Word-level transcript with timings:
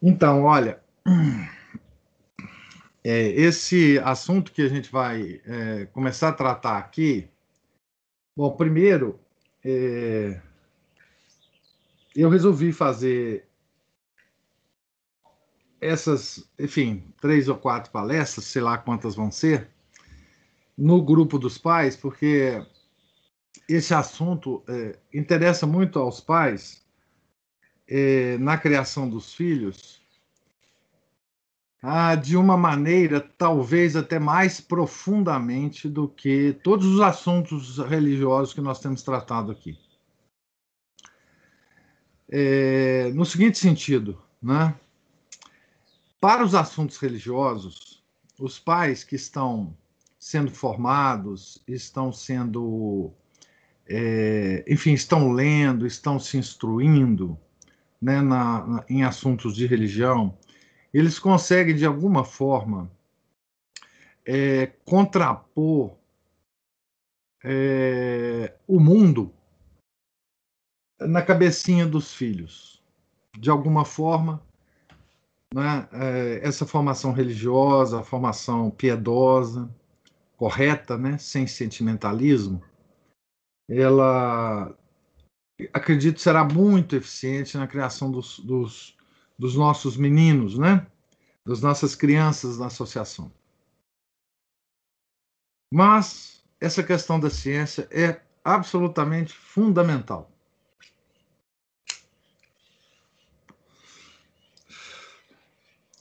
Então, 0.00 0.44
olha, 0.44 0.80
é, 3.02 3.28
esse 3.30 3.98
assunto 4.00 4.52
que 4.52 4.62
a 4.62 4.68
gente 4.68 4.90
vai 4.90 5.40
é, 5.44 5.86
começar 5.86 6.28
a 6.28 6.32
tratar 6.32 6.78
aqui, 6.78 7.28
bom, 8.36 8.54
primeiro, 8.56 9.18
é, 9.64 10.40
eu 12.14 12.28
resolvi 12.28 12.72
fazer 12.72 13.46
essas, 15.80 16.48
enfim, 16.58 17.04
três 17.20 17.48
ou 17.48 17.56
quatro 17.56 17.90
palestras, 17.90 18.46
sei 18.46 18.62
lá 18.62 18.78
quantas 18.78 19.14
vão 19.14 19.30
ser, 19.30 19.68
no 20.76 21.02
grupo 21.02 21.38
dos 21.38 21.58
pais, 21.58 21.96
porque 21.96 22.64
esse 23.68 23.92
assunto 23.94 24.62
é, 24.68 24.96
interessa 25.12 25.66
muito 25.66 25.98
aos 25.98 26.20
pais 26.20 26.86
é, 27.88 28.36
na 28.38 28.58
criação 28.58 29.08
dos 29.08 29.34
filhos 29.34 29.98
ah, 31.82 32.14
de 32.14 32.36
uma 32.36 32.56
maneira 32.56 33.20
talvez 33.20 33.94
até 33.96 34.18
mais 34.18 34.60
profundamente 34.60 35.88
do 35.88 36.08
que 36.08 36.52
todos 36.62 36.86
os 36.86 37.00
assuntos 37.00 37.78
religiosos 37.78 38.52
que 38.52 38.60
nós 38.60 38.80
temos 38.80 39.02
tratado 39.02 39.52
aqui. 39.52 39.78
É, 42.30 43.10
no 43.14 43.24
seguinte 43.24 43.58
sentido, 43.58 44.20
né? 44.42 44.74
para 46.20 46.44
os 46.44 46.54
assuntos 46.54 46.98
religiosos, 46.98 48.02
os 48.38 48.58
pais 48.58 49.04
que 49.04 49.14
estão 49.14 49.74
sendo 50.18 50.50
formados, 50.50 51.62
estão 51.66 52.12
sendo, 52.12 53.12
é, 53.86 54.64
enfim, 54.68 54.92
estão 54.92 55.32
lendo, 55.32 55.86
estão 55.86 56.18
se 56.18 56.36
instruindo, 56.36 57.38
né, 58.00 58.20
na, 58.20 58.66
na, 58.66 58.84
em 58.88 59.02
assuntos 59.02 59.54
de 59.54 59.66
religião, 59.66 60.36
eles 60.92 61.18
conseguem, 61.18 61.74
de 61.74 61.84
alguma 61.84 62.24
forma, 62.24 62.90
é, 64.24 64.66
contrapor 64.84 65.96
é, 67.44 68.54
o 68.66 68.78
mundo 68.78 69.32
na 71.00 71.22
cabecinha 71.22 71.86
dos 71.86 72.14
filhos. 72.14 72.82
De 73.38 73.50
alguma 73.50 73.84
forma, 73.84 74.42
né, 75.54 75.88
é, 75.92 76.40
essa 76.42 76.66
formação 76.66 77.12
religiosa, 77.12 78.00
a 78.00 78.04
formação 78.04 78.70
piedosa, 78.70 79.72
correta, 80.36 80.96
né, 80.96 81.18
sem 81.18 81.46
sentimentalismo, 81.46 82.62
ela 83.68 84.76
acredito, 85.72 86.20
será 86.20 86.44
muito 86.44 86.94
eficiente 86.94 87.56
na 87.56 87.66
criação 87.66 88.10
dos, 88.10 88.38
dos, 88.40 88.96
dos 89.38 89.54
nossos 89.54 89.96
meninos, 89.96 90.56
né? 90.58 90.86
Das 91.44 91.60
nossas 91.60 91.94
crianças 91.94 92.58
na 92.58 92.66
associação. 92.66 93.32
Mas 95.72 96.44
essa 96.60 96.82
questão 96.82 97.18
da 97.18 97.30
ciência 97.30 97.88
é 97.90 98.20
absolutamente 98.44 99.32
fundamental. 99.32 100.30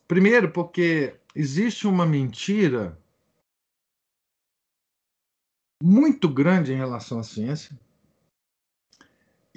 Primeiro, 0.08 0.52
porque 0.52 1.20
existe 1.36 1.86
uma 1.86 2.06
mentira 2.06 2.98
muito 5.84 6.30
grande 6.30 6.72
em 6.72 6.78
relação 6.78 7.20
à 7.20 7.24
ciência 7.24 7.78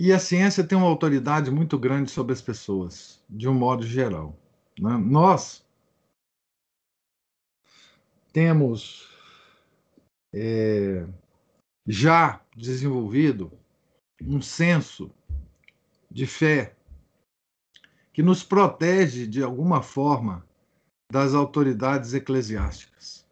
e 0.03 0.15
a 0.15 0.19
ciência 0.19 0.67
tem 0.67 0.79
uma 0.79 0.87
autoridade 0.87 1.51
muito 1.51 1.79
grande 1.79 2.11
sobre 2.11 2.33
as 2.33 2.41
pessoas, 2.41 3.23
de 3.29 3.47
um 3.47 3.53
modo 3.53 3.87
geral. 3.87 4.35
Né? 4.81 4.97
Nós 4.97 5.63
temos 8.33 9.11
é, 10.35 11.07
já 11.87 12.43
desenvolvido 12.57 13.53
um 14.23 14.41
senso 14.41 15.11
de 16.11 16.27
fé 16.27 16.75
que 18.15 18.23
nos 18.23 18.43
protege 18.43 19.27
de 19.27 19.43
alguma 19.43 19.83
forma 19.83 20.49
das 21.13 21.35
autoridades 21.35 22.15
eclesiásticas. 22.15 23.27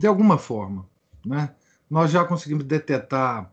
De 0.00 0.06
alguma 0.06 0.38
forma. 0.38 0.88
Né? 1.22 1.54
Nós 1.90 2.10
já 2.10 2.24
conseguimos 2.24 2.64
detectar 2.64 3.52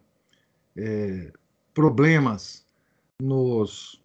é, 0.77 1.33
problemas 1.79 2.65
nos, 3.21 4.01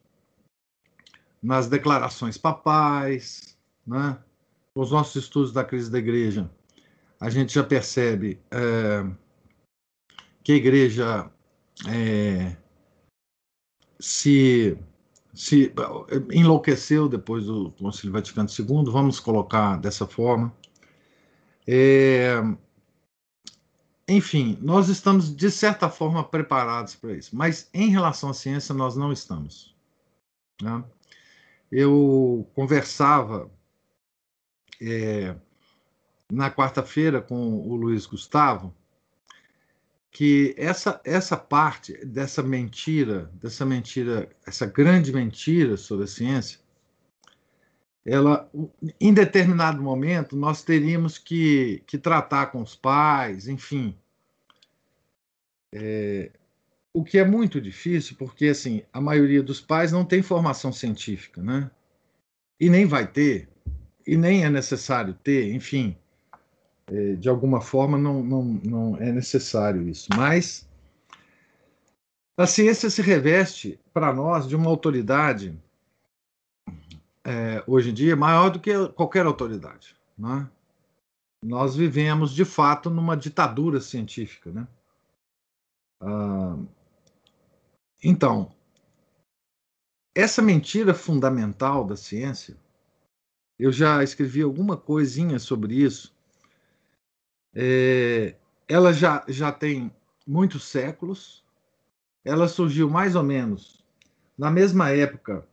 nas 1.43 1.69
declarações 1.69 2.39
papais, 2.39 3.59
né? 3.85 4.17
os 4.77 4.93
nossos 4.93 5.25
estudos 5.25 5.53
da 5.53 5.65
crise 5.65 5.91
da 5.91 5.99
igreja, 5.99 6.49
a 7.21 7.29
gente 7.29 7.53
já 7.53 7.65
percebe 7.65 8.41
é, 8.49 9.05
que 10.45 10.53
a 10.53 10.55
igreja 10.55 11.29
é, 11.89 12.57
se, 13.99 14.79
se 15.33 15.73
enlouqueceu 16.33 17.09
depois 17.09 17.47
do 17.47 17.73
Concílio 17.73 18.13
Vaticano 18.13 18.49
II, 18.49 18.85
vamos 18.93 19.19
colocar 19.19 19.79
dessa 19.79 20.07
forma. 20.07 20.55
É, 21.67 22.37
enfim, 24.07 24.59
nós 24.61 24.89
estamos, 24.89 25.35
de 25.35 25.51
certa 25.51 25.89
forma, 25.89 26.23
preparados 26.23 26.95
para 26.95 27.15
isso, 27.15 27.35
mas 27.35 27.69
em 27.73 27.89
relação 27.89 28.31
à 28.31 28.35
ciência, 28.35 28.75
nós 28.75 28.97
não 28.97 29.13
estamos. 29.13 29.75
Né? 30.61 30.85
Eu 31.71 32.49
conversava 32.55 33.51
é, 34.81 35.35
na 36.31 36.51
quarta-feira 36.51 37.21
com 37.23 37.59
o 37.59 37.75
Luiz 37.77 38.07
Gustavo 38.07 38.75
que 40.11 40.55
essa, 40.57 41.01
essa 41.05 41.37
parte 41.37 42.05
dessa 42.07 42.41
mentira, 42.41 43.29
dessa 43.35 43.65
mentira, 43.65 44.31
essa 44.47 44.65
grande 44.65 45.13
mentira 45.13 45.77
sobre 45.77 46.05
a 46.05 46.09
ciência, 46.09 46.61
ela, 48.05 48.51
em 49.01 49.15
determinado 49.15 49.83
momento, 49.83 50.37
nós 50.37 50.63
teríamos 50.63 51.17
que, 51.17 51.83
que 51.87 51.97
tratar 51.97 52.47
com 52.47 52.61
os 52.61 52.77
pais, 52.77 53.49
enfim. 53.49 53.97
É, 55.73 56.31
o 56.93 57.03
que 57.03 57.19
é 57.19 57.25
muito 57.25 57.61
difícil, 57.61 58.15
porque 58.19 58.49
assim, 58.49 58.83
a 58.93 59.01
maioria 59.01 59.43
dos 59.43 59.61
pais 59.61 59.91
não 59.91 60.05
tem 60.05 60.23
formação 60.23 60.71
científica, 60.71 61.43
né? 61.43 61.71
E 62.61 62.69
nem 62.69 62.87
vai 62.87 63.07
ter, 63.07 63.49
e 64.07 64.17
nem 64.17 64.45
é 64.45 64.51
necessário 64.51 65.15
ter, 65.15 65.53
enfim. 65.53 65.97
É, 66.87 67.15
de 67.15 67.29
alguma 67.31 67.63
forma, 67.63 67.97
não, 67.97 68.23
não, 68.23 68.45
não 68.45 68.97
é 68.99 69.11
necessário 69.11 69.89
isso. 69.89 70.09
Mas 70.15 70.69
a 72.37 72.47
ciência 72.47 72.91
se 72.91 73.01
reveste 73.01 73.81
para 73.95 74.13
nós 74.13 74.47
de 74.47 74.55
uma 74.55 74.69
autoridade 74.69 75.59
é, 77.25 77.65
hoje 77.67 77.91
em 77.91 77.95
dia 77.95 78.15
maior 78.15 78.51
do 78.51 78.61
que 78.61 78.89
qualquer 78.89 79.27
autoridade. 79.27 79.97
Né? 80.17 80.49
Nós 81.43 81.75
vivemos, 81.75 82.33
de 82.33 82.45
fato, 82.45 82.91
numa 82.91 83.17
ditadura 83.17 83.81
científica. 83.81 84.51
Né? 84.51 84.69
Ah, 86.01 86.57
então, 88.03 88.55
essa 90.15 90.43
mentira 90.43 90.95
fundamental 90.95 91.85
da 91.85 91.97
ciência, 91.97 92.57
eu 93.59 93.73
já 93.73 94.03
escrevi 94.03 94.43
alguma 94.43 94.77
coisinha 94.77 95.39
sobre 95.39 95.75
isso, 95.75 96.15
é, 97.55 98.37
ela 98.69 98.93
já, 98.93 99.25
já 99.29 99.53
tem 99.53 99.95
muitos 100.27 100.65
séculos, 100.65 101.45
ela 102.25 102.49
surgiu 102.49 102.89
mais 102.91 103.15
ou 103.15 103.23
menos 103.23 103.85
na 104.37 104.51
mesma 104.51 104.91
época 104.91 105.47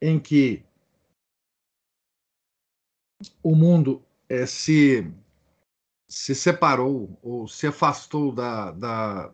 em 0.00 0.18
que 0.18 0.64
o 3.42 3.54
mundo 3.54 4.02
é, 4.28 4.44
se, 4.46 5.10
se 6.08 6.34
separou 6.34 7.18
ou 7.22 7.48
se 7.48 7.66
afastou 7.66 8.32
da, 8.32 8.72
da, 8.72 9.32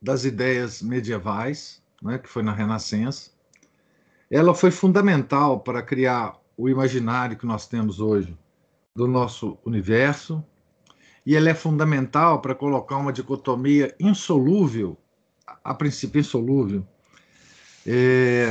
das 0.00 0.24
ideias 0.24 0.80
medievais, 0.80 1.82
né, 2.02 2.18
que 2.18 2.28
foi 2.28 2.42
na 2.42 2.52
Renascença, 2.52 3.30
ela 4.30 4.54
foi 4.54 4.70
fundamental 4.70 5.60
para 5.60 5.82
criar 5.82 6.38
o 6.56 6.68
imaginário 6.68 7.36
que 7.36 7.46
nós 7.46 7.66
temos 7.66 8.00
hoje 8.00 8.36
do 8.94 9.06
nosso 9.06 9.58
universo, 9.64 10.44
e 11.24 11.36
ela 11.36 11.50
é 11.50 11.54
fundamental 11.54 12.40
para 12.40 12.54
colocar 12.54 12.96
uma 12.96 13.12
dicotomia 13.12 13.94
insolúvel, 14.00 14.96
a 15.62 15.74
princípio 15.74 16.20
insolúvel, 16.20 16.86
é, 17.86 18.48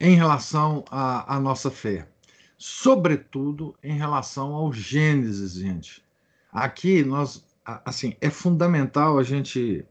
em 0.00 0.14
relação 0.14 0.84
à, 0.90 1.36
à 1.36 1.40
nossa 1.40 1.70
fé. 1.70 2.08
Sobretudo 2.56 3.76
em 3.82 3.96
relação 3.96 4.52
ao 4.54 4.72
Gênesis, 4.72 5.52
gente. 5.52 6.04
Aqui 6.52 7.04
nós, 7.04 7.44
assim, 7.64 8.16
é 8.20 8.30
fundamental 8.30 9.18
a 9.18 9.22
gente 9.22 9.86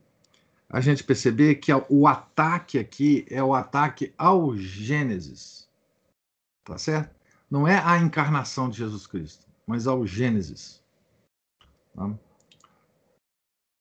a 0.69 0.81
gente 0.81 1.01
perceber 1.01 1.55
que 1.55 1.71
o 1.89 2.07
ataque 2.07 2.77
aqui 2.77 3.25
é 3.29 3.41
o 3.41 3.53
ataque 3.53 4.13
ao 4.17 4.53
Gênesis. 4.55 5.65
Tá 6.65 6.77
certo? 6.77 7.15
Não 7.49 7.65
é 7.65 7.79
a 7.79 7.97
encarnação 7.97 8.69
de 8.69 8.77
Jesus 8.77 9.07
Cristo, 9.07 9.45
mas 9.65 9.87
ao 9.87 10.05
Gênesis. 10.05 10.83
Tá? 11.95 12.13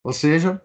Ou 0.04 0.12
seja, 0.12 0.62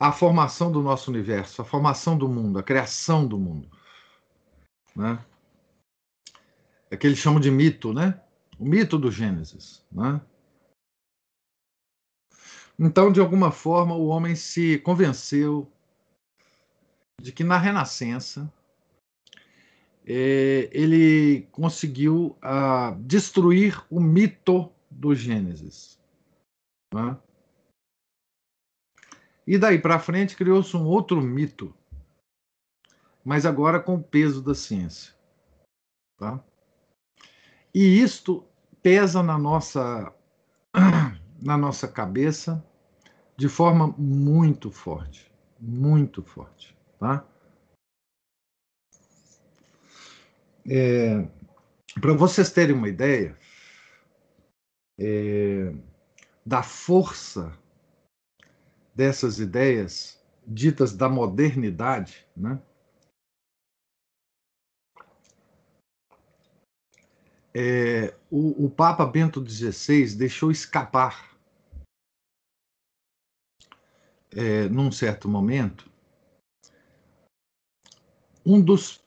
a 0.00 0.10
formação 0.10 0.72
do 0.72 0.80
nosso 0.80 1.10
universo, 1.10 1.60
a 1.60 1.64
formação 1.64 2.16
do 2.16 2.26
mundo, 2.26 2.58
a 2.58 2.62
criação 2.62 3.26
do 3.26 3.38
mundo. 3.38 3.70
Né? 4.96 5.22
É 6.90 6.96
que 6.96 7.06
eles 7.06 7.18
chamam 7.18 7.38
de 7.38 7.50
mito, 7.50 7.92
né? 7.92 8.18
O 8.58 8.64
mito 8.64 8.98
do 8.98 9.10
Gênesis. 9.10 9.84
Né? 9.92 10.18
Então, 12.78 13.12
de 13.12 13.20
alguma 13.20 13.52
forma, 13.52 13.94
o 13.94 14.06
homem 14.06 14.34
se 14.34 14.78
convenceu 14.78 15.70
de 17.20 17.30
que 17.30 17.44
na 17.44 17.58
Renascença 17.58 18.50
é, 20.06 20.70
ele 20.72 21.42
conseguiu 21.52 22.38
ah, 22.40 22.96
destruir 23.00 23.84
o 23.90 24.00
mito 24.00 24.72
do 24.90 25.14
Gênesis. 25.14 26.00
Né? 26.94 27.18
E 29.46 29.58
daí 29.58 29.78
para 29.78 29.98
frente 29.98 30.36
criou-se 30.36 30.76
um 30.76 30.84
outro 30.84 31.20
mito, 31.20 31.74
mas 33.24 33.44
agora 33.44 33.80
com 33.80 33.94
o 33.94 34.02
peso 34.02 34.42
da 34.42 34.54
ciência. 34.54 35.14
Tá? 36.16 36.42
E 37.74 38.00
isto 38.00 38.44
pesa 38.82 39.22
na 39.22 39.38
nossa, 39.38 40.12
na 41.40 41.56
nossa 41.56 41.88
cabeça 41.88 42.64
de 43.36 43.48
forma 43.48 43.94
muito 43.96 44.70
forte, 44.70 45.32
muito 45.58 46.22
forte, 46.22 46.76
tá? 46.98 47.24
É, 50.68 51.26
Para 52.00 52.12
vocês 52.12 52.52
terem 52.52 52.76
uma 52.76 52.88
ideia 52.88 53.34
é, 54.98 55.72
da 56.44 56.62
força 56.62 57.58
dessas 59.00 59.38
ideias 59.38 60.22
ditas 60.46 60.94
da 60.94 61.08
modernidade, 61.08 62.28
né? 62.36 62.62
É, 67.54 68.14
o, 68.30 68.66
o 68.66 68.70
Papa 68.70 69.06
Bento 69.06 69.42
XVI 69.42 70.14
deixou 70.14 70.50
escapar 70.50 71.34
é, 74.32 74.68
num 74.68 74.92
certo 74.92 75.26
momento, 75.30 75.90
um 78.44 78.62
dos 78.62 79.02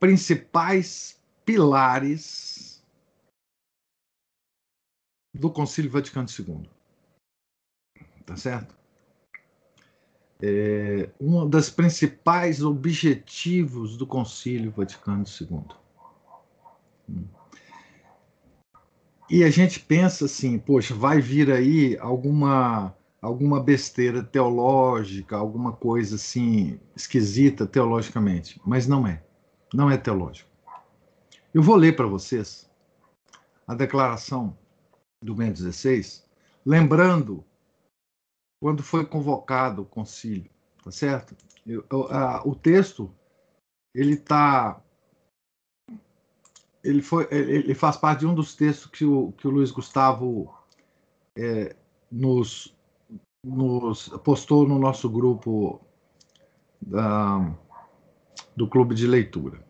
principais 0.00 1.22
pilares 1.44 2.84
do 5.32 5.48
Concílio 5.48 5.92
Vaticano 5.92 6.26
II. 6.28 6.68
Tá 8.26 8.36
certo? 8.36 8.79
É, 10.42 11.08
um 11.20 11.46
dos 11.48 11.68
principais 11.68 12.62
objetivos 12.62 13.96
do 13.96 14.06
Concílio 14.06 14.70
Vaticano 14.70 15.24
II. 15.40 15.64
E 19.28 19.44
a 19.44 19.50
gente 19.50 19.78
pensa 19.80 20.24
assim, 20.24 20.58
poxa, 20.58 20.94
vai 20.94 21.20
vir 21.20 21.50
aí 21.50 21.96
alguma 21.98 22.94
alguma 23.20 23.62
besteira 23.62 24.22
teológica, 24.22 25.36
alguma 25.36 25.72
coisa 25.72 26.16
assim 26.16 26.80
esquisita 26.96 27.66
teologicamente, 27.66 28.60
mas 28.64 28.86
não 28.86 29.06
é. 29.06 29.22
Não 29.74 29.90
é 29.90 29.96
teológico. 29.96 30.48
Eu 31.52 31.62
vou 31.62 31.76
ler 31.76 31.94
para 31.94 32.06
vocês 32.06 32.68
a 33.68 33.74
declaração 33.74 34.56
do 35.22 35.34
Bento 35.34 35.60
XVI, 35.60 36.22
lembrando 36.64 37.44
quando 38.60 38.82
foi 38.82 39.06
convocado 39.06 39.82
o 39.82 39.86
concílio, 39.86 40.50
tá 40.84 40.90
certo? 40.90 41.34
Eu, 41.66 41.84
a, 42.10 42.46
o 42.46 42.54
texto 42.54 43.12
ele 43.94 44.14
está 44.14 44.80
ele 46.84 47.02
foi 47.02 47.26
ele 47.30 47.74
faz 47.74 47.96
parte 47.96 48.20
de 48.20 48.26
um 48.26 48.34
dos 48.34 48.54
textos 48.54 48.90
que 48.90 49.04
o, 49.04 49.32
que 49.32 49.48
o 49.48 49.50
Luiz 49.50 49.70
Gustavo 49.70 50.54
é, 51.36 51.74
nos 52.10 52.74
nos 53.42 54.08
postou 54.22 54.68
no 54.68 54.78
nosso 54.78 55.08
grupo 55.08 55.80
da, 56.80 57.54
do 58.54 58.68
clube 58.68 58.94
de 58.94 59.06
leitura. 59.06 59.64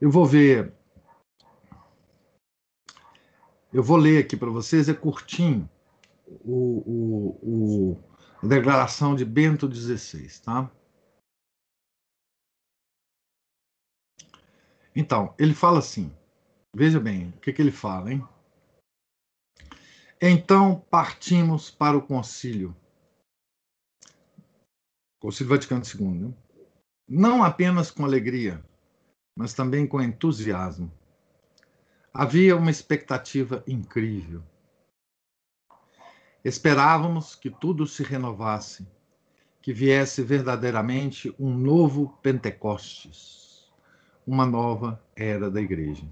Eu 0.00 0.10
vou 0.10 0.24
ver. 0.24 0.72
Eu 3.72 3.82
vou 3.82 3.96
ler 3.96 4.24
aqui 4.24 4.36
para 4.36 4.50
vocês, 4.50 4.88
é 4.88 4.94
curtinho, 4.94 5.68
o, 6.26 7.38
o, 7.42 8.04
a 8.42 8.46
declaração 8.46 9.14
de 9.14 9.24
Bento 9.24 9.72
XVI, 9.72 10.40
tá? 10.42 10.70
Então, 14.94 15.34
ele 15.38 15.54
fala 15.54 15.78
assim, 15.78 16.10
veja 16.74 16.98
bem, 16.98 17.28
o 17.28 17.40
que, 17.40 17.52
que 17.52 17.60
ele 17.60 17.70
fala, 17.70 18.12
hein? 18.12 18.26
Então 20.20 20.80
partimos 20.90 21.70
para 21.70 21.96
o 21.96 22.02
concílio. 22.02 22.74
Concílio 25.20 25.50
Vaticano 25.50 25.82
II. 25.84 26.28
Né? 26.28 26.34
Não 27.06 27.44
apenas 27.44 27.90
com 27.90 28.04
alegria, 28.04 28.64
mas 29.36 29.52
também 29.52 29.86
com 29.86 30.00
entusiasmo. 30.00 30.90
Havia 32.12 32.56
uma 32.56 32.70
expectativa 32.70 33.62
incrível. 33.66 34.42
Esperávamos 36.46 37.34
que 37.34 37.50
tudo 37.50 37.88
se 37.88 38.04
renovasse, 38.04 38.86
que 39.60 39.72
viesse 39.72 40.22
verdadeiramente 40.22 41.34
um 41.40 41.52
novo 41.52 42.16
Pentecostes, 42.22 43.68
uma 44.24 44.46
nova 44.46 45.02
era 45.16 45.50
da 45.50 45.60
Igreja. 45.60 46.06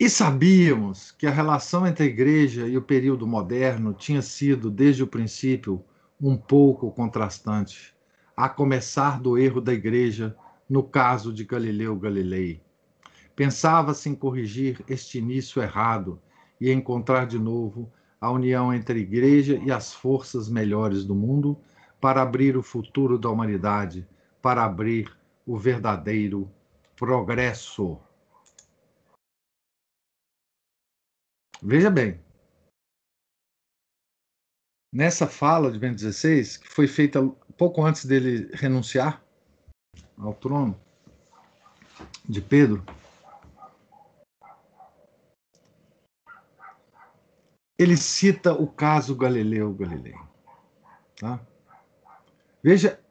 E 0.00 0.10
sabíamos 0.10 1.12
que 1.12 1.28
a 1.28 1.30
relação 1.30 1.86
entre 1.86 2.02
a 2.02 2.08
igreja 2.08 2.66
e 2.66 2.76
o 2.76 2.82
período 2.82 3.24
moderno 3.24 3.94
tinha 3.94 4.20
sido, 4.20 4.68
desde 4.68 5.04
o 5.04 5.06
princípio, 5.06 5.84
um 6.20 6.36
pouco 6.36 6.90
contrastante, 6.90 7.94
a 8.36 8.48
começar 8.48 9.20
do 9.20 9.38
erro 9.38 9.60
da 9.60 9.72
igreja 9.72 10.36
no 10.68 10.82
caso 10.82 11.32
de 11.32 11.44
Galileu 11.44 11.94
Galilei. 11.94 12.60
Pensava-se 13.36 14.08
em 14.08 14.14
corrigir 14.16 14.84
este 14.88 15.18
início 15.18 15.62
errado 15.62 16.20
e 16.60 16.70
encontrar 16.70 17.26
de 17.26 17.38
novo 17.38 17.90
a 18.20 18.30
união 18.30 18.72
entre 18.74 18.98
a 18.98 19.02
igreja 19.02 19.56
e 19.64 19.72
as 19.72 19.94
forças 19.94 20.48
melhores 20.48 21.04
do 21.04 21.14
mundo 21.14 21.58
para 22.00 22.22
abrir 22.22 22.56
o 22.56 22.62
futuro 22.62 23.18
da 23.18 23.30
humanidade, 23.30 24.06
para 24.42 24.64
abrir 24.64 25.16
o 25.46 25.56
verdadeiro 25.56 26.50
progresso. 26.96 27.98
Veja 31.62 31.90
bem, 31.90 32.20
nessa 34.92 35.26
fala 35.26 35.70
de 35.70 35.78
Bento 35.78 36.00
XVI, 36.00 36.58
que 36.58 36.68
foi 36.68 36.86
feita 36.86 37.20
pouco 37.56 37.82
antes 37.84 38.04
dele 38.04 38.50
renunciar 38.54 39.22
ao 40.16 40.34
trono 40.34 40.78
de 42.28 42.40
Pedro, 42.40 42.84
ele 47.80 47.96
cita 47.96 48.52
o 48.52 48.70
caso 48.70 49.16
Galileu 49.16 49.72
Galilei. 49.72 50.14
Tá? 51.18 51.40
Veja 52.62 53.02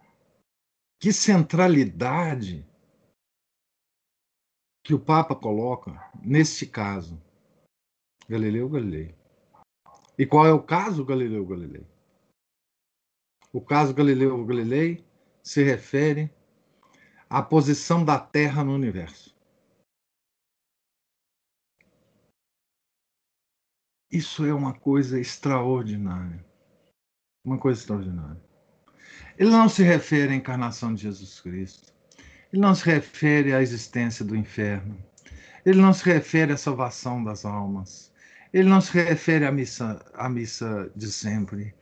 que 0.99 1.11
centralidade 1.11 2.63
que 4.83 4.93
o 4.93 4.99
Papa 4.99 5.35
coloca 5.35 6.11
neste 6.21 6.67
caso. 6.67 7.19
Galileu 8.29 8.69
Galilei. 8.69 9.15
E 10.15 10.23
qual 10.27 10.45
é 10.45 10.53
o 10.53 10.61
caso 10.61 11.03
Galileu 11.03 11.43
Galilei? 11.47 11.87
O 13.51 13.59
caso 13.59 13.91
Galileu 13.91 14.45
Galilei 14.45 15.03
se 15.41 15.63
refere 15.63 16.31
à 17.27 17.41
posição 17.41 18.05
da 18.05 18.19
Terra 18.19 18.63
no 18.63 18.73
universo. 18.73 19.28
Isso 24.11 24.45
é 24.45 24.53
uma 24.53 24.73
coisa 24.73 25.19
extraordinária. 25.19 26.43
Uma 27.45 27.57
coisa 27.57 27.79
extraordinária. 27.79 28.41
Ele 29.37 29.51
não 29.51 29.69
se 29.69 29.83
refere 29.83 30.33
à 30.33 30.35
encarnação 30.35 30.93
de 30.93 31.03
Jesus 31.03 31.39
Cristo. 31.39 31.93
Ele 32.51 32.61
não 32.61 32.73
se 32.73 32.85
refere 32.85 33.53
à 33.53 33.61
existência 33.61 34.25
do 34.25 34.35
inferno. 34.35 34.97
Ele 35.65 35.79
não 35.79 35.93
se 35.93 36.03
refere 36.05 36.51
à 36.53 36.57
salvação 36.57 37.23
das 37.23 37.45
almas. 37.45 38.11
Ele 38.51 38.67
não 38.67 38.81
se 38.81 38.91
refere 38.93 39.45
à 39.45 39.51
missa, 39.51 40.03
à 40.15 40.27
missa 40.27 40.91
de 40.95 41.11
sempre. 41.11 41.73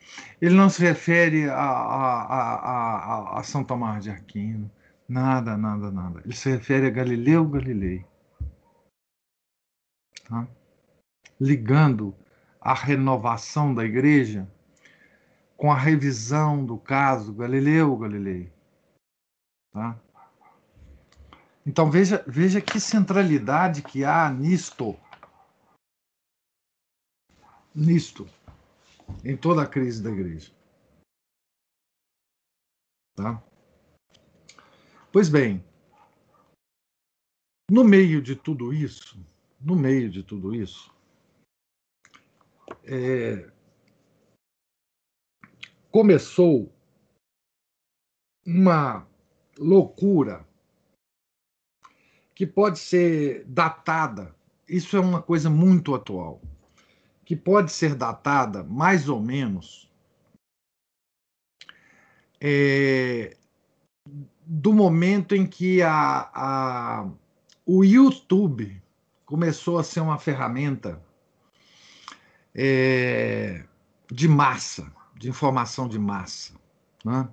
Ele 0.41 0.53
não 0.53 0.69
se 0.69 0.81
refere 0.81 1.49
a, 1.49 1.55
a, 1.55 3.35
a, 3.35 3.39
a, 3.39 3.43
São 3.43 3.63
Tomás 3.63 4.03
de 4.03 4.09
Aquino. 4.09 4.69
Nada, 5.07 5.55
nada, 5.55 5.89
nada. 5.89 6.21
Ele 6.25 6.35
se 6.35 6.49
refere 6.49 6.87
a 6.87 6.89
Galileu 6.89 7.47
Galilei. 7.47 8.05
Tá? 10.27 10.45
Ligando 11.39 12.15
a 12.59 12.73
renovação 12.73 13.73
da 13.73 13.85
igreja 13.85 14.49
com 15.55 15.71
a 15.71 15.77
revisão 15.77 16.65
do 16.65 16.77
caso 16.77 17.33
Galileu 17.33 17.97
Galilei. 17.97 18.51
Tá? 19.71 19.99
Então 21.65 21.91
veja, 21.91 22.23
veja 22.27 22.61
que 22.61 22.79
centralidade 22.79 23.81
que 23.81 24.05
há 24.05 24.29
nisto. 24.29 24.97
Nisto. 27.75 28.27
Em 29.23 29.35
toda 29.35 29.63
a 29.63 29.67
crise 29.67 30.01
da 30.01 30.09
igreja. 30.09 30.51
Tá? 33.15 33.43
Pois 35.11 35.29
bem, 35.29 35.63
no 37.69 37.83
meio 37.83 38.21
de 38.21 38.35
tudo 38.35 38.73
isso, 38.73 39.19
no 39.59 39.75
meio 39.75 40.09
de 40.09 40.23
tudo 40.23 40.53
isso, 40.53 40.93
é, 42.83 43.49
começou 45.91 46.71
uma 48.45 49.07
loucura 49.57 50.47
que 52.33 52.45
pode 52.45 52.79
ser 52.79 53.43
datada, 53.45 54.35
isso 54.69 54.95
é 54.95 54.99
uma 54.99 55.21
coisa 55.21 55.49
muito 55.49 55.95
atual, 55.95 56.41
que 57.25 57.35
pode 57.35 57.71
ser 57.71 57.95
datada 57.95 58.63
mais 58.63 59.09
ou 59.09 59.19
menos 59.19 59.87
é, 62.39 63.35
do 64.45 64.71
momento 64.71 65.35
em 65.35 65.45
que 65.45 65.81
a, 65.81 66.29
a, 66.33 67.09
o 67.65 67.83
YouTube 67.83 68.81
começou 69.25 69.77
a 69.77 69.83
ser 69.83 69.99
uma 69.99 70.19
ferramenta 70.19 71.03
é, 72.57 73.63
de 74.11 74.27
massa, 74.27 74.91
de 75.15 75.29
informação 75.29 75.87
de 75.87 75.99
massa. 75.99 76.53
Né? 77.05 77.29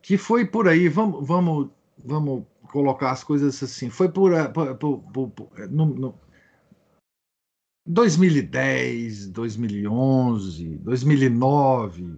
Que 0.00 0.16
foi 0.16 0.46
por 0.46 0.68
aí, 0.68 0.88
vamos, 0.88 1.26
vamos, 1.26 1.70
vamos 1.98 2.44
colocar 2.70 3.10
as 3.10 3.24
coisas 3.24 3.60
assim. 3.60 3.90
Foi 3.90 4.08
por, 4.08 4.32
eh, 4.32 4.48
por, 4.48 4.76
por, 4.76 5.30
por 5.30 5.68
no, 5.68 5.86
no 5.86 6.14
2010, 7.84 9.28
2011, 9.28 10.78
2009, 10.78 12.16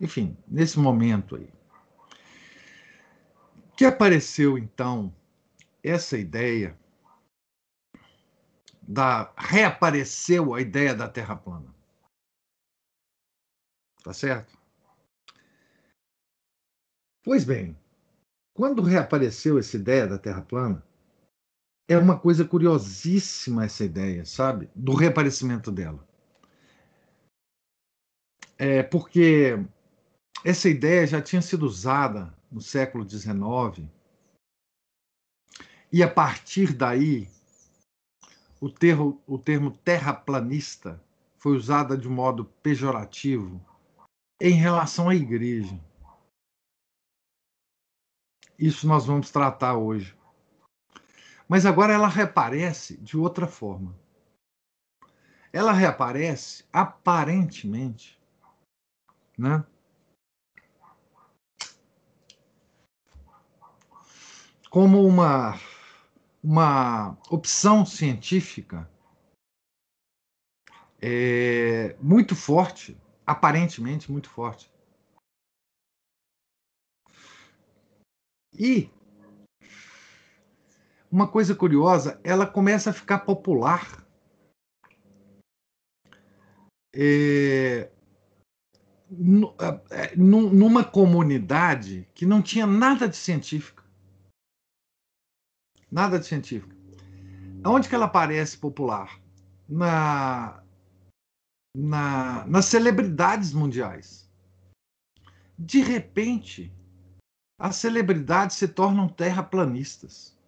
enfim, 0.00 0.36
nesse 0.48 0.78
momento 0.78 1.36
aí. 1.36 1.48
Que 3.76 3.84
apareceu 3.84 4.58
então 4.58 5.14
essa 5.82 6.18
ideia 6.18 6.76
da 8.86 9.32
reapareceu 9.36 10.54
a 10.54 10.60
ideia 10.60 10.94
da 10.94 11.08
Terra 11.08 11.36
plana. 11.36 11.74
Tá 14.02 14.12
certo? 14.12 14.56
Pois 17.24 17.44
bem, 17.44 17.76
quando 18.54 18.82
reapareceu 18.82 19.58
essa 19.58 19.76
ideia 19.76 20.06
da 20.06 20.18
Terra 20.18 20.42
plana, 20.42 20.86
é 21.88 21.98
uma 21.98 22.18
coisa 22.18 22.44
curiosíssima 22.44 23.64
essa 23.64 23.84
ideia, 23.84 24.24
sabe? 24.24 24.70
Do 24.74 24.94
reaparecimento 24.94 25.72
dela. 25.72 26.06
É 28.58 28.82
porque 28.82 29.58
essa 30.44 30.68
ideia 30.68 31.06
já 31.06 31.20
tinha 31.20 31.42
sido 31.42 31.66
usada 31.66 32.32
no 32.50 32.60
século 32.60 33.08
XIX 33.08 33.90
e 35.92 36.02
a 36.02 36.08
partir 36.08 36.72
daí 36.72 37.28
o 38.60 38.70
termo, 38.70 39.22
o 39.26 39.38
termo 39.38 39.70
terraplanista 39.70 41.02
foi 41.36 41.56
usado 41.56 41.96
de 41.96 42.08
modo 42.08 42.44
pejorativo 42.62 43.60
em 44.40 44.52
relação 44.52 45.08
à 45.08 45.14
igreja. 45.14 45.78
Isso 48.58 48.86
nós 48.86 49.06
vamos 49.06 49.30
tratar 49.30 49.76
hoje. 49.76 50.16
Mas 51.48 51.66
agora 51.66 51.92
ela 51.92 52.08
reaparece 52.08 52.96
de 52.96 53.16
outra 53.16 53.46
forma. 53.46 53.94
Ela 55.52 55.72
reaparece 55.72 56.64
aparentemente, 56.72 58.20
né? 59.38 59.64
Como 64.70 65.06
uma 65.06 65.54
uma 66.42 67.18
opção 67.30 67.84
científica 67.84 68.88
é, 71.00 71.96
muito 72.00 72.34
forte, 72.34 72.96
aparentemente 73.26 74.10
muito 74.10 74.28
forte. 74.30 74.70
E 78.52 78.90
uma 81.10 81.28
coisa 81.28 81.54
curiosa, 81.54 82.20
ela 82.24 82.46
começa 82.46 82.90
a 82.90 82.92
ficar 82.92 83.20
popular. 83.20 84.04
É, 86.94 87.90
é 89.90 90.16
numa 90.16 90.82
comunidade 90.84 92.08
que 92.14 92.26
não 92.26 92.42
tinha 92.42 92.66
nada 92.66 93.08
de 93.08 93.16
científica. 93.16 93.85
Nada 95.96 96.18
de 96.18 96.26
científico. 96.26 96.74
Onde 97.64 97.88
que 97.88 97.94
ela 97.94 98.04
aparece 98.04 98.58
popular? 98.58 99.18
Na, 99.66 100.62
na, 101.74 102.46
nas 102.46 102.66
celebridades 102.66 103.54
mundiais. 103.54 104.30
De 105.58 105.80
repente, 105.80 106.70
as 107.58 107.76
celebridades 107.76 108.56
se 108.56 108.68
tornam 108.68 109.08
terraplanistas, 109.08 110.38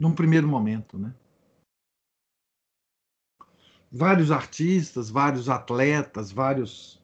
num 0.00 0.12
primeiro 0.12 0.48
momento, 0.48 0.98
né? 0.98 1.14
Vários 3.92 4.32
artistas, 4.32 5.08
vários 5.08 5.48
atletas, 5.48 6.32
vários 6.32 7.00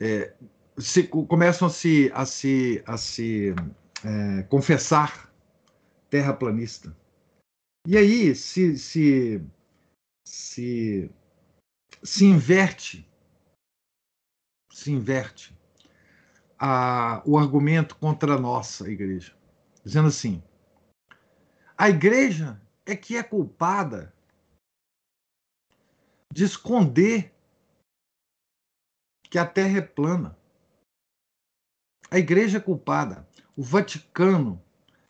é, 0.00 0.36
se, 0.76 1.06
começam 1.06 1.68
a 1.68 1.70
se, 1.70 2.10
a 2.12 2.26
se, 2.26 2.82
a 2.84 2.96
se 2.96 3.54
é, 4.04 4.42
confessar 4.44 5.32
terraplanista. 6.10 6.96
E 7.86 7.96
aí 7.96 8.34
se, 8.34 8.76
se, 8.78 9.44
se, 10.26 11.10
se 12.02 12.24
inverte, 12.24 13.08
se 14.72 14.92
inverte 14.92 15.56
a, 16.58 17.22
o 17.24 17.38
argumento 17.38 17.96
contra 17.96 18.34
a 18.34 18.40
nossa 18.40 18.90
igreja, 18.90 19.36
dizendo 19.84 20.08
assim: 20.08 20.42
a 21.76 21.88
igreja 21.88 22.60
é 22.84 22.96
que 22.96 23.16
é 23.16 23.22
culpada 23.22 24.12
de 26.32 26.44
esconder 26.44 27.32
que 29.30 29.38
a 29.38 29.46
Terra 29.46 29.78
é 29.78 29.82
plana. 29.82 30.38
A 32.10 32.18
igreja 32.18 32.58
é 32.58 32.60
culpada. 32.60 33.27
O 33.58 33.62
Vaticano 33.62 34.62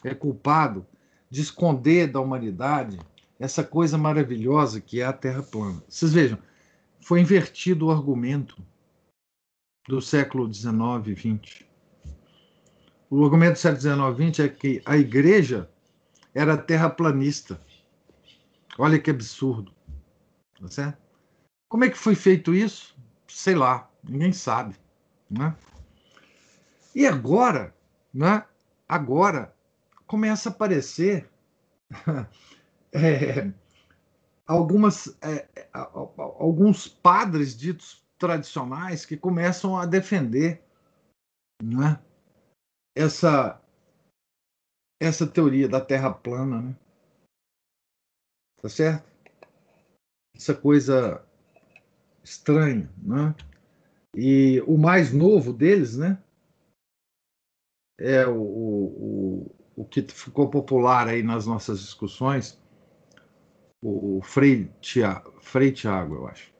é 0.02 0.14
culpado 0.14 0.86
de 1.28 1.42
esconder 1.42 2.10
da 2.10 2.18
humanidade 2.18 2.98
essa 3.38 3.62
coisa 3.62 3.98
maravilhosa 3.98 4.80
que 4.80 5.02
é 5.02 5.04
a 5.04 5.12
Terra 5.12 5.42
plana. 5.42 5.84
Vocês 5.86 6.14
vejam, 6.14 6.38
foi 6.98 7.20
invertido 7.20 7.84
o 7.84 7.90
argumento 7.90 8.56
do 9.86 10.00
século 10.00 10.50
XIX 10.50 10.78
e 11.08 11.14
XX. 11.14 11.64
O 13.10 13.22
argumento 13.22 13.52
do 13.52 13.58
século 13.58 13.80
XIX 13.82 14.18
e 14.18 14.32
XX 14.32 14.40
é 14.40 14.48
que 14.48 14.82
a 14.86 14.96
igreja 14.96 15.70
era 16.34 16.56
terraplanista. 16.56 17.60
Olha 18.78 18.98
que 18.98 19.10
absurdo. 19.10 19.74
Tá 20.58 20.68
certo? 20.68 20.98
Como 21.68 21.84
é 21.84 21.90
que 21.90 21.98
foi 21.98 22.14
feito 22.14 22.54
isso? 22.54 22.96
sei 23.28 23.54
lá, 23.54 23.90
ninguém 24.02 24.32
sabe. 24.32 24.74
Né? 25.30 25.54
E 26.94 27.06
agora, 27.06 27.74
né? 28.18 28.44
agora 28.88 29.54
começa 30.08 30.48
a 30.48 30.52
aparecer 30.52 31.30
é, 32.92 33.52
algumas, 34.44 35.16
é, 35.22 35.46
alguns 35.72 36.88
padres 36.88 37.56
ditos 37.56 38.04
tradicionais 38.18 39.06
que 39.06 39.16
começam 39.16 39.78
a 39.78 39.86
defender 39.86 40.60
né, 41.62 42.02
essa, 42.96 43.62
essa 45.00 45.24
teoria 45.24 45.68
da 45.68 45.80
Terra 45.80 46.12
plana. 46.12 46.62
Né? 46.62 46.76
Tá 48.60 48.68
certo? 48.68 49.08
Essa 50.34 50.56
coisa 50.56 51.24
estranha. 52.24 52.90
Né? 52.98 53.32
E 54.12 54.60
o 54.66 54.76
mais 54.76 55.12
novo 55.12 55.52
deles, 55.52 55.96
né? 55.96 56.20
É 57.98 58.26
o, 58.26 58.40
o, 58.40 59.56
o 59.76 59.84
que 59.84 60.02
ficou 60.02 60.48
popular 60.48 61.08
aí 61.08 61.22
nas 61.22 61.46
nossas 61.46 61.80
discussões, 61.80 62.58
o 63.82 64.20
Frei 64.22 64.70
Tiago, 64.80 65.40
Frei 65.40 65.72
Tiago 65.72 66.14
eu 66.14 66.26
acho. 66.28 66.52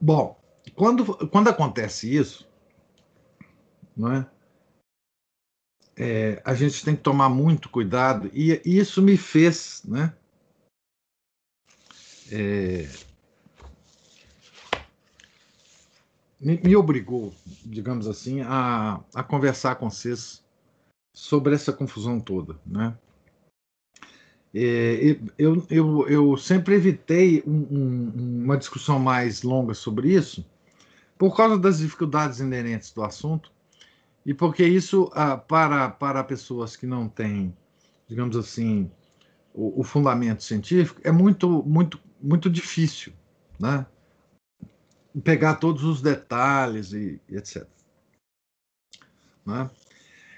Bom, 0.00 0.36
quando, 0.74 1.28
quando 1.28 1.48
acontece 1.48 2.12
isso, 2.12 2.48
não 3.96 4.12
é? 4.12 4.30
é? 5.96 6.42
a 6.44 6.54
gente 6.54 6.84
tem 6.84 6.96
que 6.96 7.02
tomar 7.02 7.28
muito 7.28 7.68
cuidado, 7.68 8.28
e, 8.34 8.60
e 8.64 8.78
isso 8.78 9.00
me 9.00 9.16
fez, 9.16 9.84
né? 9.84 10.16
É, 12.32 13.11
me, 16.42 16.60
me, 16.62 16.76
obrigou, 16.76 17.32
digamos 17.64 18.08
assim, 18.08 18.40
a, 18.40 19.00
a 19.14 19.22
conversar 19.22 19.76
com 19.76 19.88
vocês 19.88 20.42
sobre 21.14 21.54
essa 21.54 21.72
confusão 21.72 22.18
toda, 22.18 22.58
né? 22.66 22.96
É, 24.54 25.16
eu, 25.38 25.64
eu, 25.70 26.08
eu 26.08 26.36
sempre 26.36 26.74
evitei 26.74 27.42
um, 27.46 27.66
um, 27.70 28.44
uma 28.44 28.56
discussão 28.58 28.98
mais 28.98 29.42
longa 29.42 29.72
sobre 29.72 30.12
isso, 30.12 30.44
por 31.16 31.34
causa 31.34 31.56
das 31.56 31.78
dificuldades 31.78 32.40
inerentes 32.40 32.92
do 32.92 33.02
assunto, 33.02 33.50
e 34.26 34.34
porque 34.34 34.64
isso, 34.66 35.10
ah, 35.14 35.38
para, 35.38 35.88
para 35.88 36.22
pessoas 36.22 36.76
que 36.76 36.86
não 36.86 37.08
têm, 37.08 37.56
digamos 38.06 38.36
assim, 38.36 38.90
o, 39.54 39.80
o, 39.80 39.84
fundamento 39.84 40.42
científico, 40.42 41.00
é 41.02 41.10
muito, 41.10 41.62
muito, 41.64 41.98
muito 42.20 42.50
difícil, 42.50 43.12
né? 43.58 43.86
Pegar 45.22 45.56
todos 45.56 45.84
os 45.84 46.00
detalhes 46.00 46.92
e, 46.92 47.20
e 47.28 47.36
etc. 47.36 47.66
Né? 49.44 49.70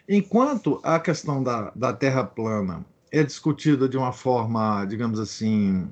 Enquanto 0.08 0.80
a 0.82 0.98
questão 0.98 1.42
da, 1.42 1.70
da 1.70 1.92
Terra 1.92 2.24
plana 2.24 2.84
é 3.10 3.22
discutida 3.22 3.88
de 3.88 3.96
uma 3.96 4.12
forma, 4.12 4.84
digamos 4.84 5.20
assim, 5.20 5.88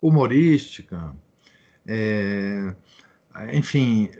humorística, 0.00 1.16
é, 1.86 2.74
enfim, 3.52 4.10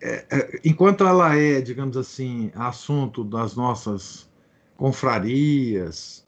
é, 0.00 0.26
é, 0.30 0.60
enquanto 0.64 1.06
ela 1.06 1.36
é, 1.36 1.60
digamos 1.60 1.96
assim, 1.96 2.50
assunto 2.54 3.24
das 3.24 3.56
nossas 3.56 4.28
confrarias 4.76 6.25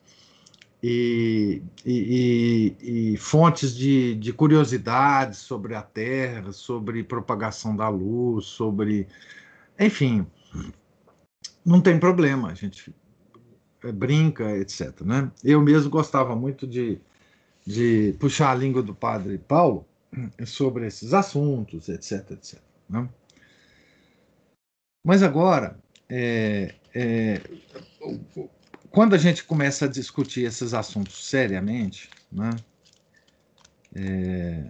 e, 0.83 1.63
e, 1.85 2.77
e, 2.81 3.17
fontes 3.17 3.75
de, 3.75 4.15
de 4.15 4.33
curiosidades 4.33 5.39
sobre 5.39 5.75
a 5.75 5.83
Terra, 5.83 6.53
sobre 6.53 7.03
propagação 7.03 7.75
da 7.75 7.89
luz, 7.89 8.47
sobre. 8.47 9.09
Enfim, 9.79 10.27
não 11.65 11.81
tem 11.81 11.99
problema, 11.99 12.51
a 12.51 12.55
gente 12.55 12.95
é, 13.85 13.93
brinca, 13.93 14.57
etc. 14.57 15.01
Né? 15.03 15.31
Eu 15.43 15.61
mesmo 15.61 15.91
gostava 15.91 16.37
muito 16.37 16.67
de, 16.67 17.01
de 17.67 18.15
puxar 18.21 18.53
a 18.53 18.55
língua 18.55 18.83
do 18.83 18.95
padre 18.95 19.39
Paulo 19.39 19.85
sobre 20.47 20.87
esses 20.87 21.13
assuntos, 21.13 21.89
etc. 21.89 22.31
etc 22.33 22.69
né? 22.89 23.09
Mas 25.05 25.23
agora, 25.23 25.79
é, 26.09 26.75
é, 26.95 27.41
quando 28.91 29.15
a 29.15 29.19
gente 29.19 29.45
começa 29.45 29.85
a 29.85 29.89
discutir 29.89 30.45
esses 30.45 30.75
assuntos 30.75 31.27
seriamente, 31.27 32.09
né? 32.31 32.51
É, 33.95 34.65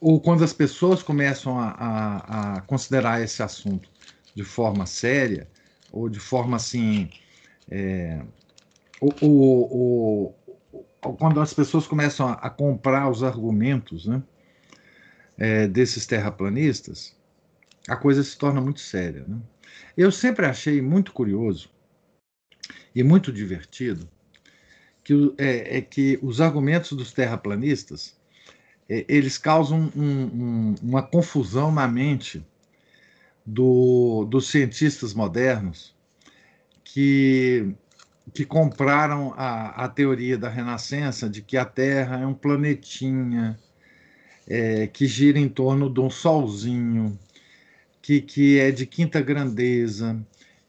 ou 0.00 0.20
quando 0.20 0.42
as 0.42 0.52
pessoas 0.52 1.02
começam 1.02 1.58
a, 1.58 1.70
a, 1.70 2.56
a, 2.56 2.60
considerar 2.62 3.20
esse 3.20 3.42
assunto 3.42 3.90
de 4.34 4.42
forma 4.42 4.86
séria, 4.86 5.48
ou 5.92 6.08
de 6.08 6.18
forma 6.18 6.56
assim, 6.56 7.10
é, 7.70 8.22
o, 9.00 9.08
o, 9.20 10.34
o, 11.02 11.12
quando 11.14 11.40
as 11.40 11.52
pessoas 11.52 11.86
começam 11.86 12.28
a, 12.28 12.32
a 12.34 12.50
comprar 12.50 13.10
os 13.10 13.22
argumentos 13.22 14.06
né, 14.06 14.22
é, 15.36 15.66
desses 15.66 16.06
terraplanistas, 16.06 17.14
a 17.88 17.96
coisa 17.96 18.22
se 18.22 18.38
torna 18.38 18.60
muito 18.60 18.80
séria. 18.80 19.24
Né? 19.26 19.38
Eu 19.96 20.10
sempre 20.10 20.46
achei 20.46 20.80
muito 20.80 21.12
curioso 21.12 21.70
e 22.94 23.02
muito 23.02 23.32
divertido 23.32 24.08
que, 25.02 25.34
é, 25.38 25.78
é 25.78 25.80
que 25.80 26.18
os 26.22 26.40
argumentos 26.40 26.92
dos 26.92 27.12
terraplanistas 27.12 28.16
é, 28.88 29.04
eles 29.08 29.38
causam 29.38 29.90
um, 29.96 30.02
um, 30.02 30.74
uma 30.82 31.02
confusão 31.02 31.72
na 31.72 31.86
mente 31.86 32.44
do, 33.44 34.24
dos 34.24 34.48
cientistas 34.50 35.14
modernos 35.14 35.94
que, 36.84 37.72
que 38.34 38.44
compraram 38.44 39.32
a, 39.36 39.84
a 39.84 39.88
teoria 39.88 40.36
da 40.36 40.48
Renascença 40.48 41.28
de 41.28 41.40
que 41.40 41.56
a 41.56 41.64
Terra 41.64 42.20
é 42.20 42.26
um 42.26 42.34
planetinha 42.34 43.58
é, 44.46 44.86
que 44.88 45.06
gira 45.06 45.38
em 45.38 45.48
torno 45.48 45.88
de 45.88 46.00
um 46.00 46.10
solzinho, 46.10 47.16
que, 48.02 48.20
que 48.20 48.58
é 48.58 48.72
de 48.72 48.86
quinta 48.86 49.20
grandeza 49.20 50.20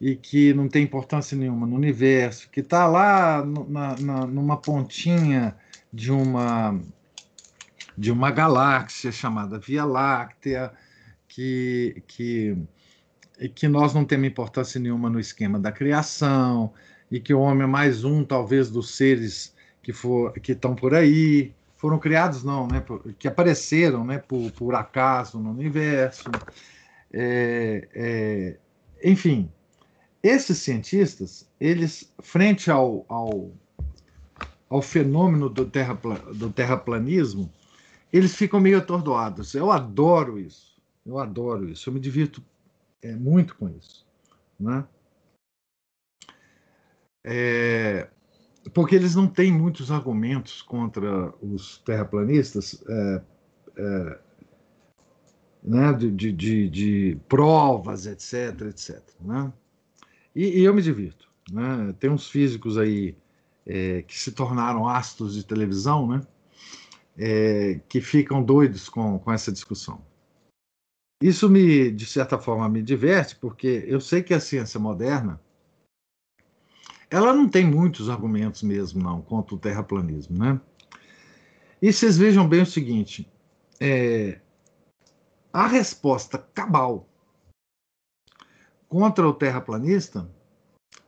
e 0.02 0.16
que 0.16 0.52
não 0.52 0.68
tem 0.68 0.84
importância 0.84 1.38
nenhuma 1.38 1.68
no 1.68 1.76
universo, 1.76 2.50
que 2.50 2.62
está 2.62 2.88
lá 2.88 3.46
na, 3.46 3.96
na, 4.00 4.26
numa 4.26 4.58
pontinha 4.58 5.56
de 5.94 6.12
uma 6.12 6.80
de 7.96 8.12
uma 8.12 8.32
galáxia 8.32 9.12
chamada 9.12 9.60
Via 9.60 9.86
Láctea, 9.86 10.72
que, 11.28 12.02
que 12.08 12.58
que 13.56 13.68
nós 13.68 13.94
não 13.94 14.06
temos 14.06 14.28
importância 14.28 14.80
nenhuma 14.80 15.10
no 15.10 15.20
esquema 15.20 15.60
da 15.60 15.72
criação, 15.72 16.74
e 17.12 17.20
que 17.20 17.34
o 17.34 17.40
homem 17.40 17.64
é 17.64 17.68
mais 17.68 18.04
um, 18.04 18.24
talvez, 18.24 18.70
dos 18.72 18.96
seres 18.96 19.56
que 19.84 19.92
for, 19.92 20.32
que 20.34 20.54
estão 20.54 20.76
por 20.76 20.94
aí, 20.94 21.54
foram 21.76 22.00
criados 22.00 22.44
não, 22.44 22.68
né, 22.68 22.84
que 23.18 23.28
apareceram, 23.28 24.06
né, 24.06 24.20
por, 24.20 24.52
por 24.52 24.76
acaso 24.76 25.40
no 25.40 25.52
universo, 25.52 26.30
é, 27.12 27.88
é, 27.94 28.58
enfim, 29.04 29.50
esses 30.24 30.60
cientistas, 30.60 31.50
eles 31.60 32.14
frente 32.20 32.70
ao, 32.70 33.06
ao, 33.10 33.52
ao 34.70 34.82
fenômeno 34.82 35.50
do, 35.50 35.66
terra, 35.66 35.94
do 36.34 36.52
terraplanismo, 36.52 37.52
eles 38.12 38.36
ficam 38.36 38.60
meio 38.60 38.78
atordoados. 38.78 39.56
Eu 39.56 39.72
adoro 39.72 40.40
isso, 40.40 40.80
eu 41.06 41.18
adoro 41.18 41.70
isso, 41.70 41.90
eu 41.90 41.94
me 41.94 42.00
divirto 42.00 42.44
é, 43.02 43.16
muito 43.16 43.56
com 43.56 43.70
isso. 43.70 44.06
Né? 44.60 44.86
É, 47.24 48.08
porque 48.74 48.96
eles 48.96 49.16
não 49.16 49.28
têm 49.28 49.52
muitos 49.52 49.92
argumentos 49.92 50.62
contra 50.62 51.34
os 51.42 51.80
terraplanistas, 51.80 52.84
é, 52.88 53.22
é, 53.78 54.20
né, 55.64 55.94
de, 55.94 56.12
de, 56.12 56.32
de, 56.32 56.70
de, 56.70 57.20
provas, 57.28 58.06
etc, 58.06 58.62
etc. 58.70 59.02
Né? 59.20 59.52
E, 60.36 60.60
e, 60.60 60.64
eu 60.64 60.74
me 60.74 60.82
divirto. 60.82 61.30
Né? 61.52 61.94
Tem 62.00 62.10
uns 62.10 62.30
físicos 62.30 62.78
aí 62.78 63.16
é, 63.66 64.02
que 64.04 64.18
se 64.18 64.32
tornaram 64.32 64.88
astros 64.88 65.36
de 65.36 65.46
televisão, 65.46 66.08
né? 66.08 66.22
É, 67.18 67.80
que 67.90 68.00
ficam 68.00 68.42
doidos 68.42 68.88
com, 68.90 69.20
com 69.20 69.32
essa 69.32 69.52
discussão. 69.52 70.02
Isso 71.22 71.50
me, 71.50 71.92
de 71.92 72.06
certa 72.06 72.40
forma, 72.40 72.68
me 72.68 72.82
diverte, 72.82 73.36
porque 73.36 73.84
eu 73.86 74.00
sei 74.00 74.24
que 74.24 74.34
a 74.34 74.40
ciência 74.40 74.80
moderna 74.80 75.40
ela 77.12 77.34
não 77.34 77.48
tem 77.48 77.70
muitos 77.70 78.10
argumentos 78.10 78.64
mesmo, 78.64 79.04
não, 79.04 79.22
contra 79.22 79.54
o 79.54 79.60
terraplanismo, 79.60 80.38
né? 80.38 80.60
E 81.82 81.92
vocês 81.92 82.18
vejam 82.18 82.48
bem 82.48 82.62
o 82.62 82.66
seguinte: 82.66 83.30
é, 83.80 84.40
a 85.52 85.68
resposta 85.68 86.38
cabal 86.38 87.06
contra 88.92 89.26
o 89.26 89.34
terraplanista 89.34 90.30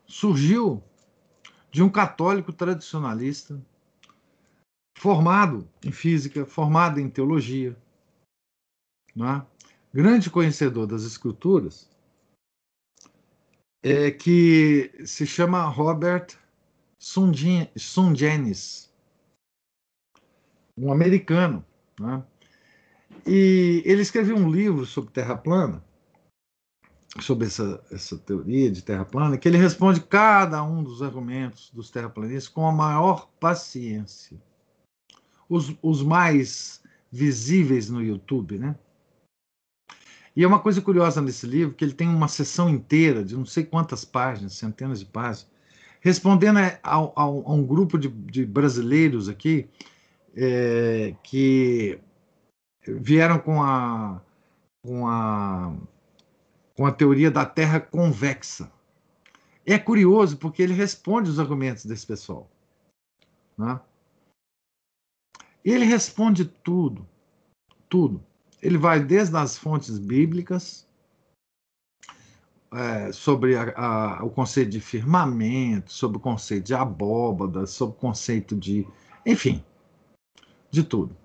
surgiu 0.08 0.82
de 1.69 1.84
um 1.84 1.89
católico 1.89 2.54
tradicionalista, 2.54 3.62
formado 4.98 5.67
em 5.84 5.91
física, 5.91 6.46
formado 6.46 6.98
em 6.98 7.10
teologia, 7.10 7.78
é? 9.17 9.46
grande 9.93 10.30
conhecedor 10.30 10.88
das 10.88 11.04
escrituras, 11.04 11.89
é, 13.84 14.12
que 14.12 14.89
se 15.06 15.28
chama 15.28 15.67
Robert 15.67 16.39
Sungenis, 16.98 18.89
um 20.78 20.89
americano. 20.89 21.65
É? 22.00 22.24
E 23.30 23.84
ele 23.86 24.02
escreveu 24.02 24.38
um 24.38 24.50
livro 24.50 24.86
sobre 24.86 25.12
terra 25.12 25.36
plana, 25.36 25.84
sobre 27.21 27.47
essa, 27.47 27.84
essa 27.91 28.17
teoria 28.17 28.71
de 28.71 28.82
terra 28.82 29.06
plana, 29.06 29.38
que 29.38 29.47
ele 29.47 29.58
responde 29.58 30.02
cada 30.02 30.63
um 30.63 30.84
dos 30.84 31.02
argumentos 31.02 31.69
dos 31.71 31.91
terraplanistas 31.91 32.47
com 32.47 32.67
a 32.67 32.71
maior 32.71 33.30
paciência. 33.39 34.38
Os, 35.47 35.76
os 35.82 36.02
mais 36.02 36.82
visíveis 37.12 37.89
no 37.89 38.02
YouTube, 38.02 38.58
né? 38.58 38.76
E 40.36 40.43
é 40.43 40.47
uma 40.47 40.60
coisa 40.60 40.82
curiosa 40.82 41.21
nesse 41.21 41.45
livro, 41.45 41.76
que 41.76 41.86
ele 41.86 41.93
tem 41.93 42.08
uma 42.08 42.28
sessão 42.28 42.67
inteira, 42.67 43.23
de 43.23 43.36
não 43.36 43.45
sei 43.45 43.63
quantas 43.63 44.04
páginas, 44.04 44.54
centenas 44.54 44.99
de 44.99 45.06
páginas, 45.06 45.47
respondendo 46.02 46.58
a, 46.58 46.80
a, 46.84 46.95
a 46.95 47.28
um 47.28 47.63
grupo 47.63 47.99
de, 47.99 48.10
de 48.10 48.43
brasileiros 48.43 49.30
aqui 49.30 49.69
é, 50.36 51.15
que 51.23 51.99
vieram 52.88 53.38
com 53.38 53.62
a, 53.62 54.19
com, 54.84 55.08
a, 55.08 55.76
com 56.76 56.86
a 56.86 56.92
teoria 56.92 57.30
da 57.30 57.46
Terra 57.46 57.80
convexa. 57.80 58.72
É 59.66 59.80
curioso 59.80 60.38
porque 60.38 60.62
ele 60.62 60.74
responde 60.74 61.30
os 61.30 61.40
argumentos 61.40 61.86
desse 61.86 62.06
pessoal. 62.06 62.50
Né? 63.58 63.80
Ele 65.64 65.86
responde 65.86 66.46
tudo, 66.46 67.08
tudo. 67.88 68.24
Ele 68.62 68.78
vai 68.78 69.00
desde 69.00 69.36
as 69.38 69.58
fontes 69.58 69.98
bíblicas, 69.98 70.88
é, 72.74 73.12
sobre 73.12 73.56
a, 73.56 73.72
a, 73.76 74.24
o 74.24 74.30
conceito 74.30 74.72
de 74.72 74.82
firmamento, 74.82 75.94
sobre 75.94 76.18
o 76.18 76.20
conceito 76.20 76.66
de 76.66 76.74
abóbada, 76.74 77.68
sobre 77.68 77.96
o 77.96 78.00
conceito 78.00 78.56
de. 78.56 78.88
Enfim, 79.26 79.64
de 80.72 80.84
tudo. 80.84 81.16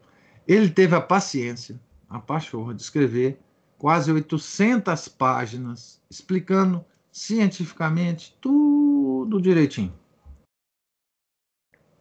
Ele 0.47 0.69
teve 0.71 0.95
a 0.95 1.01
paciência, 1.01 1.81
a 2.09 2.19
pachorra, 2.19 2.75
de 2.75 2.83
escrever 2.83 3.41
quase 3.79 4.13
800 4.13 5.09
páginas 5.09 6.03
explicando 6.11 6.85
cientificamente 7.11 8.37
tudo 8.41 9.41
direitinho 9.41 9.95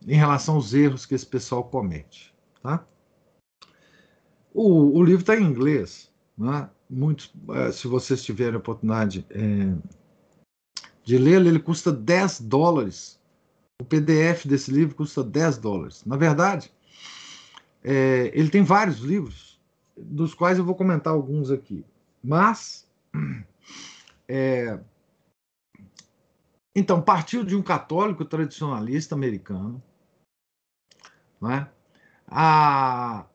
em 0.07 0.15
relação 0.15 0.55
aos 0.55 0.73
erros 0.73 1.05
que 1.05 1.13
esse 1.13 1.25
pessoal 1.25 1.65
comete. 1.65 2.33
Tá? 2.63 2.85
O, 4.53 4.97
o 4.97 5.03
livro 5.03 5.21
está 5.21 5.35
em 5.35 5.43
inglês. 5.43 6.09
Né? 6.37 6.69
Muitos, 6.89 7.31
eh, 7.49 7.71
se 7.73 7.87
vocês 7.87 8.23
tiverem 8.23 8.55
a 8.55 8.59
oportunidade 8.59 9.25
é, 9.29 9.75
de 11.03 11.17
lê-lo, 11.17 11.47
ele 11.47 11.59
custa 11.59 11.91
10 11.91 12.41
dólares. 12.41 13.19
O 13.81 13.85
PDF 13.85 14.45
desse 14.45 14.71
livro 14.71 14.95
custa 14.95 15.23
10 15.23 15.57
dólares. 15.57 16.05
Na 16.05 16.15
verdade, 16.15 16.71
é, 17.83 18.31
ele 18.33 18.49
tem 18.49 18.63
vários 18.63 18.99
livros, 18.99 19.46
dos 19.97 20.33
quais 20.33 20.57
eu 20.57 20.65
vou 20.65 20.75
comentar 20.75 21.13
alguns 21.13 21.49
aqui. 21.49 21.85
Mas, 22.23 22.87
é, 24.27 24.79
então, 26.75 27.01
partiu 27.01 27.43
de 27.43 27.55
um 27.55 27.63
católico 27.63 28.23
tradicionalista 28.23 29.15
americano, 29.15 29.81
né? 31.41 31.67
a, 32.27 33.25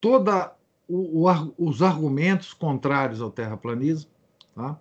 toda 0.00 0.54
o, 0.88 1.26
o, 1.26 1.54
os 1.56 1.82
argumentos 1.82 2.52
contrários 2.52 3.20
ao 3.20 3.30
terraplanismo, 3.30 4.10
tá? 4.54 4.78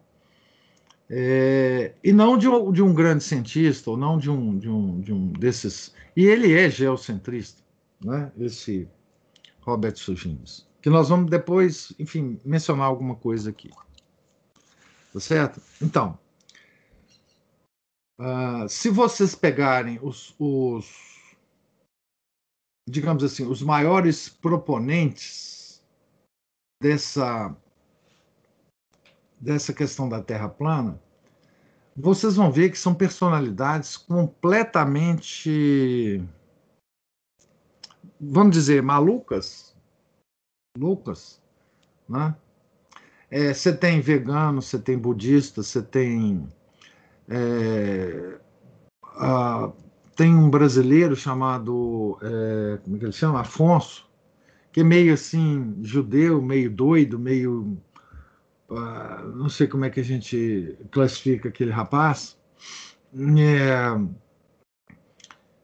É, 1.12 1.96
e 2.04 2.12
não 2.12 2.38
de 2.38 2.48
um, 2.48 2.72
de 2.72 2.84
um, 2.84 2.94
grande 2.94 3.24
cientista, 3.24 3.90
ou 3.90 3.98
não 3.98 4.18
de 4.18 4.30
um, 4.30 4.58
de 4.58 4.70
um, 4.70 5.02
de 5.02 5.12
um 5.12 5.32
desses. 5.32 5.94
E 6.16 6.26
ele 6.26 6.54
é 6.54 6.70
geocentrista, 6.70 7.64
né? 8.04 8.32
esse 8.38 8.88
Robert 9.70 9.98
Sugines, 9.98 10.68
que 10.82 10.90
nós 10.90 11.10
vamos 11.10 11.30
depois, 11.30 11.94
enfim, 12.00 12.40
mencionar 12.44 12.88
alguma 12.88 13.16
coisa 13.16 13.52
aqui. 13.52 13.70
Tá 15.14 15.20
certo? 15.20 15.62
Então, 15.82 16.18
uh, 18.20 18.68
se 18.68 18.90
vocês 18.90 19.36
pegarem 19.36 20.00
os, 20.02 20.34
os 20.40 21.10
digamos 22.90 23.24
assim, 23.24 23.46
os 23.46 23.62
maiores 23.62 24.28
proponentes 24.28 25.82
dessa, 26.82 27.56
dessa 29.40 29.72
questão 29.74 30.10
da 30.10 30.22
Terra 30.22 30.50
plana, 30.50 31.00
vocês 31.96 32.36
vão 32.36 32.52
ver 32.52 32.72
que 32.72 32.78
são 32.78 32.94
personalidades 32.96 33.96
completamente, 33.98 36.24
vamos 38.20 38.54
dizer, 38.54 38.82
malucas, 38.82 39.76
loucas, 40.78 41.42
né? 42.08 42.36
É, 43.32 43.54
você 43.54 43.72
tem 43.76 44.02
vegano, 44.02 44.62
você 44.62 44.80
tem 44.80 44.98
budista, 44.98 45.62
você 45.62 45.82
tem 45.82 46.48
é, 47.30 48.40
tem 50.16 50.36
um 50.36 50.50
brasileiro 50.50 51.16
chamado, 51.16 52.18
é, 52.22 52.78
como 52.84 52.96
é 52.96 53.00
que 53.00 53.06
ele 53.06 53.12
chama? 53.12 53.42
Afonso, 53.42 54.10
que 54.72 54.82
é 54.82 54.84
meio 54.84 55.14
assim, 55.14 55.76
judeu, 55.82 56.42
meio 56.42 56.70
doido, 56.70 57.18
meio. 57.20 57.78
Uh, 58.70 59.28
não 59.36 59.50
sei 59.50 59.66
como 59.66 59.86
é 59.86 59.90
que 59.90 60.00
a 60.00 60.04
gente 60.04 60.78
classifica 60.92 61.50
aquele 61.50 61.72
rapaz. 61.72 62.38
É, 63.16 63.88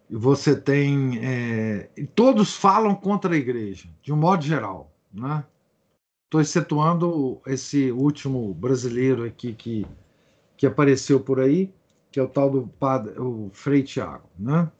você 0.09 0.55
tem. 0.55 1.19
É, 1.23 1.89
todos 2.13 2.55
falam 2.55 2.95
contra 2.95 3.33
a 3.33 3.37
igreja, 3.37 3.89
de 4.01 4.13
um 4.13 4.17
modo 4.17 4.43
geral. 4.43 4.91
Né? 5.13 5.43
Estou 6.25 6.41
excetuando 6.41 7.41
esse 7.45 7.91
último 7.91 8.53
brasileiro 8.53 9.23
aqui 9.23 9.53
que, 9.53 9.85
que 10.57 10.65
apareceu 10.65 11.19
por 11.19 11.39
aí 11.39 11.73
que 12.15 12.19
é 12.21 12.23
o 12.23 12.29
tal 12.29 12.49
do 12.49 12.65
padre, 12.65 13.19
o 13.19 13.49
Frei 13.51 13.83
Tiago, 13.83 14.29
né? 14.39 14.71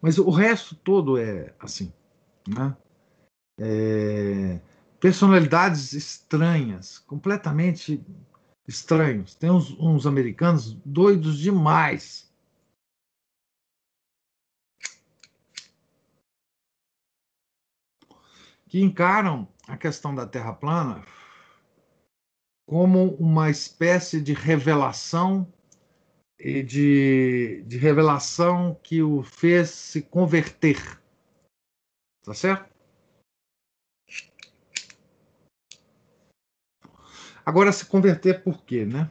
Mas 0.00 0.16
o 0.16 0.30
resto 0.30 0.76
todo 0.76 1.18
é 1.18 1.52
assim, 1.58 1.92
né? 2.46 2.76
É, 3.58 4.60
personalidades 5.00 5.92
estranhas, 5.92 7.00
completamente 7.00 8.00
estranhos. 8.64 9.34
Tem 9.34 9.50
uns, 9.50 9.76
uns 9.76 10.06
americanos 10.06 10.78
doidos 10.84 11.38
demais. 11.38 12.27
Que 18.68 18.82
encaram 18.82 19.48
a 19.66 19.76
questão 19.76 20.14
da 20.14 20.26
Terra 20.26 20.52
plana 20.52 21.04
como 22.66 23.14
uma 23.14 23.48
espécie 23.48 24.20
de 24.20 24.34
revelação 24.34 25.50
e 26.38 26.62
de, 26.62 27.64
de 27.66 27.78
revelação 27.78 28.78
que 28.82 29.02
o 29.02 29.22
fez 29.22 29.70
se 29.70 30.02
converter. 30.02 31.00
Tá 32.22 32.34
certo? 32.34 32.70
Agora, 37.44 37.72
se 37.72 37.86
converter 37.86 38.42
por 38.44 38.62
quê, 38.64 38.84
né? 38.84 39.10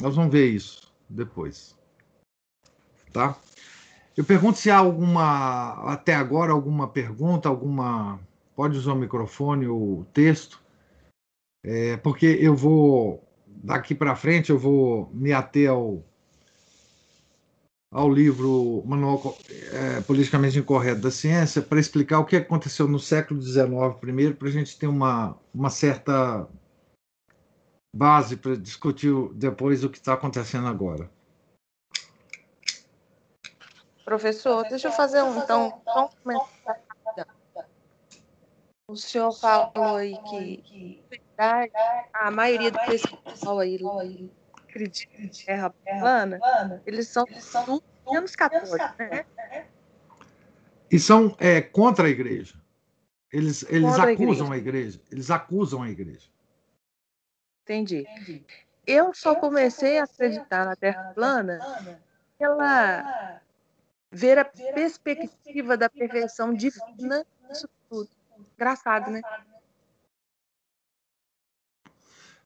Nós 0.00 0.16
vamos 0.16 0.32
ver 0.32 0.46
isso 0.46 0.90
depois. 1.10 1.78
Tá? 3.12 3.38
Eu 4.16 4.24
pergunto 4.24 4.58
se 4.58 4.70
há 4.70 4.76
alguma, 4.76 5.92
até 5.92 6.14
agora, 6.14 6.52
alguma 6.52 6.88
pergunta, 6.88 7.48
alguma. 7.48 8.20
Pode 8.54 8.76
usar 8.76 8.92
o 8.92 8.96
microfone 8.96 9.66
ou 9.66 10.04
texto, 10.12 10.60
é, 11.64 11.96
porque 11.96 12.26
eu 12.26 12.54
vou 12.54 13.26
daqui 13.62 13.94
para 13.94 14.16
frente 14.16 14.50
eu 14.50 14.58
vou 14.58 15.08
me 15.12 15.32
ater 15.32 15.70
ao, 15.70 16.04
ao 17.90 18.10
livro 18.10 18.82
Manual 18.84 19.36
é, 19.72 20.00
Politicamente 20.00 20.58
Incorreto 20.58 21.00
da 21.00 21.10
Ciência 21.10 21.62
para 21.62 21.78
explicar 21.78 22.18
o 22.18 22.24
que 22.24 22.36
aconteceu 22.36 22.88
no 22.88 22.98
século 22.98 23.40
XIX 23.40 23.64
primeiro, 24.00 24.34
para 24.34 24.48
a 24.48 24.52
gente 24.52 24.76
ter 24.78 24.88
uma, 24.88 25.38
uma 25.54 25.70
certa 25.70 26.48
base 27.94 28.36
para 28.36 28.56
discutir 28.56 29.12
depois 29.34 29.84
o 29.84 29.90
que 29.90 29.98
está 29.98 30.14
acontecendo 30.14 30.66
agora. 30.66 31.10
Professor, 34.04 34.66
deixa 34.68 34.88
eu 34.88 34.92
fazer 34.92 35.22
um, 35.22 35.38
então, 35.38 35.68
um 35.68 36.08
comentário. 36.22 36.82
O 38.88 38.96
senhor 38.96 39.32
falou 39.32 39.96
aí 39.96 40.16
que 40.28 41.02
a 42.12 42.30
maioria 42.30 42.70
do 42.70 42.78
pessoal 42.80 43.60
aí 43.60 43.78
acreditam 44.68 45.20
em 45.20 45.28
terra 45.28 45.70
plana, 45.70 46.40
eles 46.84 47.08
são, 47.08 47.24
menos 48.10 48.34
católicos, 48.34 48.78
né? 48.98 49.24
E 50.90 50.98
são 50.98 51.34
é, 51.38 51.60
contra 51.62 52.06
a 52.06 52.10
igreja. 52.10 52.60
Eles, 53.32 53.62
eles 53.70 53.88
Contra 53.88 54.10
a 54.10 54.12
acusam 54.12 54.46
igreja. 54.46 54.52
a 54.52 54.56
igreja. 54.58 55.00
Eles 55.10 55.30
acusam 55.30 55.82
a 55.82 55.88
igreja. 55.88 56.28
Entendi. 57.62 58.04
Eu 58.86 59.14
só 59.14 59.34
comecei 59.34 59.98
a 59.98 60.04
acreditar 60.04 60.66
na 60.66 60.76
Terra 60.76 61.12
plana 61.14 61.58
pela 62.38 63.40
ver 64.12 64.38
a 64.38 64.44
perspectiva 64.44 65.76
da 65.76 65.88
perfeição 65.88 66.52
divina 66.52 67.26
nisso 67.48 67.68
tudo. 67.88 68.08
Engraçado, 68.54 69.10
né? 69.10 69.22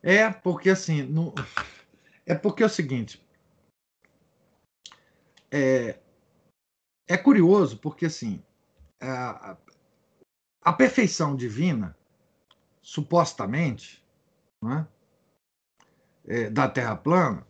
É, 0.03 0.31
porque 0.31 0.71
assim. 0.71 1.03
não- 1.03 1.35
É 2.25 2.35
porque 2.35 2.63
é 2.63 2.67
o 2.67 2.71
seguinte. 2.71 3.21
É, 5.51 5.99
é 7.09 7.17
curioso, 7.19 7.79
porque 7.79 8.07
assim. 8.07 8.43
A, 9.01 9.53
a- 9.53 9.57
a 10.63 10.73
perfeição 10.73 11.37
divina, 11.37 11.97
supostamente, 12.83 14.05
né, 14.63 14.87
é, 16.27 16.51
da 16.51 16.69
Terra 16.69 16.97
plana, 16.97 17.47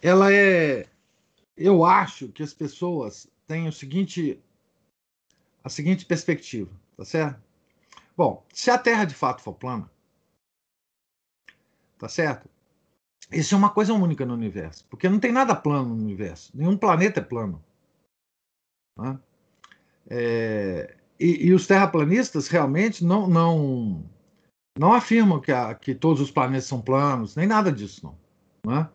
ela 0.00 0.32
é. 0.32 0.86
Eu 1.56 1.84
acho 1.84 2.28
que 2.28 2.42
as 2.42 2.52
pessoas 2.52 3.28
têm 3.46 3.68
o 3.68 3.72
seguinte. 3.72 4.40
A 5.62 5.68
seguinte 5.68 6.04
perspectiva, 6.04 6.70
tá 6.96 7.04
certo? 7.04 7.40
Bom, 8.16 8.44
se 8.52 8.70
a 8.70 8.78
Terra 8.78 9.04
de 9.04 9.14
fato 9.14 9.40
for 9.42 9.54
plana, 9.54 9.90
tá 11.98 12.08
certo? 12.08 12.48
Isso 13.32 13.54
é 13.54 13.58
uma 13.58 13.70
coisa 13.70 13.94
única 13.94 14.26
no 14.26 14.34
universo, 14.34 14.86
porque 14.90 15.08
não 15.08 15.18
tem 15.18 15.32
nada 15.32 15.56
plano 15.56 15.94
no 15.94 16.02
universo, 16.02 16.52
nenhum 16.54 16.76
planeta 16.76 17.20
é 17.20 17.24
plano. 17.24 17.64
né? 18.98 19.18
É, 20.08 20.96
e, 21.18 21.46
e 21.46 21.52
os 21.54 21.66
terraplanistas 21.66 22.48
realmente 22.48 23.04
não 23.04 23.26
não 23.28 24.04
não 24.78 24.92
afirmam 24.92 25.40
que, 25.40 25.52
a- 25.52 25.74
que 25.74 25.94
todos 25.94 26.20
os 26.20 26.30
planetas 26.30 26.66
são 26.66 26.80
planos, 26.82 27.36
nem 27.36 27.46
nada 27.46 27.70
disso 27.72 28.04
não. 28.04 28.18
né? 28.74 28.90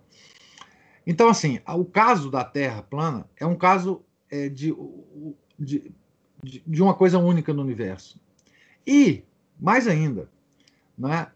Então 1.10 1.28
assim, 1.28 1.60
o 1.68 1.84
caso 1.84 2.30
da 2.30 2.44
Terra 2.44 2.84
plana 2.84 3.28
é 3.36 3.44
um 3.44 3.56
caso 3.56 4.06
é, 4.30 4.48
de, 4.48 4.76
de, 5.58 5.92
de, 6.44 6.84
uma 6.84 6.94
coisa 6.94 7.18
única 7.18 7.52
no 7.52 7.64
universo. 7.64 8.22
E 8.86 9.24
mais 9.60 9.88
ainda, 9.88 10.30
né? 10.96 11.32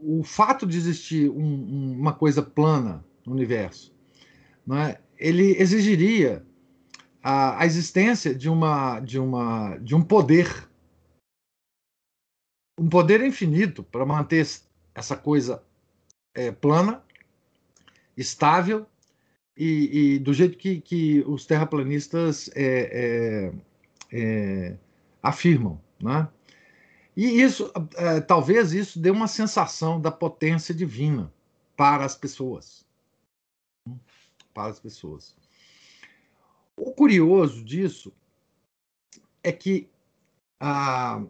o 0.00 0.22
fato 0.22 0.64
de 0.64 0.76
existir 0.76 1.28
um- 1.28 1.98
uma 1.98 2.12
coisa 2.12 2.40
plana 2.40 3.04
no 3.26 3.32
universo, 3.32 3.92
né, 4.64 4.98
ele 5.16 5.60
exigiria 5.60 6.46
a, 7.20 7.60
a 7.60 7.66
existência 7.66 8.32
de 8.32 8.48
uma 8.48 9.00
de 9.00 9.18
uma 9.18 9.76
de 9.78 9.96
um 9.96 10.04
poder, 10.04 10.70
um 12.78 12.88
poder 12.88 13.24
infinito 13.24 13.82
para 13.82 14.06
manter 14.06 14.46
essa 14.94 15.16
coisa 15.16 15.64
é, 16.32 16.52
plana, 16.52 17.02
estável 18.18 18.86
e, 19.56 20.14
e 20.14 20.18
do 20.18 20.34
jeito 20.34 20.58
que, 20.58 20.80
que 20.80 21.20
os 21.26 21.46
terraplanistas 21.46 22.50
é, 22.54 23.52
é, 23.52 23.52
é, 24.12 24.76
afirmam, 25.22 25.80
né? 26.00 26.28
E 27.16 27.42
isso, 27.42 27.72
eh, 27.96 28.20
talvez 28.20 28.72
isso 28.72 29.00
dê 29.00 29.10
uma 29.10 29.26
sensação 29.26 30.00
da 30.00 30.08
potência 30.08 30.72
divina 30.72 31.32
para 31.76 32.04
as 32.04 32.14
pessoas. 32.14 32.86
Para 34.54 34.70
as 34.70 34.78
pessoas. 34.78 35.34
O 36.76 36.92
curioso 36.92 37.64
disso 37.64 38.12
é 39.42 39.50
que 39.50 39.88
ah, 40.60 41.20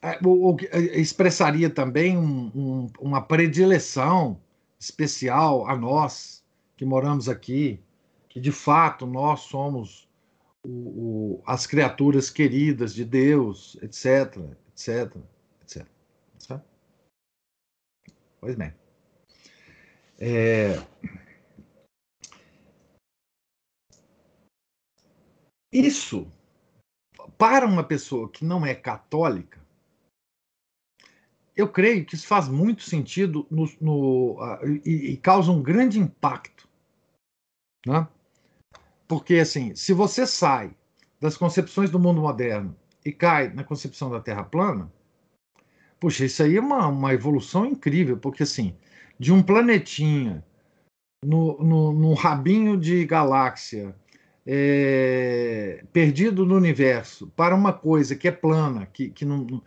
eh, 0.00 0.98
expressaria 0.98 1.68
também 1.68 2.16
um- 2.16 2.50
um- 2.54 2.86
uma 2.98 3.20
predileção 3.20 4.40
especial 4.82 5.68
a 5.68 5.76
nós 5.76 6.44
que 6.76 6.84
moramos 6.84 7.28
aqui, 7.28 7.80
que 8.28 8.40
de 8.40 8.50
fato 8.50 9.06
nós 9.06 9.42
somos 9.42 10.08
o- 10.64 11.36
o- 11.38 11.42
as 11.46 11.68
criaturas 11.68 12.28
queridas 12.28 12.92
de 12.92 13.04
Deus, 13.04 13.76
etc, 13.80 14.38
etc, 14.72 15.16
etc. 15.62 15.86
Pois 18.40 18.56
bem. 18.56 18.74
É, 20.18 20.74
Isso, 25.72 26.30
para 27.38 27.66
uma 27.66 27.84
pessoa 27.84 28.28
que 28.28 28.44
não 28.44 28.66
é 28.66 28.74
católica, 28.74 29.61
eu 31.56 31.68
creio 31.68 32.04
que 32.04 32.14
isso 32.14 32.26
faz 32.26 32.48
muito 32.48 32.82
sentido 32.82 33.46
no, 33.50 33.68
no, 33.80 34.38
e, 34.84 35.12
e 35.12 35.16
causa 35.16 35.52
um 35.52 35.62
grande 35.62 35.98
impacto. 35.98 36.68
Né? 37.86 38.06
Porque, 39.06 39.34
assim, 39.34 39.74
se 39.74 39.92
você 39.92 40.26
sai 40.26 40.74
das 41.20 41.36
concepções 41.36 41.90
do 41.90 41.98
mundo 41.98 42.20
moderno 42.20 42.74
e 43.04 43.12
cai 43.12 43.52
na 43.52 43.64
concepção 43.64 44.10
da 44.10 44.20
Terra 44.20 44.44
plana, 44.44 44.90
puxa, 46.00 46.24
isso 46.24 46.42
aí 46.42 46.56
é 46.56 46.60
uma, 46.60 46.86
uma 46.88 47.12
evolução 47.12 47.66
incrível, 47.66 48.16
porque, 48.16 48.42
assim, 48.42 48.74
de 49.18 49.32
um 49.32 49.42
planetinha 49.42 50.44
no, 51.24 51.62
no, 51.62 51.92
num 51.92 52.14
rabinho 52.14 52.76
de 52.76 53.04
galáxia, 53.04 53.94
é, 54.46 55.84
perdido 55.92 56.44
no 56.44 56.56
universo, 56.56 57.28
para 57.36 57.54
uma 57.54 57.72
coisa 57.72 58.16
que 58.16 58.26
é 58.26 58.32
plana, 58.32 58.86
que, 58.86 59.10
que 59.10 59.24
não- 59.24 59.62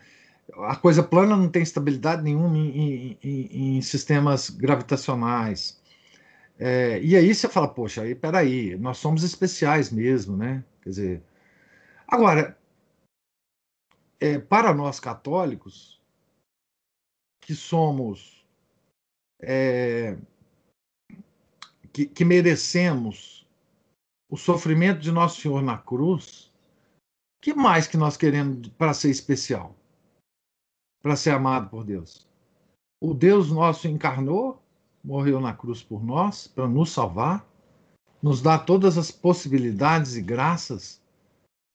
a 0.53 0.75
coisa 0.75 1.01
plana 1.03 1.35
não 1.35 1.49
tem 1.49 1.63
estabilidade 1.63 2.21
nenhuma 2.23 2.57
em, 2.57 2.69
em- 2.77 3.17
em- 3.23 3.77
em 3.77 3.81
sistemas 3.81 4.49
gravitacionais. 4.49 5.81
É, 6.57 7.01
e 7.01 7.15
aí 7.15 7.33
você 7.33 7.49
fala, 7.49 7.67
poxa, 7.67 8.03
aí 8.03 8.15
peraí, 8.15 8.77
nós 8.77 8.97
somos 8.97 9.23
especiais 9.23 9.91
mesmo, 9.91 10.37
né? 10.37 10.63
Quer 10.81 10.89
dizer, 10.89 11.23
agora, 12.07 12.57
é, 14.19 14.39
para 14.39 14.73
nós 14.73 14.99
católicos, 14.99 16.01
que 17.41 17.53
somos, 17.53 18.45
é, 19.41 20.17
que, 21.91 22.05
que 22.05 22.25
merecemos 22.25 23.45
o 24.29 24.37
sofrimento 24.37 24.99
de 24.99 25.11
Nosso 25.11 25.41
Senhor 25.41 25.61
na 25.61 25.77
cruz, 25.77 26.51
que 27.41 27.53
mais 27.53 27.87
que 27.87 27.97
nós 27.97 28.17
queremos 28.17 28.67
para 28.69 28.93
ser 28.93 29.09
especial? 29.09 29.75
Para 31.05 31.15
ser 31.15 31.29
amado 31.29 31.69
por 31.69 31.83
Deus? 31.83 32.27
O 32.99 33.13
Deus 33.13 33.51
nosso 33.51 33.87
encarnou, 33.87 34.59
morreu 35.03 35.39
na 35.39 35.53
cruz 35.53 35.83
por 35.83 36.03
nós, 36.03 36.47
para 36.47 36.67
nos 36.67 36.89
salvar, 36.89 37.47
nos 38.23 38.41
dá 38.41 38.57
todas 38.57 38.97
as 38.97 39.11
possibilidades 39.11 40.15
e 40.15 40.21
graças 40.23 40.99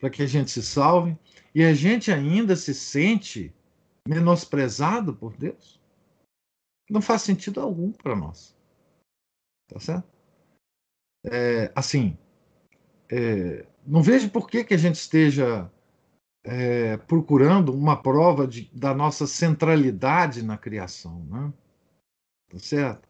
para 0.01 0.11
que 0.11 0.25
a 0.25 0.27
gente 0.27 0.51
se 0.51 0.65
salve, 0.65 1.17
e 1.55 1.63
a 1.63 1.73
gente 1.73 2.11
ainda 2.11 2.57
se 2.57 2.75
sente 2.75 3.55
menosprezado 4.05 5.15
por 5.15 5.37
Deus? 5.37 5.81
Não 6.91 7.01
faz 7.01 7.23
sentido 7.23 7.61
algum 7.61 7.93
para 7.93 8.17
nós. 8.17 8.53
Tá 9.69 9.79
certo? 9.79 10.09
É, 11.31 11.71
assim, 11.77 12.19
é, 13.09 13.65
não 13.87 14.03
vejo 14.03 14.29
por 14.29 14.51
que, 14.51 14.65
que 14.65 14.75
a 14.75 14.79
gente 14.79 14.97
esteja 14.97 15.71
é, 16.45 16.97
procurando 16.97 17.73
uma 17.73 18.01
prova 18.01 18.47
de, 18.47 18.71
da 18.73 18.95
nossa 18.95 19.27
centralidade 19.27 20.43
na 20.43 20.57
criação, 20.57 21.25
né? 21.31 21.53
Tá 22.51 22.59
certo? 22.59 23.09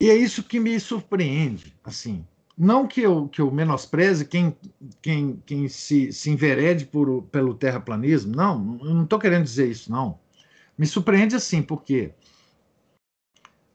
E 0.00 0.10
é 0.10 0.16
isso 0.16 0.42
que 0.42 0.58
me 0.58 0.78
surpreende, 0.78 1.76
assim. 1.84 2.26
Não 2.56 2.86
que 2.86 3.00
eu, 3.00 3.28
que 3.28 3.40
eu 3.40 3.50
menospreze 3.50 4.26
quem, 4.26 4.56
quem, 5.00 5.42
quem 5.46 5.68
se, 5.68 6.12
se 6.12 6.30
enverede 6.30 6.84
por, 6.86 7.22
pelo 7.24 7.54
terraplanismo, 7.54 8.34
não, 8.34 8.78
eu 8.82 8.94
não 8.94 9.04
estou 9.04 9.18
querendo 9.18 9.44
dizer 9.44 9.70
isso, 9.70 9.90
não. 9.90 10.18
Me 10.76 10.86
surpreende 10.86 11.34
assim, 11.34 11.62
porque, 11.62 12.12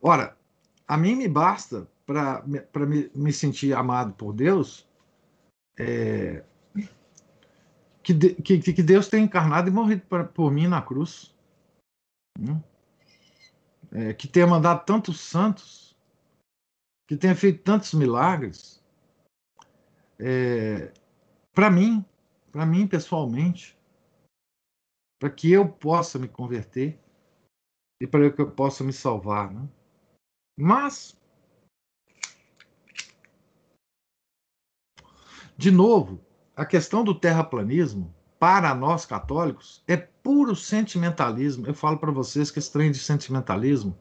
ora, 0.02 0.38
a 0.88 0.98
mim 0.98 1.16
me 1.16 1.28
basta 1.28 1.88
para 2.06 2.44
me, 2.86 3.10
me 3.16 3.34
sentir 3.34 3.74
amado 3.74 4.14
por 4.14 4.32
Deus 4.32 4.88
é, 5.78 6.44
que, 8.14 8.62
que, 8.62 8.74
que 8.74 8.84
Deus 8.84 9.10
tenha 9.10 9.24
encarnado 9.24 9.68
e 9.68 9.72
morrido 9.72 10.02
pra, 10.08 10.24
por 10.24 10.50
mim 10.52 10.68
na 10.68 10.82
cruz. 10.82 11.36
Hum? 12.40 12.62
É, 13.92 14.14
que 14.14 14.28
tenha 14.28 14.48
mandado 14.48 14.86
tantos 14.86 15.20
santos, 15.20 15.98
que 17.08 17.18
tenha 17.18 17.36
feito 17.36 17.64
tantos 17.64 17.94
milagres. 17.94 18.82
É, 20.20 20.94
para 21.54 21.70
mim, 21.70 22.06
para 22.52 22.66
mim 22.66 22.88
pessoalmente, 22.88 23.78
para 25.20 25.30
que 25.30 25.52
eu 25.52 25.68
possa 25.68 26.18
me 26.18 26.28
converter 26.28 27.00
e 28.02 28.08
para 28.08 28.32
que 28.32 28.42
eu 28.42 28.52
possa 28.52 28.84
me 28.84 28.94
salvar. 28.94 29.54
Né? 29.54 29.68
Mas, 30.58 31.18
de 35.58 35.72
novo, 35.72 36.27
a 36.58 36.66
questão 36.66 37.04
do 37.04 37.14
terraplanismo, 37.14 38.12
para 38.40 38.74
nós 38.74 39.06
católicos, 39.06 39.84
é 39.88 39.96
puro 39.96 40.56
sentimentalismo. 40.56 41.68
Eu 41.68 41.74
falo 41.76 42.00
para 42.00 42.12
vocês 42.12 42.50
que 42.50 42.58
esse 42.58 42.72
trem 42.72 42.92
de 42.92 42.98
sentimentalismo 42.98 43.96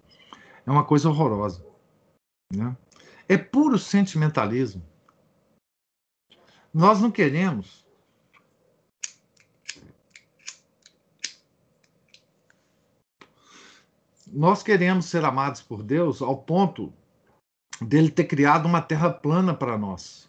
é 0.64 0.70
uma 0.70 0.82
coisa 0.82 1.10
horrorosa. 1.10 1.62
Né? 2.50 2.74
É 3.28 3.36
puro 3.36 3.78
sentimentalismo. 3.78 4.82
Nós 6.72 6.98
não 6.98 7.10
queremos 7.10 7.84
nós 14.26 14.62
queremos 14.62 15.06
ser 15.06 15.24
amados 15.24 15.62
por 15.62 15.82
Deus 15.82 16.20
ao 16.20 16.36
ponto 16.36 16.92
dele 17.80 18.10
ter 18.10 18.24
criado 18.24 18.66
uma 18.66 18.82
terra 18.82 19.10
plana 19.10 19.54
para 19.54 19.78
nós. 19.78 20.28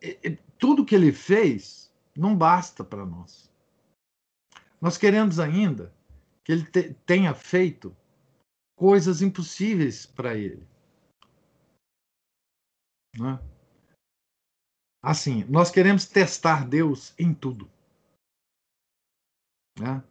E, 0.00 0.18
e, 0.22 0.36
tudo 0.58 0.84
que 0.84 0.94
ele 0.94 1.12
fez 1.12 1.92
não 2.16 2.36
basta 2.36 2.84
para 2.84 3.04
nós. 3.04 3.50
Nós 4.80 4.96
queremos 4.96 5.38
ainda 5.38 5.94
que 6.44 6.52
ele 6.52 6.64
te, 6.64 6.94
tenha 7.06 7.34
feito 7.34 7.96
coisas 8.76 9.22
impossíveis 9.22 10.06
para 10.06 10.34
ele. 10.34 10.66
Né? 13.18 13.40
Assim, 15.02 15.44
nós 15.44 15.70
queremos 15.70 16.06
testar 16.06 16.66
Deus 16.66 17.14
em 17.18 17.32
tudo. 17.32 17.70
Né? 19.78 20.02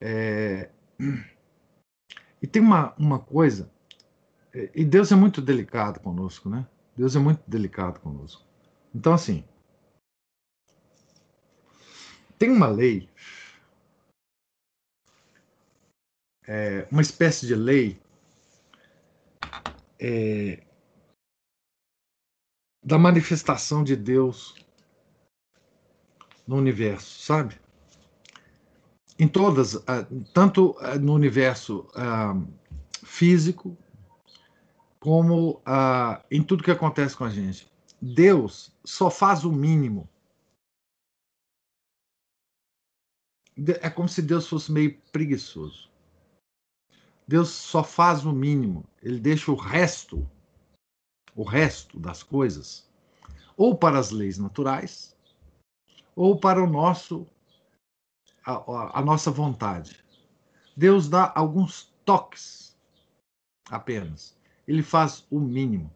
É... 0.00 0.70
E 2.42 2.46
tem 2.46 2.60
uma, 2.60 2.94
uma 2.96 3.18
coisa, 3.18 3.72
e 4.74 4.84
Deus 4.84 5.10
é 5.10 5.16
muito 5.16 5.42
delicado 5.42 6.00
conosco, 6.00 6.48
né? 6.48 6.66
Deus 6.96 7.16
é 7.16 7.18
muito 7.18 7.42
delicado 7.48 7.98
conosco. 8.00 8.45
Então, 8.96 9.12
assim, 9.12 9.44
tem 12.38 12.48
uma 12.48 12.66
lei, 12.66 13.06
é, 16.48 16.88
uma 16.90 17.02
espécie 17.02 17.46
de 17.46 17.54
lei 17.54 18.00
é, 20.00 20.64
da 22.82 22.96
manifestação 22.96 23.84
de 23.84 23.94
Deus 23.94 24.54
no 26.46 26.56
universo, 26.56 27.20
sabe? 27.20 27.60
em 29.18 29.28
todas, 29.28 29.76
ah, 29.86 30.06
tanto 30.32 30.76
ah, 30.78 30.96
no 30.96 31.14
universo 31.14 31.86
ah, 31.94 32.34
físico, 33.02 33.76
como 35.00 35.62
em 36.30 36.42
tudo 36.42 36.64
que 36.64 36.70
acontece 36.70 37.16
com 37.16 37.24
a 37.24 37.30
gente. 37.30 37.66
Deus 38.02 38.75
só 38.86 39.10
faz 39.10 39.44
o 39.44 39.52
mínimo. 39.52 40.08
É 43.82 43.90
como 43.90 44.08
se 44.08 44.22
Deus 44.22 44.46
fosse 44.46 44.70
meio 44.70 45.00
preguiçoso. 45.10 45.90
Deus 47.26 47.48
só 47.48 47.82
faz 47.82 48.24
o 48.24 48.32
mínimo, 48.32 48.88
ele 49.02 49.18
deixa 49.18 49.50
o 49.50 49.56
resto, 49.56 50.30
o 51.34 51.42
resto 51.42 51.98
das 51.98 52.22
coisas, 52.22 52.88
ou 53.56 53.76
para 53.76 53.98
as 53.98 54.12
leis 54.12 54.38
naturais, 54.38 55.16
ou 56.14 56.38
para 56.38 56.62
o 56.62 56.68
nosso 56.68 57.26
a, 58.44 59.00
a 59.00 59.04
nossa 59.04 59.28
vontade. 59.28 60.04
Deus 60.76 61.08
dá 61.08 61.32
alguns 61.34 61.92
toques 62.04 62.78
apenas. 63.68 64.38
Ele 64.68 64.82
faz 64.82 65.26
o 65.28 65.40
mínimo 65.40 65.92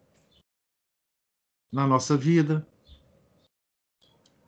na 1.70 1.86
nossa 1.86 2.16
vida 2.16 2.66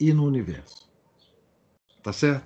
e 0.03 0.12
no 0.12 0.25
universo. 0.25 0.91
Tá 2.03 2.12
certo? 2.12 2.45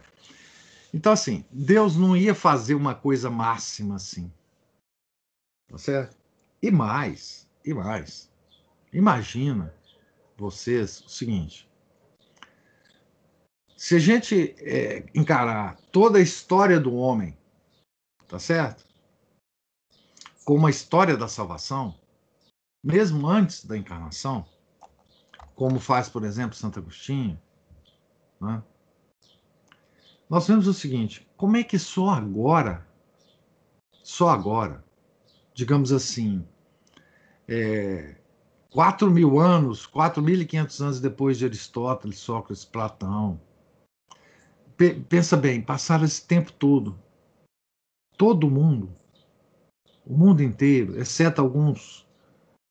Então, 0.92 1.12
assim, 1.12 1.42
Deus 1.50 1.96
não 1.96 2.14
ia 2.14 2.34
fazer 2.34 2.74
uma 2.74 2.94
coisa 2.94 3.30
máxima 3.30 3.96
assim. 3.96 4.30
Tá 5.66 5.78
certo? 5.78 6.16
E 6.60 6.70
mais, 6.70 7.48
e 7.64 7.72
mais. 7.72 8.30
Imagina 8.92 9.74
vocês 10.36 11.00
o 11.00 11.08
seguinte: 11.08 11.66
se 13.74 13.96
a 13.96 13.98
gente 13.98 14.54
é, 14.58 15.06
encarar 15.14 15.76
toda 15.90 16.18
a 16.18 16.22
história 16.22 16.78
do 16.78 16.94
homem, 16.94 17.38
tá 18.28 18.38
certo? 18.38 18.84
Como 20.44 20.58
uma 20.58 20.70
história 20.70 21.16
da 21.16 21.26
salvação, 21.26 21.98
mesmo 22.84 23.26
antes 23.26 23.64
da 23.64 23.78
encarnação, 23.78 24.46
como 25.54 25.80
faz, 25.80 26.08
por 26.08 26.22
exemplo, 26.22 26.54
Santo 26.54 26.78
Agostinho, 26.78 27.40
né? 28.40 28.62
nós 30.28 30.46
vemos 30.46 30.66
o 30.66 30.74
seguinte: 30.74 31.26
como 31.36 31.56
é 31.56 31.62
que 31.62 31.78
só 31.78 32.10
agora, 32.10 32.86
só 34.02 34.28
agora, 34.28 34.84
digamos 35.54 35.92
assim, 35.92 36.46
é, 37.48 38.16
4 38.70 39.10
mil 39.10 39.38
anos, 39.38 39.86
4.500 39.86 40.80
anos 40.80 41.00
depois 41.00 41.38
de 41.38 41.46
Aristóteles, 41.46 42.18
Sócrates, 42.18 42.64
Platão, 42.64 43.40
pensa 45.08 45.36
bem, 45.36 45.62
passaram 45.62 46.04
esse 46.04 46.26
tempo 46.26 46.52
todo, 46.52 46.98
todo 48.16 48.50
mundo, 48.50 48.94
o 50.04 50.16
mundo 50.16 50.42
inteiro, 50.42 50.98
exceto 51.00 51.40
alguns 51.40 52.06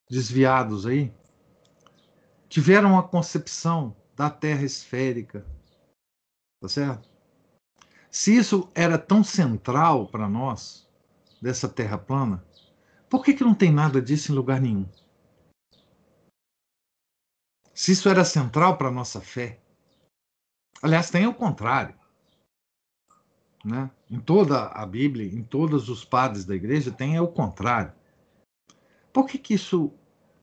desviados 0.10 0.86
aí, 0.86 1.12
tiveram 2.48 2.92
uma 2.92 3.04
concepção 3.04 3.96
da 4.16 4.30
Terra 4.30 4.64
esférica, 4.64 5.46
tá 6.62 6.70
certo? 6.70 7.10
Se 8.10 8.36
isso 8.36 8.70
era 8.74 8.98
tão 8.98 9.24
central 9.24 10.08
para 10.08 10.30
nós, 10.30 10.88
dessa 11.42 11.68
Terra 11.68 11.98
plana, 11.98 12.44
por 13.10 13.24
que, 13.24 13.34
que 13.34 13.44
não 13.44 13.54
tem 13.54 13.72
nada 13.72 14.02
disso 14.02 14.32
em 14.32 14.36
lugar 14.36 14.62
nenhum? 14.62 14.88
Se 17.74 17.92
isso 17.92 18.08
era 18.08 18.24
central 18.24 18.78
para 18.78 18.88
a 18.88 18.92
nossa 18.92 19.20
fé, 19.20 19.60
Aliás, 20.82 21.10
tem 21.10 21.26
o 21.26 21.34
contrário. 21.34 21.96
Né? 23.64 23.90
Em 24.10 24.20
toda 24.20 24.68
a 24.68 24.86
Bíblia, 24.86 25.26
em 25.26 25.44
todos 25.44 25.90
os 25.90 26.06
padres 26.06 26.46
da 26.46 26.56
igreja, 26.56 26.92
tem 26.92 27.20
o 27.20 27.28
contrário. 27.28 27.92
Por 29.12 29.26
que, 29.26 29.40
que 29.40 29.56
isso, 29.56 29.92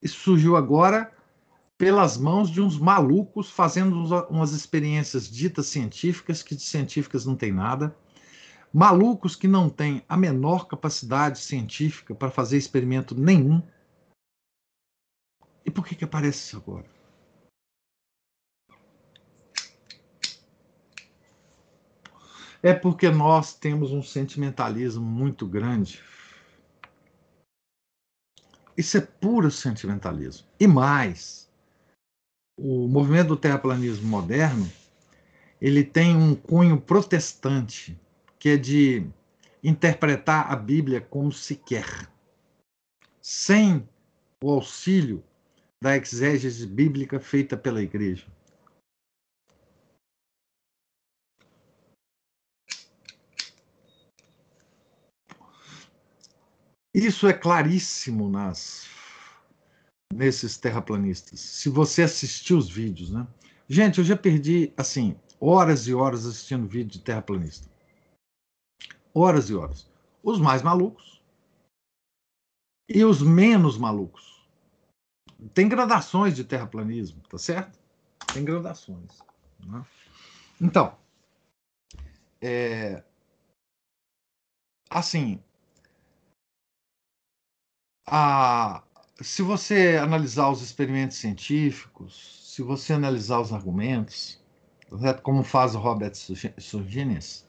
isso 0.02 0.18
surgiu 0.18 0.56
agora 0.56 1.12
pelas 1.82 2.16
mãos 2.16 2.48
de 2.48 2.60
uns 2.60 2.78
malucos 2.78 3.50
fazendo 3.50 3.96
umas 4.30 4.52
experiências 4.52 5.28
ditas 5.28 5.66
científicas, 5.66 6.40
que 6.40 6.54
de 6.54 6.62
científicas 6.62 7.26
não 7.26 7.34
tem 7.34 7.50
nada, 7.50 7.92
malucos 8.72 9.34
que 9.34 9.48
não 9.48 9.68
têm 9.68 10.00
a 10.08 10.16
menor 10.16 10.68
capacidade 10.68 11.40
científica 11.40 12.14
para 12.14 12.30
fazer 12.30 12.56
experimento 12.56 13.16
nenhum. 13.16 13.60
E 15.66 15.72
por 15.72 15.84
que, 15.84 15.96
que 15.96 16.04
aparece 16.04 16.38
isso 16.38 16.56
agora? 16.56 16.86
É 22.62 22.72
porque 22.72 23.10
nós 23.10 23.54
temos 23.54 23.90
um 23.90 24.04
sentimentalismo 24.04 25.04
muito 25.04 25.48
grande. 25.48 26.00
Isso 28.76 28.96
é 28.96 29.00
puro 29.00 29.50
sentimentalismo. 29.50 30.46
E 30.60 30.68
mais, 30.68 31.41
o 32.56 32.86
movimento 32.88 33.28
do 33.28 33.36
terraplanismo 33.36 34.06
moderno, 34.06 34.70
ele 35.60 35.84
tem 35.84 36.16
um 36.16 36.34
cunho 36.34 36.80
protestante, 36.80 37.98
que 38.38 38.50
é 38.50 38.56
de 38.56 39.06
interpretar 39.62 40.50
a 40.50 40.56
Bíblia 40.56 41.00
como 41.00 41.32
se 41.32 41.54
quer, 41.54 42.08
sem 43.20 43.88
o 44.42 44.50
auxílio 44.50 45.22
da 45.80 45.96
exégese 45.96 46.66
bíblica 46.66 47.20
feita 47.20 47.56
pela 47.56 47.82
igreja. 47.82 48.26
Isso 56.94 57.26
é 57.26 57.32
claríssimo 57.32 58.28
nas 58.28 58.91
nesses 60.12 60.56
terraplanistas. 60.56 61.40
Se 61.40 61.68
você 61.68 62.02
assistir 62.02 62.54
os 62.54 62.68
vídeos, 62.68 63.10
né? 63.10 63.26
Gente, 63.68 63.98
eu 63.98 64.04
já 64.04 64.16
perdi 64.16 64.72
assim 64.76 65.16
horas 65.40 65.86
e 65.88 65.94
horas 65.94 66.26
assistindo 66.26 66.66
vídeo 66.66 66.92
de 66.92 67.00
terraplanista. 67.00 67.68
Horas 69.14 69.48
e 69.50 69.54
horas. 69.54 69.90
Os 70.22 70.38
mais 70.38 70.62
malucos 70.62 71.22
e 72.88 73.04
os 73.04 73.22
menos 73.22 73.78
malucos. 73.78 74.46
Tem 75.54 75.68
gradações 75.68 76.36
de 76.36 76.44
terraplanismo, 76.44 77.20
tá 77.28 77.38
certo? 77.38 77.78
Tem 78.32 78.44
gradações. 78.44 79.18
Né? 79.58 79.84
Então, 80.60 80.96
é, 82.40 83.02
assim, 84.90 85.42
a, 88.06 88.84
se 89.22 89.42
você 89.42 89.98
analisar 90.00 90.50
os 90.50 90.62
experimentos 90.62 91.16
científicos, 91.16 92.54
se 92.54 92.62
você 92.62 92.92
analisar 92.92 93.40
os 93.40 93.52
argumentos, 93.52 94.42
como 95.22 95.42
faz 95.42 95.74
o 95.74 95.78
Robert 95.78 96.12
Surgines, 96.58 97.48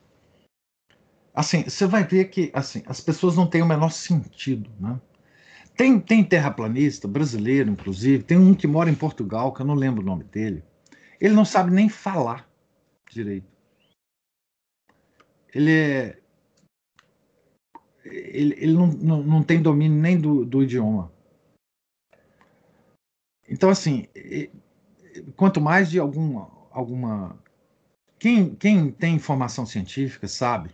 assim, 1.34 1.64
você 1.64 1.86
vai 1.86 2.04
ver 2.04 2.30
que 2.30 2.52
assim, 2.54 2.84
as 2.86 3.02
pessoas 3.02 3.36
não 3.36 3.48
têm 3.48 3.62
o 3.62 3.66
menor 3.66 3.90
sentido, 3.92 4.70
né? 4.80 5.00
Tem, 5.76 6.00
tem 6.00 6.24
terraplanista 6.24 7.08
brasileiro, 7.08 7.72
inclusive, 7.72 8.24
tem 8.24 8.38
um 8.38 8.54
que 8.54 8.68
mora 8.68 8.92
em 8.92 8.96
Portugal, 8.96 9.52
que 9.52 9.62
eu 9.62 9.66
não 9.66 9.74
lembro 9.74 10.04
o 10.04 10.06
nome 10.06 10.24
dele. 10.24 10.64
Ele 11.20 11.34
não 11.34 11.44
sabe 11.44 11.72
nem 11.72 11.90
falar 11.90 12.48
direito. 13.10 13.48
Ele 15.54 15.72
é. 15.72 16.20
Ele, 18.06 18.54
ele 18.58 18.74
não, 18.74 18.88
não, 18.88 19.24
não 19.24 19.44
tem 19.44 19.62
domínio 19.62 20.00
nem 20.00 20.20
do, 20.20 20.46
do 20.46 20.62
idioma. 20.62 21.12
Então, 23.54 23.70
assim, 23.70 24.08
quanto 25.36 25.62
mais 25.62 25.92
de 25.92 26.00
alguma. 26.00 26.50
alguma 26.72 27.38
quem, 28.18 28.56
quem 28.56 28.92
tem 28.92 29.16
informação 29.16 29.64
científica 29.64 30.28
sabe, 30.28 30.72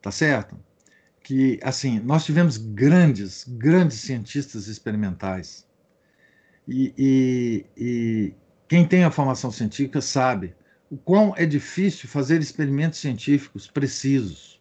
tá 0.00 0.10
certo? 0.10 0.58
Que, 1.22 1.60
assim, 1.62 2.00
nós 2.00 2.24
tivemos 2.24 2.56
grandes, 2.56 3.44
grandes 3.46 4.00
cientistas 4.00 4.66
experimentais. 4.66 5.68
E, 6.66 6.92
e, 6.98 7.66
e 7.76 8.34
quem 8.66 8.84
tem 8.88 9.04
a 9.04 9.10
formação 9.10 9.52
científica 9.52 10.00
sabe 10.00 10.52
o 10.90 10.96
quão 10.96 11.32
é 11.36 11.46
difícil 11.46 12.08
fazer 12.08 12.40
experimentos 12.40 12.98
científicos 12.98 13.68
precisos, 13.68 14.60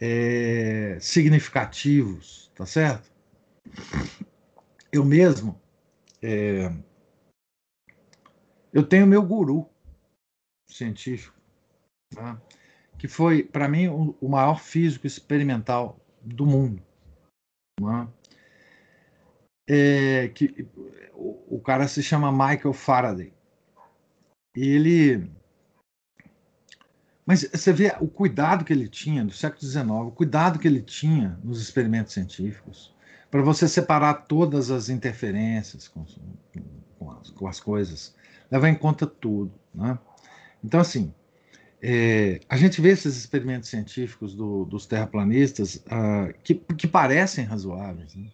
é, 0.00 0.96
significativos, 0.98 2.50
tá 2.54 2.64
certo? 2.64 3.10
Eu 4.92 5.04
mesmo, 5.04 5.60
é, 6.22 6.72
eu 8.72 8.86
tenho 8.86 9.06
meu 9.06 9.22
guru 9.22 9.68
científico, 10.68 11.36
tá? 12.14 12.40
que 12.98 13.08
foi, 13.08 13.42
para 13.42 13.68
mim, 13.68 13.88
o, 13.88 14.28
maior 14.28 14.60
físico 14.60 15.06
experimental 15.06 15.98
do 16.20 16.44
mundo. 16.44 16.82
Tá? 17.80 18.08
É, 19.68 20.28
que, 20.28 20.68
o, 21.14 21.56
o 21.56 21.60
cara 21.60 21.88
se 21.88 22.02
chama 22.02 22.30
Michael 22.30 22.72
Faraday. 22.72 23.32
E 24.56 24.68
ele. 24.68 25.30
Mas 27.24 27.42
você 27.44 27.72
vê 27.72 27.94
o 28.00 28.08
cuidado 28.08 28.64
que 28.64 28.72
ele 28.72 28.88
tinha 28.88 29.22
no 29.22 29.30
século 29.30 29.62
XIX, 29.62 29.88
o 29.88 30.10
cuidado 30.10 30.58
que 30.58 30.66
ele 30.66 30.82
tinha 30.82 31.38
nos 31.44 31.62
experimentos 31.62 32.12
científicos, 32.12 32.94
para 33.30 33.42
você 33.42 33.68
separar 33.68 34.14
todas 34.26 34.70
as 34.70 34.88
interferências 34.88 35.86
com, 35.86 36.04
com, 36.98 37.10
as, 37.12 37.30
com 37.30 37.46
as, 37.46 37.60
coisas, 37.60 38.14
levar 38.50 38.68
em 38.68 38.74
conta 38.74 39.06
tudo. 39.06 39.52
Né? 39.74 39.98
Então, 40.64 40.80
assim, 40.80 41.14
é, 41.80 42.40
a 42.48 42.56
gente 42.56 42.80
vê 42.80 42.90
esses 42.90 43.16
experimentos 43.16 43.68
científicos 43.68 44.34
do, 44.34 44.64
dos 44.64 44.84
terraplanistas 44.86 45.76
uh, 45.76 46.34
que, 46.42 46.54
que, 46.54 46.88
parecem 46.88 47.44
razoáveis. 47.44 48.14
Né? 48.14 48.26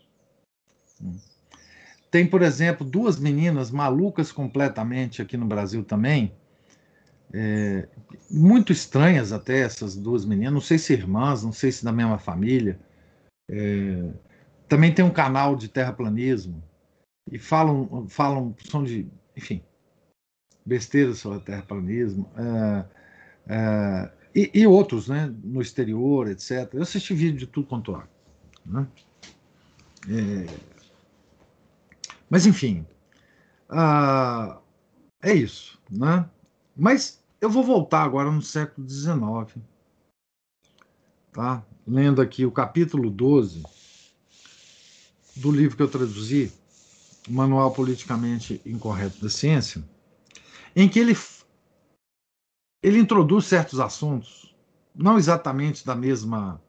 Tem, 2.11 2.27
por 2.27 2.41
exemplo, 2.41 2.87
duas 2.87 3.19
meninas 3.19 3.71
malucas 3.71 4.33
completamente 4.33 5.21
aqui 5.21 5.37
no 5.37 5.47
Brasil 5.47 5.85
também, 5.85 6.33
é, 7.33 7.87
muito 8.31 8.73
estranhas 8.73 9.33
até 9.33 9.61
essas 9.61 9.97
duas 9.97 10.25
meninas, 10.25 10.55
não 10.55 10.61
sei 10.61 10.79
se 10.79 10.93
irmãs, 10.93 11.43
não 11.43 11.53
sei 11.53 11.71
se 11.71 11.85
da 11.85 11.93
mesma 11.93 12.19
família. 12.19 12.79
É, 13.51 14.11
também 14.69 14.93
tem 14.93 15.05
um 15.05 15.11
canal 15.11 15.57
de 15.57 15.69
terraplanismo 15.69 16.63
e 17.31 17.39
falam, 17.39 18.07
falam 18.09 18.55
são 18.69 18.85
de, 18.85 19.09
enfim, 19.37 19.63
besteiras 20.65 21.19
sobre 21.19 21.41
terraplanismo. 21.41 22.29
É, 22.37 22.85
é, 23.49 24.13
e, 24.35 24.51
e, 24.63 24.67
outros, 24.67 25.09
né, 25.09 25.33
no 25.43 25.63
exterior, 25.63 26.29
etc. 26.29 26.69
Eu 26.75 26.83
assisti 26.83 27.15
vídeo 27.15 27.39
de 27.39 27.47
tudo 27.47 27.69
quanto 27.69 27.95
há. 27.95 28.07
Né? 28.65 28.87
É, 30.09 30.47
mas, 32.29 32.45
enfim, 32.45 32.85
uh, 33.71 34.61
é 35.23 35.33
isso. 35.33 35.81
Né? 35.91 36.29
Mas 36.77 37.23
eu 37.41 37.49
vou 37.49 37.63
voltar 37.63 38.03
agora 38.03 38.31
no 38.31 38.43
século 38.43 38.89
XIX, 38.89 39.65
tá? 41.33 41.65
lendo 41.87 42.21
aqui 42.21 42.45
o 42.45 42.51
capítulo 42.51 43.09
12 43.11 43.63
do 45.37 45.51
livro 45.51 45.77
que 45.77 45.83
eu 45.83 45.89
traduzi, 45.89 46.53
Manual 47.29 47.73
Politicamente 47.73 48.61
Incorreto 48.65 49.21
da 49.23 49.29
Ciência, 49.29 49.85
em 50.75 50.89
que 50.89 50.99
ele, 50.99 51.17
ele 52.83 52.99
introduz 52.99 53.47
certos 53.47 53.81
assuntos, 53.81 54.55
não 54.95 55.19
exatamente 55.19 55.85
da 55.85 55.95
mesma 55.95 56.61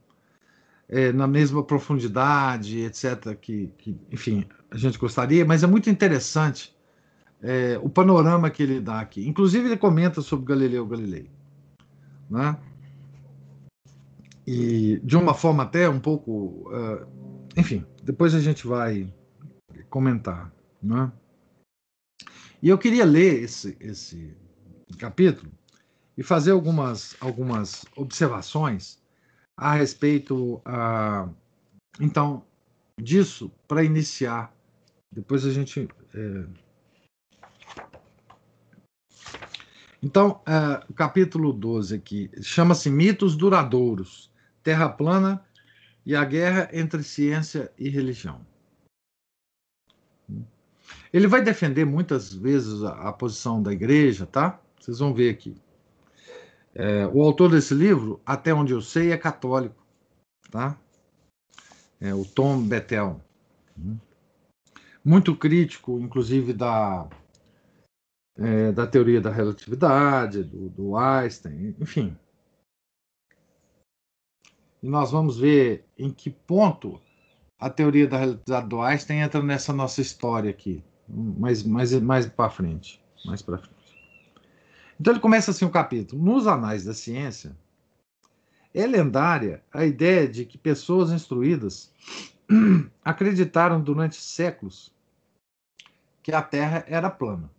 é, 0.90 1.12
na 1.12 1.28
mesma 1.28 1.64
profundidade, 1.64 2.80
etc., 2.80 3.36
que, 3.36 3.72
que, 3.78 4.00
enfim, 4.12 4.46
a 4.72 4.78
gente 4.78 4.98
gostaria, 4.98 5.46
mas 5.46 5.64
é 5.64 5.68
muito 5.68 5.90
interessante 5.90 6.76
é, 7.42 7.78
o 7.82 7.90
panorama 7.90 8.50
que 8.50 8.64
ele 8.64 8.80
dá 8.80 9.00
aqui. 9.00 9.28
Inclusive, 9.28 9.68
ele 9.68 9.78
comenta 9.78 10.22
sobre 10.22 10.46
Galileu 10.46 10.86
Galilei. 10.86 11.30
Né? 12.30 12.58
E 14.46 15.00
de 15.04 15.18
uma 15.18 15.34
forma 15.34 15.64
até 15.64 15.90
um 15.90 16.00
pouco. 16.00 16.72
Uh, 16.72 17.18
enfim, 17.58 17.84
depois 18.04 18.36
a 18.36 18.40
gente 18.40 18.68
vai 18.68 19.12
comentar. 19.90 20.54
Né? 20.82 21.12
E 22.62 22.70
eu 22.70 22.78
queria 22.78 23.04
ler 23.04 23.44
esse, 23.44 23.76
esse 23.80 24.38
capítulo 25.00 25.52
e 26.16 26.24
fazer 26.24 26.52
algumas, 26.52 27.16
algumas 27.20 27.86
observações 27.96 29.00
a 29.56 29.74
respeito, 29.74 30.62
uh, 30.68 31.34
então, 32.00 32.44
disso 33.00 33.52
para 33.68 33.84
iniciar. 33.84 34.54
Depois 35.12 35.46
a 35.46 35.52
gente. 35.52 35.88
É... 36.14 36.46
Então, 40.02 40.42
uh, 40.48 40.86
o 40.88 40.94
capítulo 40.94 41.52
12 41.52 41.96
aqui 41.96 42.30
chama-se 42.42 42.90
Mitos 42.90 43.36
Duradouros, 43.36 44.32
Terra 44.62 44.90
Plana 44.90 45.44
e 46.08 46.16
a 46.16 46.24
Guerra 46.24 46.70
entre 46.72 47.04
Ciência 47.04 47.70
e 47.78 47.90
Religião. 47.90 48.40
Ele 51.12 51.28
vai 51.28 51.44
defender 51.44 51.84
muitas 51.84 52.34
vezes 52.34 52.82
a, 52.82 53.10
a 53.10 53.14
posição 53.14 53.62
da 53.62 53.74
igreja, 53.74 54.26
tá? 54.26 54.58
Vocês 54.80 55.00
vão 55.00 55.14
ver 55.14 55.30
aqui. 55.30 55.54
É, 56.74 57.06
o 57.08 57.22
autor 57.22 57.52
desse 57.52 57.74
livro, 57.74 58.22
até 58.26 58.54
onde 58.54 58.72
eu 58.72 58.82
sei, 58.82 59.12
é 59.12 59.18
católico, 59.18 59.86
tá? 60.50 60.78
É 62.00 62.14
o 62.14 62.24
Tom 62.24 62.62
Bettel. 62.62 63.20
Muito 65.04 65.36
crítico, 65.36 66.00
inclusive, 66.00 66.54
da, 66.54 67.06
é, 68.38 68.72
da 68.72 68.88
teoria 68.88 69.20
da 69.20 69.30
relatividade, 69.30 70.42
do, 70.42 70.70
do 70.70 70.96
Einstein, 70.96 71.76
enfim. 71.82 72.18
E 74.82 74.90
nós 74.90 75.12
vamos 75.12 75.38
ver 75.40 75.86
em 75.98 76.12
que 76.12 76.30
ponto 76.30 77.02
a 77.60 77.70
teoria 77.70 78.08
da 78.08 78.18
relatividade 78.18 78.68
do 78.68 78.82
Einstein 78.82 79.20
entra 79.20 79.42
nessa 79.42 79.74
nossa 79.74 80.02
história 80.02 80.50
aqui, 80.50 80.84
mais, 81.08 81.64
mais, 81.64 81.94
mais 81.94 82.26
para 82.28 82.50
frente, 82.50 83.04
mais 83.26 83.42
para 83.42 83.58
frente. 83.58 83.78
Então 85.00 85.14
ele 85.14 85.20
começa 85.20 85.52
assim 85.52 85.66
o 85.66 85.72
capítulo. 85.72 86.22
Nos 86.22 86.48
anais 86.48 86.86
da 86.86 86.94
ciência, 86.94 87.56
é 88.74 88.86
lendária 88.86 89.64
a 89.74 89.86
ideia 89.86 90.28
de 90.28 90.46
que 90.46 90.58
pessoas 90.58 91.12
instruídas 91.12 91.92
acreditaram 93.04 93.82
durante 93.82 94.16
séculos 94.16 94.94
que 96.22 96.32
a 96.32 96.42
Terra 96.42 96.84
era 96.88 97.10
plana. 97.10 97.50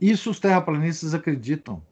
Isso 0.00 0.30
os 0.30 0.40
terraplanistas 0.40 1.14
acreditam. 1.14 1.84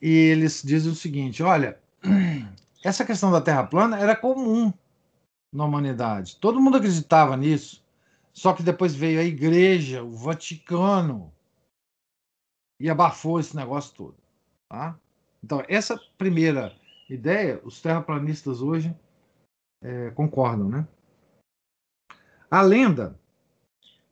E 0.00 0.08
eles 0.08 0.62
dizem 0.62 0.92
o 0.92 0.96
seguinte: 0.96 1.42
olha, 1.42 1.78
essa 2.84 3.04
questão 3.04 3.30
da 3.30 3.40
Terra 3.40 3.66
plana 3.66 3.98
era 3.98 4.16
comum 4.16 4.72
na 5.52 5.64
humanidade. 5.64 6.36
Todo 6.36 6.60
mundo 6.60 6.76
acreditava 6.76 7.36
nisso. 7.36 7.84
Só 8.32 8.52
que 8.52 8.62
depois 8.62 8.94
veio 8.94 9.20
a 9.20 9.24
igreja, 9.24 10.02
o 10.02 10.16
Vaticano, 10.16 11.32
e 12.80 12.88
abafou 12.88 13.40
esse 13.40 13.54
negócio 13.54 13.94
todo. 13.94 14.16
Tá? 14.68 14.98
Então, 15.42 15.62
essa 15.68 16.00
primeira 16.16 16.74
ideia, 17.08 17.60
os 17.64 17.82
terraplanistas 17.82 18.62
hoje 18.62 18.96
é, 19.82 20.10
concordam. 20.12 20.68
Né? 20.68 20.88
A 22.50 22.62
lenda 22.62 23.18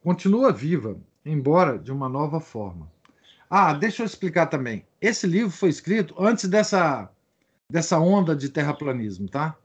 continua 0.03 0.53
viva, 0.53 1.01
embora 1.25 1.79
de 1.79 1.93
uma 1.93 2.09
nova 2.09 2.41
forma. 2.41 2.91
Ah, 3.51 3.73
deixa 3.73 4.03
eu 4.03 4.07
explicar 4.07 4.47
também. 4.47 4.85
Esse 5.01 5.27
livro 5.27 5.51
foi 5.51 5.71
escrito 5.71 6.15
antes 6.19 6.47
dessa, 6.49 7.11
dessa 7.71 7.99
onda 7.99 8.37
de 8.37 8.51
terraplanismo, 8.51 9.29
tá? 9.29 9.57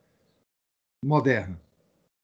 Moderna. 1.04 1.60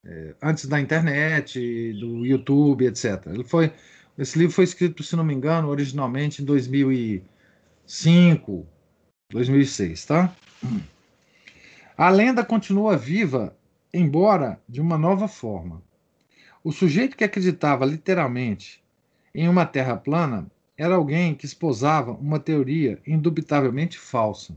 É, 0.05 0.35
antes 0.43 0.67
da 0.67 0.81
internet, 0.81 1.93
do 1.95 2.25
YouTube, 2.25 2.87
etc. 2.87 3.27
Ele 3.27 3.45
foi, 3.45 3.73
esse 4.17 4.39
livro 4.39 4.55
foi 4.55 4.65
escrito, 4.65 5.03
se 5.03 5.15
não 5.15 5.25
me 5.25 5.35
engano, 5.35 5.69
originalmente 5.69 6.41
em 6.41 6.45
2005, 6.47 8.67
2006, 9.31 10.07
tá? 10.07 10.35
A 11.97 12.09
lenda 12.09 12.43
continua 12.43 12.97
viva, 12.97 13.55
embora 13.93 14.59
de 14.67 14.81
uma 14.81 14.97
nova 14.97 15.29
forma. 15.29 15.83
O 16.65 16.73
sujeito 16.73 17.15
que 17.15 17.25
acreditava 17.25 17.85
literalmente 17.85 18.83
em 19.35 19.47
uma 19.47 19.67
terra 19.67 19.97
plana 19.97 20.51
era 20.81 20.95
alguém 20.95 21.35
que 21.35 21.45
esposava 21.45 22.13
uma 22.13 22.41
teoria 22.41 22.99
indubitavelmente 23.07 23.99
falsa. 23.99 24.57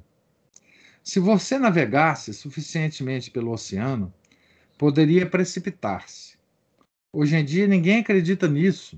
Se 1.03 1.19
você 1.19 1.59
navegasse 1.59 2.33
suficientemente 2.33 3.29
pelo 3.29 3.51
oceano, 3.51 4.13
poderia 4.77 5.29
precipitar-se. 5.29 6.37
Hoje 7.11 7.35
em 7.35 7.43
dia 7.43 7.67
ninguém 7.67 7.99
acredita 7.99 8.47
nisso, 8.47 8.97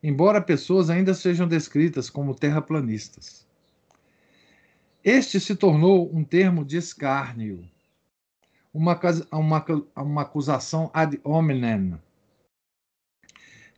embora 0.00 0.40
pessoas 0.40 0.90
ainda 0.90 1.12
sejam 1.12 1.48
descritas 1.48 2.08
como 2.08 2.36
terraplanistas. 2.36 3.44
Este 5.02 5.40
se 5.40 5.56
tornou 5.56 6.08
um 6.14 6.22
termo 6.22 6.64
de 6.64 6.76
escárnio, 6.76 7.68
uma, 8.72 8.96
uma, 9.32 9.66
uma 9.96 10.22
acusação 10.22 10.88
ad 10.94 11.20
hominem, 11.24 11.98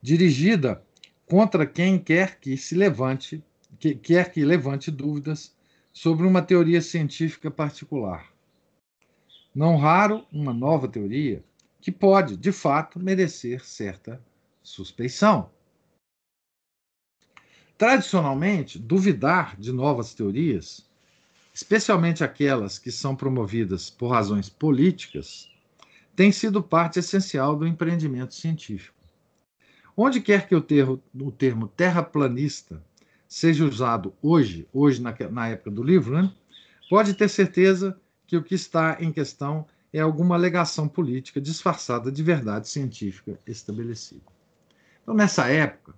dirigida 0.03 0.85
contra 1.33 1.65
quem 1.67 1.99
quer 1.99 2.39
que 2.39 2.59
se 2.59 2.75
levante, 2.75 3.43
que 3.79 3.95
quer 3.95 4.31
que 4.31 4.45
levante 4.45 4.91
dúvidas 4.91 5.57
sobre 5.91 6.27
uma 6.27 6.43
teoria 6.43 6.83
científica 6.83 7.51
particular. 7.51 8.31
Não 9.55 9.79
raro, 9.79 10.27
uma 10.31 10.53
nova 10.53 10.87
teoria 10.87 11.43
que 11.81 11.91
pode, 11.91 12.37
de 12.37 12.53
fato, 12.53 13.01
merecer 13.01 13.65
certa 13.65 14.23
suspeição. 14.63 15.49
Tradicionalmente, 17.79 18.79
duvidar 18.79 19.59
de 19.59 19.73
novas 19.73 20.13
teorias, 20.13 20.87
especialmente 21.55 22.23
aquelas 22.23 22.79
que 22.79 22.93
são 22.93 23.17
promovidas 23.17 23.89
por 23.89 24.09
razões 24.09 24.51
políticas, 24.51 25.51
tem 26.15 26.31
sido 26.31 26.63
parte 26.63 26.99
essencial 26.99 27.57
do 27.57 27.67
empreendimento 27.67 28.35
científico. 28.35 29.02
Onde 29.97 30.21
quer 30.21 30.49
que 30.49 30.55
o 30.55 30.61
termo, 30.61 31.03
o 31.15 31.31
termo 31.31 31.69
terraplanista 31.69 32.83
seja 33.29 33.65
usado 33.65 34.15
hoje, 34.23 34.69
hoje 34.73 35.01
na, 35.01 35.15
na 35.31 35.49
época 35.49 35.71
do 35.71 35.83
livro, 35.83 36.15
né, 36.15 36.33
pode 36.89 37.15
ter 37.15 37.29
certeza 37.29 37.99
que 38.27 38.37
o 38.37 38.43
que 38.43 38.55
está 38.55 38.97
em 39.01 39.13
questão 39.13 39.67
é 39.93 40.01
alguma 40.01 40.35
alegação 40.35 40.89
política 40.89 41.41
disfarçada 41.41 42.11
de 42.11 42.23
verdade 42.23 42.69
científica 42.69 43.39
estabelecida. 43.47 44.23
Então, 45.03 45.15
nessa 45.15 45.49
época, 45.49 45.95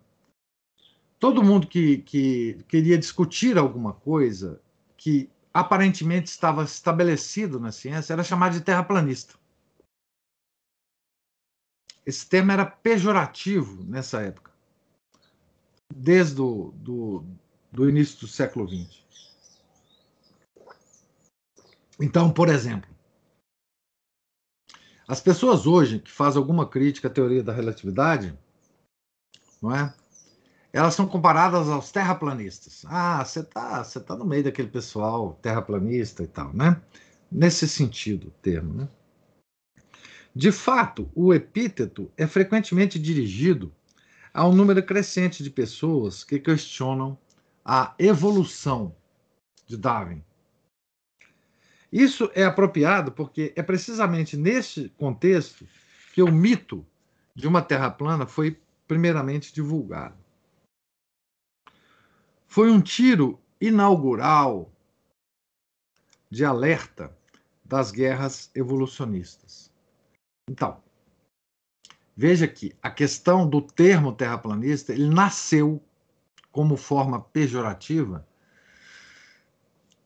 todo 1.19 1.43
mundo 1.43 1.67
que, 1.67 1.99
que 1.99 2.59
queria 2.69 2.99
discutir 2.99 3.57
alguma 3.57 3.93
coisa 3.93 4.61
que 4.97 5.31
aparentemente 5.53 6.29
estava 6.29 6.65
estabelecido 6.65 7.61
na 7.61 7.71
ciência 7.71 8.13
era 8.13 8.25
chamado 8.25 8.55
de 8.55 8.61
terraplanista. 8.61 9.35
Esse 12.07 12.27
termo 12.29 12.53
era 12.53 12.67
pejorativo 12.67 13.83
nessa 13.85 14.21
época, 14.21 14.53
desde 15.95 16.41
o 16.41 16.73
do, 16.77 17.25
do 17.73 17.89
início 17.89 18.21
do 18.21 18.29
século 18.29 18.69
XX. 18.69 19.03
Então, 22.01 22.31
por 22.31 22.49
exemplo, 22.49 22.91
as 25.07 25.21
pessoas 25.21 25.67
hoje 25.67 25.99
que 25.99 26.11
fazem 26.11 26.41
alguma 26.41 26.69
crítica 26.69 27.09
à 27.09 27.11
teoria 27.11 27.43
da 27.43 27.53
relatividade, 27.53 28.37
não 29.63 29.75
é? 29.75 29.95
Elas 30.73 30.95
são 30.95 31.07
comparadas 31.07 31.69
aos 31.69 31.93
terraplanistas. 31.93 32.85
Ah, 32.87 33.25
você 33.25 33.45
tá, 33.45 33.85
você 33.85 34.01
tá 34.01 34.17
no 34.17 34.25
meio 34.25 34.43
daquele 34.43 34.69
pessoal 34.69 35.39
terraplanista 35.41 36.23
e 36.23 36.27
tal, 36.27 36.53
né? 36.53 36.83
Nesse 37.31 37.69
sentido, 37.69 38.33
termo, 38.43 38.75
né? 38.75 38.89
De 40.35 40.51
fato, 40.51 41.09
o 41.15 41.33
epíteto 41.33 42.11
é 42.17 42.27
frequentemente 42.27 42.99
dirigido 42.99 43.73
a 44.33 44.47
um 44.49 44.53
número 44.53 44.83
crescente 44.83 45.45
de 45.45 45.51
pessoas 45.51 46.25
que 46.25 46.41
questionam 46.41 47.17
a 47.65 47.95
evolução 47.99 48.95
de 49.65 49.77
Darwin. 49.77 50.23
Isso 51.93 52.29
é 52.35 52.45
apropriado 52.45 53.13
porque 53.13 53.53
é 53.55 53.63
precisamente 53.63 54.37
neste 54.37 54.89
contexto 54.99 55.65
que 56.13 56.21
o 56.21 56.33
mito 56.33 56.85
de 57.33 57.47
uma 57.47 57.63
Terra 57.63 57.91
plana 57.91 58.27
foi 58.27 58.61
primeiramente 58.89 59.55
divulgado. 59.55 60.17
Foi 62.49 62.71
um 62.71 62.81
tiro 62.81 63.41
inaugural 63.61 64.73
de 66.29 66.45
alerta 66.45 67.17
das 67.65 67.93
guerras 67.93 68.51
evolucionistas. 68.55 69.73
Então, 70.49 70.83
veja 72.17 72.47
que 72.47 72.77
a 72.83 72.91
questão 72.91 73.49
do 73.49 73.61
termo 73.63 74.13
terraplanista, 74.13 74.93
ele 74.93 75.09
nasceu 75.09 75.83
como 76.53 76.77
forma 76.77 77.21
pejorativa 77.21 78.27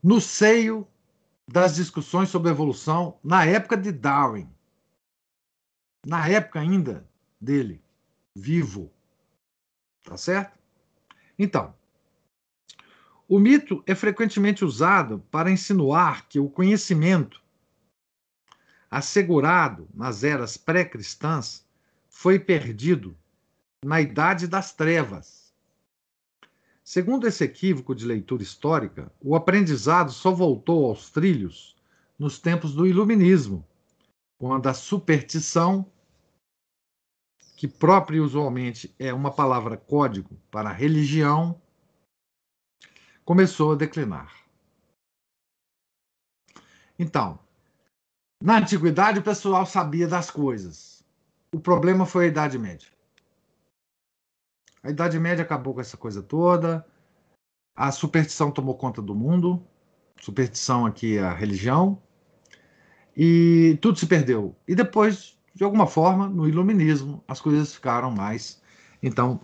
no 0.03 0.21
seio 0.21 0.87
das 1.47 1.75
discussões 1.75 2.29
sobre 2.29 2.51
evolução 2.51 3.19
na 3.23 3.45
época 3.45 3.77
de 3.77 3.91
Darwin. 3.91 4.49
Na 6.07 6.29
época 6.29 6.61
ainda 6.61 7.09
dele, 7.41 7.83
vivo. 8.35 8.93
Tá 10.05 10.17
certo? 10.17 10.57
Então, 11.39 11.75
o 13.29 13.39
mito 13.39 13.83
é 13.87 13.95
frequentemente 13.95 14.65
usado 14.65 15.19
para 15.31 15.51
insinuar 15.51 16.29
que 16.29 16.39
o 16.39 16.49
conhecimento 16.49 17.43
assegurado 18.91 19.89
nas 19.95 20.25
eras 20.25 20.57
pré-cristãs, 20.57 21.67
foi 22.09 22.39
perdido 22.39 23.17
na 23.85 24.01
Idade 24.01 24.47
das 24.49 24.73
Trevas. 24.73 25.55
Segundo 26.83 27.27
esse 27.27 27.45
equívoco 27.45 27.95
de 27.95 28.07
leitura 28.07 28.43
histórica, 28.43 29.13
o 29.21 29.37
aprendizado 29.37 30.11
só 30.11 30.33
voltou 30.33 30.87
aos 30.87 31.11
trilhos 31.11 31.77
nos 32.19 32.39
tempos 32.39 32.75
do 32.75 32.87
Iluminismo, 32.87 33.65
quando 34.39 34.67
a 34.69 34.75
superstição, 34.75 35.91
que 37.57 37.69
própria 37.69 38.23
usualmente 38.23 38.95
é 38.99 39.13
uma 39.13 39.31
palavra 39.31 39.77
código 39.77 40.41
para 40.51 40.73
religião, 40.73 41.61
começou 43.25 43.73
a 43.73 43.77
declinar. 43.77 44.35
Então, 46.99 47.39
na 48.41 48.59
antiguidade, 48.59 49.19
o 49.19 49.23
pessoal 49.23 49.67
sabia 49.67 50.07
das 50.07 50.31
coisas. 50.31 51.05
O 51.53 51.59
problema 51.59 52.07
foi 52.07 52.25
a 52.25 52.29
Idade 52.29 52.59
Média. 52.59 52.89
A 54.83 54.91
Idade 54.91 55.19
Média 55.19 55.43
acabou 55.43 55.75
com 55.75 55.81
essa 55.81 55.97
coisa 55.97 56.23
toda. 56.23 56.87
A 57.75 57.91
superstição 57.91 58.51
tomou 58.51 58.77
conta 58.77 59.03
do 59.03 59.15
mundo. 59.15 59.63
Superstição 60.21 60.87
aqui 60.87 61.19
é 61.19 61.23
a 61.23 61.35
religião. 61.35 62.01
E 63.17 63.77
tudo 63.81 63.99
se 63.99 64.07
perdeu. 64.07 64.55
E 64.69 64.75
depois, 64.75 65.37
de 65.53 65.65
alguma 65.65 65.87
forma, 65.87 66.29
no 66.29 66.49
iluminismo, 66.49 67.23
as 67.27 67.41
coisas 67.41 67.75
ficaram 67.75 68.11
mais, 68.11 68.63
então, 69.03 69.41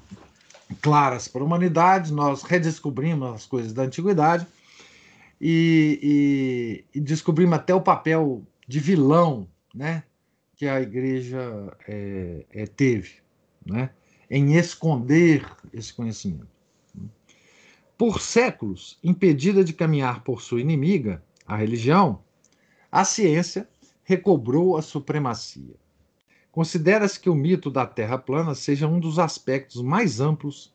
claras 0.80 1.26
para 1.26 1.42
a 1.42 1.45
humanidade. 1.45 2.12
Nós 2.12 2.42
redescobrimos 2.42 3.34
as 3.34 3.47
coisas 3.47 3.72
da 3.72 3.82
antiguidade 3.82 4.47
e, 5.40 6.84
e, 6.95 6.99
e 6.99 7.01
descobrimos 7.01 7.55
até 7.55 7.74
o 7.74 7.80
papel 7.80 8.47
de 8.66 8.80
vilão 8.80 9.48
né, 9.74 10.04
que 10.56 10.66
a 10.66 10.80
igreja 10.80 11.76
é, 11.86 12.44
é, 12.50 12.66
teve 12.66 13.16
né, 13.64 13.90
em 14.30 14.54
esconder 14.54 15.46
esse 15.72 15.92
conhecimento. 15.92 16.54
Por 17.96 18.20
séculos, 18.20 18.98
impedida 19.02 19.62
de 19.62 19.72
caminhar 19.72 20.24
por 20.24 20.42
sua 20.42 20.60
inimiga, 20.60 21.22
a 21.46 21.56
religião, 21.56 22.22
a 22.90 23.04
ciência 23.04 23.68
recobrou 24.02 24.76
a 24.76 24.82
supremacia. 24.82 25.74
Considera-se 26.50 27.18
que 27.18 27.30
o 27.30 27.34
mito 27.34 27.70
da 27.70 27.86
Terra 27.86 28.18
plana 28.18 28.54
seja 28.54 28.86
um 28.86 29.00
dos 29.00 29.18
aspectos 29.18 29.82
mais 29.82 30.20
amplos 30.20 30.72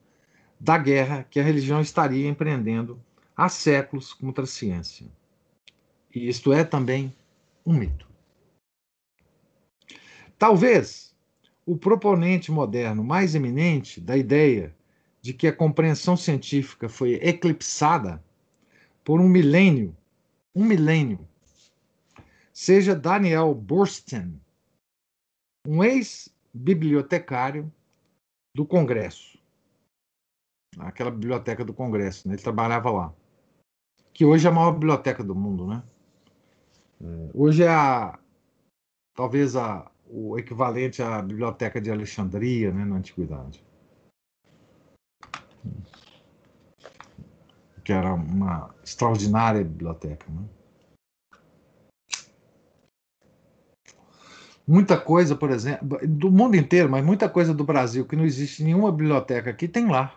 da 0.60 0.78
guerra 0.78 1.26
que 1.30 1.40
a 1.40 1.44
religião 1.44 1.80
estaria 1.80 2.28
empreendendo 2.28 3.00
há 3.36 3.48
séculos 3.48 4.14
contra 4.14 4.44
a 4.44 4.48
ciência. 4.48 5.08
E 6.14 6.28
isto 6.28 6.52
é 6.52 6.64
também 6.64 7.14
um 7.70 7.74
mito. 7.74 8.10
Talvez 10.40 11.16
o 11.66 11.78
proponente 11.78 12.52
moderno 12.52 13.04
mais 13.04 13.36
eminente 13.36 14.02
da 14.02 14.18
ideia 14.18 14.76
de 15.22 15.34
que 15.34 15.48
a 15.48 15.56
compreensão 15.56 16.18
científica 16.18 16.90
foi 16.90 17.14
eclipsada 17.16 18.24
por 19.04 19.22
um 19.22 19.30
milênio, 19.30 19.96
um 20.56 20.66
milênio, 20.66 21.28
seja 22.52 22.96
Daniel 22.96 23.54
Burstyn, 23.54 24.40
um 25.68 25.84
ex-bibliotecário 25.84 27.72
do 28.56 28.66
Congresso, 28.66 29.38
aquela 30.80 31.12
biblioteca 31.12 31.64
do 31.64 31.74
Congresso, 31.74 32.28
né? 32.28 32.34
ele 32.34 32.42
trabalhava 32.42 32.90
lá, 32.90 33.14
que 34.12 34.26
hoje 34.26 34.48
é 34.48 34.50
a 34.50 34.54
maior 34.54 34.72
biblioteca 34.72 35.24
do 35.24 35.36
mundo, 35.36 35.68
né? 35.68 35.84
É, 37.02 37.30
hoje 37.34 37.64
é 37.64 37.70
a, 37.70 38.20
talvez 39.16 39.56
a, 39.56 39.90
o 40.08 40.38
equivalente 40.38 41.02
à 41.02 41.22
biblioteca 41.22 41.80
de 41.80 41.92
Alexandria, 41.92 42.72
né, 42.72 42.84
na 42.84 42.98
antiguidade. 42.98 43.64
Que 47.84 47.94
era 47.94 48.14
uma 48.14 48.74
extraordinária 48.84 49.64
biblioteca, 49.64 50.26
né? 50.30 50.44
Muita 54.68 55.00
coisa, 55.02 55.36
por 55.36 55.50
exemplo, 55.50 55.98
do 56.08 56.32
mundo 56.32 56.56
inteiro, 56.56 56.88
mas 56.88 57.04
muita 57.04 57.28
coisa 57.28 57.56
do 57.56 57.64
Brasil 57.64 58.06
que 58.06 58.16
não 58.16 58.24
existe 58.24 58.64
nenhuma 58.64 58.92
biblioteca 58.92 59.50
aqui, 59.50 59.68
tem 59.68 59.88
lá. 59.88 60.16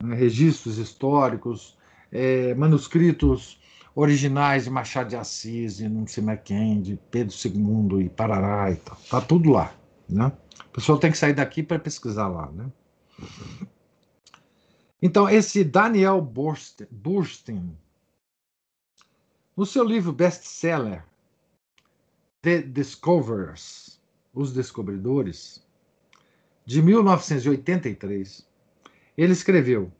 Registros 0.00 0.78
históricos, 0.78 1.76
é, 2.12 2.54
manuscritos 2.54 3.60
originais 3.96 4.64
de 4.64 4.70
Machado 4.70 5.08
de 5.08 5.16
Assis, 5.16 5.78
de 5.78 5.88
não 5.88 6.06
sei 6.06 6.22
mais 6.22 6.40
quem, 6.44 6.82
de 6.82 7.00
Pedro 7.10 7.34
II 7.34 8.04
e 8.04 8.10
Parará 8.10 8.70
e 8.70 8.76
tal. 8.76 8.96
Tá 9.10 9.22
tudo 9.22 9.50
lá, 9.50 9.74
né? 10.06 10.30
A 10.60 10.64
pessoa 10.64 11.00
tem 11.00 11.10
que 11.10 11.16
sair 11.16 11.32
daqui 11.32 11.62
para 11.62 11.78
pesquisar 11.78 12.28
lá, 12.28 12.52
né? 12.52 12.70
Então, 15.00 15.26
esse 15.26 15.64
Daniel 15.64 16.20
Burstein, 16.20 17.74
no 19.56 19.64
seu 19.64 19.82
livro 19.82 20.12
best-seller, 20.12 21.02
The 22.42 22.60
Discoverers, 22.62 23.98
Os 24.34 24.52
Descobridores, 24.52 25.64
de 26.66 26.82
1983, 26.82 28.46
ele 29.16 29.32
escreveu 29.32 29.90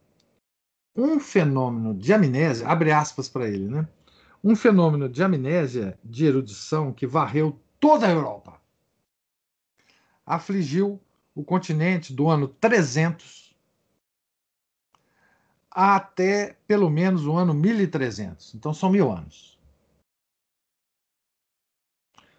um 0.96 1.20
fenômeno 1.20 1.94
de 1.94 2.12
amnésia, 2.12 2.66
abre 2.66 2.90
aspas 2.90 3.28
para 3.28 3.48
ele, 3.48 3.68
né? 3.68 3.86
Um 4.42 4.56
fenômeno 4.56 5.08
de 5.08 5.22
amnésia 5.22 5.98
de 6.04 6.24
erudição 6.24 6.92
que 6.92 7.06
varreu 7.06 7.60
toda 7.78 8.06
a 8.06 8.10
Europa. 8.10 8.60
Afligiu 10.24 11.00
o 11.34 11.44
continente 11.44 12.12
do 12.12 12.28
ano 12.28 12.48
300 12.48 13.54
até 15.70 16.56
pelo 16.66 16.88
menos 16.88 17.26
o 17.26 17.36
ano 17.36 17.52
1300. 17.52 18.54
Então 18.54 18.72
são 18.72 18.90
mil 18.90 19.12
anos. 19.12 19.58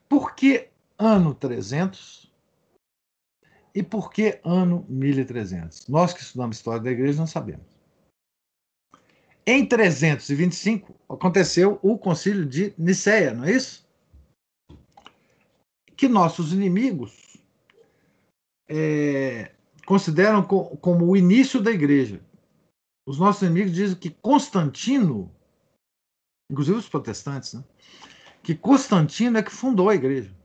Por 0.10 0.34
que 0.34 0.70
ano 0.98 1.36
300? 1.36 2.34
E 3.76 3.84
por 3.84 4.12
que 4.12 4.42
ano 4.44 4.84
1300? 4.90 5.88
Nós 5.88 6.14
que 6.14 6.22
estudamos 6.22 6.58
história 6.58 6.82
da 6.82 6.90
igreja 6.90 7.20
não 7.20 7.28
sabemos. 7.28 7.77
Em 9.50 9.66
325 9.66 10.94
aconteceu 11.08 11.80
o 11.82 11.98
concílio 11.98 12.46
de 12.46 12.74
Nicéia, 12.78 13.34
não 13.34 13.46
é 13.46 13.54
isso? 13.54 13.88
Que 15.96 16.10
nossos 16.10 16.52
inimigos 16.52 17.38
é, 18.68 19.54
consideram 19.86 20.44
co 20.44 20.76
como 20.78 21.08
o 21.08 21.16
início 21.16 21.62
da 21.62 21.72
igreja. 21.72 22.20
Os 23.08 23.18
nossos 23.18 23.44
inimigos 23.44 23.72
dizem 23.72 23.98
que 23.98 24.10
Constantino, 24.10 25.34
inclusive 26.52 26.78
os 26.78 26.90
protestantes, 26.90 27.54
né, 27.54 27.64
que 28.44 28.54
Constantino 28.54 29.38
é 29.38 29.44
que 29.44 29.52
fundou 29.52 29.90
a 29.90 29.96
igreja. 29.96 30.36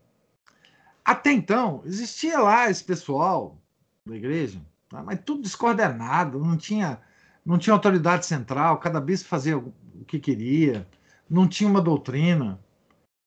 Até 1.05 1.33
então, 1.33 1.83
existia 1.85 2.39
lá 2.39 2.71
esse 2.71 2.85
pessoal 2.85 3.61
da 4.07 4.15
igreja, 4.15 4.65
tá? 4.89 5.03
mas 5.03 5.21
tudo 5.25 5.43
descoordenado, 5.43 6.39
não 6.39 6.57
tinha, 6.57 7.03
não 7.45 7.59
tinha 7.59 7.75
autoridade 7.75 8.27
central, 8.27 8.79
cada 8.79 9.01
bispo 9.01 9.29
fazia 9.29 9.59
o 9.59 9.73
que 10.07 10.19
queria, 10.19 10.87
não 11.29 11.49
tinha 11.49 11.69
uma 11.69 11.81
doutrina, 11.81 12.61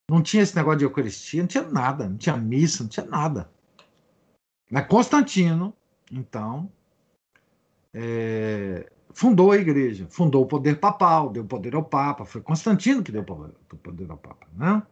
não 0.10 0.22
tinha 0.22 0.44
esse 0.44 0.56
negócio 0.56 0.80
de 0.80 0.86
Eucaristia, 0.86 1.42
não 1.42 1.48
tinha 1.48 1.64
nada, 1.64 2.08
não 2.08 2.18
tinha 2.18 2.38
missa, 2.38 2.84
não 2.84 2.90
tinha 2.90 3.06
nada. 3.06 3.50
Mas 4.70 4.88
Constantino, 4.88 5.74
então, 6.12 6.72
é, 7.94 8.92
fundou 9.14 9.52
a 9.52 9.58
igreja, 9.58 10.08
fundou 10.10 10.44
o 10.44 10.48
poder 10.48 10.80
papal, 10.80 11.30
deu 11.30 11.46
poder 11.46 11.76
ao 11.76 11.84
Papa, 11.84 12.26
foi 12.26 12.42
Constantino 12.42 13.04
que 13.04 13.12
deu 13.12 13.24
poder 13.24 14.10
ao 14.10 14.18
Papa. 14.18 14.48
Né? 14.54 14.84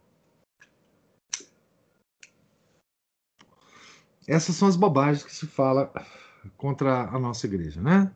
Essas 4.26 4.56
são 4.56 4.66
as 4.66 4.76
bobagens 4.76 5.22
que 5.22 5.34
se 5.34 5.46
fala 5.46 5.92
contra 6.56 7.02
a 7.02 7.18
nossa 7.18 7.46
igreja, 7.46 7.80
né? 7.80 8.10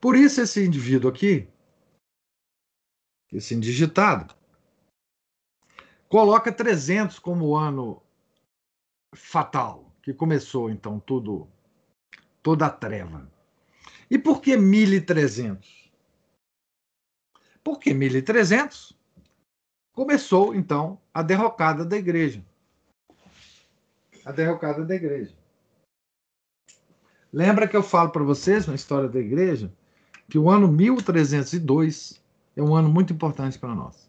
Por 0.00 0.14
isso 0.14 0.40
esse 0.40 0.64
indivíduo 0.64 1.10
aqui, 1.10 1.48
esse 3.32 3.54
indigitado, 3.54 4.34
coloca 6.08 6.52
300 6.52 7.18
como 7.18 7.56
ano 7.56 8.02
fatal, 9.14 9.92
que 10.02 10.14
começou 10.14 10.70
então 10.70 11.00
tudo 11.00 11.48
toda 12.42 12.66
a 12.66 12.70
treva. 12.70 13.30
E 14.10 14.18
por 14.18 14.40
que 14.40 14.56
1300? 14.56 15.90
Porque 17.62 17.92
1300 17.92 18.96
começou 19.92 20.54
então 20.54 21.00
a 21.12 21.22
derrocada 21.22 21.84
da 21.84 21.96
igreja. 21.96 22.44
A 24.24 24.30
derrocada 24.30 24.84
da 24.84 24.94
igreja. 24.94 25.36
Lembra 27.32 27.68
que 27.68 27.76
eu 27.76 27.82
falo 27.82 28.10
para 28.10 28.22
vocês 28.22 28.66
na 28.66 28.74
história 28.74 29.08
da 29.08 29.18
igreja 29.18 29.76
que 30.28 30.38
o 30.38 30.50
ano 30.50 30.70
1302 30.70 32.22
é 32.56 32.62
um 32.62 32.74
ano 32.74 32.88
muito 32.88 33.12
importante 33.12 33.58
para 33.58 33.74
nós. 33.74 34.08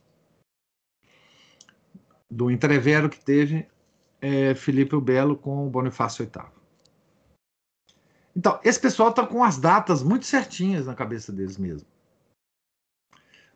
Do 2.30 2.52
entrevero 2.52 3.10
que 3.10 3.20
teve 3.20 3.68
é, 4.22 4.54
Filipe 4.54 4.96
o 4.96 5.02
Belo 5.02 5.36
com 5.38 5.70
Bonifácio 5.70 6.26
VIII. 6.26 6.46
Então, 8.36 8.60
esse 8.64 8.80
pessoal 8.80 9.10
está 9.10 9.26
com 9.26 9.44
as 9.44 9.58
datas 9.58 10.04
muito 10.04 10.26
certinhas 10.26 10.86
na 10.86 10.96
cabeça 10.96 11.32
deles 11.32 11.58
mesmo. 11.58 11.88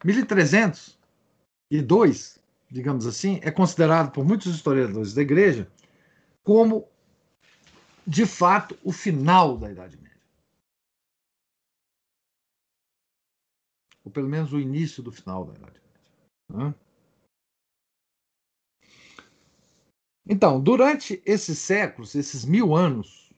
1302, 0.03 2.39
digamos 2.69 3.07
assim, 3.07 3.39
é 3.43 3.51
considerado 3.51 4.11
por 4.11 4.25
muitos 4.25 4.53
historiadores 4.53 5.13
da 5.13 5.21
igreja 5.21 5.71
como, 6.43 6.85
de 8.05 8.25
fato, 8.25 8.77
o 8.83 8.91
final 8.91 9.57
da 9.57 9.71
Idade 9.71 9.95
Média. 9.95 10.02
Ou 14.03 14.11
pelo 14.11 14.27
menos 14.27 14.51
o 14.53 14.59
início 14.59 15.01
do 15.01 15.11
final 15.11 15.45
da 15.45 15.53
Idade 15.53 15.81
Média. 16.49 16.75
Então, 20.25 20.61
durante 20.61 21.21
esses 21.25 21.59
séculos, 21.59 22.15
esses 22.15 22.45
mil 22.45 22.75
anos, 22.75 23.31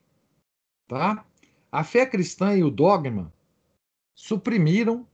tá? 0.88 1.26
A 1.72 1.84
fé 1.84 2.05
cristã 2.05 2.55
e 2.55 2.63
o 2.63 2.70
dogma 2.70 3.34
suprimiram 4.13 5.07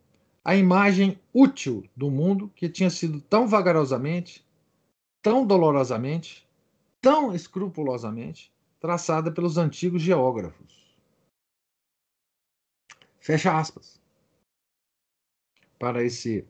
a 0.43 0.55
imagem 0.55 1.19
útil 1.33 1.87
do 1.95 2.09
mundo 2.09 2.51
que 2.55 2.69
tinha 2.69 2.89
sido 2.89 3.21
tão 3.21 3.47
vagarosamente, 3.47 4.45
tão 5.21 5.45
dolorosamente, 5.45 6.47
tão 6.99 7.33
escrupulosamente 7.33 8.51
traçada 8.79 9.31
pelos 9.31 9.57
antigos 9.57 10.01
geógrafos. 10.01 10.97
Fecha 13.19 13.57
aspas. 13.57 14.00
Para 15.81 16.03
esse 16.03 16.47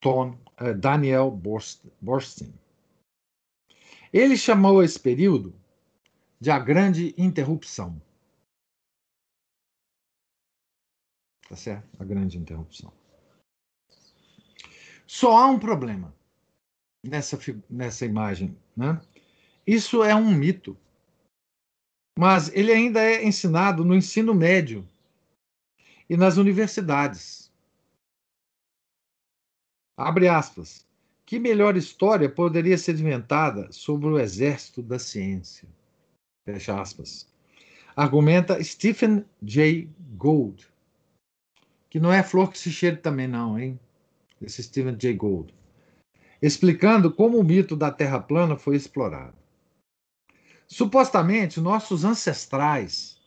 Tom, 0.00 0.30
uh, 0.60 0.74
Daniel 0.74 1.30
Borstein. 2.00 2.52
Ele 4.10 4.36
chamou 4.36 4.82
esse 4.82 4.98
período 4.98 5.54
de 6.40 6.50
a 6.50 6.58
Grande 6.58 7.14
Interrupção. 7.18 8.00
Tá 11.48 11.54
certo? 11.54 11.88
A 12.00 12.04
grande 12.04 12.38
interrupção. 12.38 12.92
Só 15.06 15.36
há 15.38 15.46
um 15.46 15.58
problema 15.58 16.12
nessa, 17.04 17.38
nessa 17.70 18.04
imagem. 18.04 18.56
Né? 18.76 19.00
Isso 19.66 20.02
é 20.02 20.14
um 20.14 20.34
mito. 20.34 20.76
Mas 22.18 22.48
ele 22.54 22.72
ainda 22.72 23.00
é 23.00 23.24
ensinado 23.24 23.84
no 23.84 23.94
ensino 23.94 24.34
médio 24.34 24.88
e 26.08 26.16
nas 26.16 26.36
universidades. 26.36 27.45
Abre 29.96 30.28
aspas. 30.28 30.86
Que 31.24 31.38
melhor 31.38 31.76
história 31.76 32.28
poderia 32.28 32.76
ser 32.76 32.98
inventada 32.98 33.72
sobre 33.72 34.08
o 34.08 34.18
exército 34.18 34.82
da 34.82 34.98
ciência? 34.98 35.66
Fecha 36.44 36.80
aspas. 36.80 37.26
argumenta 37.96 38.62
Stephen 38.62 39.24
Jay 39.42 39.90
Gould, 40.16 40.68
que 41.88 41.98
não 41.98 42.12
é 42.12 42.22
flor 42.22 42.52
que 42.52 42.58
se 42.58 42.70
cheire 42.70 42.98
também 42.98 43.26
não, 43.26 43.58
hein? 43.58 43.80
Esse 44.40 44.62
Stephen 44.62 44.96
Jay 45.00 45.14
Gould, 45.14 45.52
explicando 46.42 47.10
como 47.10 47.38
o 47.38 47.42
mito 47.42 47.74
da 47.74 47.90
Terra 47.90 48.20
plana 48.20 48.56
foi 48.56 48.76
explorado. 48.76 49.34
Supostamente, 50.68 51.60
nossos 51.60 52.04
ancestrais 52.04 53.18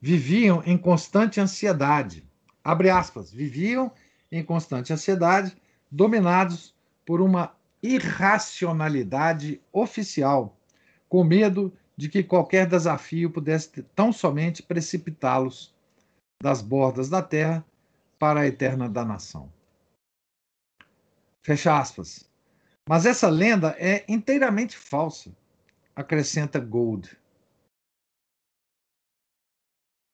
viviam 0.00 0.62
em 0.66 0.76
constante 0.76 1.40
ansiedade. 1.40 2.28
Abre 2.62 2.90
aspas, 2.90 3.32
viviam 3.32 3.90
em 4.30 4.44
constante 4.44 4.92
ansiedade, 4.92 5.56
dominados 5.90 6.74
por 7.06 7.20
uma 7.20 7.54
irracionalidade 7.82 9.60
oficial, 9.72 10.56
com 11.08 11.24
medo 11.24 11.72
de 11.96 12.08
que 12.08 12.22
qualquer 12.22 12.66
desafio 12.66 13.30
pudesse 13.30 13.82
tão 13.94 14.12
somente 14.12 14.62
precipitá-los 14.62 15.74
das 16.42 16.62
bordas 16.62 17.08
da 17.08 17.22
terra 17.22 17.64
para 18.18 18.40
a 18.40 18.46
eterna 18.46 18.88
danação. 18.88 19.52
Fecha 21.42 21.78
aspas. 21.78 22.28
Mas 22.88 23.04
essa 23.04 23.28
lenda 23.28 23.74
é 23.78 24.04
inteiramente 24.08 24.76
falsa, 24.76 25.30
acrescenta 25.94 26.58
Gold. 26.58 27.16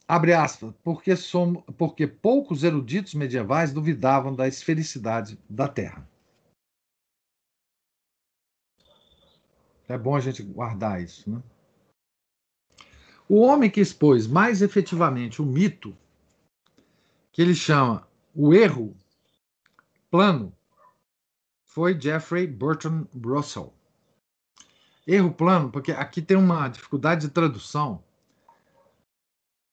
Abre 0.07 0.35
aspas, 0.35 0.75
porque, 0.83 1.17
somos, 1.17 1.65
porque 1.79 2.07
poucos 2.07 2.63
eruditos 2.63 3.15
medievais 3.15 3.73
duvidavam 3.73 4.35
da 4.35 4.47
esfericidade 4.47 5.39
da 5.49 5.67
Terra. 5.67 6.07
É 9.89 9.97
bom 9.97 10.15
a 10.15 10.21
gente 10.21 10.43
guardar 10.43 11.03
isso. 11.03 11.31
Né? 11.31 11.43
O 13.27 13.41
homem 13.41 13.71
que 13.71 13.81
expôs 13.81 14.27
mais 14.27 14.61
efetivamente 14.61 15.41
o 15.41 15.47
mito, 15.47 15.97
que 17.33 17.41
ele 17.41 17.55
chama 17.55 18.07
o 18.35 18.53
erro 18.53 18.95
plano, 20.11 20.55
foi 21.65 21.99
Jeffrey 21.99 22.47
Burton 22.47 23.07
Russell. 23.25 23.73
Erro 25.07 25.33
plano, 25.33 25.71
porque 25.73 25.93
aqui 25.93 26.21
tem 26.21 26.37
uma 26.37 26.69
dificuldade 26.69 27.23
de 27.23 27.33
tradução. 27.33 28.04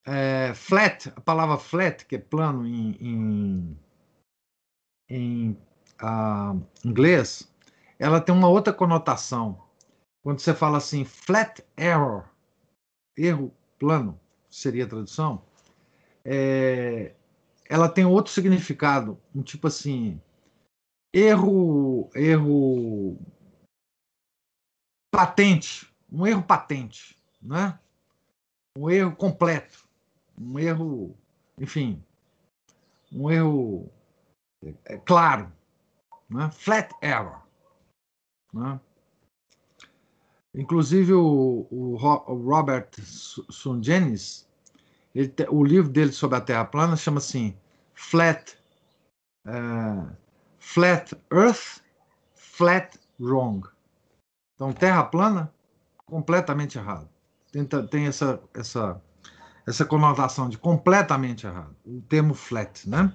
É, 0.06 0.54
flat, 0.54 1.10
a 1.16 1.22
palavra 1.22 1.58
flat, 1.58 2.06
que 2.06 2.16
é 2.16 2.20
plano 2.20 2.66
em, 2.66 2.98
em, 3.00 3.80
em 5.10 5.52
uh, 6.02 6.62
inglês, 6.84 7.52
ela 8.00 8.20
tem 8.20 8.34
uma 8.34 8.48
outra 8.48 8.74
conotação. 8.74 9.62
Quando 10.24 10.40
você 10.40 10.54
fala 10.54 10.78
assim, 10.78 11.06
flat 11.06 11.64
error, 11.78 12.28
erro 13.16 13.54
plano, 13.78 14.20
seria 14.50 14.86
a 14.86 14.88
tradução, 14.88 15.44
é, 16.26 17.16
ela 17.70 17.90
tem 17.90 18.06
outro 18.06 18.32
significado, 18.32 19.20
um 19.34 19.42
tipo 19.42 19.68
assim, 19.68 20.22
erro, 21.14 22.10
erro 22.16 23.18
patente, 25.12 25.92
um 26.12 26.26
erro 26.26 26.44
patente, 26.44 27.18
né? 27.42 27.80
Um 28.78 28.90
erro 28.90 29.16
completo, 29.16 29.88
um 30.42 30.60
erro, 30.60 31.16
enfim, 31.58 32.04
um 33.12 33.30
erro 33.30 33.92
é, 34.86 34.98
claro, 34.98 35.52
né? 36.30 36.50
Flat 36.52 36.94
error, 37.02 37.42
né? 38.54 38.80
Inclusive 40.54 41.14
o, 41.14 41.68
o 41.70 41.96
Robert 41.96 42.90
Sungenis, 43.02 44.48
o 45.50 45.64
livro 45.64 45.90
dele 45.90 46.12
sobre 46.12 46.38
a 46.38 46.42
Terra 46.42 46.66
plana 46.66 46.98
chama 46.98 47.20
assim 47.20 47.56
Flat, 47.94 48.58
uh, 49.48 50.14
Flat 50.60 51.14
Earth, 51.32 51.82
Flat 52.34 53.00
Wrong. 53.20 53.66
Então 54.56 54.74
Terra 54.74 55.06
plana, 55.06 55.54
completamente 56.06 56.78
errado. 56.78 57.10
Tem, 57.52 57.66
tem 57.66 58.08
essa, 58.08 58.42
essa, 58.54 59.02
essa 59.72 59.86
conotação 59.86 60.50
de 60.50 60.58
completamente 60.58 61.48
errado. 61.48 61.76
O 61.86 62.02
termo 62.02 62.34
flat, 62.34 62.88
né? 62.88 63.12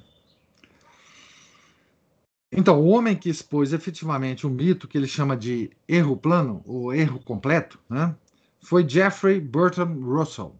Então, 2.50 2.80
o 2.80 2.86
homem 2.86 3.14
que 3.14 3.28
expôs 3.28 3.72
efetivamente 3.72 4.46
um 4.46 4.50
mito 4.50 4.88
que 4.88 4.96
ele 4.96 5.06
chama 5.06 5.36
de 5.36 5.70
erro 5.86 6.16
plano, 6.16 6.62
ou 6.64 6.94
erro 6.94 7.20
completo, 7.20 7.78
né, 7.88 8.16
foi 8.62 8.88
Jeffrey 8.88 9.40
Burton 9.40 10.00
Russell, 10.00 10.56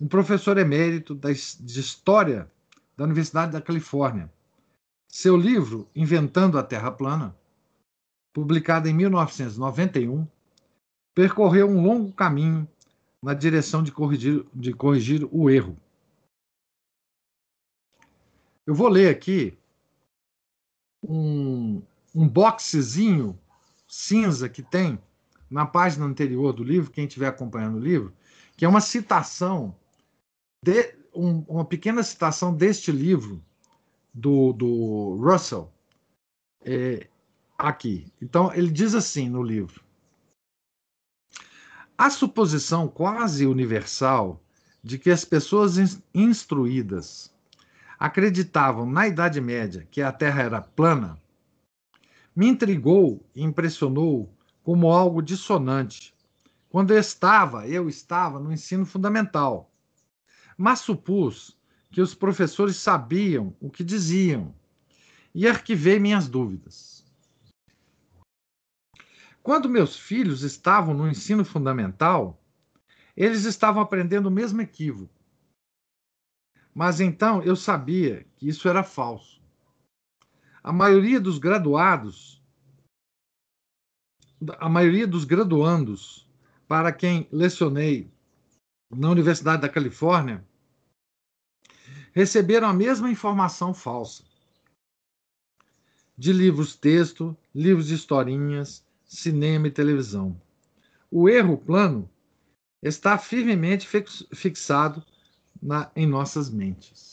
um 0.00 0.08
professor 0.08 0.58
emérito 0.58 1.14
de 1.14 1.80
História 1.80 2.50
da 2.96 3.04
Universidade 3.04 3.52
da 3.52 3.60
Califórnia. 3.60 4.30
Seu 5.06 5.36
livro, 5.36 5.88
Inventando 5.94 6.58
a 6.58 6.62
Terra 6.62 6.90
Plana, 6.90 7.36
publicado 8.32 8.88
em 8.88 8.94
1991, 8.94 10.26
percorreu 11.14 11.68
um 11.68 11.82
longo 11.82 12.12
caminho 12.12 12.66
na 13.22 13.34
direção 13.34 13.82
de 13.82 13.92
corrigir, 13.92 14.46
de 14.54 14.72
corrigir 14.72 15.28
o 15.30 15.50
erro. 15.50 15.76
Eu 18.66 18.74
vou 18.74 18.88
ler 18.88 19.08
aqui 19.08 19.58
um, 21.02 21.82
um 22.14 22.28
boxezinho 22.28 23.38
cinza 23.86 24.48
que 24.48 24.62
tem 24.62 24.98
na 25.50 25.66
página 25.66 26.04
anterior 26.04 26.52
do 26.52 26.62
livro, 26.62 26.92
quem 26.92 27.06
estiver 27.06 27.26
acompanhando 27.26 27.76
o 27.76 27.80
livro, 27.80 28.14
que 28.56 28.64
é 28.64 28.68
uma 28.68 28.80
citação, 28.80 29.74
de, 30.64 30.94
um, 31.14 31.40
uma 31.48 31.64
pequena 31.64 32.02
citação 32.02 32.54
deste 32.54 32.92
livro 32.92 33.42
do, 34.14 34.52
do 34.52 35.16
Russell, 35.16 35.72
é, 36.62 37.08
aqui. 37.58 38.06
Então, 38.22 38.54
ele 38.54 38.70
diz 38.70 38.94
assim 38.94 39.28
no 39.28 39.42
livro: 39.42 39.82
a 42.00 42.08
suposição 42.08 42.88
quase 42.88 43.46
universal 43.46 44.42
de 44.82 44.98
que 44.98 45.10
as 45.10 45.22
pessoas 45.22 45.76
instruídas 46.14 47.30
acreditavam 47.98 48.90
na 48.90 49.06
Idade 49.06 49.38
Média 49.38 49.86
que 49.90 50.00
a 50.00 50.10
Terra 50.10 50.42
era 50.44 50.62
plana, 50.62 51.20
me 52.34 52.48
intrigou 52.48 53.22
e 53.36 53.42
impressionou 53.42 54.34
como 54.62 54.90
algo 54.90 55.20
dissonante 55.20 56.14
quando 56.70 56.92
eu 56.92 56.98
estava, 56.98 57.68
eu 57.68 57.86
estava 57.86 58.40
no 58.40 58.50
ensino 58.50 58.86
fundamental, 58.86 59.70
mas 60.56 60.80
supus 60.80 61.54
que 61.90 62.00
os 62.00 62.14
professores 62.14 62.76
sabiam 62.76 63.54
o 63.60 63.68
que 63.68 63.84
diziam 63.84 64.54
e 65.34 65.46
arquivei 65.46 65.98
minhas 65.98 66.28
dúvidas. 66.28 66.99
Quando 69.42 69.68
meus 69.68 69.96
filhos 69.96 70.42
estavam 70.42 70.94
no 70.94 71.08
ensino 71.08 71.44
fundamental, 71.44 72.40
eles 73.16 73.44
estavam 73.44 73.82
aprendendo 73.82 74.26
o 74.26 74.30
mesmo 74.30 74.60
equívoco 74.60 75.20
mas 76.74 77.00
então 77.00 77.42
eu 77.42 77.56
sabia 77.56 78.26
que 78.36 78.48
isso 78.48 78.68
era 78.68 78.82
falso. 78.82 79.40
A 80.62 80.72
maioria 80.72 81.20
dos 81.20 81.38
graduados, 81.38 82.42
a 84.58 84.68
maioria 84.68 85.06
dos 85.06 85.24
graduandos 85.24 86.28
para 86.68 86.92
quem 86.92 87.28
lecionei 87.32 88.10
na 88.90 89.10
Universidade 89.10 89.62
da 89.62 89.68
Califórnia, 89.68 90.46
receberam 92.12 92.68
a 92.68 92.72
mesma 92.72 93.10
informação 93.10 93.74
falsa. 93.74 94.24
De 96.16 96.32
livros-texto, 96.32 97.36
livros 97.54 97.86
de 97.86 97.94
historinhas, 97.94 98.86
cinema 99.10 99.66
e 99.66 99.72
televisão. 99.72 100.40
O 101.10 101.28
erro 101.28 101.58
plano 101.58 102.08
está 102.80 103.18
firmemente 103.18 103.88
fixado 104.32 105.04
na, 105.60 105.90
em 105.96 106.06
nossas 106.06 106.48
mentes. 106.48 107.10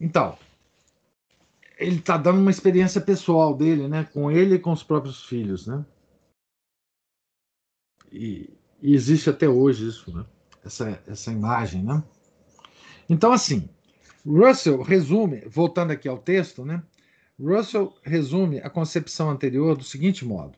Então, 0.00 0.36
ele 1.78 1.98
está 1.98 2.16
dando 2.16 2.40
uma 2.40 2.50
experiência 2.50 3.00
pessoal 3.00 3.54
dele, 3.54 3.86
né, 3.86 4.04
com 4.04 4.30
ele 4.30 4.54
e 4.54 4.58
com 4.58 4.72
os 4.72 4.82
próprios 4.82 5.24
filhos, 5.24 5.66
né? 5.66 5.84
E, 8.10 8.50
e 8.80 8.94
existe 8.94 9.28
até 9.28 9.48
hoje 9.48 9.88
isso, 9.88 10.12
né? 10.16 10.24
Essa, 10.64 11.02
essa 11.06 11.30
imagem, 11.30 11.82
né? 11.84 12.02
Então, 13.08 13.32
assim, 13.32 13.68
Russell 14.24 14.82
resume, 14.82 15.40
voltando 15.48 15.90
aqui 15.90 16.08
ao 16.08 16.18
texto, 16.18 16.64
né? 16.64 16.82
Russell 17.42 17.92
resume 18.04 18.60
a 18.60 18.70
concepção 18.70 19.28
anterior 19.28 19.76
do 19.76 19.82
seguinte 19.82 20.24
modo: 20.24 20.56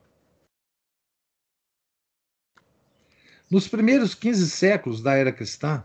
Nos 3.50 3.66
primeiros 3.66 4.14
15 4.14 4.50
séculos 4.50 5.00
da 5.00 5.14
era 5.14 5.32
cristã, 5.32 5.82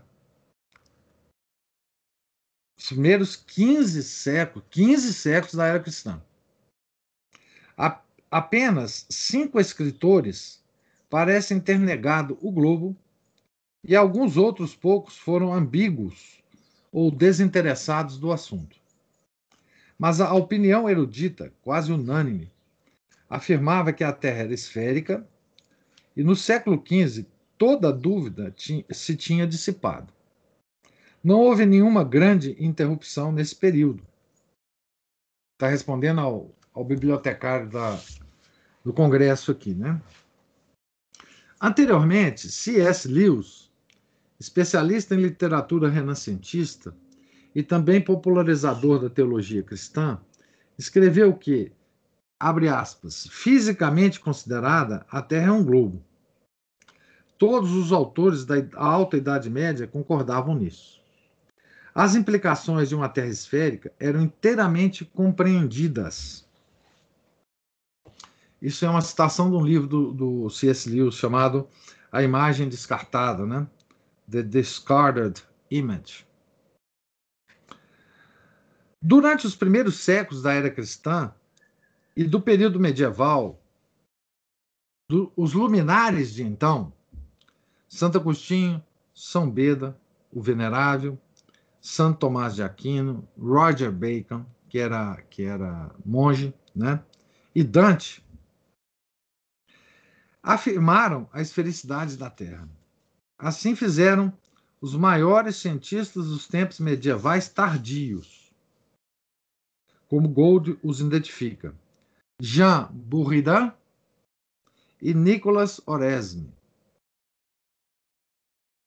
os 2.78 2.88
primeiros 2.88 3.38
15 3.38 4.04
séculos, 4.04 4.68
15 4.70 5.14
séculos 5.14 5.56
da 5.56 5.68
era 5.68 5.80
cristã, 5.80 6.22
apenas 8.30 9.06
cinco 9.10 9.58
escritores 9.58 10.62
parecem 11.10 11.62
ter 11.62 11.80
negado 11.80 12.38
o 12.42 12.52
globo 12.52 12.94
e 13.86 13.96
alguns 13.96 14.36
outros 14.36 14.76
poucos 14.76 15.18
foram 15.18 15.54
ambíguos 15.54 16.44
ou 16.92 17.10
desinteressados 17.10 18.18
do 18.18 18.34
assunto. 18.34 18.79
Mas 20.00 20.22
a 20.22 20.34
opinião 20.34 20.90
erudita, 20.90 21.54
quase 21.62 21.92
unânime, 21.92 22.50
afirmava 23.30 23.92
que 23.92 24.02
a 24.02 24.14
Terra 24.14 24.44
era 24.44 24.54
esférica 24.54 25.28
e 26.16 26.24
no 26.24 26.38
século 26.38 26.82
XV 26.82 27.26
toda 27.58 27.92
dúvida 27.92 28.56
se 28.58 29.16
tinha 29.18 29.46
dissipado. 29.46 30.14
Não 31.22 31.42
houve 31.42 31.66
nenhuma 31.66 32.06
grande 32.06 32.56
interrupção 32.64 33.30
nesse 33.30 33.54
período. 33.54 34.02
Está 35.56 35.68
respondendo 35.68 36.22
ao, 36.22 36.56
ao 36.74 36.86
bibliotecário 36.86 37.70
da, 37.70 38.00
do 38.86 38.94
Congresso 38.94 39.52
aqui, 39.52 39.74
né? 39.74 40.02
Anteriormente, 41.60 42.50
C.S. 42.50 43.06
Lewis, 43.06 43.70
especialista 44.40 45.14
em 45.14 45.18
literatura 45.18 45.90
renascentista 45.90 46.96
e 47.54 47.64
também 47.64 48.02
popularizador 48.02 49.00
da 49.00 49.10
teologia 49.10 49.64
cristã, 49.64 50.20
escreveu 50.78 51.34
que, 51.34 51.72
abre 52.40 52.68
aspas, 52.68 53.28
fisicamente 53.32 54.20
considerada, 54.20 55.06
a 55.10 55.22
Terra 55.22 55.48
é 55.48 55.52
um 55.52 55.64
globo. 55.64 56.04
Todos 57.38 57.72
os 57.72 57.92
autores 57.92 58.46
da 58.46 58.56
Alta 58.76 59.18
Idade 59.18 59.50
Média 59.50 59.88
concordavam 59.88 60.56
nisso. 60.56 61.00
As 61.96 62.16
implicações 62.16 62.90
de 62.90 62.96
uma 62.96 63.10
Terra 63.10 63.28
esférica 63.28 63.92
eram 64.00 64.22
inteiramente 64.22 65.04
compreendidas 65.06 66.48
isso 68.62 68.86
é 68.86 68.90
uma 68.90 69.02
citação 69.02 69.50
de 69.50 69.56
um 69.56 69.66
livro 69.66 69.88
do, 69.88 70.12
do 70.12 70.50
C.S. 70.50 70.90
Lewis 70.90 71.16
chamado 71.16 71.68
A 72.12 72.22
Imagem 72.22 72.68
Descartada, 72.68 73.46
né? 73.46 73.66
The 74.30 74.44
Discarded 74.44 75.42
Image. 75.72 76.28
Durante 79.02 79.48
os 79.48 79.56
primeiros 79.56 79.98
séculos 80.00 80.42
da 80.42 80.54
era 80.54 80.70
cristã 80.70 81.34
e 82.16 82.26
do 82.26 82.42
período 82.42 82.80
medieval, 82.80 83.62
do, 85.10 85.32
os 85.36 85.54
luminares 85.54 86.34
de 86.34 86.44
então, 86.44 86.94
Santo 87.88 88.18
Agostinho, 88.18 88.84
São 89.14 89.50
Beda, 89.50 90.00
o 90.32 90.42
Venerável, 90.42 91.18
Santo 91.82 92.20
Tomás 92.20 92.56
de 92.56 92.64
Aquino, 92.64 93.28
Roger 93.38 93.92
Bacon, 93.92 94.46
que 94.68 94.78
era, 94.78 95.22
que 95.30 95.44
era 95.44 95.90
monge, 96.06 96.54
né? 96.76 97.02
e 97.56 97.64
Dante, 97.64 98.24
afirmaram 100.42 101.28
a 101.34 101.42
esfericidade 101.42 102.16
da 102.16 102.30
Terra. 102.30 102.70
Assim 103.38 103.76
fizeram 103.76 104.32
os 104.80 104.96
maiores 104.96 105.58
cientistas 105.58 106.28
dos 106.28 106.48
tempos 106.48 106.80
medievais 106.80 107.50
tardios, 107.50 108.39
como 110.10 110.28
Gould 110.28 110.78
os 110.84 111.00
identifica. 111.00 111.74
Jean 112.42 112.90
Buridan 112.92 113.74
e 115.02 115.14
Nicolas 115.14 115.80
Oresme, 115.86 116.52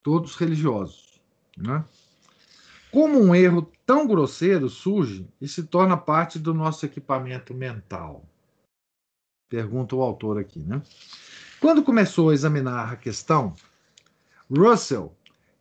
todos 0.02 0.34
religiosos. 0.34 1.20
Né? 1.56 1.84
Como 2.90 3.18
um 3.18 3.34
erro 3.34 3.70
tão 3.86 4.06
grosseiro 4.06 4.68
surge 4.68 5.26
e 5.40 5.46
se 5.46 5.62
torna 5.64 5.96
parte 5.96 6.38
do 6.38 6.52
nosso 6.52 6.84
equipamento 6.84 7.54
mental? 7.54 8.24
Pergunta 9.48 9.94
o 9.94 10.02
autor 10.02 10.38
aqui, 10.38 10.60
né? 10.60 10.82
Quando 11.60 11.84
começou 11.84 12.30
a 12.30 12.34
examinar 12.34 12.92
a 12.92 12.96
questão, 12.96 13.54
Russell 14.50 15.14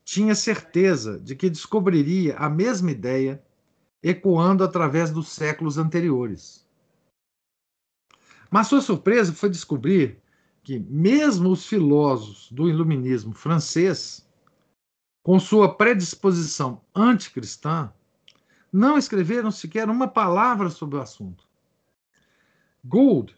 tinha 0.04 0.34
certeza 0.34 1.20
de 1.20 1.36
que 1.36 1.50
descobriria 1.50 2.36
a 2.38 2.50
mesma 2.50 2.90
ideia 2.90 3.44
ecoando 4.04 4.64
através 4.64 5.12
dos 5.12 5.30
séculos 5.30 5.78
anteriores. 5.78 6.66
Mas 8.50 8.68
sua 8.68 8.82
surpresa 8.82 9.34
foi 9.34 9.50
descobrir 9.50 10.20
que, 10.64 10.80
mesmo 10.80 11.50
os 11.50 11.66
filósofos 11.66 12.52
do 12.52 12.70
iluminismo 12.70 13.34
francês, 13.34 14.28
com 15.24 15.40
sua 15.40 15.74
predisposição 15.74 16.82
anticristã, 16.94 17.92
não 18.72 18.98
escreveram 18.98 19.52
sequer 19.52 19.90
uma 19.90 20.08
palavra 20.08 20.70
sobre 20.70 20.98
o 20.98 21.02
assunto. 21.02 21.48
Gould 22.84 23.36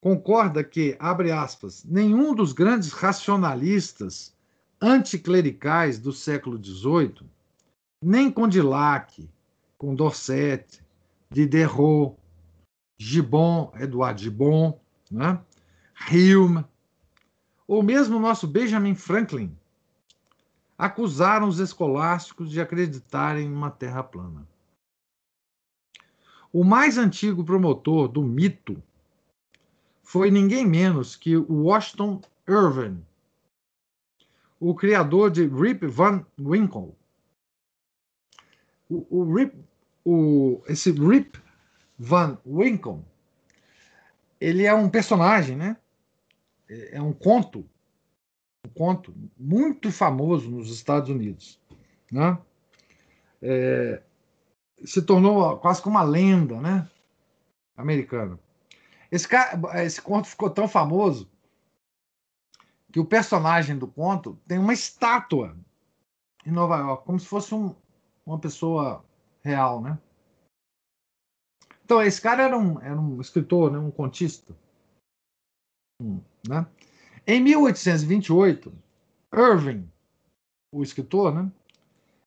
concorda 0.00 0.64
que, 0.64 0.96
abre 0.98 1.30
aspas, 1.30 1.84
nenhum 1.84 2.34
dos 2.34 2.52
grandes 2.52 2.92
racionalistas 2.92 4.34
anticlericais 4.80 5.98
do 5.98 6.12
século 6.12 6.62
XVIII, 6.62 7.24
nem 8.02 8.30
Condillac, 8.30 9.28
Condorcet, 9.82 10.80
Diderot, 11.28 12.16
Gibbon, 12.96 13.72
Edouard 13.74 14.22
Gibbon, 14.22 14.78
né? 15.10 15.42
Hume, 16.08 16.64
ou 17.66 17.82
mesmo 17.82 18.16
o 18.16 18.20
nosso 18.20 18.46
Benjamin 18.46 18.94
Franklin, 18.94 19.56
acusaram 20.78 21.48
os 21.48 21.58
escolásticos 21.58 22.48
de 22.52 22.60
acreditarem 22.60 23.48
numa 23.48 23.72
terra 23.72 24.04
plana. 24.04 24.46
O 26.52 26.62
mais 26.62 26.96
antigo 26.96 27.44
promotor 27.44 28.06
do 28.06 28.22
mito 28.22 28.80
foi 30.00 30.30
ninguém 30.30 30.64
menos 30.64 31.16
que 31.16 31.36
Washington 31.36 32.20
Irving, 32.46 33.04
o 34.60 34.76
criador 34.76 35.28
de 35.28 35.44
Rip 35.44 35.84
Van 35.88 36.24
Winkle. 36.38 36.94
O, 38.88 39.06
o 39.10 39.34
Rip, 39.34 39.56
o, 40.04 40.62
esse 40.66 40.90
Rip 40.90 41.40
Van 41.98 42.38
Winkle, 42.46 43.04
ele 44.40 44.64
é 44.64 44.74
um 44.74 44.88
personagem, 44.88 45.56
né? 45.56 45.76
É, 46.68 46.96
é 46.96 47.02
um 47.02 47.12
conto, 47.12 47.68
um 48.66 48.70
conto 48.70 49.14
muito 49.38 49.92
famoso 49.92 50.50
nos 50.50 50.70
Estados 50.70 51.08
Unidos, 51.08 51.60
né? 52.10 52.38
É, 53.40 54.02
se 54.84 55.02
tornou 55.02 55.56
quase 55.58 55.80
como 55.80 55.96
uma 55.96 56.04
lenda, 56.04 56.60
né? 56.60 56.88
Americana. 57.76 58.38
Esse, 59.10 59.28
cara, 59.28 59.84
esse 59.84 60.00
conto 60.00 60.28
ficou 60.28 60.50
tão 60.50 60.66
famoso 60.66 61.30
que 62.90 63.00
o 63.00 63.04
personagem 63.04 63.76
do 63.78 63.86
conto 63.86 64.38
tem 64.46 64.58
uma 64.58 64.72
estátua 64.72 65.56
em 66.44 66.50
Nova 66.50 66.78
York, 66.78 67.04
como 67.04 67.18
se 67.18 67.26
fosse 67.26 67.54
um, 67.54 67.74
uma 68.26 68.38
pessoa 68.38 69.04
real, 69.42 69.80
né? 69.80 69.98
Então, 71.84 72.00
esse 72.00 72.20
cara 72.20 72.44
era 72.44 72.58
um, 72.58 72.80
era 72.80 72.98
um 72.98 73.20
escritor, 73.20 73.70
né? 73.70 73.78
um 73.78 73.90
contista. 73.90 74.56
Né? 76.48 76.66
Em 77.26 77.40
1828, 77.42 78.72
Irving, 79.32 79.90
o 80.72 80.82
escritor, 80.82 81.34
né? 81.34 81.52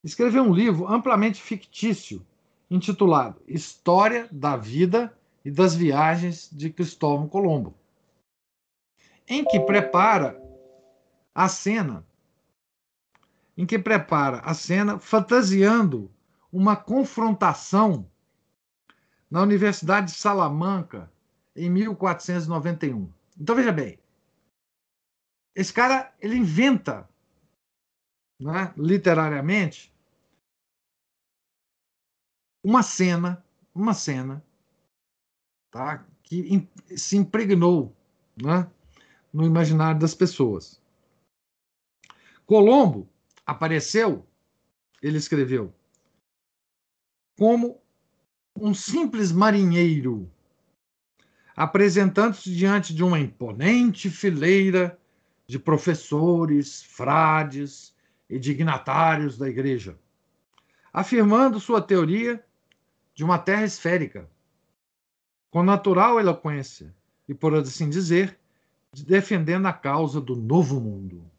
escreveu 0.03 0.43
um 0.43 0.53
livro 0.53 0.87
amplamente 0.87 1.41
fictício 1.41 2.25
intitulado 2.69 3.41
História 3.47 4.27
da 4.31 4.55
Vida 4.55 5.17
e 5.43 5.51
das 5.51 5.75
viagens 5.75 6.49
de 6.51 6.69
Cristóvão 6.69 7.27
Colombo, 7.27 7.73
em 9.27 9.43
que 9.43 9.59
prepara 9.59 10.39
a 11.33 11.47
cena, 11.49 12.05
em 13.57 13.65
que 13.65 13.77
prepara 13.77 14.39
a 14.39 14.53
cena 14.53 14.99
fantasiando 14.99 16.11
uma 16.55 16.77
confrontação 16.77 18.09
na 19.29 19.41
Universidade 19.41 20.13
de 20.13 20.17
Salamanca 20.17 21.11
em 21.53 21.69
1491. 21.69 23.11
Então 23.37 23.57
veja 23.57 23.73
bem, 23.73 23.99
esse 25.53 25.73
cara 25.73 26.15
ele 26.21 26.37
inventa, 26.37 27.09
né, 28.39 28.73
literariamente, 28.77 29.93
uma 32.63 32.81
cena, 32.81 33.45
uma 33.73 33.93
cena 33.93 34.41
tá? 35.69 36.07
que 36.23 36.65
se 36.95 37.17
impregnou 37.17 37.93
né? 38.41 38.71
no 39.33 39.43
imaginário 39.43 39.99
das 39.99 40.15
pessoas. 40.15 40.81
Colombo 42.45 43.09
apareceu, 43.45 44.25
ele 45.01 45.17
escreveu, 45.17 45.73
como 47.37 47.81
um 48.55 48.73
simples 48.73 49.31
marinheiro, 49.31 50.31
apresentando-se 51.55 52.53
diante 52.55 52.93
de 52.93 53.03
uma 53.03 53.19
imponente 53.19 54.09
fileira 54.09 54.97
de 55.45 55.59
professores, 55.59 56.83
frades 56.83 57.93
e 58.29 58.39
dignatários 58.39 59.37
da 59.37 59.49
igreja, 59.49 59.97
afirmando 60.91 61.59
sua 61.59 61.81
teoria 61.81 62.43
de 63.13 63.23
uma 63.23 63.37
terra 63.37 63.63
esférica, 63.63 64.29
com 65.51 65.63
natural 65.63 66.19
eloquência 66.19 66.93
e, 67.27 67.33
por 67.33 67.53
assim 67.55 67.89
dizer, 67.89 68.37
defendendo 69.05 69.65
a 69.67 69.73
causa 69.73 70.19
do 70.19 70.35
novo 70.35 70.79
mundo. 70.79 71.29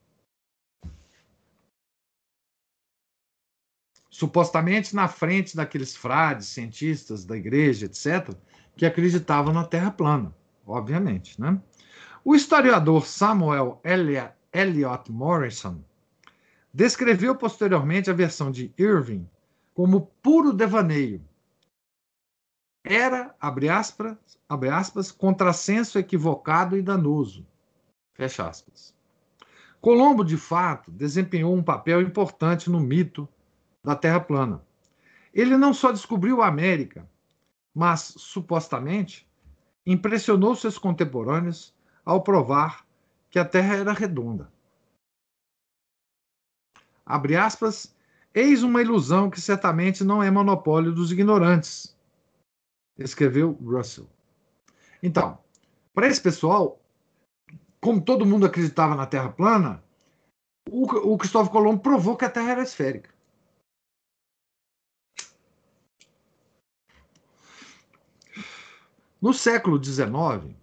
Supostamente 4.17 4.97
na 4.97 5.09
frente 5.09 5.55
daqueles 5.55 5.95
frades, 5.95 6.47
cientistas 6.47 7.27
da 7.27 7.37
igreja, 7.37 7.85
etc., 7.85 8.35
que 8.75 8.87
acreditavam 8.87 9.53
na 9.53 9.63
Terra 9.63 9.91
plana, 9.91 10.35
obviamente. 10.65 11.39
Né? 11.39 11.61
O 12.25 12.35
historiador 12.35 13.05
Samuel 13.05 13.79
Eliot 14.55 15.13
Morrison 15.13 15.85
descreveu 16.73 17.37
posteriormente 17.37 18.11
a 18.11 18.15
versão 18.15 18.51
de 18.51 18.73
Irving 18.79 19.29
como 19.75 20.11
puro 20.23 20.51
devaneio. 20.55 21.23
Era, 22.83 23.35
abre 23.39 23.69
aspas, 23.69 24.17
abre 24.49 24.71
aspas, 24.71 25.13
contrassenso 25.13 25.99
equivocado 25.99 26.75
e 26.75 26.81
danoso. 26.81 27.47
Fecha 28.15 28.49
aspas. 28.49 28.97
Colombo, 29.79 30.25
de 30.25 30.39
fato, 30.39 30.91
desempenhou 30.91 31.55
um 31.55 31.63
papel 31.63 32.01
importante 32.01 32.71
no 32.71 32.81
mito 32.81 33.29
da 33.87 33.95
Terra 33.95 34.19
plana. 34.19 34.67
Ele 35.33 35.57
não 35.57 35.73
só 35.73 35.93
descobriu 35.93 36.43
a 36.43 36.49
América, 36.49 37.09
mas, 37.73 38.15
supostamente, 38.17 39.31
impressionou 39.87 40.57
seus 40.57 40.77
contemporâneos 40.77 41.73
ao 42.05 42.21
provar 42.21 42.85
que 43.31 43.39
a 43.39 43.45
Terra 43.45 43.77
era 43.77 43.93
redonda. 43.93 44.51
Abre 47.05 47.37
aspas, 47.37 47.95
eis 48.35 48.65
uma 48.65 48.83
ilusão 48.83 49.31
que 49.31 49.41
certamente 49.41 50.03
não 50.03 50.21
é 50.21 50.33
monopólio 50.33 50.93
dos 50.93 51.13
ignorantes, 51.13 51.97
escreveu 52.99 53.53
Russell. 53.63 54.11
Então, 55.01 55.39
para 55.95 56.09
esse 56.09 56.21
pessoal, 56.21 56.81
como 57.81 58.01
todo 58.01 58.27
mundo 58.27 58.47
acreditava 58.47 58.97
na 58.97 59.07
Terra 59.07 59.29
plana, 59.29 59.85
o, 60.69 61.13
o 61.13 61.17
Cristóvão 61.17 61.53
Colombo 61.53 61.81
provou 61.81 62.17
que 62.17 62.25
a 62.25 62.31
Terra 62.31 62.51
era 62.51 62.63
esférica. 62.63 63.16
No 69.27 69.35
século 69.35 69.83
XIX, 69.83 70.55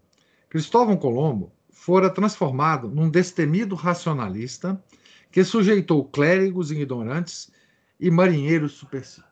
Cristóvão 0.47 0.95
Colombo 0.95 1.51
fora 1.69 2.09
transformado 2.09 2.87
num 2.87 3.09
destemido 3.09 3.75
racionalista 3.75 4.81
que 5.29 5.43
sujeitou 5.43 6.07
clérigos 6.07 6.71
ignorantes 6.71 7.51
e 7.99 8.09
marinheiros 8.09 8.81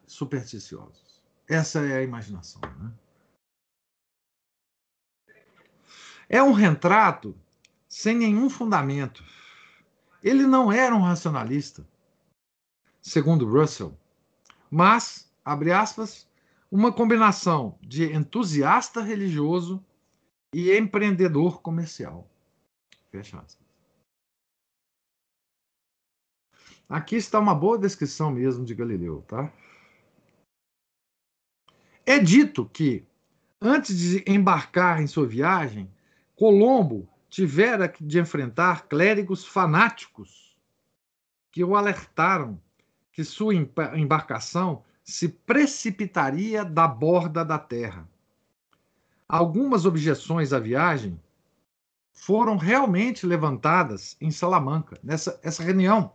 supersticiosos. 0.06 1.24
Essa 1.48 1.80
é 1.80 2.00
a 2.00 2.04
imaginação. 2.04 2.60
Né? 2.78 2.92
É 6.28 6.44
um 6.44 6.52
retrato 6.52 7.34
sem 7.88 8.18
nenhum 8.18 8.50
fundamento. 8.50 9.24
Ele 10.22 10.46
não 10.46 10.70
era 10.70 10.94
um 10.94 11.04
racionalista, 11.04 11.88
segundo 13.02 13.50
Russell, 13.50 13.98
mas, 14.70 15.32
abre 15.46 15.72
aspas, 15.72 16.28
uma 16.72 16.94
combinação 16.94 17.78
de 17.82 18.14
entusiasta 18.14 19.02
religioso 19.02 19.86
e 20.54 20.72
empreendedor 20.76 21.62
comercial. 21.62 22.30
Fecha 23.12 23.38
aspas. 23.38 23.60
Aqui 26.88 27.18
está 27.18 27.40
uma 27.40 27.54
boa 27.54 27.78
descrição 27.78 28.32
mesmo 28.32 28.64
de 28.64 28.74
Galileu, 28.74 29.22
tá? 29.28 29.52
É 32.06 32.18
dito 32.20 32.66
que, 32.66 33.06
antes 33.62 33.98
de 33.98 34.24
embarcar 34.28 35.02
em 35.02 35.08
sua 35.08 35.28
viagem, 35.28 35.90
Colombo 36.36 37.08
tivera 37.30 37.94
de 38.00 38.20
enfrentar 38.20 38.88
clérigos 38.88 39.46
fanáticos 39.46 40.58
que 41.52 41.64
o 41.64 41.76
alertaram 41.76 42.62
que 43.12 43.24
sua 43.24 43.54
embarcação 43.54 44.84
se 45.12 45.28
precipitaria 45.28 46.64
da 46.64 46.88
borda 46.88 47.44
da 47.44 47.60
terra. 47.60 48.10
Algumas 49.28 49.86
objeções 49.86 50.54
à 50.54 50.60
viagem 50.60 51.20
foram 52.14 52.56
realmente 52.56 53.26
levantadas 53.26 54.16
em 54.22 54.32
Salamanca. 54.32 54.98
Nessa 55.04 55.38
essa 55.44 55.64
reunião, 55.64 56.14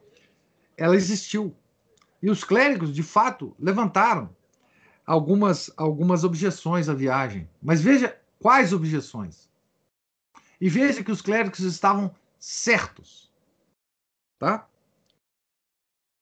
ela 0.76 0.97
existiu. 0.97 1.55
E 2.22 2.30
os 2.30 2.42
clérigos, 2.42 2.94
de 2.94 3.03
fato, 3.03 3.55
levantaram 3.59 4.34
algumas, 5.05 5.70
algumas 5.76 6.24
objeções 6.24 6.88
à 6.88 6.94
viagem. 6.94 7.49
Mas 7.62 7.82
veja 7.82 8.18
quais 8.38 8.72
objeções. 8.72 9.51
E 10.59 10.70
veja 10.70 11.05
que 11.05 11.12
os 11.12 11.20
clérigos 11.20 11.61
estavam 11.61 12.14
certos. 12.38 13.30
Tá? 14.38 14.66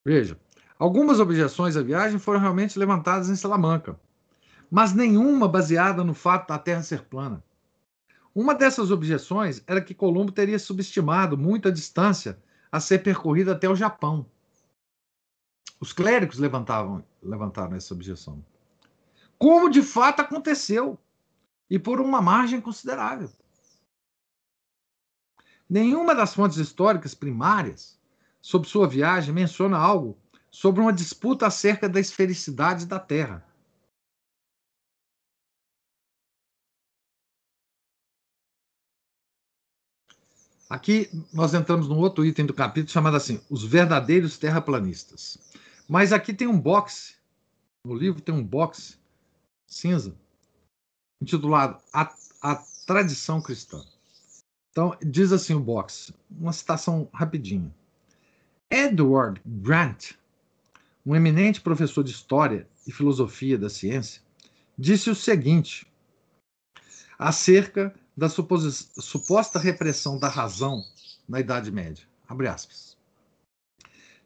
Veja. 0.05 0.39
Algumas 0.85 1.19
objeções 1.19 1.79
à 1.79 1.83
viagem 1.83 2.19
foram 2.19 2.39
realmente 2.39 2.79
levantadas 2.79 3.31
em 3.31 3.37
Salamanca, 3.37 3.99
mas 4.71 4.93
nenhuma 4.93 5.49
baseada 5.49 6.05
no 6.05 6.13
fato 6.13 6.49
da 6.49 6.59
Terra 6.59 6.83
ser 6.83 7.05
plana. 7.05 7.43
Uma 8.35 8.55
dessas 8.55 8.91
objeções 8.91 9.65
era 9.67 9.81
que 9.81 9.95
Colombo 9.95 10.31
teria 10.31 10.59
subestimado 10.59 11.39
muito 11.39 11.69
a 11.69 11.71
distância 11.71 12.39
a 12.71 12.81
ser 12.81 12.99
percorrida 12.99 13.53
até 13.53 13.67
o 13.67 13.75
Japão. 13.75 14.27
Os 15.81 15.91
clérigos 15.91 16.39
levantavam, 16.39 17.03
levantaram 17.23 17.75
essa 17.75 17.95
objeção. 17.95 18.45
Como 19.39 19.71
de 19.71 19.81
fato 19.81 20.21
aconteceu, 20.21 20.99
e 21.71 21.79
por 21.79 21.99
uma 21.99 22.21
margem 22.21 22.61
considerável. 22.61 23.31
Nenhuma 25.67 26.15
das 26.15 26.35
fontes 26.35 26.59
históricas 26.59 27.15
primárias 27.15 27.99
sobre 28.39 28.69
sua 28.69 28.87
viagem 28.87 29.33
menciona 29.33 29.79
algo 29.79 30.23
sobre 30.55 30.81
uma 30.81 30.93
disputa 30.93 31.49
acerca 31.49 31.89
da 31.89 31.99
esfericidade 31.99 32.87
da 32.87 33.01
Terra. 33.01 33.45
Aqui 40.71 41.11
nós 41.33 41.55
entramos 41.55 41.89
num 41.89 41.99
outro 41.99 42.25
item 42.25 42.47
do 42.47 42.55
capítulo 42.55 42.93
chamado 42.93 43.17
assim: 43.17 43.43
Os 43.51 43.65
verdadeiros 43.65 44.39
terraplanistas. 44.39 45.39
Mas 45.89 46.13
aqui 46.13 46.33
tem 46.33 46.47
um 46.47 46.59
box, 46.59 47.17
no 47.85 47.95
livro 47.95 48.21
tem 48.21 48.33
um 48.33 48.45
box 48.45 48.97
cinza, 49.67 50.17
intitulado 51.21 51.83
A, 51.93 52.15
a 52.41 52.65
Tradição 52.87 53.43
Cristã. 53.43 53.85
Então, 54.71 54.97
diz 55.03 55.33
assim 55.33 55.55
o 55.55 55.61
box, 55.61 56.15
uma 56.31 56.53
citação 56.53 57.09
rapidinha. 57.13 57.75
Edward 58.71 59.43
Grant 59.45 60.15
um 61.05 61.15
eminente 61.15 61.61
professor 61.61 62.03
de 62.03 62.11
História 62.11 62.67
e 62.87 62.93
Filosofia 62.93 63.59
da 63.59 63.69
Ciência, 63.69 64.23
disse 64.79 65.11
o 65.11 65.15
seguinte 65.15 65.87
acerca 67.19 67.95
da 68.17 68.29
suposta 68.29 69.59
repressão 69.59 70.19
da 70.19 70.29
razão 70.29 70.85
na 71.29 71.41
Idade 71.41 71.71
Média. 71.71 72.07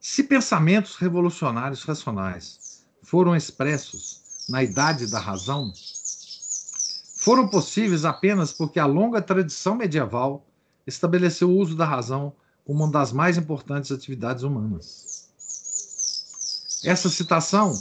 Se 0.01 0.23
pensamentos 0.23 0.97
revolucionários 0.97 1.83
racionais 1.83 2.87
foram 3.03 3.35
expressos 3.35 4.47
na 4.49 4.63
Idade 4.63 5.11
da 5.11 5.19
Razão, 5.19 5.73
foram 7.17 7.49
possíveis 7.49 8.05
apenas 8.05 8.53
porque 8.53 8.79
a 8.79 8.87
longa 8.87 9.21
tradição 9.21 9.75
medieval 9.75 10.47
estabeleceu 10.87 11.51
o 11.51 11.57
uso 11.57 11.77
da 11.77 11.85
razão 11.85 12.33
como 12.65 12.85
uma 12.85 12.93
das 12.93 13.13
mais 13.13 13.37
importantes 13.37 13.91
atividades 13.91 14.43
humanas. 14.45 15.08
Essa 16.85 17.09
citação 17.09 17.73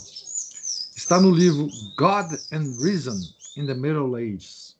está 0.95 1.21
no 1.21 1.29
livro 1.29 1.67
God 1.95 2.33
and 2.51 2.75
Reason 2.81 3.15
in 3.55 3.67
the 3.67 3.75
Middle 3.75 4.15
Ages 4.15 4.75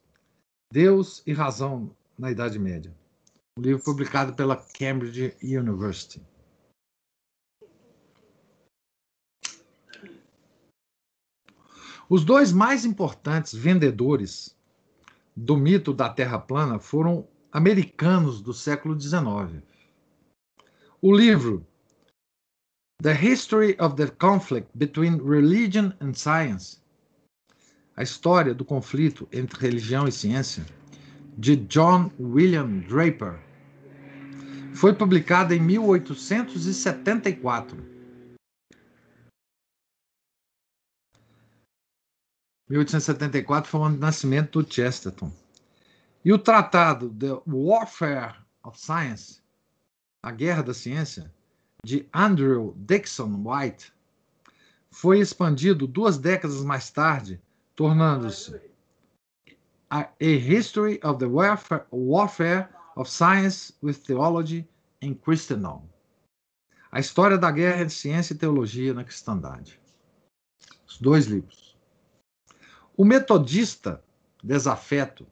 Deus 0.74 1.22
e 1.26 1.34
Razão 1.34 1.96
na 2.18 2.32
Idade 2.32 2.58
Média. 2.58 2.92
Um 3.58 3.62
livro 3.62 3.84
publicado 3.84 4.34
pela 4.34 4.56
Cambridge 4.56 5.36
University. 5.44 6.20
Os 12.10 12.26
dois 12.26 12.52
mais 12.52 12.86
importantes 12.86 13.54
vendedores 13.54 14.56
do 15.36 15.56
mito 15.56 15.94
da 15.94 16.10
Terra 16.10 16.40
plana 16.40 16.80
foram 16.80 17.28
americanos 17.52 18.42
do 18.42 18.54
século 18.54 19.00
XIX. 19.00 19.62
O 21.00 21.16
livro 21.16 21.66
The 23.00 23.14
History 23.14 23.78
of 23.78 23.96
the 23.96 24.10
Conflict 24.10 24.76
Between 24.76 25.22
Religion 25.22 25.94
and 26.02 26.16
Science. 26.16 26.82
A 27.96 28.02
história 28.02 28.56
do 28.56 28.66
conflito 28.66 29.30
entre 29.32 29.62
religião 29.62 30.08
e 30.08 30.12
ciência, 30.12 30.66
de 31.38 31.58
John 31.58 32.12
William 32.20 32.80
Draper, 32.80 33.40
foi 34.74 34.96
publicada 34.96 35.56
em 35.56 35.60
1874. 35.60 37.78
1874 42.68 43.70
foi 43.70 43.80
o 43.80 43.84
ano 43.84 43.98
do 43.98 44.02
nascimento 44.02 44.64
do 44.64 44.74
Chesterton. 44.74 45.32
E 46.26 46.34
o 46.34 46.40
tratado 46.40 47.14
The 47.14 47.44
Warfare 47.46 48.34
of 48.64 48.80
Science, 48.80 49.40
A 50.24 50.32
Guerra 50.32 50.64
da 50.64 50.74
Ciência, 50.74 51.32
de 51.88 52.06
Andrew 52.12 52.74
Dixon 52.76 53.42
White, 53.46 53.94
foi 54.92 55.22
expandido 55.22 55.88
duas 55.88 56.18
décadas 56.18 56.62
mais 56.62 56.92
tarde, 56.92 57.42
tornando-se 57.78 58.60
A 59.90 60.10
History 60.20 61.00
of 61.02 61.18
the 61.18 61.26
Warfare, 61.26 61.86
Warfare 61.90 62.68
of 62.98 63.10
Science 63.10 63.74
with 63.82 64.00
Theology 64.06 64.68
in 65.02 65.16
Christendom. 65.16 65.88
A 66.92 67.00
História 67.00 67.38
da 67.38 67.50
Guerra 67.52 67.86
de 67.86 67.94
Ciência 67.94 68.34
e 68.34 68.38
Teologia 68.38 68.94
na 68.94 69.06
Cristandade. 69.06 69.80
Os 70.86 71.00
dois 71.00 71.28
livros. 71.28 71.78
O 72.98 73.06
metodista 73.06 74.04
desafeto 74.44 75.26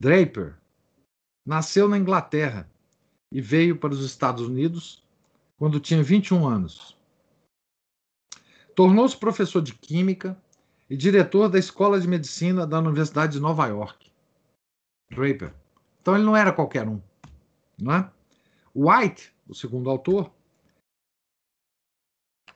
Draper 0.00 0.56
nasceu 1.46 1.88
na 1.88 1.96
Inglaterra 1.96 2.68
e 3.30 3.40
veio 3.40 3.78
para 3.78 3.92
os 3.92 4.04
Estados 4.04 4.48
Unidos 4.48 5.08
quando 5.60 5.78
tinha 5.78 6.02
21 6.02 6.48
anos. 6.48 6.96
Tornou-se 8.74 9.14
professor 9.14 9.60
de 9.60 9.74
Química 9.74 10.42
e 10.88 10.96
diretor 10.96 11.50
da 11.50 11.58
Escola 11.58 12.00
de 12.00 12.08
Medicina 12.08 12.66
da 12.66 12.78
Universidade 12.78 13.34
de 13.34 13.40
Nova 13.40 13.66
York. 13.66 14.10
Draper. 15.10 15.54
Então 16.00 16.14
ele 16.14 16.24
não 16.24 16.34
era 16.34 16.50
qualquer 16.50 16.88
um. 16.88 16.98
Não 17.78 17.92
é? 17.92 18.10
White, 18.74 19.34
o 19.46 19.54
segundo 19.54 19.90
autor, 19.90 20.32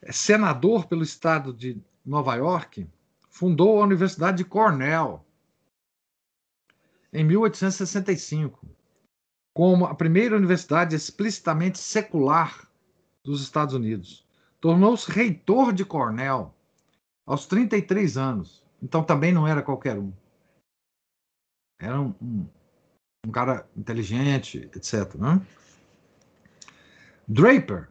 é 0.00 0.10
senador 0.10 0.86
pelo 0.86 1.02
estado 1.02 1.52
de 1.52 1.78
Nova 2.02 2.34
York, 2.36 2.88
fundou 3.28 3.82
a 3.82 3.84
Universidade 3.84 4.38
de 4.38 4.46
Cornell 4.46 5.22
em 7.12 7.22
1865, 7.22 8.66
como 9.52 9.84
a 9.84 9.94
primeira 9.94 10.34
universidade 10.34 10.96
explicitamente 10.96 11.78
secular 11.78 12.72
dos 13.24 13.42
Estados 13.42 13.74
Unidos. 13.74 14.24
Tornou-se 14.60 15.10
reitor 15.10 15.72
de 15.72 15.84
Cornell 15.84 16.54
aos 17.26 17.46
33 17.46 18.16
anos. 18.16 18.62
Então 18.82 19.02
também 19.02 19.32
não 19.32 19.48
era 19.48 19.62
qualquer 19.62 19.98
um. 19.98 20.12
Era 21.80 22.00
um, 22.00 22.14
um, 22.20 22.46
um 23.26 23.30
cara 23.30 23.66
inteligente, 23.76 24.70
etc. 24.74 25.14
Né? 25.16 25.40
Draper 27.26 27.88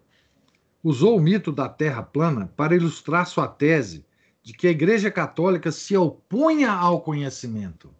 usou 0.84 1.18
o 1.18 1.22
mito 1.22 1.52
da 1.52 1.68
Terra 1.68 2.04
plana 2.04 2.48
para 2.56 2.76
ilustrar 2.76 3.26
sua 3.26 3.48
tese 3.48 4.06
de 4.44 4.54
que 4.54 4.68
a 4.68 4.72
Igreja 4.72 5.10
Católica 5.10 5.72
se 5.72 5.96
opunha 5.98 6.72
ao 6.72 7.02
conhecimento. 7.02 7.94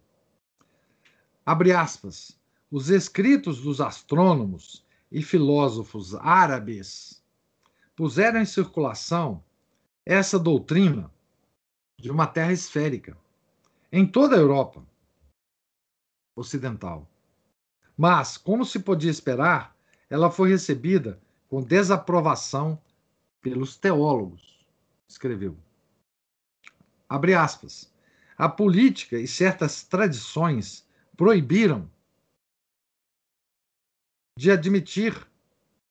Abre 1.44 1.72
aspas. 1.72 2.38
Os 2.70 2.90
escritos 2.90 3.62
dos 3.62 3.80
astrônomos 3.80 4.84
e 5.10 5.22
filósofos 5.22 6.14
árabes 6.14 7.23
puseram 7.96 8.40
em 8.40 8.46
circulação 8.46 9.42
essa 10.04 10.38
doutrina 10.38 11.10
de 11.98 12.10
uma 12.10 12.26
Terra 12.26 12.52
esférica 12.52 13.16
em 13.92 14.06
toda 14.06 14.36
a 14.36 14.38
Europa 14.38 14.84
ocidental. 16.36 17.08
Mas, 17.96 18.36
como 18.36 18.64
se 18.64 18.80
podia 18.80 19.10
esperar, 19.10 19.76
ela 20.10 20.30
foi 20.30 20.50
recebida 20.50 21.20
com 21.48 21.62
desaprovação 21.62 22.80
pelos 23.40 23.76
teólogos, 23.76 24.66
escreveu. 25.08 25.56
Abre 27.08 27.34
aspas. 27.34 27.92
A 28.36 28.48
política 28.48 29.16
e 29.16 29.28
certas 29.28 29.84
tradições 29.84 30.84
proibiram 31.16 31.88
de 34.36 34.50
admitir 34.50 35.14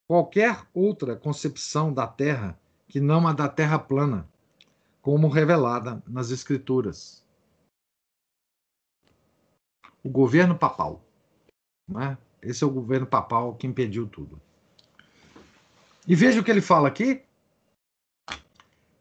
qualquer 0.08 0.68
outra 0.74 1.16
concepção 1.16 1.94
da 1.94 2.08
Terra 2.08 2.60
que 2.88 3.00
não 3.00 3.28
a 3.28 3.34
da 3.34 3.50
Terra 3.50 3.80
plana, 3.80 4.30
como 5.02 5.28
revelada 5.28 6.04
nas 6.08 6.30
Escrituras. 6.30 7.26
O 10.04 10.10
governo 10.10 10.58
papal. 10.58 11.04
Né? 11.88 12.18
Esse 12.42 12.64
é 12.64 12.68
o 12.68 12.72
governo 12.72 13.08
papal 13.08 13.56
que 13.56 13.66
impediu 13.66 14.08
tudo. 14.08 14.40
E 16.08 16.16
veja 16.16 16.40
o 16.40 16.44
que 16.44 16.52
ele 16.52 16.62
fala 16.62 16.88
aqui: 16.88 17.24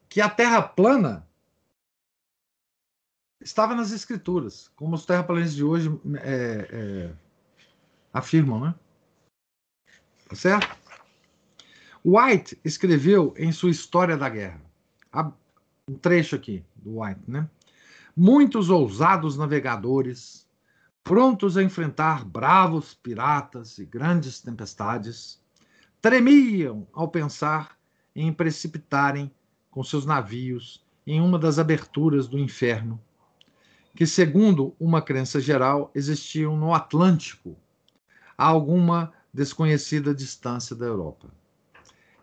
que 0.08 0.20
a 0.20 0.30
Terra 0.30 0.62
plana 0.62 1.28
estava 3.40 3.74
nas 3.74 3.90
Escrituras, 3.90 4.68
como 4.76 4.94
os 4.94 5.04
terraplanistas 5.04 5.54
de 5.54 5.64
hoje 5.64 5.90
é, 6.22 6.68
é, 6.70 7.14
afirmam, 8.12 8.60
né? 8.60 8.74
Tá 10.28 10.36
certo? 10.36 10.81
White 12.04 12.58
escreveu 12.64 13.32
em 13.36 13.52
sua 13.52 13.70
História 13.70 14.16
da 14.16 14.28
Guerra, 14.28 14.60
um 15.86 15.94
trecho 15.94 16.34
aqui 16.34 16.64
do 16.74 17.00
White, 17.00 17.20
né? 17.28 17.48
Muitos 18.16 18.70
ousados 18.70 19.36
navegadores, 19.36 20.46
prontos 21.04 21.56
a 21.56 21.62
enfrentar 21.62 22.24
bravos 22.24 22.92
piratas 22.92 23.78
e 23.78 23.84
grandes 23.84 24.40
tempestades, 24.40 25.40
tremiam 26.00 26.88
ao 26.92 27.08
pensar 27.08 27.78
em 28.14 28.32
precipitarem 28.32 29.30
com 29.70 29.84
seus 29.84 30.04
navios 30.04 30.84
em 31.06 31.20
uma 31.20 31.38
das 31.38 31.58
aberturas 31.58 32.26
do 32.26 32.38
inferno, 32.38 33.00
que, 33.94 34.06
segundo 34.06 34.74
uma 34.78 35.00
crença 35.00 35.40
geral, 35.40 35.90
existiam 35.94 36.56
no 36.56 36.74
Atlântico, 36.74 37.56
a 38.36 38.46
alguma 38.46 39.12
desconhecida 39.32 40.12
distância 40.12 40.74
da 40.74 40.86
Europa. 40.86 41.28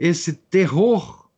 Esse 0.02 0.34
terror 0.34 1.30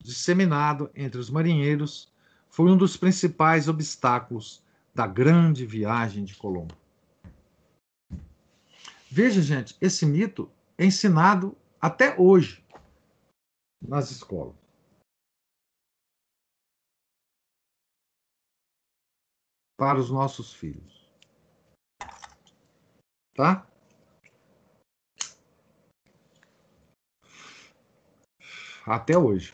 disseminado 0.00 0.90
entre 0.92 1.20
os 1.20 1.30
marinheiros 1.30 2.12
foi 2.50 2.68
um 2.68 2.76
dos 2.76 2.96
principais 2.96 3.68
obstáculos 3.68 4.60
da 4.92 5.06
grande 5.06 5.64
viagem 5.64 6.24
de 6.24 6.34
Colombo. 6.34 6.76
Veja, 9.08 9.40
gente, 9.40 9.76
esse 9.80 10.04
mito 10.04 10.50
é 10.76 10.84
ensinado 10.84 11.56
até 11.80 12.18
hoje 12.18 12.66
nas 13.80 14.10
escolas. 14.10 14.56
Para 19.76 20.00
os 20.00 20.10
nossos 20.10 20.52
filhos. 20.52 21.08
Tá? 23.36 23.67
Até 28.88 29.18
hoje. 29.18 29.52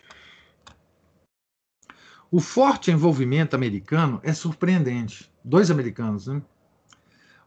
O 2.30 2.40
forte 2.40 2.90
envolvimento 2.90 3.56
americano 3.56 4.20
é 4.22 4.32
surpreendente. 4.32 5.30
Dois 5.44 5.70
americanos, 5.70 6.28
né? 6.28 6.40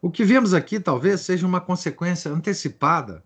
O 0.02 0.12
que 0.12 0.24
vemos 0.24 0.54
aqui 0.54 0.80
talvez 0.80 1.22
seja 1.22 1.48
uma 1.48 1.62
consequência 1.62 2.30
antecipada 2.30 3.24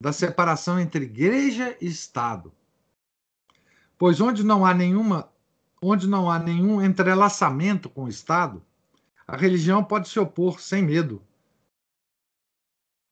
da 0.00 0.12
separação 0.12 0.80
entre 0.80 1.04
igreja 1.04 1.76
e 1.80 1.86
Estado. 1.86 2.52
Pois 3.96 4.20
onde 4.20 4.44
não 4.44 4.64
há 4.64 4.72
nenhuma, 4.72 5.30
onde 5.82 6.06
não 6.06 6.30
há 6.30 6.38
nenhum 6.38 6.82
entrelaçamento 6.82 7.90
com 7.90 8.04
o 8.04 8.08
Estado, 8.08 8.64
a 9.26 9.36
religião 9.36 9.84
pode 9.84 10.08
se 10.08 10.18
opor 10.18 10.60
sem 10.60 10.82
medo 10.82 11.22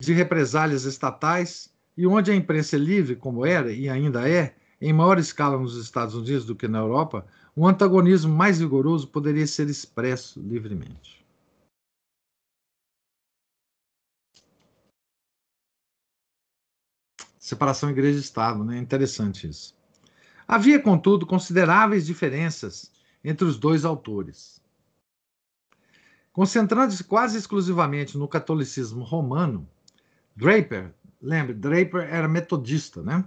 de 0.01 0.13
represálias 0.13 0.85
estatais 0.85 1.73
e 1.97 2.07
onde 2.07 2.31
a 2.31 2.35
imprensa 2.35 2.77
é 2.77 2.79
livre, 2.79 3.17
como 3.17 3.45
era 3.45 3.73
e 3.73 3.89
ainda 3.89 4.29
é, 4.29 4.57
em 4.81 4.93
maior 4.93 5.19
escala 5.19 5.59
nos 5.59 5.77
Estados 5.77 6.15
Unidos 6.15 6.45
do 6.45 6.55
que 6.55 6.69
na 6.69 6.79
Europa, 6.79 7.27
um 7.57 7.67
antagonismo 7.67 8.35
mais 8.35 8.59
vigoroso 8.59 9.09
poderia 9.09 9.47
ser 9.47 9.69
expresso 9.69 10.41
livremente. 10.41 11.25
Separação 17.39 17.91
igreja 17.91 18.19
Estado, 18.19 18.65
né? 18.65 18.77
Interessante 18.77 19.49
isso. 19.49 19.75
Havia, 20.49 20.81
contudo, 20.81 21.25
consideráveis 21.25 22.05
diferenças 22.05 22.93
entre 23.25 23.45
os 23.45 23.57
dois 23.57 23.85
autores. 23.85 24.61
Concentrando-se 26.33 27.03
quase 27.03 27.39
exclusivamente 27.39 28.19
no 28.19 28.29
catolicismo 28.29 29.03
romano, 29.03 29.67
Draper, 30.35 30.93
lembre, 31.23 31.55
Draper 31.55 32.03
era 32.13 32.29
metodista, 32.29 33.03
né? 33.03 33.25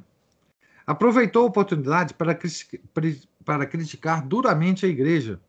Aproveitou 0.89 1.43
a 1.43 1.47
oportunidade 1.47 2.15
para, 2.15 2.35
para 3.45 3.65
criticar 3.67 4.27
duramente 4.27 4.87
a 4.87 4.89
igreja 4.89 5.39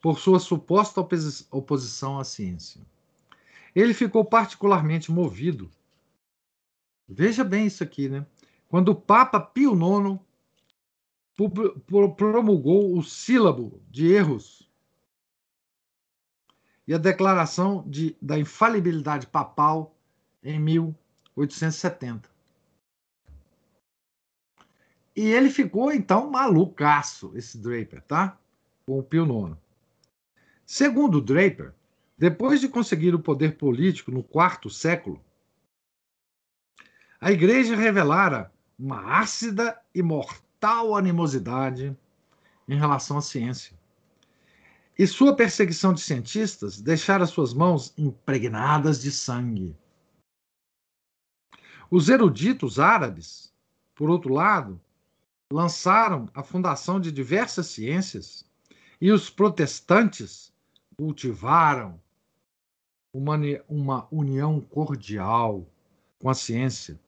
por 0.00 0.18
sua 0.18 0.38
suposta 0.38 1.06
oposição 1.50 2.18
à 2.18 2.24
ciência. 2.24 2.80
Ele 3.74 3.92
ficou 3.92 4.24
particularmente 4.24 5.12
movido 5.12 5.70
Veja 7.06 7.44
bem 7.44 7.66
isso 7.66 7.84
aqui, 7.84 8.08
né? 8.08 8.26
Quando 8.68 8.88
o 8.88 8.94
Papa 8.94 9.38
Pio 9.38 9.74
IX 9.74 10.18
promulgou 12.16 12.96
o 12.96 13.02
sílabo 13.02 13.82
de 13.90 14.10
erros 14.10 14.66
e 16.86 16.94
a 16.94 16.98
declaração 16.98 17.84
de, 17.86 18.16
da 18.20 18.38
infalibilidade 18.38 19.26
papal 19.26 19.94
em 20.42 20.58
1870. 20.58 22.35
E 25.16 25.22
ele 25.22 25.48
ficou, 25.48 25.90
então, 25.90 26.30
malucaço, 26.30 27.32
esse 27.34 27.56
Draper, 27.56 28.02
tá? 28.02 28.38
Com 28.84 28.98
o 28.98 29.02
Pio 29.02 29.24
IX. 29.24 29.56
Segundo 30.66 31.22
Draper, 31.22 31.72
depois 32.18 32.60
de 32.60 32.68
conseguir 32.68 33.14
o 33.14 33.18
poder 33.18 33.56
político 33.56 34.10
no 34.10 34.22
quarto 34.22 34.68
século, 34.68 35.24
a 37.18 37.32
igreja 37.32 37.74
revelara 37.74 38.52
uma 38.78 39.18
ácida 39.18 39.80
e 39.94 40.02
mortal 40.02 40.94
animosidade 40.94 41.96
em 42.68 42.76
relação 42.76 43.16
à 43.16 43.22
ciência. 43.22 43.74
E 44.98 45.06
sua 45.06 45.34
perseguição 45.34 45.94
de 45.94 46.00
cientistas 46.00 46.80
deixara 46.80 47.26
suas 47.26 47.54
mãos 47.54 47.94
impregnadas 47.96 49.00
de 49.00 49.10
sangue. 49.10 49.74
Os 51.90 52.08
eruditos 52.08 52.78
árabes, 52.78 53.54
por 53.94 54.10
outro 54.10 54.32
lado, 54.32 54.80
lançaram 55.52 56.28
a 56.34 56.42
fundação 56.42 57.00
de 57.00 57.12
diversas 57.12 57.66
ciências 57.66 58.44
e 59.00 59.12
os 59.12 59.30
protestantes 59.30 60.52
cultivaram 60.96 62.00
uma, 63.14 63.36
uma 63.68 64.08
união 64.10 64.60
cordial 64.60 65.66
com 66.18 66.28
a 66.28 66.34
ciência, 66.34 66.98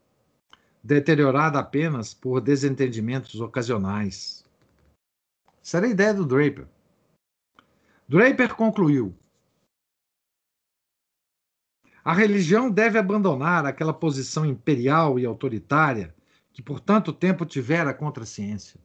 deteriorada 0.83 1.59
apenas 1.59 2.15
por 2.15 2.41
desentendimentos 2.41 3.41
ocasionais. 3.41 4.45
Essa 5.63 5.79
era 5.79 5.87
a 5.87 5.91
ideia 5.91 6.15
do 6.15 6.25
Draper. 6.25 6.67
Draper 8.09 8.55
concluiu: 8.55 9.15
a 12.05 12.15
religião 12.15 12.71
deve 12.71 12.99
abandonar 12.99 13.67
aquela 13.67 13.93
posição 13.93 14.47
imperial 14.47 15.19
e 15.19 15.27
autoritária 15.27 16.15
que 16.59 16.63
por 16.63 16.81
tanto 16.81 17.13
tempo 17.13 17.47
tivera 17.47 17.95
contra 17.95 18.25
a 18.25 18.27
ciência. 18.27 18.81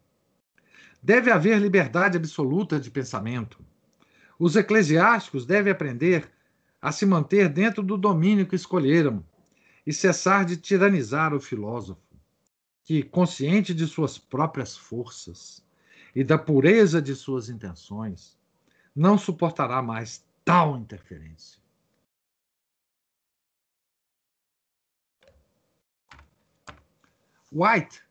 Deve 1.02 1.32
haver 1.32 1.60
liberdade 1.60 2.16
absoluta 2.16 2.80
de 2.80 2.92
pensamento. 2.92 3.58
Os 4.38 4.56
eclesiásticos 4.56 5.44
devem 5.44 5.74
aprender 5.74 6.32
a 6.80 6.92
se 6.92 7.04
manter 7.04 7.50
dentro 7.50 7.82
do 7.82 7.98
domínio 7.98 8.46
que 8.46 8.56
escolheram 8.56 9.26
e 9.88 9.92
cessar 9.92 10.46
de 10.46 10.56
tiranizar 10.56 11.34
o 11.34 11.40
filósofo, 11.40 12.00
que, 12.84 13.02
consciente 13.02 13.74
de 13.74 13.88
suas 13.88 14.20
próprias 14.20 14.78
forças 14.78 15.66
e 16.14 16.24
da 16.24 16.38
pureza 16.38 17.02
de 17.02 17.16
suas 17.16 17.50
intenções, 17.50 18.38
não 18.96 19.18
suportará 19.18 19.82
mais 19.82 20.24
tal 20.46 20.78
interferência. 20.78 21.63
White, 27.54 28.02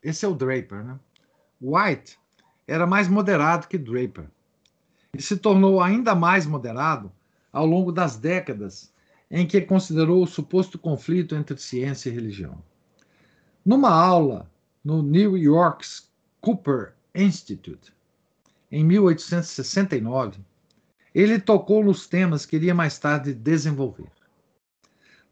esse 0.00 0.24
é 0.24 0.28
o 0.28 0.34
Draper, 0.34 0.84
né? 0.84 0.98
White 1.60 2.16
era 2.68 2.86
mais 2.86 3.08
moderado 3.08 3.66
que 3.66 3.76
Draper 3.76 4.28
e 5.12 5.20
se 5.20 5.36
tornou 5.36 5.80
ainda 5.80 6.14
mais 6.14 6.46
moderado 6.46 7.10
ao 7.52 7.66
longo 7.66 7.90
das 7.90 8.16
décadas 8.16 8.92
em 9.28 9.44
que 9.44 9.60
considerou 9.60 10.22
o 10.22 10.26
suposto 10.26 10.78
conflito 10.78 11.34
entre 11.34 11.56
ciência 11.58 12.10
e 12.10 12.12
religião. 12.12 12.62
Numa 13.66 13.90
aula 13.90 14.48
no 14.84 15.02
New 15.02 15.36
York's 15.36 16.08
Cooper 16.40 16.94
Institute, 17.14 17.92
em 18.70 18.84
1869, 18.84 20.40
ele 21.12 21.40
tocou 21.40 21.82
nos 21.82 22.06
temas 22.06 22.46
que 22.46 22.54
iria 22.54 22.74
mais 22.74 22.98
tarde 22.98 23.34
desenvolver. 23.34 24.10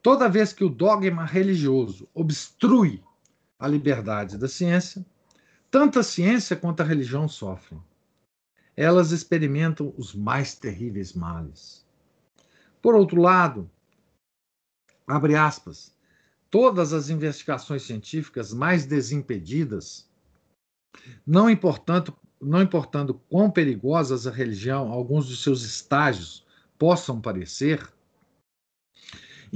Toda 0.06 0.28
vez 0.28 0.52
que 0.52 0.62
o 0.62 0.68
dogma 0.68 1.24
religioso 1.24 2.08
obstrui 2.14 3.02
a 3.58 3.66
liberdade 3.66 4.38
da 4.38 4.46
ciência, 4.46 5.04
tanto 5.68 5.98
a 5.98 6.04
ciência 6.04 6.54
quanto 6.54 6.80
a 6.80 6.84
religião 6.84 7.26
sofrem. 7.26 7.82
Elas 8.76 9.10
experimentam 9.10 9.92
os 9.96 10.14
mais 10.14 10.54
terríveis 10.54 11.12
males. 11.12 11.84
Por 12.80 12.94
outro 12.94 13.20
lado, 13.20 13.68
abre 15.08 15.34
aspas, 15.34 15.92
todas 16.52 16.92
as 16.92 17.10
investigações 17.10 17.82
científicas 17.82 18.54
mais 18.54 18.86
desimpedidas, 18.86 20.08
não 21.26 21.50
importando, 21.50 22.16
não 22.40 22.62
importando 22.62 23.14
quão 23.28 23.50
perigosas 23.50 24.24
a 24.24 24.30
religião, 24.30 24.92
alguns 24.92 25.26
de 25.26 25.36
seus 25.36 25.62
estágios 25.62 26.46
possam 26.78 27.20
parecer, 27.20 27.95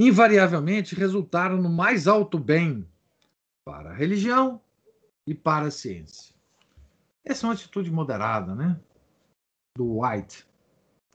invariavelmente 0.01 0.94
resultaram 0.94 1.60
no 1.60 1.68
mais 1.68 2.09
alto 2.09 2.39
bem 2.39 2.89
para 3.62 3.90
a 3.90 3.94
religião 3.94 4.59
e 5.27 5.35
para 5.35 5.66
a 5.66 5.70
ciência. 5.70 6.35
Essa 7.22 7.44
é 7.44 7.48
uma 7.48 7.55
atitude 7.55 7.90
moderada, 7.90 8.55
né? 8.55 8.81
Do 9.77 10.01
White, 10.01 10.47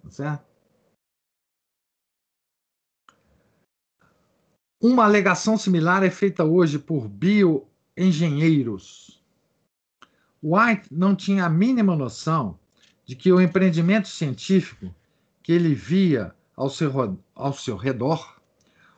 tá 0.04 0.12
certo? 0.12 0.46
Uma 4.80 5.06
alegação 5.06 5.58
similar 5.58 6.04
é 6.04 6.12
feita 6.12 6.44
hoje 6.44 6.78
por 6.78 7.08
bioengenheiros. 7.08 9.20
White 10.44 10.94
não 10.94 11.16
tinha 11.16 11.46
a 11.46 11.50
mínima 11.50 11.96
noção 11.96 12.60
de 13.04 13.16
que 13.16 13.32
o 13.32 13.42
empreendimento 13.42 14.08
científico 14.08 14.94
que 15.42 15.52
ele 15.52 15.74
via 15.74 16.36
ao 16.56 16.70
seu, 16.70 17.20
ao 17.34 17.52
seu 17.52 17.78
redor 17.78 18.35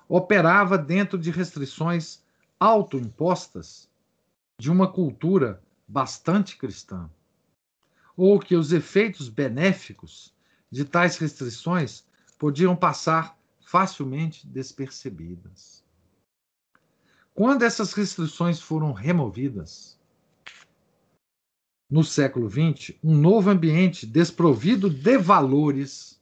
operava 0.08 0.78
dentro 0.78 1.18
de 1.18 1.32
restrições 1.32 2.22
autoimpostas 2.60 3.90
de 4.60 4.72
uma 4.72 4.88
cultura 4.92 5.62
bastante 5.88 6.58
cristã, 6.58 7.10
ou 8.16 8.40
que 8.40 8.56
os 8.56 8.72
efeitos 8.72 9.30
benéficos 9.30 10.34
de 10.72 10.84
tais 10.84 11.18
restrições 11.18 12.04
podiam 12.38 12.76
passar 12.76 13.38
facilmente 13.62 14.48
despercebidas. 14.48 15.84
Quando 17.34 17.64
essas 17.64 17.94
restrições 17.94 18.60
foram 18.60 18.92
removidas, 18.92 19.98
no 21.90 22.04
século 22.04 22.50
XX, 22.50 22.96
um 23.04 23.16
novo 23.16 23.50
ambiente 23.50 24.06
desprovido 24.06 24.90
de 24.90 25.18
valores 25.18 26.20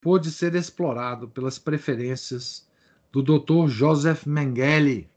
pôde 0.00 0.30
ser 0.30 0.54
explorado 0.54 1.28
pelas 1.28 1.58
preferências 1.58 2.65
do 3.22 3.22
Dr. 3.22 3.68
Joseph 3.68 4.26
Mengele. 4.26 5.08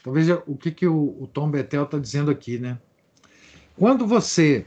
Então 0.00 0.12
veja 0.12 0.42
o 0.46 0.56
que, 0.56 0.70
que 0.70 0.86
o, 0.86 1.22
o 1.22 1.26
Tom 1.26 1.50
Betel 1.50 1.84
está 1.84 1.98
dizendo 1.98 2.30
aqui, 2.30 2.58
né? 2.58 2.80
Quando 3.76 4.06
você 4.06 4.66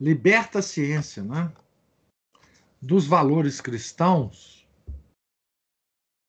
liberta 0.00 0.58
a 0.58 0.62
ciência 0.62 1.22
né, 1.22 1.52
dos 2.80 3.06
valores 3.06 3.60
cristãos, 3.60 4.66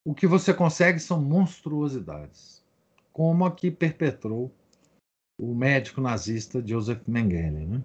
o 0.06 0.14
que 0.14 0.28
você 0.28 0.54
consegue 0.54 1.00
são 1.00 1.20
monstruosidades, 1.20 2.64
como 3.12 3.46
a 3.46 3.56
que 3.56 3.72
perpetrou 3.72 4.54
o 5.40 5.56
médico 5.56 6.02
nazista 6.02 6.62
Joseph 6.66 7.08
Mengele. 7.08 7.66
Né? 7.66 7.84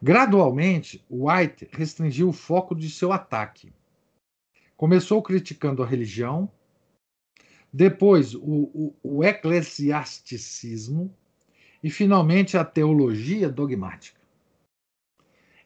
Gradualmente, 0.00 1.04
White 1.10 1.68
restringiu 1.72 2.28
o 2.28 2.32
foco 2.32 2.74
de 2.74 2.88
seu 2.88 3.12
ataque 3.12 3.72
Começou 4.76 5.22
criticando 5.22 5.82
a 5.82 5.86
religião, 5.86 6.50
depois 7.72 8.34
o, 8.34 8.40
o, 8.42 8.94
o 9.02 9.24
eclesiasticismo 9.24 11.14
e, 11.82 11.90
finalmente, 11.90 12.56
a 12.56 12.64
teologia 12.64 13.48
dogmática. 13.48 14.20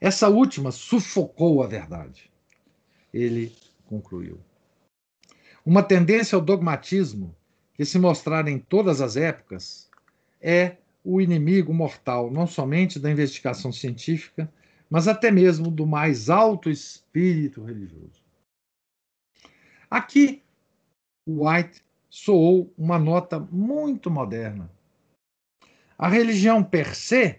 Essa 0.01 0.29
última 0.29 0.71
sufocou 0.71 1.63
a 1.63 1.67
verdade. 1.67 2.31
Ele 3.13 3.53
concluiu. 3.87 4.41
Uma 5.65 5.83
tendência 5.83 6.37
ao 6.37 6.43
dogmatismo, 6.43 7.35
que 7.75 7.85
se 7.85 7.99
mostrar 7.99 8.49
em 8.49 8.59
todas 8.59 9.01
as 9.01 9.17
épocas, 9.17 9.91
é 10.41 10.77
o 11.05 11.21
inimigo 11.21 11.73
mortal 11.73 12.31
não 12.31 12.47
somente 12.47 12.99
da 12.99 13.11
investigação 13.11 13.73
científica, 13.73 14.53
mas 14.89 15.09
até 15.09 15.31
mesmo 15.31 15.71
do 15.71 15.87
mais 15.87 16.31
alto 16.31 16.71
espírito 16.71 17.63
religioso. 17.63 18.28
Aqui, 19.91 20.43
White 21.27 21.83
soou 22.11 22.73
uma 22.77 22.99
nota 22.99 23.39
muito 23.39 24.11
moderna. 24.11 24.71
A 25.99 26.09
religião 26.09 26.63
per 26.63 26.95
se 26.95 27.39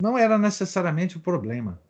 não 0.00 0.18
era 0.18 0.38
necessariamente 0.38 1.16
o 1.16 1.20
problema, 1.20 1.80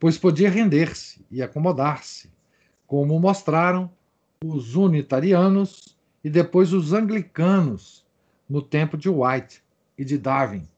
pois 0.00 0.16
podia 0.16 0.50
render-se 0.50 1.24
e 1.30 1.42
acomodar-se, 1.42 2.30
como 2.86 3.18
mostraram 3.20 3.90
os 4.44 4.74
unitarianos 4.74 5.96
e 6.24 6.30
depois 6.30 6.72
os 6.72 6.92
anglicanos 6.92 8.06
no 8.48 8.62
tempo 8.62 8.96
de 8.96 9.08
White 9.08 9.62
e 9.96 10.04
de 10.04 10.18
Darwin. 10.18 10.68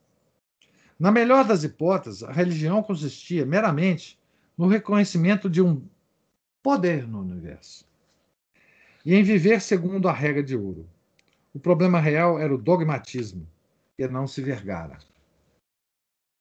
Na 0.99 1.11
melhor 1.11 1.45
das 1.45 1.65
hipóteses, 1.65 2.23
a 2.23 2.33
religião 2.33 2.83
consistia 2.83 3.45
meramente 3.45 4.19
no 4.57 4.67
reconhecimento 4.67 5.49
de 5.51 5.61
um 5.61 5.83
poder 6.65 7.07
no 7.07 7.21
universo 7.21 7.87
e 9.05 9.15
em 9.15 9.23
viver 9.23 9.61
segundo 9.61 10.09
a 10.09 10.13
regra 10.13 10.43
de 10.43 10.57
ouro. 10.57 10.89
O 11.53 11.61
problema 11.61 12.01
real 12.01 12.39
era 12.39 12.53
o 12.53 12.59
dogmatismo, 12.59 13.47
e 13.99 14.09
não 14.09 14.27
se 14.27 14.43
vergara. 14.43 14.99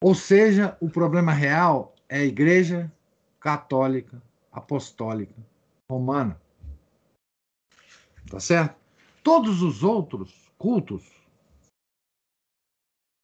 Ou 0.02 0.16
seja, 0.16 0.78
o 0.82 0.90
problema 0.90 1.34
real 1.34 1.94
é 2.08 2.20
a 2.20 2.26
Igreja 2.26 2.92
Católica 3.40 4.24
Apostólica 4.52 5.36
Romana. 5.92 6.42
Tá 8.30 8.40
certo? 8.40 8.76
Todos 9.22 9.62
os 9.62 9.84
outros 9.84 10.50
cultos 10.58 11.12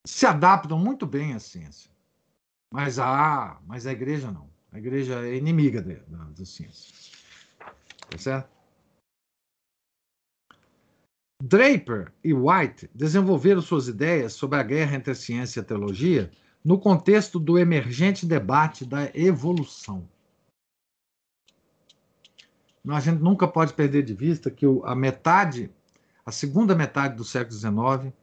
se 0.05 0.25
adaptam 0.25 0.77
muito 0.77 1.07
bem 1.07 1.33
à 1.33 1.39
ciência. 1.39 1.89
Mas 2.71 2.99
a, 2.99 3.59
mas 3.65 3.87
a 3.87 3.91
igreja 3.91 4.31
não. 4.31 4.48
A 4.71 4.77
igreja 4.77 5.25
é 5.27 5.35
inimiga 5.35 5.81
da, 5.81 5.95
da, 6.07 6.23
da 6.25 6.45
ciência. 6.45 6.93
Tá 8.09 8.17
certo? 8.17 8.59
Draper 11.41 12.11
e 12.23 12.33
White 12.33 12.89
desenvolveram 12.93 13.61
suas 13.61 13.87
ideias 13.87 14.33
sobre 14.33 14.59
a 14.59 14.63
guerra 14.63 14.97
entre 14.97 15.11
a 15.11 15.15
ciência 15.15 15.59
e 15.59 15.61
a 15.61 15.65
teologia 15.65 16.29
no 16.63 16.77
contexto 16.77 17.39
do 17.39 17.57
emergente 17.57 18.25
debate 18.25 18.85
da 18.85 19.09
evolução. 19.15 20.07
A 22.87 22.99
gente 22.99 23.21
nunca 23.21 23.47
pode 23.47 23.73
perder 23.73 24.03
de 24.03 24.13
vista 24.13 24.51
que 24.51 24.65
a 24.83 24.95
metade, 24.95 25.71
a 26.25 26.31
segunda 26.31 26.75
metade 26.75 27.15
do 27.15 27.23
século 27.23 27.57
XIX, 27.57 28.13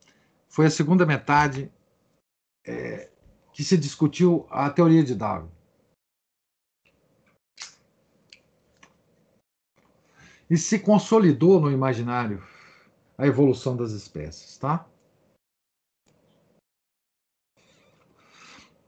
foi 0.48 0.66
a 0.66 0.70
segunda 0.70 1.06
metade 1.06 1.70
é, 2.66 3.10
que 3.52 3.64
se 3.64 3.76
discutiu 3.78 4.46
a 4.50 4.68
teoria 4.68 5.02
de 5.02 5.14
Darwin. 5.14 5.55
E 10.48 10.56
se 10.56 10.78
consolidou 10.78 11.60
no 11.60 11.70
imaginário 11.70 12.42
a 13.18 13.26
evolução 13.26 13.76
das 13.76 13.92
espécies, 13.92 14.56
tá? 14.58 14.86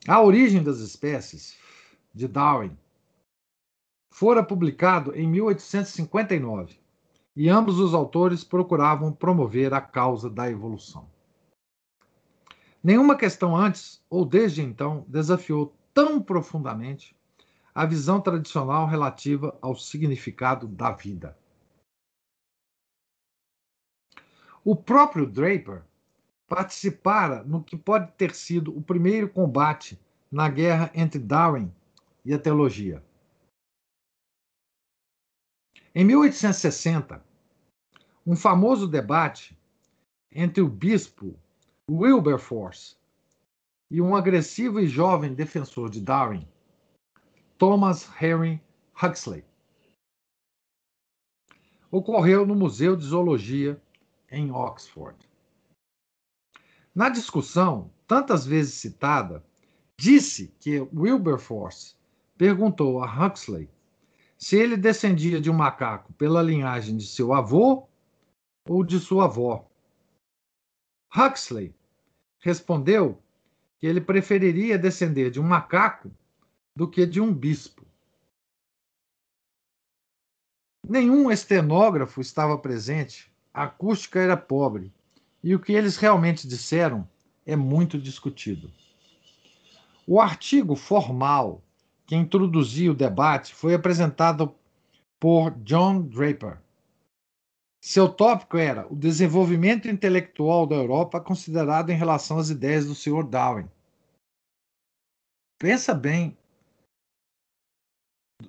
A 0.07 0.23
origem 0.23 0.63
das 0.63 0.79
espécies 0.79 1.59
de 2.15 2.27
Darwin 2.27 2.77
fora 4.19 4.43
publicado 4.43 5.15
em 5.15 5.29
1859 5.29 6.77
e 7.37 7.49
ambos 7.49 7.79
os 7.79 7.95
autores 7.95 8.43
procuravam 8.43 9.13
promover 9.13 9.73
a 9.73 9.81
causa 9.81 10.29
da 10.29 10.51
evolução. 10.51 11.09
Nenhuma 12.83 13.17
questão 13.17 13.57
antes 13.57 14.05
ou 14.11 14.25
desde 14.25 14.61
então 14.61 15.05
desafiou 15.07 15.73
tão 15.95 16.21
profundamente 16.21 17.17
a 17.73 17.87
visão 17.87 18.21
tradicional 18.21 18.89
relativa 18.89 19.57
ao 19.63 19.77
significado 19.77 20.67
da 20.67 20.91
vida. 20.91 21.38
O 24.71 24.77
próprio 24.77 25.25
Draper 25.25 25.83
participara 26.47 27.43
no 27.43 27.65
que 27.65 27.75
pode 27.75 28.13
ter 28.19 28.35
sido 28.35 28.77
o 28.77 28.83
primeiro 28.83 29.27
combate 29.27 29.99
na 30.31 30.47
guerra 30.51 30.91
entre 30.95 31.19
Darwin 31.19 31.73
e 32.23 32.35
a 32.35 32.39
teologia. 32.39 33.03
Em 35.95 36.05
1860, 36.05 37.25
um 38.27 38.37
famoso 38.37 38.87
debate 38.87 39.59
entre 40.31 40.63
o 40.63 40.69
bispo 40.69 41.35
Wilberforce 41.91 42.95
e 43.91 44.03
um 44.03 44.15
agressivo 44.15 44.81
e 44.81 44.87
jovem 44.87 45.33
defensor 45.33 45.89
de 45.89 46.03
Darwin, 46.03 46.47
Thomas 47.57 48.07
Henry 48.21 48.61
Huxley, 49.03 49.43
ocorreu 51.91 52.47
no 52.47 52.55
Museu 52.55 52.95
de 52.95 53.07
Zoologia 53.07 53.81
em 54.31 54.51
Oxford. 54.51 55.17
Na 56.95 57.09
discussão, 57.09 57.91
tantas 58.07 58.47
vezes 58.47 58.75
citada, 58.75 59.45
disse 59.97 60.55
que 60.61 60.81
Wilberforce 60.95 61.95
perguntou 62.37 63.03
a 63.03 63.27
Huxley 63.27 63.69
se 64.37 64.57
ele 64.57 64.77
descendia 64.77 65.41
de 65.41 65.51
um 65.51 65.55
macaco 65.55 66.13
pela 66.15 66.43
linhagem 66.43 66.97
de 66.97 67.07
seu 67.07 67.33
avô 67.33 67.89
ou 68.69 68.85
de 68.85 69.01
sua 69.01 69.25
avó. 69.25 69.69
Huxley 71.15 71.75
respondeu 72.39 73.21
que 73.79 73.87
ele 73.87 74.01
preferiria 74.01 74.79
descender 74.79 75.31
de 75.31 75.41
um 75.41 75.45
macaco 75.45 76.11
do 76.77 76.89
que 76.89 77.07
de 77.07 77.21
um 77.21 77.33
bispo. 77.33 77.85
Nenhum 80.89 81.31
estenógrafo 81.31 82.21
estava 82.21 82.57
presente 82.57 83.33
a 83.59 83.65
acústica 83.65 84.21
era 84.21 84.37
pobre 84.37 84.93
e 85.43 85.53
o 85.53 85.59
que 85.59 85.73
eles 85.73 85.97
realmente 85.97 86.47
disseram 86.47 87.09
é 87.45 87.57
muito 87.57 87.99
discutido. 87.99 88.71
O 90.07 90.21
artigo 90.21 90.77
formal 90.77 91.61
que 92.07 92.15
introduziu 92.15 92.93
o 92.93 92.97
debate 92.97 93.53
foi 93.53 93.75
apresentado 93.75 94.55
por 95.19 95.51
John 95.65 96.03
Draper. 96.03 96.59
Seu 97.83 98.09
tópico 98.09 98.57
era 98.57 98.87
o 98.93 98.95
desenvolvimento 98.95 99.89
intelectual 99.89 100.65
da 100.65 100.77
Europa 100.77 101.21
considerado 101.21 101.91
em 101.91 101.97
relação 101.97 102.39
às 102.39 102.51
ideias 102.51 102.87
do 102.87 102.95
Sr. 102.95 103.25
Darwin. 103.29 103.69
Pensa 105.59 105.93
bem 105.93 106.38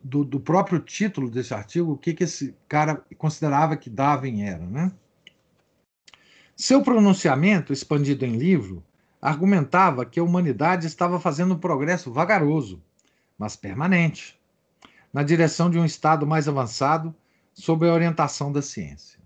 do, 0.03 0.23
do, 0.23 0.39
próprio 0.39 0.79
título 0.79 1.29
desse 1.29 1.53
artigo, 1.53 1.93
o 1.93 1.97
que, 1.97 2.13
que 2.13 2.23
esse 2.23 2.55
cara 2.67 3.03
considerava 3.17 3.75
que 3.75 3.89
Darwin 3.89 4.43
era. 4.43 4.65
Né? 4.65 4.91
Seu 6.55 6.83
pronunciamento, 6.83 7.73
expandido 7.73 8.25
em 8.25 8.37
livro, 8.37 8.83
argumentava 9.21 10.05
que 10.05 10.19
a 10.19 10.23
humanidade 10.23 10.85
estava 10.85 11.19
fazendo 11.19 11.55
um 11.55 11.59
progresso 11.59 12.11
vagaroso, 12.11 12.81
mas 13.37 13.55
permanente, 13.55 14.39
na 15.11 15.23
direção 15.23 15.69
de 15.69 15.79
um 15.79 15.85
estado 15.85 16.25
mais 16.25 16.47
avançado 16.47 17.13
sob 17.53 17.87
a 17.87 17.93
orientação 17.93 18.51
da 18.51 18.61
ciência. 18.61 19.19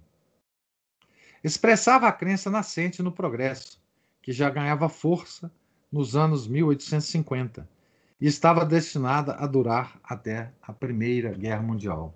Expressava 1.44 2.08
a 2.08 2.12
crença 2.12 2.50
nascente 2.50 3.04
no 3.04 3.12
progresso, 3.12 3.82
que 4.22 4.32
já 4.32 4.50
ganhava 4.50 4.88
força 4.88 5.52
nos 5.92 6.16
anos 6.16 6.48
1850 6.48 7.73
e 8.20 8.28
estava 8.28 8.66
destinada 8.66 9.36
a 9.36 9.48
durar 9.48 10.00
até 10.04 10.54
a 10.62 10.72
Primeira 10.72 11.34
Guerra 11.34 11.62
Mundial. 11.62 12.14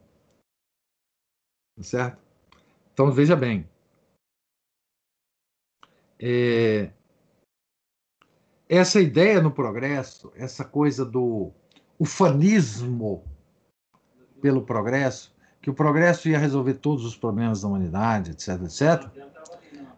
Certo? 1.82 2.18
Então 2.94 3.12
veja 3.12 3.36
bem. 3.36 3.70
É, 6.20 6.92
essa 8.68 9.00
ideia 9.00 9.42
no 9.42 9.52
progresso, 9.52 10.32
essa 10.36 10.66
coisa 10.66 11.06
do 11.06 11.52
ufanismo 12.00 13.24
pelo 14.42 14.64
progresso, 14.64 15.36
que 15.62 15.70
o 15.70 15.74
progresso 15.74 16.30
ia 16.30 16.40
resolver 16.40 16.76
todos 16.76 17.06
os 17.06 17.16
problemas 17.16 17.62
da 17.62 17.68
humanidade, 17.68 18.32
etc, 18.32 18.62
etc, 18.64 19.28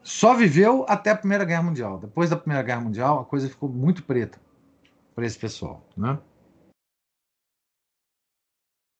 só 0.02 0.34
viveu 0.34 0.86
até 0.90 1.12
a 1.12 1.18
Primeira 1.18 1.46
Guerra 1.46 1.64
Mundial. 1.64 2.00
Depois 2.00 2.30
da 2.30 2.36
Primeira 2.36 2.64
Guerra 2.64 2.82
Mundial, 2.82 3.20
a 3.20 3.26
coisa 3.26 3.48
ficou 3.48 3.70
muito 3.70 4.04
preta 4.04 4.40
para 5.20 5.28
esse 5.28 5.38
pessoal, 5.38 5.86
né? 5.98 6.18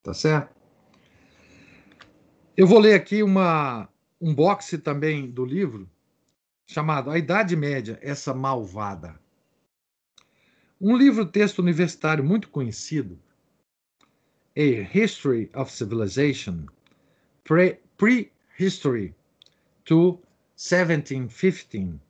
Tá 0.04 0.14
certo? 0.14 0.54
Eu 2.58 2.68
vou 2.68 2.78
ler 2.78 2.94
aqui 2.94 3.24
uma, 3.24 3.88
um 4.20 4.36
boxe 4.36 4.78
também 4.78 5.32
do 5.32 5.46
livro 5.46 5.90
chamado 6.68 7.10
A 7.10 7.18
Idade 7.18 7.56
Média, 7.56 7.98
essa 8.02 8.34
malvada. 8.34 9.18
Um 10.80 10.98
livro-texto 10.98 11.60
universitário 11.60 12.24
muito 12.24 12.50
conhecido, 12.50 13.18
A 14.58 14.98
History 14.98 15.50
of 15.56 15.72
Civilization, 15.72 16.66
Pre-History 17.46 19.16
to 19.86 20.22
1715, 20.58 22.02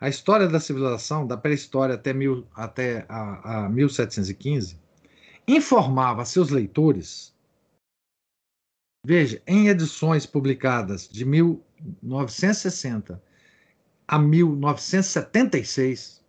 a 0.00 0.08
história 0.08 0.46
da 0.46 0.60
civilização, 0.60 1.26
da 1.26 1.36
pré-história 1.36 1.96
até, 1.96 2.12
mil, 2.12 2.46
até 2.54 3.04
a, 3.08 3.64
a 3.64 3.68
1715, 3.68 4.78
informava 5.46 6.24
seus 6.24 6.48
leitores, 6.50 7.36
veja, 9.04 9.42
em 9.46 9.68
edições 9.68 10.24
publicadas 10.24 11.06
de 11.08 11.24
1960 11.24 13.20
a 14.06 14.18
1976, 14.18 16.24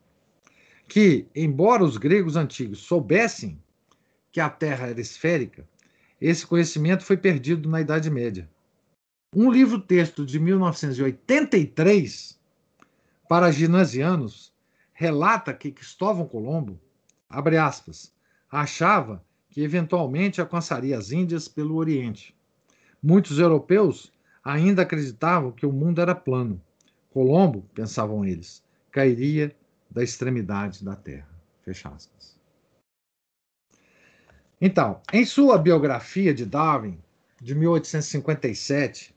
que, 0.87 1.27
embora 1.35 1.83
os 1.83 1.97
gregos 1.97 2.35
antigos 2.35 2.79
soubessem 2.79 3.61
que 4.31 4.39
a 4.39 4.49
Terra 4.49 4.87
era 4.87 4.99
esférica, 4.99 5.67
esse 6.19 6.43
conhecimento 6.45 7.03
foi 7.03 7.17
perdido 7.17 7.69
na 7.69 7.81
Idade 7.81 8.09
Média. 8.09 8.49
Um 9.35 9.51
livro-texto 9.51 10.25
de 10.25 10.39
1983 10.39 12.38
para 13.29 13.51
ginasianos 13.51 14.51
relata 14.91 15.53
que 15.53 15.71
Cristóvão 15.71 16.27
Colombo, 16.27 16.81
abre 17.29 17.57
aspas, 17.57 18.11
achava 18.49 19.23
que 19.51 19.61
eventualmente 19.61 20.41
alcançaria 20.41 20.97
as 20.97 21.11
Índias 21.11 21.47
pelo 21.47 21.75
Oriente. 21.75 22.35
Muitos 23.01 23.37
europeus 23.37 24.11
ainda 24.43 24.81
acreditavam 24.81 25.51
que 25.51 25.63
o 25.63 25.71
mundo 25.71 26.01
era 26.01 26.15
plano. 26.15 26.59
Colombo, 27.11 27.69
pensavam 27.71 28.25
eles, 28.25 28.63
cairia 28.89 29.55
da 29.91 30.01
extremidade 30.03 30.83
da 30.83 30.95
Terra. 30.95 31.29
Fecha 31.61 31.87
aspas. 31.89 32.35
Então, 34.59 35.01
em 35.13 35.23
sua 35.23 35.59
biografia 35.59 36.33
de 36.33 36.47
Darwin, 36.47 36.97
de 37.39 37.53
1857, 37.53 39.15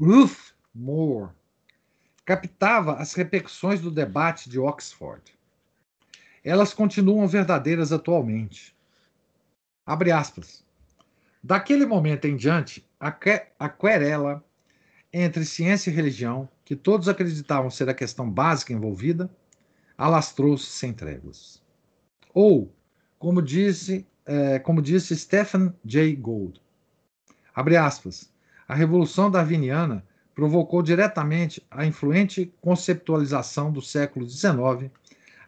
Ruth 0.00 0.54
Moore 0.74 1.30
captava 2.24 2.94
as 2.94 3.12
repercussões 3.14 3.80
do 3.80 3.90
debate 3.90 4.48
de 4.48 4.58
Oxford. 4.58 5.22
Elas 6.42 6.72
continuam 6.72 7.26
verdadeiras 7.26 7.92
atualmente. 7.92 8.74
Abre 9.84 10.10
aspas. 10.10 10.64
Daquele 11.42 11.84
momento 11.84 12.26
em 12.26 12.36
diante, 12.36 12.86
a 12.98 13.68
querela 13.68 14.42
entre 15.12 15.44
ciência 15.44 15.90
e 15.90 15.94
religião, 15.94 16.48
que 16.64 16.74
todos 16.74 17.08
acreditavam 17.08 17.70
ser 17.70 17.88
a 17.88 17.94
questão 17.94 18.28
básica 18.28 18.72
envolvida, 18.72 19.30
alastrou-se 19.96 20.66
sem 20.66 20.92
tréguas. 20.92 21.62
Ou, 22.32 22.74
como 23.18 23.40
disse, 23.40 24.04
é, 24.26 24.58
como 24.58 24.82
disse 24.82 25.16
Stephen 25.16 25.72
Jay 25.84 26.16
Gould, 26.16 26.60
abre 27.54 27.76
aspas, 27.76 28.32
a 28.66 28.74
Revolução 28.74 29.30
Darwiniana 29.30 30.04
provocou 30.34 30.82
diretamente 30.82 31.64
a 31.70 31.86
influente 31.86 32.52
conceptualização 32.60 33.72
do 33.72 33.80
século 33.80 34.28
XIX 34.28 34.90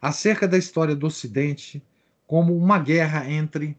acerca 0.01 0.47
da 0.47 0.57
história 0.57 0.95
do 0.95 1.07
Ocidente 1.07 1.83
como 2.27 2.57
uma 2.57 2.79
guerra 2.79 3.29
entre 3.31 3.77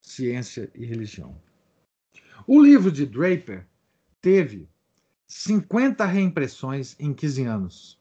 ciência 0.00 0.70
e 0.74 0.84
religião. 0.84 1.34
O 2.46 2.60
livro 2.60 2.90
de 2.90 3.06
Draper 3.06 3.66
teve 4.20 4.68
50 5.26 6.04
reimpressões 6.04 6.96
em 6.98 7.14
15 7.14 7.44
anos 7.44 7.98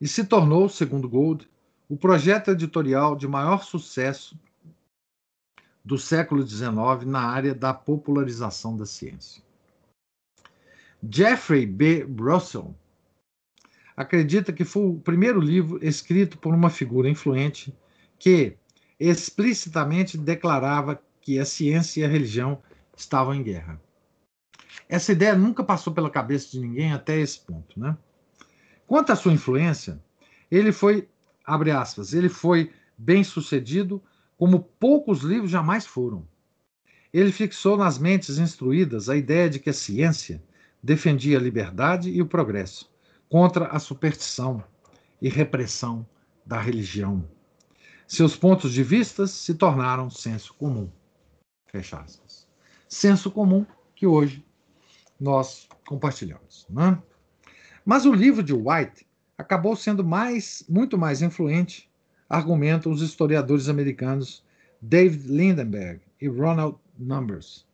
e 0.00 0.08
se 0.08 0.24
tornou, 0.24 0.68
segundo 0.68 1.08
Gold, 1.08 1.48
o 1.88 1.96
projeto 1.96 2.50
editorial 2.50 3.16
de 3.16 3.28
maior 3.28 3.62
sucesso 3.62 4.38
do 5.84 5.98
século 5.98 6.46
XIX 6.46 7.06
na 7.06 7.20
área 7.20 7.54
da 7.54 7.72
popularização 7.72 8.76
da 8.76 8.86
ciência. 8.86 9.42
Jeffrey 11.10 11.66
B. 11.66 12.06
Russell 12.18 12.74
acredita 13.96 14.52
que 14.52 14.64
foi 14.64 14.86
o 14.86 15.00
primeiro 15.00 15.40
livro 15.40 15.84
escrito 15.84 16.38
por 16.38 16.54
uma 16.54 16.70
figura 16.70 17.08
influente 17.08 17.74
que 18.18 18.56
explicitamente 18.98 20.16
declarava 20.16 21.00
que 21.20 21.38
a 21.38 21.44
ciência 21.44 22.00
e 22.00 22.04
a 22.04 22.08
religião 22.08 22.62
estavam 22.96 23.34
em 23.34 23.42
guerra. 23.42 23.80
Essa 24.88 25.12
ideia 25.12 25.34
nunca 25.34 25.64
passou 25.64 25.92
pela 25.92 26.10
cabeça 26.10 26.52
de 26.52 26.60
ninguém 26.60 26.92
até 26.92 27.18
esse 27.18 27.40
ponto, 27.40 27.78
né? 27.78 27.96
Quanto 28.86 29.10
à 29.10 29.16
sua 29.16 29.32
influência, 29.32 30.00
ele 30.50 30.70
foi, 30.70 31.08
abre 31.44 31.70
aspas, 31.70 32.12
ele 32.12 32.28
foi 32.28 32.72
bem 32.96 33.24
sucedido 33.24 34.02
como 34.36 34.60
poucos 34.60 35.22
livros 35.22 35.50
jamais 35.50 35.86
foram. 35.86 36.26
Ele 37.12 37.32
fixou 37.32 37.76
nas 37.76 37.98
mentes 37.98 38.38
instruídas 38.38 39.08
a 39.08 39.16
ideia 39.16 39.48
de 39.48 39.58
que 39.58 39.70
a 39.70 39.74
ciência 39.74 40.42
defendia 40.82 41.38
a 41.38 41.40
liberdade 41.40 42.10
e 42.10 42.20
o 42.20 42.26
progresso 42.26 42.90
contra 43.28 43.66
a 43.66 43.78
superstição 43.78 44.62
e 45.20 45.28
repressão 45.28 46.06
da 46.44 46.60
religião. 46.60 47.24
Seus 48.06 48.36
pontos 48.36 48.72
de 48.72 48.82
vista 48.82 49.26
se 49.26 49.54
tornaram 49.54 50.10
senso 50.10 50.52
comum. 50.54 50.90
Fecha 51.66 51.98
aspas. 51.98 52.46
Senso 52.88 53.30
comum 53.30 53.64
que 53.94 54.06
hoje 54.06 54.44
nós 55.18 55.68
compartilhamos. 55.86 56.66
Né? 56.68 57.00
Mas 57.84 58.04
o 58.04 58.12
livro 58.12 58.42
de 58.42 58.52
White 58.52 59.06
acabou 59.38 59.74
sendo 59.76 60.04
mais, 60.04 60.64
muito 60.68 60.98
mais 60.98 61.22
influente, 61.22 61.90
argumentam 62.28 62.92
os 62.92 63.00
historiadores 63.00 63.68
americanos 63.68 64.44
David 64.80 65.28
Lindenberg 65.28 66.00
e 66.20 66.28
Ronald 66.28 66.76
Numbers. 66.98 67.66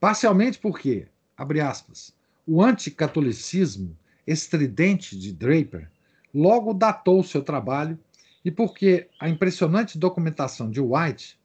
Parcialmente 0.00 0.58
porque, 0.58 1.06
abre 1.36 1.60
aspas, 1.60 2.14
o 2.46 2.62
anticatolicismo 2.62 3.96
estridente 4.26 5.18
de 5.18 5.32
Draper 5.32 5.90
logo 6.32 6.72
datou 6.72 7.22
seu 7.22 7.42
trabalho 7.42 7.98
e 8.44 8.50
porque 8.50 9.08
a 9.18 9.28
impressionante 9.28 9.98
documentação 9.98 10.70
de 10.70 10.80
White 10.80 11.38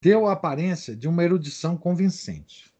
deu 0.00 0.26
a 0.26 0.32
aparência 0.32 0.94
de 0.94 1.08
uma 1.08 1.24
erudição 1.24 1.76
convincente. 1.76 2.72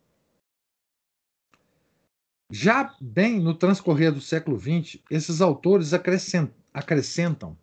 Já 2.51 2.95
bem 3.01 3.41
no 3.41 3.55
transcorrer 3.55 4.13
do 4.13 4.21
século 4.21 4.59
XX, 4.59 5.01
esses 5.11 5.41
autores 5.41 5.93
acrescentam, 5.93 7.57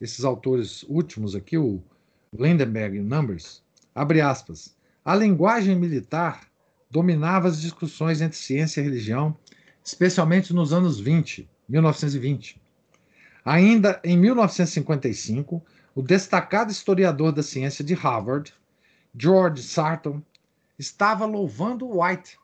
esses 0.00 0.24
autores 0.24 0.84
últimos 0.84 1.34
aqui, 1.34 1.58
o 1.58 1.82
Lindenberg 2.32 2.96
e 2.96 3.02
Numbers, 3.02 3.62
abre 3.94 4.20
aspas, 4.20 4.74
a 5.04 5.14
linguagem 5.14 5.76
militar 5.76 6.49
dominava 6.90 7.48
as 7.48 7.60
discussões 7.60 8.20
entre 8.20 8.36
ciência 8.36 8.80
e 8.80 8.84
religião, 8.84 9.36
especialmente 9.84 10.52
nos 10.52 10.72
anos 10.72 10.98
20, 10.98 11.48
1920. 11.68 12.60
Ainda 13.44 14.00
em 14.04 14.18
1955, 14.18 15.64
o 15.94 16.02
destacado 16.02 16.70
historiador 16.70 17.32
da 17.32 17.42
ciência 17.42 17.84
de 17.84 17.94
Harvard, 17.94 18.52
George 19.16 19.62
Sarton, 19.62 20.22
estava 20.78 21.24
louvando 21.26 22.00
White 22.00 22.38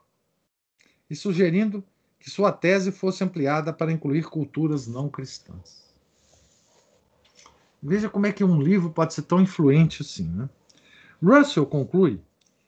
e 1.09 1.17
sugerindo 1.17 1.85
que 2.19 2.31
sua 2.31 2.53
tese 2.53 2.91
fosse 2.91 3.23
ampliada 3.23 3.73
para 3.73 3.93
incluir 3.93 4.25
culturas 4.25 4.87
não 4.87 5.09
cristãs. 5.09 5.87
Veja 7.83 8.09
como 8.09 8.27
é 8.27 8.33
que 8.33 8.43
um 8.43 8.61
livro 8.61 8.91
pode 8.91 9.15
ser 9.15 9.23
tão 9.23 9.41
influente 9.41 10.03
assim. 10.03 10.29
Né? 10.29 10.49
Russell 11.23 11.67
conclui 11.67 12.21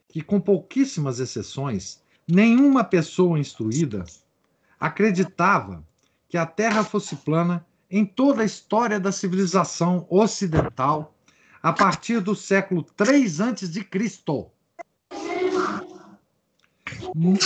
que, 0.09 0.23
com 0.23 0.41
pouquíssimas 0.41 1.21
exceções, 1.21 2.01
nenhuma 2.27 2.83
pessoa 2.83 3.39
instruída 3.39 4.05
acreditava 4.81 5.85
que 6.29 6.37
a 6.37 6.47
Terra 6.47 6.83
fosse 6.83 7.17
plana 7.17 7.65
em 7.91 8.05
toda 8.05 8.43
a 8.43 8.45
história 8.45 8.99
da 8.99 9.13
civilização 9.13 10.07
ocidental 10.11 11.15
a 11.63 11.73
partir 11.73 12.21
do 12.21 12.35
século 12.35 12.83
3 12.83 13.41
a.C. 13.41 13.89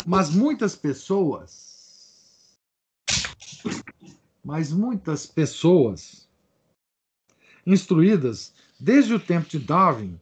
Mas 0.06 0.30
muitas 0.30 0.74
pessoas, 0.76 2.58
mas 4.44 4.72
muitas 4.72 5.26
pessoas 5.26 6.28
instruídas 7.64 8.52
desde 8.78 9.14
o 9.14 9.20
tempo 9.20 9.48
de 9.48 9.58
Darwin 9.60 10.20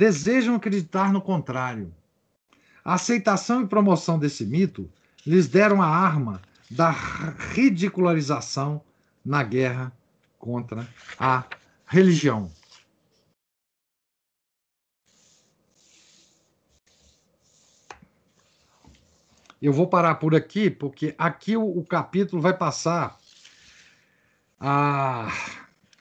desejam 0.00 0.54
acreditar 0.54 1.12
no 1.12 1.20
contrário. 1.20 1.94
A 2.82 2.94
aceitação 2.94 3.60
e 3.60 3.66
promoção 3.66 4.18
desse 4.18 4.46
mito 4.46 4.90
lhes 5.26 5.46
deram 5.46 5.82
a 5.82 5.86
arma 5.86 6.40
da 6.70 6.90
ridicularização 6.90 8.82
na 9.22 9.42
guerra 9.42 9.92
contra 10.38 10.88
a 11.18 11.44
religião. 11.86 12.50
Eu 19.60 19.74
vou 19.74 19.86
parar 19.86 20.14
por 20.14 20.34
aqui, 20.34 20.70
porque 20.70 21.14
aqui 21.18 21.58
o, 21.58 21.78
o 21.78 21.84
capítulo 21.84 22.40
vai 22.40 22.56
passar 22.56 23.18
a, 24.58 25.30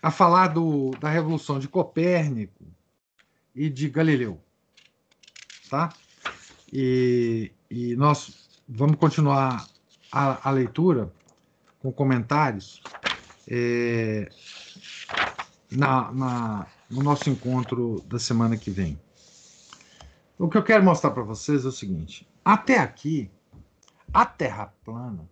a 0.01 0.09
falar 0.09 0.47
do, 0.47 0.91
da 0.91 1.09
Revolução 1.09 1.59
de 1.59 1.67
Copérnico 1.67 2.78
e 3.55 3.69
de 3.69 3.89
Galileu. 3.89 4.39
Tá? 5.69 5.89
E, 6.71 7.51
e 7.69 7.95
nós 7.95 8.49
vamos 8.67 8.97
continuar 8.97 9.67
a, 10.11 10.49
a 10.49 10.51
leitura 10.51 11.11
com 11.79 11.91
comentários 11.91 12.81
é, 13.47 14.29
na, 15.71 16.11
na, 16.11 16.67
no 16.89 17.03
nosso 17.03 17.29
encontro 17.29 18.01
da 18.07 18.19
semana 18.19 18.57
que 18.57 18.69
vem. 18.69 18.99
O 20.37 20.47
que 20.47 20.57
eu 20.57 20.63
quero 20.63 20.83
mostrar 20.83 21.11
para 21.11 21.23
vocês 21.23 21.65
é 21.65 21.67
o 21.67 21.71
seguinte: 21.71 22.27
até 22.43 22.77
aqui 22.77 23.29
a 24.13 24.25
Terra 24.25 24.73
plana 24.83 25.29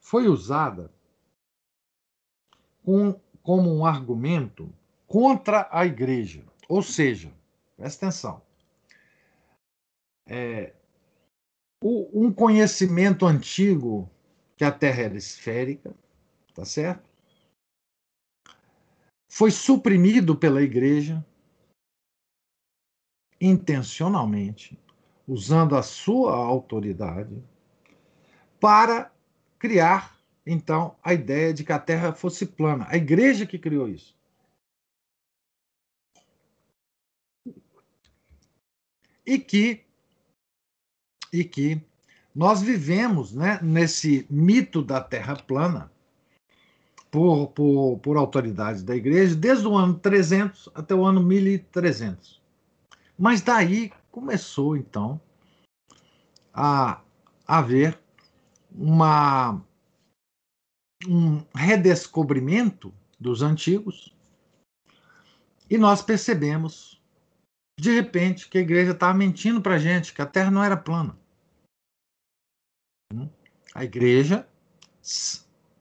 foi 0.00 0.28
usada 0.28 0.92
com, 2.84 3.18
como 3.42 3.74
um 3.74 3.84
argumento 3.84 4.72
contra 5.14 5.68
a 5.70 5.86
igreja. 5.86 6.44
Ou 6.68 6.82
seja, 6.82 7.32
presta 7.76 8.06
atenção. 8.06 8.42
É, 10.26 10.74
o, 11.80 12.26
um 12.26 12.32
conhecimento 12.32 13.24
antigo 13.24 14.10
que 14.56 14.64
a 14.64 14.72
Terra 14.72 15.02
era 15.02 15.16
esférica, 15.16 15.94
tá 16.52 16.64
certo? 16.64 17.08
Foi 19.28 19.52
suprimido 19.52 20.34
pela 20.34 20.60
igreja 20.60 21.24
intencionalmente, 23.40 24.76
usando 25.28 25.76
a 25.76 25.82
sua 25.84 26.34
autoridade 26.34 27.40
para 28.58 29.12
criar 29.60 30.18
então 30.44 30.96
a 31.04 31.14
ideia 31.14 31.54
de 31.54 31.62
que 31.62 31.72
a 31.72 31.78
Terra 31.78 32.12
fosse 32.12 32.44
plana. 32.44 32.84
A 32.88 32.96
igreja 32.96 33.46
que 33.46 33.60
criou 33.60 33.88
isso. 33.88 34.13
E 39.26 39.38
que 39.38 39.84
e 41.32 41.42
que 41.42 41.80
nós 42.34 42.62
vivemos 42.62 43.32
né, 43.32 43.58
nesse 43.62 44.26
mito 44.30 44.82
da 44.82 45.00
Terra 45.00 45.36
plana 45.36 45.90
por, 47.10 47.48
por, 47.48 47.98
por 47.98 48.16
autoridades 48.16 48.82
da 48.82 48.94
igreja 48.94 49.34
desde 49.34 49.66
o 49.66 49.76
ano 49.76 49.94
300 49.94 50.68
até 50.74 50.94
o 50.94 51.04
ano 51.04 51.22
1300. 51.22 52.42
Mas 53.16 53.40
daí 53.40 53.92
começou, 54.10 54.76
então, 54.76 55.20
a 56.52 57.00
haver 57.46 57.98
uma, 58.72 59.60
um 61.06 61.44
redescobrimento 61.54 62.92
dos 63.18 63.42
antigos 63.42 64.12
e 65.70 65.78
nós 65.78 66.02
percebemos, 66.02 66.93
de 67.78 67.90
repente, 67.90 68.48
que 68.48 68.58
a 68.58 68.60
igreja 68.60 68.92
estava 68.92 69.14
mentindo 69.14 69.60
para 69.60 69.74
a 69.74 69.78
gente, 69.78 70.12
que 70.12 70.22
a 70.22 70.26
Terra 70.26 70.50
não 70.50 70.62
era 70.62 70.76
plana. 70.76 71.16
A 73.74 73.84
igreja, 73.84 74.48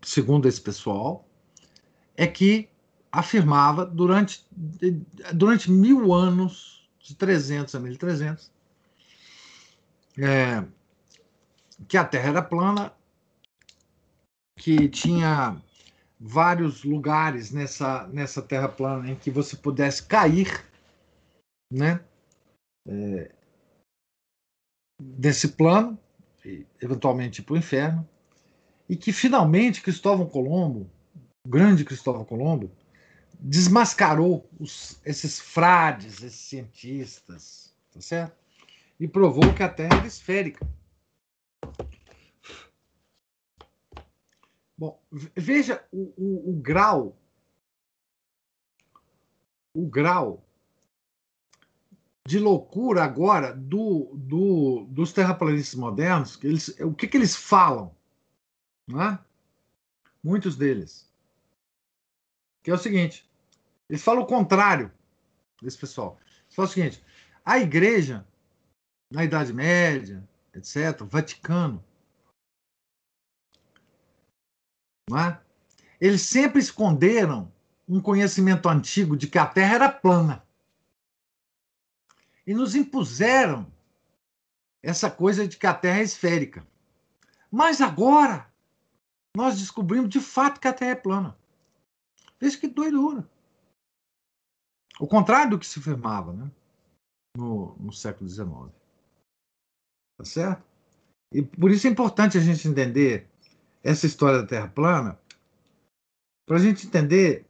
segundo 0.02 0.48
esse 0.48 0.60
pessoal, 0.60 1.28
é 2.18 2.26
que 2.26 2.70
afirmava 3.12 3.86
durante, 3.86 4.46
durante 5.34 5.72
mil 5.72 6.12
anos, 6.14 6.90
de 7.00 7.14
300 7.16 7.76
a 7.76 7.80
1300, 7.80 8.52
é, 10.18 10.64
que 11.88 11.98
a 11.98 12.04
Terra 12.04 12.30
era 12.30 12.42
plana, 12.42 12.94
que 14.56 14.88
tinha 14.90 15.62
vários 16.20 16.84
lugares 16.84 17.52
nessa, 17.52 18.08
nessa 18.08 18.42
Terra 18.42 18.70
plana 18.70 19.12
em 19.12 19.16
que 19.16 19.30
você 19.30 19.56
pudesse 19.56 20.04
cair, 20.04 20.66
né? 21.74 22.04
É, 22.88 23.32
desse 25.02 25.50
plano 25.50 25.98
eventualmente 26.82 27.42
para 27.42 27.54
o 27.54 27.58
inferno, 27.58 28.08
e 28.88 28.96
que 28.96 29.14
finalmente 29.14 29.82
Cristóvão 29.82 30.28
Colombo, 30.28 30.90
o 31.46 31.50
grande 31.50 31.86
Cristóvão 31.86 32.26
Colombo, 32.26 32.72
desmascarou 33.40 34.48
os, 34.60 35.00
esses 35.06 35.40
frades, 35.40 36.22
esses 36.22 36.40
cientistas, 36.40 37.74
tá 37.92 38.02
certo? 38.02 38.38
E 39.00 39.08
provou 39.08 39.54
que 39.54 39.64
a 39.64 39.70
Terra 39.70 39.98
era 39.98 40.08
esférica. 40.08 40.66
Bom, 44.78 45.02
veja 45.12 45.86
o, 45.92 46.14
o, 46.18 46.50
o 46.52 46.62
grau, 46.62 47.16
o 49.74 49.88
grau 49.88 50.44
de 52.26 52.40
loucura 52.40 53.04
agora 53.04 53.54
do, 53.54 54.12
do, 54.16 54.86
dos 54.90 55.12
terraplanistas 55.12 55.76
modernos, 55.76 56.36
que 56.36 56.48
eles, 56.48 56.70
o 56.80 56.94
que, 56.94 57.08
que 57.08 57.18
eles 57.18 57.36
falam? 57.36 57.94
Não 58.88 59.02
é? 59.02 59.20
Muitos 60.24 60.56
deles. 60.56 61.12
Que 62.64 62.72
é 62.72 62.74
o 62.74 62.78
seguinte: 62.78 63.30
eles 63.90 64.02
falam 64.02 64.24
o 64.24 64.28
contrário 64.28 64.92
desse 65.62 65.78
pessoal. 65.78 66.18
Eles 66.46 66.56
falam 66.56 66.72
o 66.72 66.74
seguinte: 66.74 67.04
a 67.44 67.60
igreja, 67.60 68.26
na 69.12 69.26
Idade 69.26 69.52
Média, 69.52 70.24
etc., 70.54 71.04
Vaticano, 71.04 71.84
é? 75.12 75.38
eles 76.00 76.22
sempre 76.22 76.60
esconderam 76.60 77.52
um 77.88 78.00
conhecimento 78.00 78.70
antigo 78.70 79.18
de 79.18 79.28
que 79.28 79.38
a 79.38 79.46
Terra 79.46 79.76
era 79.76 79.92
plana 79.92 80.42
e 82.46 82.54
nos 82.54 82.76
impuseram 82.76 83.72
essa 84.82 85.10
coisa 85.10 85.48
de 85.48 85.58
que 85.58 85.66
a 85.66 85.74
Terra 85.74 86.00
é 86.00 86.04
esférica. 86.04 86.68
Mas 87.50 87.82
agora 87.82 88.52
nós 89.36 89.60
descobrimos 89.60 90.10
de 90.10 90.20
fato 90.20 90.60
que 90.60 90.68
a 90.68 90.74
Terra 90.74 90.92
é 90.92 90.96
plana. 90.96 91.38
Veja 92.40 92.58
que 92.58 92.68
doidura. 92.68 93.30
O 95.00 95.08
contrário 95.08 95.52
do 95.52 95.60
que 95.60 95.66
se 95.66 95.80
afirmava 95.80 96.34
né? 96.34 96.52
no, 97.36 97.76
no 97.78 97.94
século 97.94 98.30
XIX. 98.30 98.72
Tá 100.18 100.26
certo? 100.26 100.64
E 101.34 101.42
por 101.42 101.72
isso 101.72 101.88
é 101.88 101.90
importante 101.90 102.38
a 102.38 102.42
gente 102.42 102.68
entender 102.68 103.28
essa 103.84 104.06
história 104.06 104.42
da 104.42 104.48
Terra 104.48 104.68
plana, 104.68 105.20
para 106.46 106.58
a 106.58 106.60
gente 106.60 106.86
entender 106.86 107.46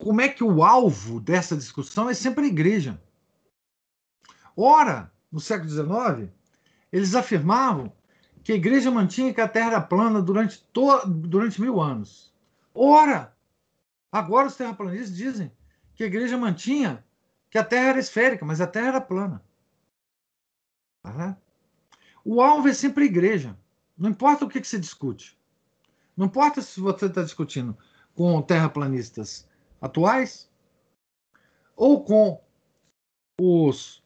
como 0.00 0.20
é 0.20 0.28
que 0.28 0.44
o 0.44 0.62
alvo 0.62 1.20
dessa 1.20 1.56
discussão 1.56 2.08
é 2.08 2.14
sempre 2.14 2.44
a 2.44 2.48
igreja. 2.48 3.00
Ora, 4.56 5.12
no 5.30 5.40
século 5.40 5.68
XIX, 5.68 6.32
eles 6.92 7.14
afirmavam 7.14 7.92
que 8.42 8.52
a 8.52 8.56
igreja 8.56 8.90
mantinha 8.90 9.34
que 9.34 9.40
a 9.40 9.48
Terra 9.48 9.68
era 9.68 9.80
plana 9.80 10.22
durante, 10.22 10.64
durante 11.06 11.60
mil 11.60 11.80
anos. 11.80 12.32
Ora, 12.74 13.34
agora 14.12 14.46
os 14.46 14.56
terraplanistas 14.56 15.16
dizem 15.16 15.50
que 15.94 16.04
a 16.04 16.06
igreja 16.06 16.36
mantinha 16.36 17.04
que 17.50 17.58
a 17.58 17.64
Terra 17.64 17.90
era 17.90 17.98
esférica, 17.98 18.44
mas 18.44 18.60
a 18.60 18.66
Terra 18.66 18.88
era 18.88 19.00
plana. 19.00 19.42
Tá? 21.02 21.36
O 22.24 22.42
alvo 22.42 22.68
é 22.68 22.74
sempre 22.74 23.04
a 23.04 23.06
igreja. 23.06 23.58
Não 23.96 24.10
importa 24.10 24.44
o 24.44 24.48
que, 24.48 24.60
que 24.60 24.66
se 24.66 24.78
discute. 24.78 25.38
Não 26.16 26.26
importa 26.26 26.60
se 26.62 26.80
você 26.80 27.06
está 27.06 27.22
discutindo 27.22 27.76
com 28.14 28.40
terraplanistas 28.42 29.48
atuais 29.80 30.50
ou 31.76 32.04
com 32.04 32.40
os 33.40 34.03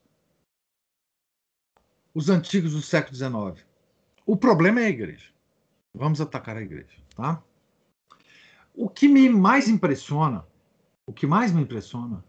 os 2.19 2.29
antigos 2.29 2.73
do 2.73 2.83
século 2.83 3.15
XIX. 3.15 3.65
O 4.27 4.37
problema 4.37 4.81
é 4.81 4.87
a 4.87 4.89
igreja. 4.89 5.27
Vamos 5.95 6.21
atacar 6.21 6.57
a 6.57 6.61
igreja, 6.61 6.97
tá? 7.15 7.41
O 8.75 8.89
que 8.89 9.07
me 9.07 9.29
mais 9.29 9.69
impressiona, 9.69 10.45
o 11.07 11.13
que 11.13 11.29
mais 11.29 11.53
me 11.53 11.63
impressiona, 11.63 12.25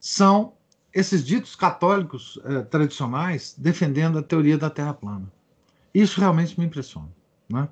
são 0.00 0.54
esses 0.92 1.24
ditos 1.24 1.54
católicos 1.54 2.40
eh, 2.44 2.62
tradicionais 2.62 3.54
defendendo 3.56 4.18
a 4.18 4.22
teoria 4.22 4.58
da 4.58 4.68
Terra 4.68 4.94
plana. 4.94 5.32
Isso 5.94 6.18
realmente 6.18 6.58
me 6.58 6.66
impressiona, 6.66 7.08
né? 7.48 7.68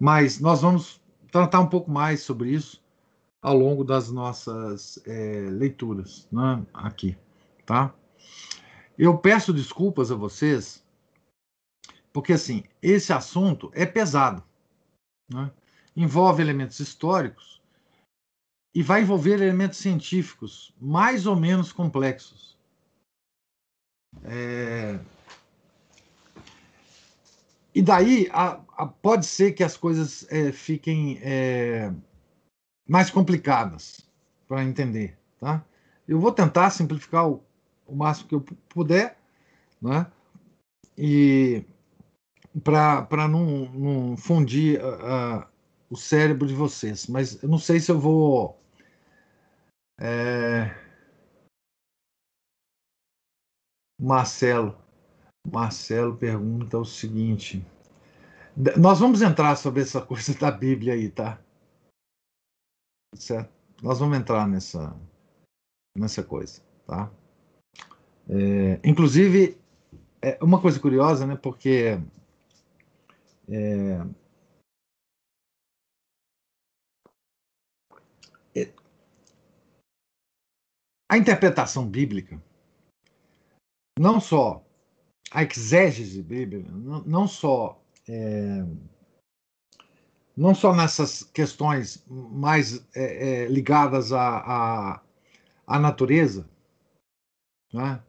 Mas 0.00 0.40
nós 0.40 0.62
vamos 0.62 1.02
tratar 1.30 1.60
um 1.60 1.68
pouco 1.68 1.90
mais 1.90 2.22
sobre 2.22 2.48
isso 2.48 2.82
ao 3.42 3.54
longo 3.54 3.84
das 3.84 4.10
nossas 4.10 4.98
eh, 5.04 5.48
leituras, 5.50 6.26
né? 6.32 6.64
Aqui, 6.72 7.14
tá? 7.66 7.92
Eu 8.98 9.16
peço 9.16 9.52
desculpas 9.52 10.10
a 10.10 10.16
vocês, 10.16 10.84
porque 12.12 12.32
assim, 12.32 12.64
esse 12.82 13.12
assunto 13.12 13.70
é 13.72 13.86
pesado. 13.86 14.42
Né? 15.32 15.52
Envolve 15.94 16.42
elementos 16.42 16.80
históricos 16.80 17.62
e 18.74 18.82
vai 18.82 19.02
envolver 19.02 19.34
elementos 19.34 19.78
científicos 19.78 20.74
mais 20.80 21.26
ou 21.26 21.36
menos 21.36 21.72
complexos. 21.72 22.58
É... 24.24 24.98
E 27.72 27.80
daí 27.80 28.28
a, 28.32 28.60
a, 28.76 28.86
pode 28.86 29.26
ser 29.26 29.52
que 29.52 29.62
as 29.62 29.76
coisas 29.76 30.26
é, 30.32 30.50
fiquem 30.50 31.20
é, 31.22 31.92
mais 32.88 33.10
complicadas 33.10 34.04
para 34.48 34.64
entender. 34.64 35.16
Tá? 35.38 35.64
Eu 36.08 36.18
vou 36.18 36.32
tentar 36.32 36.70
simplificar 36.70 37.28
o 37.28 37.44
o 37.88 37.96
máximo 37.96 38.28
que 38.28 38.34
eu 38.34 38.40
puder, 38.68 39.18
né? 39.80 40.06
E 40.96 41.64
para 42.62 43.28
não, 43.28 43.66
não 43.72 44.16
fundir 44.16 44.80
uh, 44.80 45.40
uh, 45.40 45.48
o 45.90 45.96
cérebro 45.96 46.46
de 46.46 46.54
vocês. 46.54 47.06
Mas 47.06 47.42
eu 47.42 47.48
não 47.48 47.58
sei 47.58 47.80
se 47.80 47.90
eu 47.90 47.98
vou. 47.98 48.60
É... 50.00 50.74
Marcelo. 54.00 54.76
Marcelo 55.50 56.16
pergunta 56.16 56.78
o 56.78 56.84
seguinte. 56.84 57.64
Nós 58.76 59.00
vamos 59.00 59.22
entrar 59.22 59.56
sobre 59.56 59.82
essa 59.82 60.00
coisa 60.04 60.34
da 60.38 60.50
Bíblia 60.50 60.94
aí, 60.94 61.08
tá? 61.10 61.40
Certo? 63.14 63.52
Nós 63.82 64.00
vamos 64.00 64.18
entrar 64.18 64.46
nessa, 64.48 64.96
nessa 65.96 66.22
coisa, 66.22 66.60
tá? 66.86 67.10
É, 68.28 68.80
inclusive, 68.84 69.58
é 70.20 70.38
uma 70.42 70.60
coisa 70.60 70.78
curiosa, 70.78 71.26
né? 71.26 71.36
Porque 71.36 71.98
é, 73.48 74.02
é, 78.54 78.72
a 81.10 81.16
interpretação 81.16 81.88
bíblica, 81.88 82.42
não 83.98 84.20
só 84.20 84.62
a 85.30 85.42
exégese 85.42 86.22
bíblica, 86.22 86.70
não, 86.70 87.02
não 87.04 87.28
só 87.28 87.82
é, 88.08 88.62
não 90.36 90.54
só 90.54 90.74
nessas 90.74 91.24
questões 91.24 92.04
mais 92.06 92.86
é, 92.94 93.44
é, 93.44 93.46
ligadas 93.46 94.12
à, 94.12 94.38
à, 94.38 95.02
à 95.66 95.78
natureza, 95.78 96.48
né? 97.72 98.02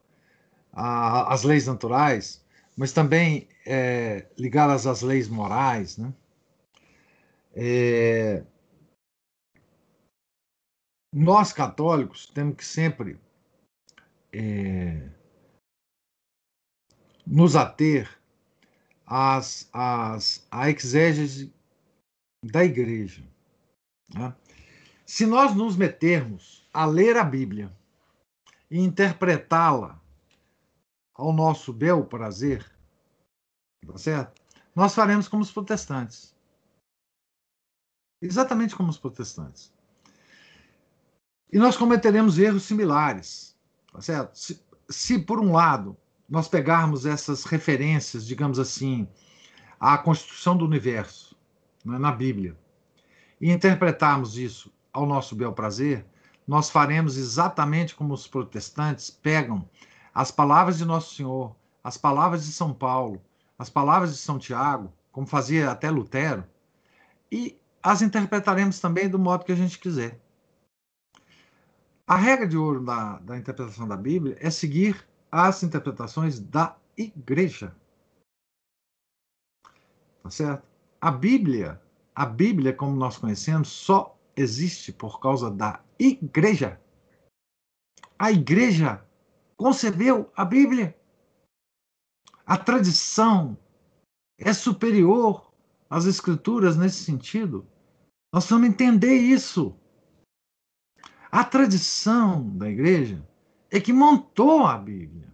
Às 0.79 1.43
leis 1.43 1.67
naturais, 1.67 2.43
mas 2.77 2.93
também 2.93 3.49
é, 3.65 4.25
ligadas 4.37 4.87
às 4.87 5.01
leis 5.01 5.27
morais. 5.27 5.97
Né? 5.97 6.13
É, 7.53 8.45
nós, 11.13 11.51
católicos, 11.51 12.27
temos 12.27 12.55
que 12.55 12.65
sempre 12.65 13.19
é, 14.31 15.09
nos 17.27 17.57
ater 17.57 18.09
às, 19.05 19.69
às, 19.73 20.47
à 20.49 20.69
exégese 20.69 21.53
da 22.45 22.63
igreja. 22.63 23.27
Né? 24.13 24.33
Se 25.05 25.25
nós 25.25 25.53
nos 25.53 25.75
metermos 25.75 26.65
a 26.73 26.85
ler 26.85 27.17
a 27.17 27.23
Bíblia 27.25 27.75
e 28.71 28.79
interpretá-la 28.79 29.98
ao 31.19 31.33
nosso 31.33 31.73
bel 31.73 32.05
prazer, 32.05 32.65
tá 33.85 33.97
certo? 33.97 34.41
Nós 34.73 34.95
faremos 34.95 35.27
como 35.27 35.43
os 35.43 35.51
protestantes. 35.51 36.33
Exatamente 38.21 38.73
como 38.73 38.89
os 38.89 38.97
protestantes. 38.97 39.73
E 41.51 41.57
nós 41.57 41.75
cometeremos 41.75 42.39
erros 42.39 42.63
similares, 42.63 43.53
tá 43.91 43.99
certo? 43.99 44.37
Se, 44.37 44.63
se 44.87 45.19
por 45.19 45.41
um 45.41 45.51
lado 45.51 45.97
nós 46.27 46.47
pegarmos 46.47 47.05
essas 47.05 47.43
referências, 47.43 48.25
digamos 48.25 48.57
assim, 48.57 49.05
à 49.77 49.97
constituição 49.97 50.55
do 50.55 50.63
universo, 50.63 51.37
né, 51.83 51.97
na 51.99 52.13
Bíblia, 52.13 52.57
e 53.41 53.51
interpretarmos 53.51 54.37
isso 54.37 54.71
ao 54.93 55.05
nosso 55.05 55.35
bel 55.35 55.51
prazer, 55.51 56.05
nós 56.47 56.69
faremos 56.69 57.17
exatamente 57.17 57.93
como 57.93 58.13
os 58.13 58.25
protestantes 58.25 59.09
pegam 59.09 59.69
as 60.19 60.31
palavras 60.31 60.77
de 60.77 60.83
Nosso 60.83 61.15
Senhor, 61.15 61.55
as 61.81 61.95
palavras 61.95 62.45
de 62.45 62.51
São 62.51 62.73
Paulo, 62.73 63.21
as 63.57 63.69
palavras 63.69 64.11
de 64.11 64.17
São 64.17 64.37
Tiago, 64.37 64.91
como 65.13 65.25
fazia 65.25 65.71
até 65.71 65.89
Lutero, 65.89 66.43
e 67.31 67.57
as 67.81 68.01
interpretaremos 68.01 68.81
também 68.81 69.07
do 69.07 69.17
modo 69.17 69.45
que 69.45 69.51
a 69.53 69.55
gente 69.55 69.79
quiser. 69.79 70.19
A 72.05 72.17
regra 72.17 72.45
de 72.45 72.57
ouro 72.57 72.83
da, 72.83 73.17
da 73.19 73.37
interpretação 73.37 73.87
da 73.87 73.95
Bíblia 73.95 74.35
é 74.41 74.49
seguir 74.49 75.07
as 75.31 75.63
interpretações 75.63 76.37
da 76.37 76.75
igreja. 76.97 77.73
Tá 80.21 80.29
certo? 80.29 80.67
A 80.99 81.11
Bíblia, 81.11 81.81
a 82.13 82.25
Bíblia 82.25 82.73
como 82.73 82.93
nós 82.93 83.17
conhecemos, 83.17 83.69
só 83.69 84.19
existe 84.35 84.91
por 84.91 85.21
causa 85.21 85.49
da 85.49 85.79
igreja. 85.97 86.77
A 88.17 88.33
igreja 88.33 89.01
concebeu 89.59 90.31
a 90.37 90.45
Bíblia. 90.45 90.97
A 92.45 92.57
tradição 92.57 93.57
é 94.37 94.53
superior 94.53 95.53
às 95.89 96.05
escrituras 96.05 96.77
nesse 96.77 97.03
sentido. 97.03 97.67
Nós 98.33 98.45
precisamos 98.45 98.69
entender 98.69 99.15
isso. 99.15 99.77
A 101.29 101.43
tradição 101.43 102.57
da 102.57 102.69
igreja 102.69 103.21
é 103.69 103.81
que 103.81 103.91
montou 103.91 104.65
a 104.65 104.77
Bíblia. 104.77 105.29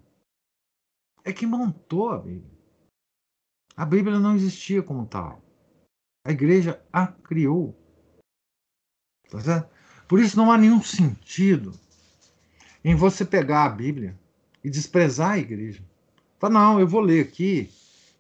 É 1.24 1.32
que 1.32 1.46
montou 1.46 2.10
a 2.10 2.18
Bíblia. 2.18 2.60
A 3.78 3.86
Bíblia 3.86 4.20
não 4.20 4.36
existia 4.36 4.82
como 4.82 5.06
tal. 5.06 5.40
A 6.26 6.32
igreja 6.32 6.84
a 6.92 7.06
criou. 7.06 7.78
Tá 9.30 9.40
certo? 9.40 9.70
Por 10.08 10.20
isso 10.20 10.36
não 10.36 10.52
há 10.52 10.58
nenhum 10.58 10.82
sentido 10.82 11.72
em 12.86 12.94
você 12.94 13.26
pegar 13.26 13.66
a 13.66 13.70
Bíblia 13.70 14.16
e 14.64 14.70
desprezar 14.70 15.32
a 15.32 15.38
igreja. 15.40 15.84
Fala, 16.38 16.54
não, 16.54 16.80
eu 16.80 16.88
vou 16.88 17.02
ler 17.02 17.26
aqui 17.26 17.72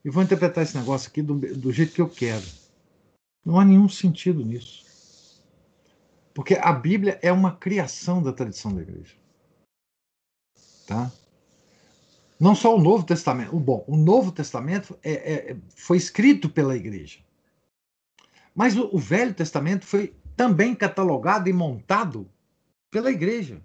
e 0.03 0.09
vou 0.09 0.23
interpretar 0.23 0.63
esse 0.63 0.75
negócio 0.75 1.07
aqui 1.07 1.21
do, 1.21 1.35
do 1.35 1.71
jeito 1.71 1.93
que 1.93 2.01
eu 2.01 2.09
quero. 2.09 2.43
Não 3.45 3.59
há 3.59 3.63
nenhum 3.63 3.87
sentido 3.87 4.43
nisso. 4.43 4.83
Porque 6.33 6.55
a 6.55 6.73
Bíblia 6.73 7.19
é 7.21 7.31
uma 7.31 7.55
criação 7.55 8.23
da 8.23 8.33
tradição 8.33 8.73
da 8.73 8.81
igreja. 8.81 9.13
Tá? 10.87 11.11
Não 12.39 12.55
só 12.55 12.75
o 12.75 12.81
Novo 12.81 13.05
Testamento. 13.05 13.57
Bom, 13.59 13.85
o 13.87 13.95
Novo 13.95 14.31
Testamento 14.31 14.97
é, 15.03 15.51
é, 15.51 15.57
foi 15.75 15.97
escrito 15.97 16.49
pela 16.49 16.75
igreja. 16.75 17.19
Mas 18.55 18.75
o, 18.75 18.89
o 18.91 18.97
Velho 18.97 19.33
Testamento 19.35 19.85
foi 19.85 20.15
também 20.35 20.73
catalogado 20.73 21.47
e 21.47 21.53
montado 21.53 22.27
pela 22.89 23.11
igreja. 23.11 23.61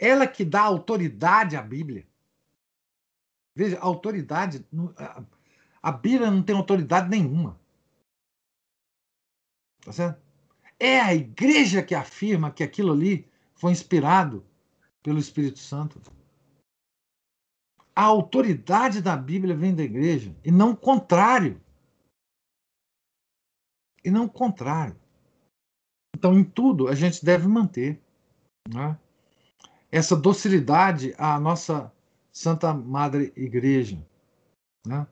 Ela 0.00 0.26
que 0.26 0.46
dá 0.46 0.62
autoridade 0.62 1.56
à 1.56 1.62
Bíblia. 1.62 2.08
Veja, 3.54 3.78
autoridade. 3.80 4.66
A 5.82 5.92
Bíblia 5.92 6.30
não 6.30 6.42
tem 6.42 6.56
autoridade 6.56 7.10
nenhuma. 7.10 7.60
Tá 9.84 9.92
certo? 9.92 10.22
É 10.78 10.98
a 10.98 11.14
igreja 11.14 11.82
que 11.82 11.94
afirma 11.94 12.50
que 12.50 12.62
aquilo 12.62 12.92
ali 12.92 13.30
foi 13.54 13.72
inspirado 13.72 14.42
pelo 15.02 15.18
Espírito 15.18 15.58
Santo. 15.58 16.00
A 17.94 18.02
autoridade 18.02 19.02
da 19.02 19.14
Bíblia 19.18 19.54
vem 19.54 19.74
da 19.74 19.82
igreja 19.82 20.34
e 20.42 20.50
não 20.50 20.70
o 20.70 20.76
contrário 20.76 21.60
e 24.02 24.10
não 24.10 24.24
o 24.24 24.30
contrário. 24.30 24.98
Então, 26.16 26.38
em 26.38 26.44
tudo, 26.44 26.88
a 26.88 26.94
gente 26.94 27.22
deve 27.22 27.46
manter 27.46 28.00
né, 28.66 28.98
essa 29.90 30.16
docilidade 30.16 31.14
à 31.18 31.38
nossa 31.38 31.92
Santa 32.32 32.72
Madre 32.72 33.32
Igreja. 33.36 34.04
Né? 34.86 35.06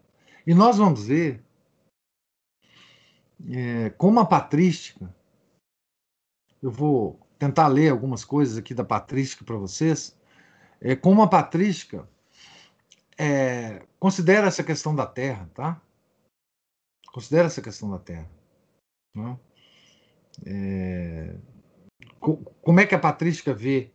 E 0.47 0.55
nós 0.55 0.79
vamos 0.79 1.07
ver 1.07 1.43
é, 3.51 3.91
como 3.91 4.21
a 4.21 4.27
patrística, 4.27 5.15
eu 6.63 6.71
vou 6.71 7.21
tentar 7.39 7.69
ler 7.69 7.91
algumas 7.91 8.25
coisas 8.25 8.57
aqui 8.57 8.75
da 8.75 8.85
patrística 8.85 9.45
para 9.45 9.57
vocês, 9.57 10.17
é, 10.81 10.97
como 10.97 11.23
a 11.23 11.29
patrística 11.29 12.09
é, 13.17 13.87
considera 13.99 14.47
essa 14.47 14.63
questão 14.63 14.95
da 14.95 15.07
terra, 15.07 15.51
tá? 15.55 15.81
Considera 17.13 17.47
essa 17.47 17.63
questão 17.63 17.91
da 17.91 17.99
terra. 17.99 18.31
Né? 19.15 19.39
É, 20.47 21.37
como 22.21 22.81
é 22.81 22.87
que 22.87 22.95
a 22.95 22.99
patrística 22.99 23.53
vê 23.53 23.93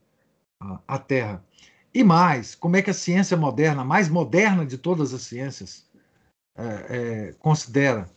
a, 0.88 0.98
Terra? 0.98 1.44
E 1.94 2.04
mais, 2.04 2.56
como 2.56 2.76
é 2.76 2.82
que 2.82 2.90
a 2.90 2.94
ciência 2.94 3.38
moderna, 3.38 3.84
mais 3.84 4.10
moderna 4.10 4.66
de 4.66 4.78
todas 4.78 5.14
as 5.14 5.22
ciências, 5.22 5.86
é, 6.56 6.64
é, 6.90 7.34
considera 7.40 8.10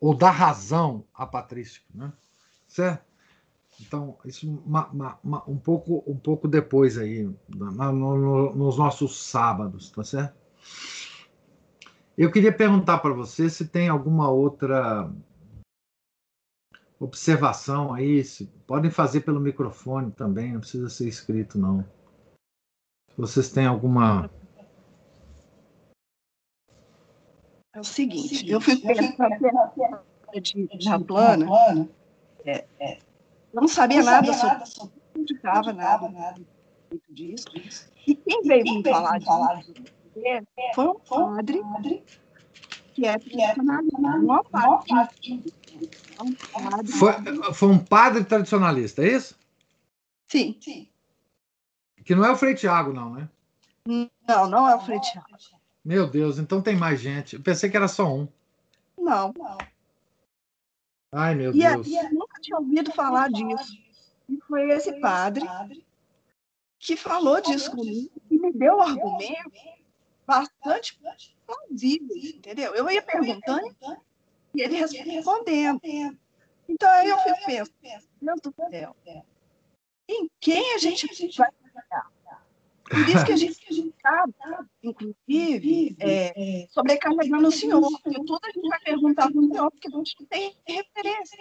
ou 0.00 0.14
dá 0.14 0.30
razão 0.30 1.04
à 1.14 1.26
patrística, 1.26 1.86
né? 1.94 2.12
certo? 2.68 3.04
Então, 3.80 4.16
isso 4.24 4.62
uma, 4.64 4.86
uma, 4.88 5.18
uma, 5.22 5.50
um, 5.50 5.58
pouco, 5.58 6.02
um 6.06 6.16
pouco 6.16 6.48
depois 6.48 6.96
aí, 6.96 7.28
no, 7.48 7.92
no, 7.92 8.56
nos 8.56 8.78
nossos 8.78 9.22
sábados, 9.22 9.90
tá 9.90 10.02
certo? 10.02 10.34
Eu 12.16 12.30
queria 12.30 12.52
perguntar 12.52 12.98
para 12.98 13.12
você 13.12 13.50
se 13.50 13.66
tem 13.66 13.88
alguma 13.88 14.30
outra 14.30 15.10
observação 16.98 17.92
aí, 17.92 18.24
se, 18.24 18.46
podem 18.66 18.90
fazer 18.90 19.20
pelo 19.20 19.40
microfone 19.40 20.10
também, 20.12 20.52
não 20.52 20.60
precisa 20.60 20.88
ser 20.88 21.08
escrito, 21.08 21.58
não. 21.58 21.82
Se 23.10 23.16
vocês 23.16 23.50
têm 23.50 23.66
alguma. 23.66 24.30
É 27.74 27.80
o 27.80 27.84
seguinte, 27.84 28.48
eu 28.48 28.60
fui 28.60 28.76
pensando 28.76 29.00
de 30.40 30.66
terra 30.66 31.00
plana, 31.00 31.46
é, 32.44 32.64
é, 32.80 32.98
não 33.52 33.68
sabia, 33.68 33.98
não 33.98 34.04
nada, 34.04 34.32
sobre, 34.32 34.66
sobre, 34.66 34.94
não 35.14 35.22
indicava 35.22 35.72
nada, 35.72 36.08
nada 36.08 36.40
disso. 37.10 37.46
E 38.06 38.14
quem 38.14 38.42
veio 38.42 38.64
me 38.64 38.82
falar 38.82 39.18
disso 39.18 39.74
foi 40.74 40.88
um 40.88 40.94
padre 41.00 42.02
que 42.94 43.06
é 43.06 43.18
foi, 46.98 47.54
foi 47.54 47.68
um 47.68 47.78
padre 47.78 48.24
tradicionalista, 48.24 49.02
é 49.02 49.12
isso? 49.12 49.38
Sim. 50.28 50.56
Sim. 50.60 50.88
Que 52.04 52.14
não 52.14 52.24
é 52.24 52.30
o 52.30 52.36
Frei 52.36 52.54
Tiago, 52.54 52.92
não, 52.92 53.14
né? 53.14 53.28
Não, 53.86 54.48
não 54.48 54.68
é 54.68 54.74
o 54.74 54.80
Frei 54.80 55.00
Tiago. 55.00 55.26
Meu 55.84 56.08
Deus, 56.08 56.38
então 56.38 56.60
tem 56.60 56.76
mais 56.76 57.00
gente. 57.00 57.36
Eu 57.36 57.42
pensei 57.42 57.70
que 57.70 57.76
era 57.76 57.88
só 57.88 58.12
um. 58.12 58.28
Não, 58.98 59.32
não. 59.36 59.58
Ai, 61.12 61.34
meu 61.34 61.54
e 61.54 61.58
Deus. 61.60 61.86
E 61.86 61.96
eu 61.96 62.12
nunca 62.12 62.40
tinha 62.40 62.58
ouvido 62.58 62.92
falar 62.92 63.30
disso. 63.30 63.78
E 64.28 64.38
foi 64.48 64.70
esse 64.70 64.92
padre 65.00 65.46
que 66.78 66.96
falou 66.96 67.40
disso 67.40 67.70
comigo 67.70 68.10
e 68.30 68.38
me 68.38 68.52
deu 68.52 68.76
um 68.76 68.82
argumento 68.82 69.52
bastante 70.26 70.98
plausíveis, 71.46 72.34
entendeu? 72.34 72.74
Eu 72.74 72.90
ia 72.90 73.02
perguntando 73.02 73.74
e 74.56 74.62
ele 74.62 74.76
respondendo. 74.76 75.80
Então 76.68 76.90
aí 76.90 77.08
eu 77.08 77.18
fico 77.18 77.38
pensando, 77.46 78.40
do 78.42 78.54
céu, 78.70 78.96
em 80.08 80.30
quem 80.40 80.74
a 80.74 80.78
gente 80.78 81.06
vai 81.36 81.50
trabalhar? 81.50 82.10
Por 82.88 83.08
isso 83.08 83.24
que 83.24 83.32
a 83.32 83.36
gente 83.36 83.60
está, 83.70 84.24
inclusive, 84.82 85.96
é, 85.98 86.66
sobrecarregando 86.70 87.48
o 87.48 87.52
senhor, 87.52 87.80
porque 87.80 88.14
tudo 88.24 88.38
a 88.44 88.50
gente 88.50 88.68
vai 88.68 88.80
perguntar 88.80 89.30
para 89.30 89.40
o 89.40 89.48
senhor, 89.48 89.70
porque 89.72 89.88
a 89.88 89.90
gente 89.90 90.16
não 90.20 90.26
tem 90.26 90.56
referência. 90.64 91.38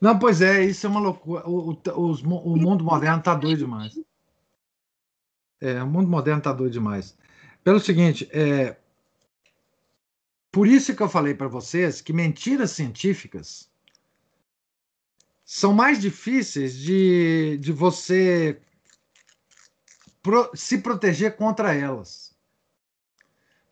Não, 0.00 0.18
pois 0.18 0.42
é, 0.42 0.64
isso 0.64 0.84
é 0.84 0.90
uma 0.90 0.98
loucura. 0.98 1.48
O, 1.48 1.70
o, 1.70 2.12
o 2.12 2.56
mundo 2.56 2.82
moderno 2.84 3.20
está 3.20 3.36
doido 3.36 3.58
demais. 3.58 4.00
É, 5.60 5.80
o 5.80 5.86
mundo 5.86 6.08
moderno 6.08 6.38
está 6.38 6.52
doido 6.52 6.72
demais. 6.72 7.16
Pelo 7.62 7.78
seguinte, 7.78 8.28
é, 8.32 8.76
por 10.52 10.68
isso 10.68 10.94
que 10.94 11.02
eu 11.02 11.08
falei 11.08 11.34
para 11.34 11.48
vocês 11.48 12.02
que 12.02 12.12
mentiras 12.12 12.72
científicas 12.72 13.70
são 15.42 15.72
mais 15.72 15.98
difíceis 15.98 16.76
de, 16.76 17.56
de 17.58 17.72
você 17.72 18.60
pro, 20.22 20.50
se 20.54 20.78
proteger 20.78 21.36
contra 21.36 21.74
elas. 21.74 22.36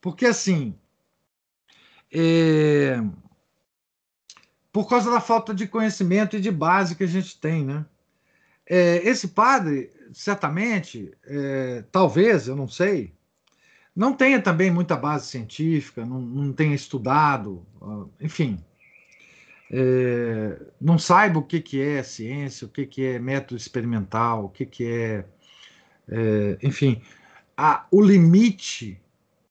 Porque, 0.01 0.24
assim, 0.24 0.74
é, 2.11 2.98
por 4.73 4.89
causa 4.89 5.11
da 5.11 5.20
falta 5.20 5.55
de 5.55 5.66
conhecimento 5.69 6.36
e 6.36 6.40
de 6.40 6.51
base 6.51 6.97
que 6.97 7.05
a 7.05 7.09
gente 7.09 7.39
tem, 7.39 7.65
né? 7.65 7.85
É, 8.66 9.07
esse 9.07 9.28
padre, 9.28 9.93
certamente, 10.12 11.12
é, 11.24 11.85
talvez, 11.93 12.48
eu 12.48 12.57
não 12.57 12.69
sei, 12.69 13.12
não 13.94 14.14
tenha 14.14 14.40
também 14.40 14.70
muita 14.70 14.96
base 14.96 15.26
científica, 15.26 16.04
não, 16.06 16.20
não 16.20 16.52
tenha 16.52 16.74
estudado, 16.74 17.66
enfim, 18.20 18.62
é, 19.70 20.60
não 20.80 20.98
saiba 20.98 21.38
o 21.38 21.42
que, 21.42 21.60
que 21.60 21.80
é 21.80 22.02
ciência, 22.02 22.66
o 22.66 22.70
que, 22.70 22.86
que 22.86 23.04
é 23.04 23.18
método 23.18 23.56
experimental, 23.56 24.46
o 24.46 24.48
que, 24.48 24.66
que 24.66 24.84
é, 24.84 25.24
é 26.08 26.58
enfim, 26.62 27.02
a, 27.56 27.86
o 27.90 28.00
limite 28.00 29.00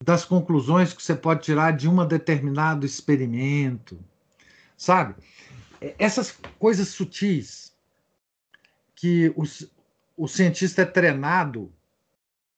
das 0.03 0.25
conclusões 0.25 0.93
que 0.93 1.03
você 1.03 1.15
pode 1.15 1.43
tirar 1.43 1.71
de 1.71 1.87
um 1.87 2.05
determinado 2.05 2.85
experimento, 2.85 3.99
sabe? 4.77 5.15
Essas 5.97 6.37
coisas 6.57 6.87
sutis 6.89 7.73
que 8.95 9.31
os, 9.35 9.71
o 10.17 10.27
cientista 10.27 10.81
é 10.81 10.85
treinado 10.85 11.71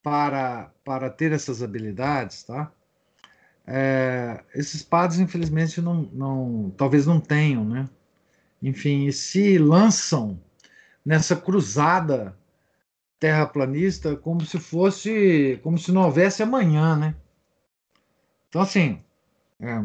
para, 0.04 0.72
para 0.84 1.10
ter 1.10 1.32
essas 1.32 1.62
habilidades, 1.62 2.44
tá? 2.44 2.72
É, 3.66 4.44
esses 4.56 4.84
padres, 4.84 5.20
infelizmente, 5.20 5.82
não, 5.82 6.04
não, 6.12 6.74
talvez 6.76 7.06
não 7.06 7.20
tenham, 7.20 7.64
né? 7.64 7.90
Enfim, 8.62 9.06
e 9.06 9.14
se 9.14 9.58
lançam 9.58 10.42
nessa 11.06 11.36
cruzada 11.36 12.38
terraplanista 13.20 14.16
como 14.16 14.46
se 14.46 14.60
fosse, 14.60 15.60
como 15.64 15.78
se 15.78 15.92
não 15.92 16.04
houvesse 16.04 16.42
amanhã, 16.44 16.96
né? 16.96 17.16
Então, 18.50 18.62
assim, 18.62 19.04
é, 19.60 19.84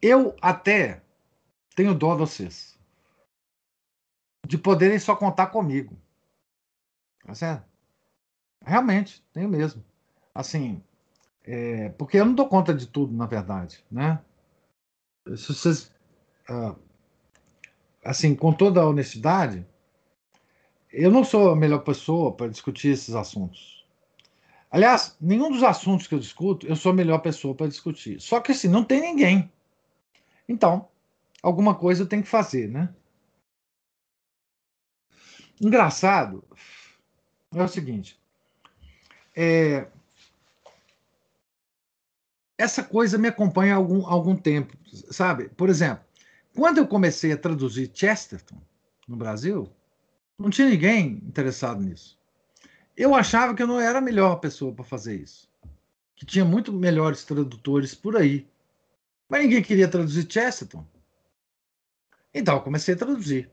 eu 0.00 0.34
até 0.40 1.02
tenho 1.74 1.94
dó 1.94 2.12
de 2.14 2.20
vocês 2.20 2.75
de 4.46 4.56
poderem 4.56 4.98
só 4.98 5.14
contar 5.16 5.48
comigo. 5.48 5.96
Tá 7.24 7.34
certo? 7.34 7.64
Realmente, 8.64 9.24
tenho 9.32 9.48
mesmo. 9.48 9.84
Assim, 10.34 10.82
é, 11.44 11.88
porque 11.90 12.18
eu 12.18 12.24
não 12.24 12.34
dou 12.34 12.48
conta 12.48 12.72
de 12.72 12.86
tudo, 12.86 13.12
na 13.12 13.26
verdade, 13.26 13.84
né? 13.90 14.20
Se 15.36 15.52
vocês, 15.52 15.92
ah, 16.48 16.74
assim, 18.04 18.34
com 18.34 18.52
toda 18.52 18.80
a 18.80 18.88
honestidade, 18.88 19.66
eu 20.92 21.10
não 21.10 21.24
sou 21.24 21.50
a 21.50 21.56
melhor 21.56 21.80
pessoa 21.80 22.32
para 22.32 22.48
discutir 22.48 22.88
esses 22.88 23.14
assuntos. 23.14 23.84
Aliás, 24.70 25.16
nenhum 25.20 25.50
dos 25.50 25.62
assuntos 25.62 26.06
que 26.06 26.14
eu 26.14 26.18
discuto, 26.18 26.66
eu 26.66 26.76
sou 26.76 26.92
a 26.92 26.94
melhor 26.94 27.18
pessoa 27.18 27.54
para 27.54 27.66
discutir. 27.66 28.20
Só 28.20 28.40
que 28.40 28.52
assim, 28.52 28.68
não 28.68 28.84
tem 28.84 29.00
ninguém. 29.00 29.50
Então, 30.48 30.88
alguma 31.42 31.74
coisa 31.74 32.02
eu 32.02 32.08
tenho 32.08 32.22
que 32.22 32.28
fazer, 32.28 32.68
né? 32.68 32.94
Engraçado 35.60 36.44
é 37.54 37.62
o 37.62 37.68
seguinte: 37.68 38.20
é, 39.34 39.86
essa 42.58 42.82
coisa 42.82 43.18
me 43.18 43.28
acompanha 43.28 43.74
há 43.74 43.76
algum, 43.76 44.06
algum 44.06 44.36
tempo, 44.36 44.76
sabe? 45.10 45.48
Por 45.50 45.68
exemplo, 45.68 46.04
quando 46.54 46.78
eu 46.78 46.86
comecei 46.86 47.32
a 47.32 47.36
traduzir 47.36 47.90
Chesterton 47.92 48.60
no 49.06 49.16
Brasil, 49.16 49.70
não 50.38 50.50
tinha 50.50 50.68
ninguém 50.68 51.20
interessado 51.26 51.82
nisso. 51.82 52.18
Eu 52.96 53.14
achava 53.14 53.54
que 53.54 53.62
eu 53.62 53.66
não 53.66 53.78
era 53.78 53.98
a 53.98 54.02
melhor 54.02 54.36
pessoa 54.36 54.72
para 54.72 54.84
fazer 54.84 55.20
isso, 55.20 55.48
que 56.14 56.24
tinha 56.24 56.44
muito 56.44 56.72
melhores 56.72 57.24
tradutores 57.24 57.94
por 57.94 58.16
aí. 58.16 58.48
Mas 59.28 59.42
ninguém 59.42 59.62
queria 59.62 59.88
traduzir 59.88 60.26
Chesterton. 60.30 60.86
Então 62.32 62.54
eu 62.54 62.62
comecei 62.62 62.94
a 62.94 62.98
traduzir. 62.98 63.50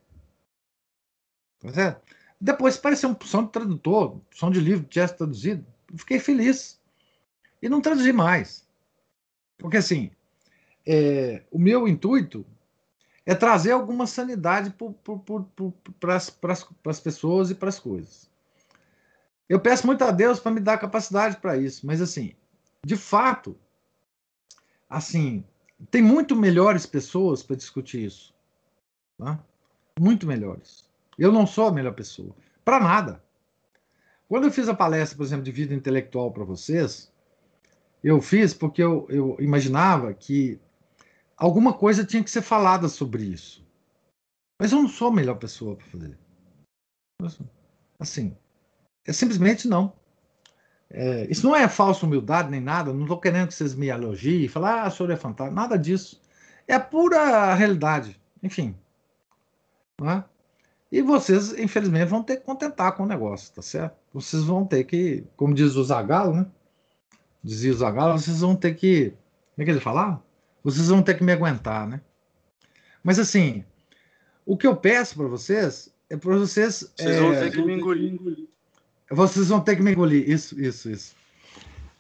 Tá 1.72 2.02
Depois 2.40 2.78
apareceu 2.78 3.10
um 3.10 3.26
som 3.26 3.44
de 3.44 3.52
tradutor, 3.52 4.20
som 4.32 4.52
de 4.52 4.60
livro 4.60 4.86
jazz 4.90 5.12
traduzido. 5.12 5.66
Fiquei 5.96 6.20
feliz. 6.20 6.80
E 7.62 7.70
não 7.70 7.82
traduzi 7.82 8.12
mais. 8.12 8.68
Porque, 9.58 9.78
assim, 9.78 10.12
é, 10.86 11.44
o 11.50 11.58
meu 11.58 11.88
intuito 11.88 12.46
é 13.26 13.34
trazer 13.34 13.72
alguma 13.72 14.06
sanidade 14.06 14.76
para 16.00 16.16
as 16.86 17.00
pessoas 17.00 17.50
e 17.50 17.56
para 17.56 17.70
as 17.70 17.80
coisas. 17.80 18.30
Eu 19.48 19.60
peço 19.60 19.86
muito 19.86 20.04
a 20.04 20.12
Deus 20.12 20.40
para 20.40 20.52
me 20.52 20.60
dar 20.60 20.78
capacidade 20.78 21.38
para 21.38 21.58
isso, 21.58 21.86
mas, 21.86 22.02
assim, 22.02 22.36
de 22.86 22.98
fato, 22.98 23.56
assim, 24.90 25.46
tem 25.90 26.02
muito 26.02 26.36
melhores 26.36 26.86
pessoas 26.86 27.42
para 27.42 27.56
discutir 27.56 28.06
isso. 28.06 28.34
Tá? 29.18 29.40
Muito 30.00 30.28
melhores. 30.28 30.86
Eu 31.18 31.32
não 31.32 31.46
sou 31.46 31.68
a 31.68 31.72
melhor 31.72 31.94
pessoa. 31.94 32.36
Para 32.64 32.80
nada. 32.80 33.24
Quando 34.28 34.46
eu 34.46 34.52
fiz 34.52 34.68
a 34.68 34.74
palestra, 34.74 35.18
por 35.18 35.24
exemplo, 35.24 35.44
de 35.44 35.52
vida 35.52 35.74
intelectual 35.74 36.32
para 36.32 36.44
vocês, 36.44 37.12
eu 38.04 38.22
fiz 38.22 38.54
porque 38.54 38.82
eu, 38.82 39.06
eu 39.10 39.38
imaginava 39.40 40.14
que 40.14 40.60
alguma 41.38 41.74
coisa 41.74 42.06
tinha 42.06 42.24
que 42.24 42.32
ser 42.32 42.42
falada 42.42 42.88
sobre 42.88 43.24
isso. 43.24 43.66
Mas 44.60 44.72
eu 44.72 44.82
não 44.82 44.90
sou 44.90 45.10
a 45.10 45.14
melhor 45.14 45.36
pessoa 45.36 45.76
para 45.76 45.86
fazer. 45.88 46.18
Assim, 48.00 48.36
é 49.06 49.14
simplesmente 49.14 49.68
não. 49.68 49.94
É, 50.90 51.26
isso 51.30 51.46
não 51.46 51.56
é 51.56 51.68
falsa 51.68 52.06
humildade 52.06 52.52
nem 52.52 52.62
nada, 52.62 52.94
não 52.94 53.02
estou 53.02 53.20
querendo 53.20 53.48
que 53.48 53.54
vocês 53.54 53.74
me 53.74 53.88
elogiem, 53.88 54.48
falar, 54.48 54.84
ah, 54.84 54.88
o 54.88 54.92
senhor 54.92 55.12
é 55.12 55.16
fantástico, 55.16 55.56
nada 55.56 55.78
disso. 55.78 56.22
É 56.68 56.76
a 56.76 56.80
pura 56.80 57.54
realidade. 57.56 58.20
Enfim. 58.42 58.76
Não 60.00 60.10
é? 60.10 60.26
E 60.94 61.02
vocês, 61.02 61.58
infelizmente, 61.58 62.06
vão 62.06 62.22
ter 62.22 62.38
que 62.38 62.44
contentar 62.44 62.96
com 62.96 63.02
o 63.02 63.08
negócio, 63.08 63.52
tá 63.52 63.64
certo? 63.64 63.96
Vocês 64.14 64.44
vão 64.44 64.64
ter 64.64 64.84
que, 64.84 65.24
como 65.36 65.52
diz 65.52 65.76
o 65.76 65.84
Zagalo, 65.84 66.36
né? 66.36 66.46
Dizia 67.44 67.72
o 67.72 67.76
Zagalo, 67.76 68.20
vocês 68.20 68.42
vão 68.42 68.56
ter 68.56 68.76
que. 68.76 69.10
Como 69.10 69.64
é 69.64 69.66
que 69.66 69.72
ele 69.72 69.80
falava? 69.80 70.24
Vocês 70.64 70.90
vão 70.90 71.02
ter 71.02 71.16
que 71.16 71.24
me 71.24 71.32
aguentar, 71.32 71.88
né? 71.88 72.00
Mas 73.04 73.18
assim, 73.18 73.66
o 74.46 74.56
que 74.56 74.68
eu 74.68 74.76
peço 74.76 75.16
para 75.16 75.26
vocês 75.26 75.92
é 76.12 76.16
para 76.16 76.38
vocês. 76.38 76.88
Vocês 76.96 77.16
é... 77.16 77.20
vão 77.20 77.32
ter 77.32 77.52
que 77.52 77.62
me 77.64 77.74
engolir. 77.74 78.48
Vocês 79.10 79.48
vão 79.48 79.62
ter 79.62 79.76
que 79.76 79.82
me 79.82 79.94
engolir. 79.94 80.30
Isso, 80.30 80.62
isso, 80.62 80.92
isso. 80.92 81.16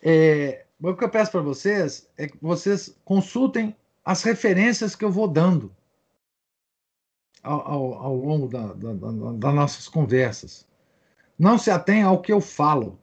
É... 0.04 0.66
O 0.80 0.94
que 0.94 1.04
eu 1.04 1.10
peço 1.10 1.32
para 1.32 1.42
vocês 1.42 2.08
é 2.16 2.28
que 2.28 2.38
vocês 2.40 2.96
consultem 3.04 3.76
as 4.06 4.22
referências 4.22 4.96
que 4.96 5.04
eu 5.04 5.12
vou 5.12 5.28
dando 5.28 5.72
ao, 7.44 7.94
ao, 7.96 8.16
longo 8.16 8.48
da, 8.48 8.74
da, 8.74 8.94
da, 8.94 9.32
das 9.34 9.54
nossas 9.54 9.88
conversas. 9.88 10.66
Não 11.38 11.58
se 11.58 11.70
atenha 11.70 12.06
ao 12.06 12.22
que 12.22 12.32
eu 12.32 12.40
falo. 12.40 13.00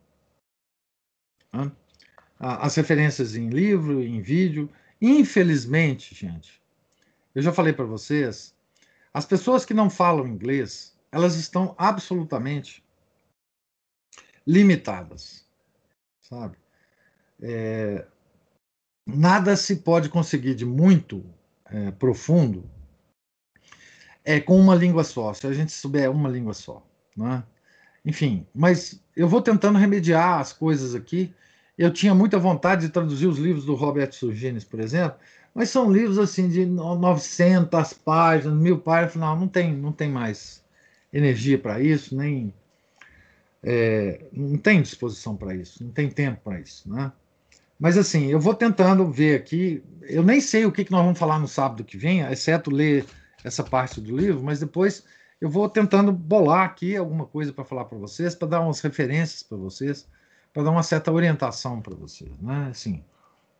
Né? 1.52 1.70
As 2.38 2.74
referências 2.74 3.36
em 3.36 3.50
livro, 3.50 4.02
em 4.02 4.22
vídeo. 4.22 4.70
Infelizmente, 5.00 6.14
gente, 6.14 6.62
eu 7.34 7.42
já 7.42 7.52
falei 7.52 7.72
para 7.72 7.84
vocês, 7.84 8.54
as 9.12 9.26
pessoas 9.26 9.64
que 9.64 9.74
não 9.74 9.90
falam 9.90 10.26
inglês, 10.26 10.96
elas 11.12 11.36
estão 11.36 11.74
absolutamente 11.76 12.84
limitadas, 14.46 15.44
sabe? 16.20 16.56
É, 17.42 18.06
nada 19.06 19.56
se 19.56 19.76
pode 19.76 20.08
conseguir 20.08 20.54
de 20.54 20.64
muito 20.64 21.24
é, 21.66 21.90
profundo 21.92 22.68
é 24.24 24.40
com 24.40 24.58
uma 24.58 24.74
língua 24.74 25.04
só, 25.04 25.32
se 25.32 25.46
a 25.46 25.52
gente 25.52 25.72
souber 25.72 26.10
uma 26.10 26.28
língua 26.28 26.54
só. 26.54 26.84
Né? 27.16 27.42
Enfim, 28.04 28.46
mas 28.54 29.00
eu 29.16 29.28
vou 29.28 29.42
tentando 29.42 29.78
remediar 29.78 30.40
as 30.40 30.52
coisas 30.52 30.94
aqui. 30.94 31.32
Eu 31.76 31.92
tinha 31.92 32.14
muita 32.14 32.38
vontade 32.38 32.86
de 32.86 32.92
traduzir 32.92 33.26
os 33.26 33.38
livros 33.38 33.64
do 33.64 33.74
Roberto 33.74 34.14
Surgines, 34.14 34.64
por 34.64 34.80
exemplo, 34.80 35.18
mas 35.54 35.70
são 35.70 35.90
livros 35.90 36.18
assim 36.18 36.48
de 36.48 36.64
900 36.66 37.92
páginas, 37.94 38.58
mil 38.58 38.78
páginas. 38.78 39.16
Não, 39.16 39.40
não 39.40 39.48
tem, 39.48 39.72
não 39.74 39.92
tem 39.92 40.10
mais 40.10 40.62
energia 41.12 41.58
para 41.58 41.80
isso, 41.80 42.16
nem 42.16 42.52
é, 43.62 44.20
não 44.32 44.56
tem 44.56 44.80
disposição 44.80 45.36
para 45.36 45.54
isso, 45.54 45.82
não 45.84 45.90
tem 45.90 46.08
tempo 46.08 46.40
para 46.42 46.60
isso, 46.60 46.88
né? 46.88 47.12
Mas 47.78 47.96
assim, 47.96 48.26
eu 48.26 48.38
vou 48.38 48.54
tentando 48.54 49.10
ver 49.10 49.36
aqui. 49.36 49.82
Eu 50.02 50.22
nem 50.22 50.40
sei 50.40 50.66
o 50.66 50.72
que, 50.72 50.84
que 50.84 50.92
nós 50.92 51.02
vamos 51.02 51.18
falar 51.18 51.38
no 51.38 51.48
sábado 51.48 51.82
que 51.82 51.96
vem, 51.96 52.20
exceto 52.20 52.70
ler 52.70 53.06
essa 53.44 53.64
parte 53.64 54.00
do 54.00 54.16
livro, 54.16 54.42
mas 54.42 54.60
depois 54.60 55.04
eu 55.40 55.48
vou 55.48 55.68
tentando 55.68 56.12
bolar 56.12 56.64
aqui 56.64 56.96
alguma 56.96 57.26
coisa 57.26 57.52
para 57.52 57.64
falar 57.64 57.86
para 57.86 57.98
vocês, 57.98 58.34
para 58.34 58.48
dar 58.48 58.60
umas 58.60 58.80
referências 58.80 59.42
para 59.42 59.56
vocês, 59.56 60.08
para 60.52 60.62
dar 60.62 60.70
uma 60.70 60.82
certa 60.82 61.10
orientação 61.10 61.80
para 61.80 61.94
vocês, 61.94 62.30
né? 62.40 62.68
Assim, 62.70 63.02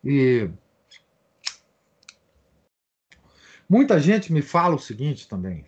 e 0.04 0.50
muita 3.68 3.98
gente 3.98 4.32
me 4.32 4.42
fala 4.42 4.74
o 4.74 4.78
seguinte 4.78 5.28
também. 5.28 5.64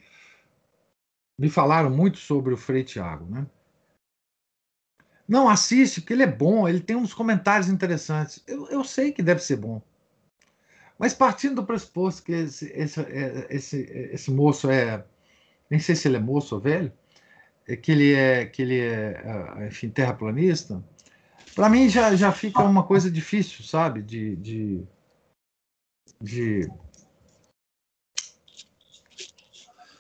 Me 1.39 1.49
falaram 1.49 1.91
muito 1.91 2.19
sobre 2.19 2.53
o 2.53 2.57
Frei 2.57 2.85
Tiago, 2.85 3.25
né? 3.25 3.47
Não, 5.27 5.49
assiste, 5.49 6.01
porque 6.01 6.13
ele 6.13 6.25
é 6.25 6.27
bom, 6.27 6.69
ele 6.69 6.81
tem 6.81 6.95
uns 6.95 7.15
comentários 7.15 7.69
interessantes. 7.69 8.43
Eu, 8.47 8.69
eu 8.69 8.85
sei 8.85 9.13
que 9.13 9.23
deve 9.23 9.41
ser 9.41 9.57
bom. 9.57 9.81
Mas 11.03 11.13
partindo 11.13 11.57
do 11.57 11.67
pressuposto 11.67 12.23
que 12.23 12.31
esse, 12.31 12.73
esse, 12.73 13.01
é, 13.01 13.49
esse, 13.51 13.83
esse 14.13 14.31
moço 14.31 14.71
é. 14.71 15.05
Nem 15.69 15.81
sei 15.81 15.97
se 15.97 16.07
ele 16.07 16.17
é 16.17 16.21
moço 16.21 16.55
ou 16.55 16.61
velho, 16.61 16.93
é 17.67 17.75
que 17.75 17.91
ele 17.91 18.13
é, 18.13 18.47
que 18.47 18.63
ele 18.63 18.79
é 18.79 19.21
é 19.57 19.67
enfim, 19.67 19.89
terraplanista, 19.89 20.81
para 21.57 21.69
mim 21.69 21.89
já, 21.89 22.15
já 22.15 22.31
fica 22.31 22.63
uma 22.63 22.85
coisa 22.85 23.11
difícil, 23.11 23.65
sabe? 23.65 24.01
De, 24.01 24.37
de, 24.37 24.85
de, 26.21 26.71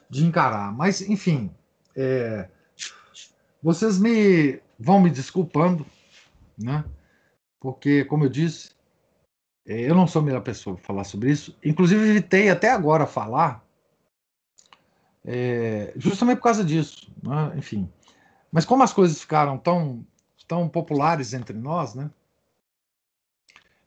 de 0.08 0.24
encarar. 0.24 0.70
Mas, 0.72 1.00
enfim, 1.00 1.50
é, 1.96 2.48
vocês 3.60 3.98
me 3.98 4.60
vão 4.78 5.00
me 5.00 5.10
desculpando, 5.10 5.84
né? 6.56 6.84
Porque, 7.58 8.04
como 8.04 8.24
eu 8.24 8.28
disse, 8.28 8.70
eu 9.64 9.94
não 9.94 10.06
sou 10.06 10.20
a 10.20 10.24
melhor 10.24 10.42
pessoa 10.42 10.76
para 10.76 10.84
falar 10.84 11.04
sobre 11.04 11.30
isso. 11.30 11.56
Inclusive, 11.64 12.08
evitei 12.08 12.50
até 12.50 12.70
agora 12.70 13.06
falar, 13.06 13.64
é, 15.24 15.92
justamente 15.96 16.38
por 16.38 16.44
causa 16.44 16.64
disso, 16.64 17.12
né? 17.22 17.52
enfim. 17.56 17.88
Mas 18.50 18.64
como 18.64 18.82
as 18.82 18.92
coisas 18.92 19.20
ficaram 19.20 19.56
tão, 19.56 20.04
tão 20.48 20.68
populares 20.68 21.32
entre 21.32 21.56
nós, 21.56 21.94
né? 21.94 22.10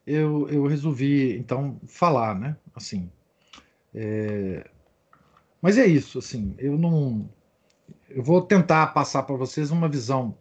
Eu, 0.07 0.47
eu 0.49 0.65
resolvi 0.67 1.37
então 1.37 1.79
falar, 1.87 2.35
né? 2.35 2.55
Assim, 2.75 3.11
é, 3.93 4.69
mas 5.61 5.77
é 5.77 5.85
isso, 5.85 6.19
assim. 6.19 6.55
Eu 6.57 6.77
não, 6.77 7.29
eu 8.09 8.23
vou 8.23 8.41
tentar 8.41 8.87
passar 8.87 9.23
para 9.23 9.35
vocês 9.35 9.71
uma 9.71 9.89
visão 9.89 10.37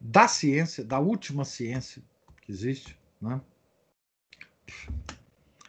da 0.00 0.28
ciência, 0.28 0.84
da 0.84 0.98
última 0.98 1.44
ciência 1.44 2.02
que 2.42 2.52
existe, 2.52 2.98
né? 3.20 3.40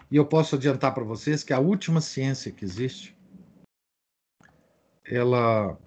E 0.09 0.15
eu 0.15 0.25
posso 0.25 0.55
adiantar 0.55 0.93
para 0.93 1.03
vocês 1.03 1.43
que 1.43 1.53
a 1.53 1.59
última 1.59 1.99
ciência 1.99 2.51
que 2.51 2.63
existe, 2.63 3.17
ela, 5.05 5.77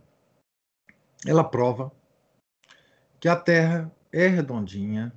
ela 1.27 1.45
prova 1.45 1.93
que 3.19 3.29
a 3.29 3.37
Terra 3.37 3.91
é 4.13 4.27
redondinha, 4.27 5.13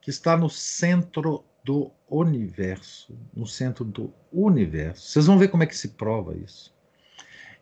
que 0.00 0.10
está 0.10 0.36
no 0.36 0.48
centro 0.48 1.44
do 1.64 1.90
universo, 2.08 3.18
no 3.34 3.46
centro 3.46 3.84
do 3.84 4.12
universo. 4.32 5.10
Vocês 5.10 5.26
vão 5.26 5.38
ver 5.38 5.48
como 5.48 5.62
é 5.62 5.66
que 5.66 5.76
se 5.76 5.88
prova 5.88 6.36
isso. 6.36 6.74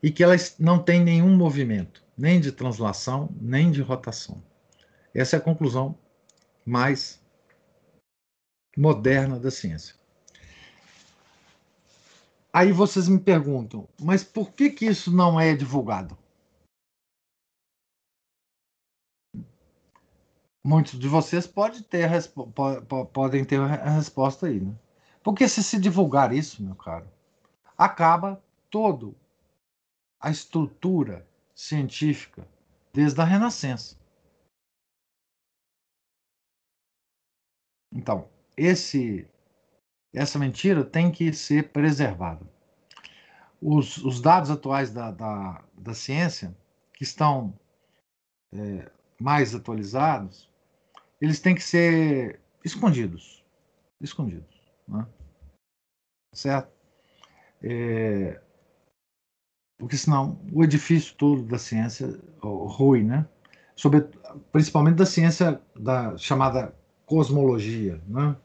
E 0.02 0.10
que 0.10 0.22
ela 0.22 0.34
não 0.58 0.78
tem 0.78 1.02
nenhum 1.02 1.36
movimento, 1.36 2.04
nem 2.16 2.40
de 2.40 2.52
translação, 2.52 3.28
nem 3.40 3.70
de 3.70 3.82
rotação. 3.82 4.42
Essa 5.12 5.36
é 5.36 5.38
a 5.38 5.42
conclusão 5.42 5.98
mais 6.64 7.17
moderna 8.78 9.40
da 9.40 9.50
ciência. 9.50 9.96
Aí 12.52 12.70
vocês 12.70 13.08
me 13.08 13.18
perguntam, 13.18 13.88
mas 14.00 14.22
por 14.22 14.52
que, 14.52 14.70
que 14.70 14.86
isso 14.86 15.10
não 15.10 15.38
é 15.38 15.54
divulgado? 15.54 16.16
Muitos 20.64 20.98
de 20.98 21.08
vocês 21.08 21.46
pode 21.46 21.82
ter 21.82 22.08
podem 23.12 23.44
ter 23.44 23.60
a 23.60 23.90
resposta 23.90 24.46
aí, 24.46 24.60
né? 24.60 24.74
Porque 25.24 25.48
se 25.48 25.62
se 25.62 25.78
divulgar 25.80 26.32
isso, 26.32 26.62
meu 26.62 26.76
caro, 26.76 27.08
acaba 27.76 28.42
todo 28.70 29.14
a 30.20 30.30
estrutura 30.30 31.26
científica 31.54 32.46
desde 32.92 33.20
a 33.20 33.24
Renascença. 33.24 33.96
Então, 37.92 38.28
esse, 38.58 39.26
essa 40.12 40.38
mentira 40.38 40.84
tem 40.84 41.10
que 41.10 41.32
ser 41.32 41.70
preservada. 41.70 42.44
Os, 43.62 43.98
os 43.98 44.20
dados 44.20 44.50
atuais 44.50 44.92
da, 44.92 45.10
da, 45.12 45.64
da, 45.76 45.94
ciência, 45.94 46.56
que 46.92 47.04
estão 47.04 47.54
é, 48.52 48.90
mais 49.20 49.54
atualizados, 49.54 50.50
eles 51.20 51.40
têm 51.40 51.54
que 51.54 51.62
ser 51.62 52.40
escondidos. 52.64 53.44
Escondidos. 54.00 54.60
Né? 54.86 55.06
Certo? 56.34 56.72
É, 57.62 58.40
porque 59.78 59.96
senão 59.96 60.40
o 60.52 60.62
edifício 60.62 61.14
todo 61.16 61.42
da 61.42 61.58
ciência 61.58 62.20
rui, 62.40 63.02
né? 63.02 63.26
Sobre, 63.74 64.00
principalmente 64.52 64.96
da 64.96 65.06
ciência 65.06 65.60
da 65.76 66.16
chamada 66.16 66.74
cosmologia, 67.06 68.00
né? 68.06 68.36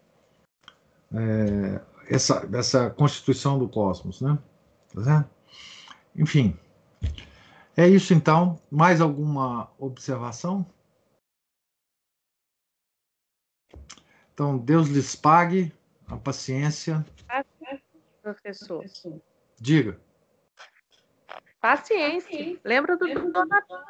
É, 1.14 1.82
essa, 2.14 2.50
essa 2.54 2.90
constituição 2.90 3.58
do 3.60 3.70
cosmos, 3.70 4.22
né? 4.22 4.38
Tá 4.94 5.28
Enfim, 6.16 6.58
é 7.76 7.88
isso 7.88 8.14
então. 8.14 8.60
Mais 8.70 9.02
alguma 9.02 9.72
observação? 9.80 10.66
Então, 14.34 14.58
Deus 14.58 14.88
lhes 14.90 15.16
pague 15.16 15.74
a 16.08 16.18
paciência. 16.18 17.06
Professor. 18.22 18.84
Diga. 19.60 20.00
Paciência. 21.60 22.60
Lembra 22.64 22.96
do, 22.98 23.06
do 23.06 23.32
Donatello. 23.32 23.84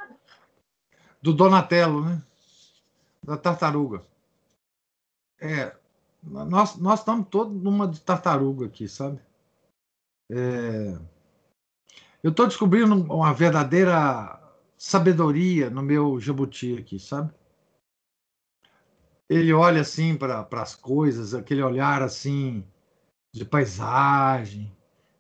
Do 1.22 1.34
Donatello, 1.34 2.06
né? 2.06 2.24
Da 3.22 3.38
tartaruga. 3.38 4.06
É, 5.40 5.76
nós, 6.24 6.78
nós 6.78 7.00
estamos 7.00 7.28
todos 7.30 7.62
numa 7.62 7.88
de 7.88 8.00
tartaruga 8.00 8.66
aqui, 8.66 8.88
sabe? 8.88 9.20
É, 10.32 10.98
eu 12.24 12.32
estou 12.32 12.48
descobrindo 12.48 12.96
uma 13.14 13.34
verdadeira 13.34 14.40
sabedoria 14.78 15.70
no 15.70 15.84
meu 15.84 16.20
jabuti 16.20 16.78
aqui, 16.78 16.98
sabe? 16.98 17.32
Ele 19.30 19.54
olha 19.54 19.82
assim 19.82 20.16
para 20.16 20.48
as 20.52 20.76
coisas, 20.76 21.34
aquele 21.34 21.62
olhar 21.62 22.02
assim 22.02 22.66
de 23.34 23.44
paisagem. 23.44 24.72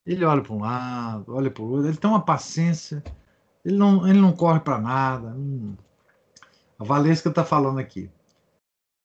Ele 0.05 0.23
olha 0.25 0.41
para 0.41 0.53
um 0.53 0.59
lado, 0.59 1.35
olha 1.35 1.49
para 1.49 1.63
o 1.63 1.69
outro. 1.69 1.87
Ele 1.87 1.97
tem 1.97 2.09
uma 2.09 2.23
paciência. 2.23 3.03
Ele 3.63 3.77
não, 3.77 4.07
ele 4.07 4.19
não 4.19 4.33
corre 4.33 4.59
para 4.59 4.77
nada. 4.79 5.29
Hum. 5.29 5.75
A 6.77 6.83
Valesca 6.83 7.29
está 7.29 7.43
falando 7.43 7.79
aqui 7.79 8.11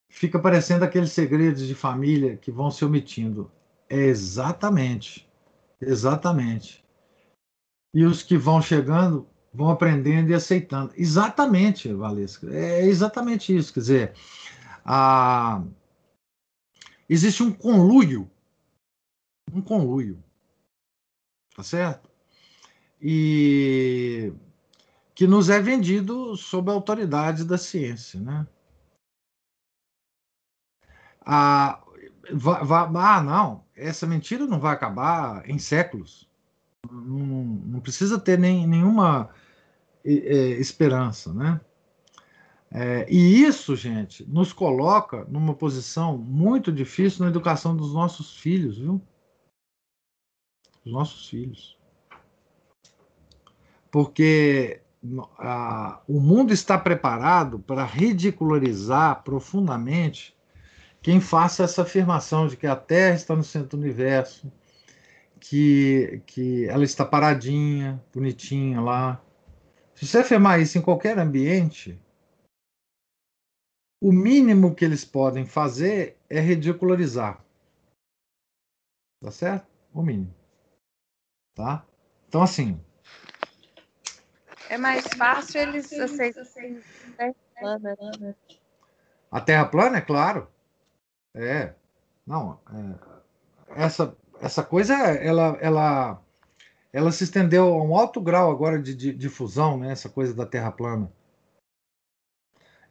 fica 0.09 0.39
parecendo 0.39 0.85
aqueles 0.85 1.13
segredos 1.13 1.67
de 1.67 1.75
família 1.75 2.37
que 2.37 2.51
vão 2.51 2.71
se 2.71 2.85
omitindo. 2.85 3.51
É 3.89 3.97
exatamente, 3.97 5.29
exatamente. 5.81 6.85
E 7.95 8.05
os 8.05 8.23
que 8.23 8.37
vão 8.37 8.61
chegando 8.61 9.27
vão 9.53 9.71
aprendendo 9.71 10.31
e 10.31 10.35
aceitando. 10.35 10.93
Exatamente, 10.97 11.93
Valesca. 11.93 12.49
É 12.55 12.85
exatamente 12.85 13.55
isso. 13.57 13.73
Quer 13.73 13.81
dizer, 13.81 14.15
a... 14.85 15.63
existe 17.09 17.43
um 17.43 17.53
conluio. 17.53 18.31
Um 19.53 19.63
conluio. 19.63 20.23
Tá 21.57 21.63
certo? 21.63 22.09
E 23.01 24.33
que 25.15 25.27
nos 25.27 25.51
é 25.51 25.61
vendido 25.61 26.37
sob 26.37 26.71
a 26.71 26.75
autoridade 26.75 27.45
da 27.45 27.59
ciência, 27.59 28.21
né? 28.21 28.47
Vai, 32.33 32.65
vai, 32.65 32.89
ah, 33.05 33.23
não, 33.23 33.65
essa 33.77 34.07
mentira 34.07 34.47
não 34.47 34.59
vai 34.59 34.73
acabar 34.73 35.49
em 35.49 35.59
séculos. 35.59 36.29
Não, 36.91 37.45
não 37.45 37.81
precisa 37.81 38.19
ter 38.19 38.39
nem, 38.39 38.67
nenhuma 38.67 39.31
é, 40.05 40.11
esperança, 40.59 41.33
né? 41.33 41.61
É, 42.71 43.07
e 43.11 43.43
isso, 43.43 43.75
gente, 43.75 44.29
nos 44.29 44.53
coloca 44.53 45.25
numa 45.25 45.55
posição 45.55 46.19
muito 46.19 46.71
difícil 46.71 47.25
na 47.25 47.31
educação 47.31 47.75
dos 47.75 47.95
nossos 47.95 48.37
filhos, 48.37 48.79
viu? 48.79 49.01
Os 50.85 50.93
nossos 50.93 51.29
filhos. 51.29 51.79
Porque 53.91 54.83
a, 55.39 56.03
o 56.07 56.21
mundo 56.21 56.53
está 56.53 56.77
preparado 56.79 57.59
para 57.59 57.85
ridicularizar 57.85 59.23
profundamente 59.23 60.37
quem 61.03 61.21
faça 61.21 61.65
essa 61.65 61.83
afirmação 61.83 62.47
de 62.47 62.57
que 62.57 62.67
a 62.67 62.77
Terra 62.77 63.15
está 63.15 63.35
no 63.35 63.45
centro 63.45 63.77
do 63.77 63.83
universo, 63.83 64.53
que, 65.41 66.23
que 66.27 66.67
ela 66.69 66.85
está 66.85 67.05
paradinha, 67.05 68.03
bonitinha 68.13 68.81
lá. 68.81 69.23
Se 69.95 70.07
você 70.07 70.19
afirmar 70.19 70.61
isso 70.61 70.79
em 70.79 70.83
qualquer 70.83 71.19
ambiente, 71.19 72.01
o 74.01 74.13
mínimo 74.13 74.75
que 74.75 74.85
eles 74.85 75.05
podem 75.05 75.45
fazer 75.45 76.17
é 76.29 76.41
ridicularizar. 76.41 77.45
Tá 79.21 79.31
certo? 79.31 79.67
O 79.93 80.03
mínimo. 80.03 80.33
Tá? 81.55 81.85
Então, 82.29 82.43
assim. 82.43 82.81
É 84.69 84.79
mais 84.79 85.05
fácil 85.17 85.61
eles 85.63 85.93
aceitarem 85.93 86.79
a 86.79 87.17
Terra 87.17 87.35
plana. 87.59 87.97
Né? 88.21 88.35
A 89.31 89.41
Terra 89.41 89.65
plana, 89.67 89.99
é 89.99 90.01
claro. 90.01 90.49
É. 91.35 91.75
Não. 92.27 92.61
É, 93.69 93.85
essa, 93.85 94.17
essa 94.41 94.63
coisa, 94.63 94.95
ela, 94.95 95.57
ela, 95.61 96.23
ela 96.93 97.13
se 97.13 97.25
estendeu 97.25 97.67
a 97.75 97.83
um 97.83 97.97
alto 97.97 98.21
grau 98.21 98.51
agora 98.51 98.81
de, 98.81 98.95
de 98.95 99.13
difusão, 99.13 99.79
né? 99.79 99.93
Essa 99.93 100.09
coisa 100.09 100.35
da 100.35 100.47
Terra 100.47 100.71
plana. 100.71 101.11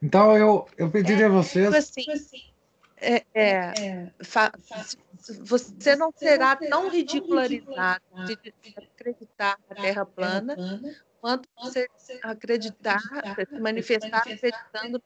Então 0.01 0.37
eu, 0.37 0.67
eu 0.77 0.89
pediria 0.89 1.25
é, 1.25 1.27
a 1.27 1.31
vocês. 1.31 1.87
Tipo 1.87 2.11
assim, 2.11 2.53
é, 2.97 3.23
é, 3.33 4.11
você 5.41 5.95
não 5.95 6.11
será 6.15 6.55
tão 6.55 6.89
ridicularizado 6.89 8.03
de 8.25 8.37
acreditar 8.75 9.59
na 9.69 9.75
Terra 9.75 10.05
plana 10.05 10.55
quanto 11.19 11.49
você 11.57 11.87
acreditar, 12.23 12.99
se 13.01 13.59
manifestar 13.59 14.19
acreditando 14.19 14.91
no. 14.93 15.01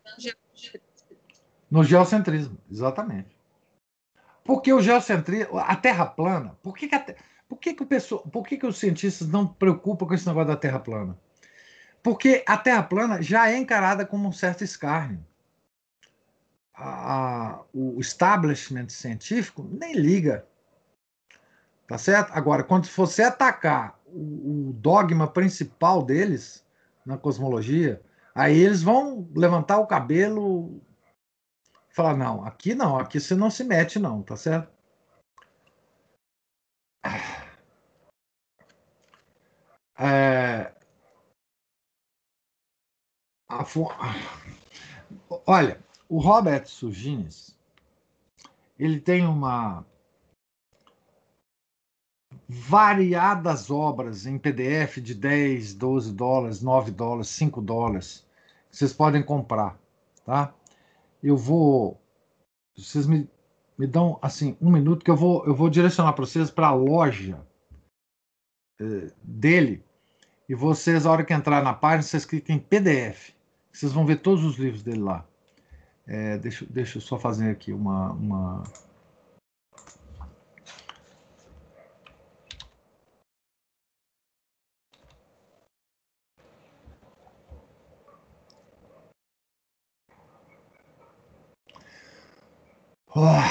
No 1.72 1.86
geocentrismo, 1.86 2.58
exatamente. 2.70 3.30
Porque 4.44 4.74
o 4.74 4.82
geocentrismo, 4.82 5.58
a 5.58 5.74
Terra 5.78 6.06
plana, 6.06 6.58
por 6.62 6.76
que, 6.76 6.90
que, 6.90 6.96
a, 6.96 7.16
por 7.48 7.58
que, 7.58 7.74
que, 7.74 7.84
o 7.84 7.86
pessoal, 7.86 8.22
por 8.24 8.46
que, 8.46 8.58
que 8.58 8.68
os 8.68 8.78
cientistas 8.78 9.30
não 9.30 9.48
preocupam 9.48 10.06
com 10.06 10.14
esse 10.14 10.28
negócio 10.28 10.50
da 10.50 10.58
Terra 10.58 10.80
plana? 10.80 11.18
Porque 12.04 12.44
a 12.46 12.58
Terra 12.58 12.84
plana 12.84 13.22
já 13.22 13.50
é 13.50 13.58
encarada 13.58 14.06
como 14.06 14.28
um 14.28 14.34
certo 14.34 14.66
escárnio. 14.66 15.26
A, 16.76 17.62
o 17.74 18.02
establishment 18.02 18.90
científico 18.90 19.66
nem 19.72 19.94
liga. 19.94 20.46
Tá 21.88 21.98
certo? 21.98 22.32
Agora, 22.34 22.64
quando 22.64 22.86
você 22.88 23.24
atacar 23.24 23.98
o, 24.08 24.70
o 24.70 24.74
dogma 24.74 25.28
principal 25.28 26.04
deles 26.04 26.66
na 27.06 27.18
cosmologia, 27.18 28.02
aí 28.36 28.60
eles 28.60 28.82
vão 28.82 29.30
levantar 29.36 29.78
o 29.78 29.88
cabelo 29.88 30.82
falar: 31.94 32.16
não, 32.18 32.44
aqui 32.46 32.74
não, 32.76 32.98
aqui 32.98 33.20
você 33.20 33.36
não 33.36 33.50
se 33.50 33.64
mete, 33.64 34.00
não, 34.00 34.22
tá 34.24 34.36
certo? 34.38 34.72
É, 39.98 40.74
Olha, 45.46 45.80
o 46.10 46.20
Robert 46.20 46.68
Sugines, 46.68 47.58
ele 48.80 49.00
tem 49.00 49.26
uma 49.26 49.86
variadas 52.48 53.70
obras 53.70 54.26
em 54.26 54.38
PDF 54.38 54.98
de 54.98 55.14
10, 55.16 55.74
12 55.74 56.14
dólares, 56.14 56.62
9 56.62 56.92
dólares, 56.92 57.28
5 57.30 57.62
dólares, 57.62 58.26
que 58.70 58.78
vocês 58.78 58.94
podem 58.94 59.24
comprar, 59.24 59.78
tá? 60.26 60.54
Eu 61.24 61.38
vou 61.38 62.02
vocês 62.76 63.06
me, 63.06 63.30
me 63.78 63.88
dão 63.88 64.18
assim 64.22 64.58
um 64.62 64.72
minuto 64.72 65.04
que 65.04 65.12
eu 65.12 65.16
vou 65.16 65.46
eu 65.46 65.56
vou 65.56 65.70
direcionar 65.70 66.14
para 66.14 66.26
vocês 66.26 66.50
para 66.50 66.68
a 66.68 66.74
loja 66.74 67.40
eh, 68.80 69.12
dele 69.24 69.84
e 70.50 70.56
vocês 70.56 71.06
a 71.06 71.12
hora 71.12 71.24
que 71.24 71.34
entrar 71.34 71.64
na 71.64 71.74
página 71.74 72.04
vocês 72.04 72.26
clicam 72.26 72.56
em 72.56 72.60
PDF 72.60 73.34
vocês 73.72 73.94
vão 73.94 74.06
ver 74.06 74.18
todos 74.18 74.44
os 74.44 74.58
livros 74.58 74.84
dele 74.84 75.00
lá. 75.00 75.26
É, 76.06 76.38
deixa, 76.38 76.66
deixa 76.70 76.98
eu 76.98 77.02
só 77.02 77.18
fazer 77.18 77.52
aqui 77.52 77.72
uma, 77.72 78.12
uma... 78.12 78.64
Oh. 93.14 93.44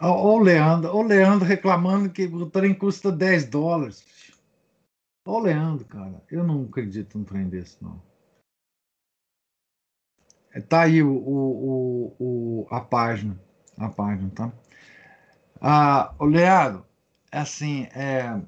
Olha 0.00 0.12
o 0.12 0.38
Leandro, 0.38 0.94
o 0.94 1.02
Leandro 1.02 1.46
reclamando 1.46 2.10
que 2.10 2.26
o 2.26 2.50
trem 2.50 2.74
custa 2.74 3.10
10 3.10 3.46
dólares. 3.46 4.17
O 5.28 5.38
Leandro, 5.40 5.84
cara. 5.84 6.22
Eu 6.30 6.42
não 6.42 6.62
acredito 6.62 7.18
num 7.18 7.22
trem 7.22 7.46
desse, 7.50 7.76
não. 7.84 8.00
É, 10.54 10.58
tá 10.58 10.84
aí 10.84 11.02
o, 11.02 11.12
o, 11.12 12.16
o, 12.18 12.66
a 12.70 12.80
página. 12.80 13.38
A 13.76 13.90
página, 13.90 14.30
tá? 14.30 14.50
Ah, 15.60 16.14
Leandro, 16.18 16.86
é 17.30 17.40
assim, 17.40 17.82
é, 17.94 18.40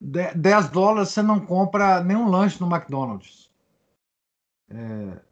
10 0.00 0.70
dólares 0.70 1.10
você 1.10 1.22
não 1.22 1.38
compra 1.46 2.02
nenhum 2.02 2.28
lanche 2.28 2.60
no 2.60 2.66
McDonald's. 2.66 3.48
É, 4.68 5.22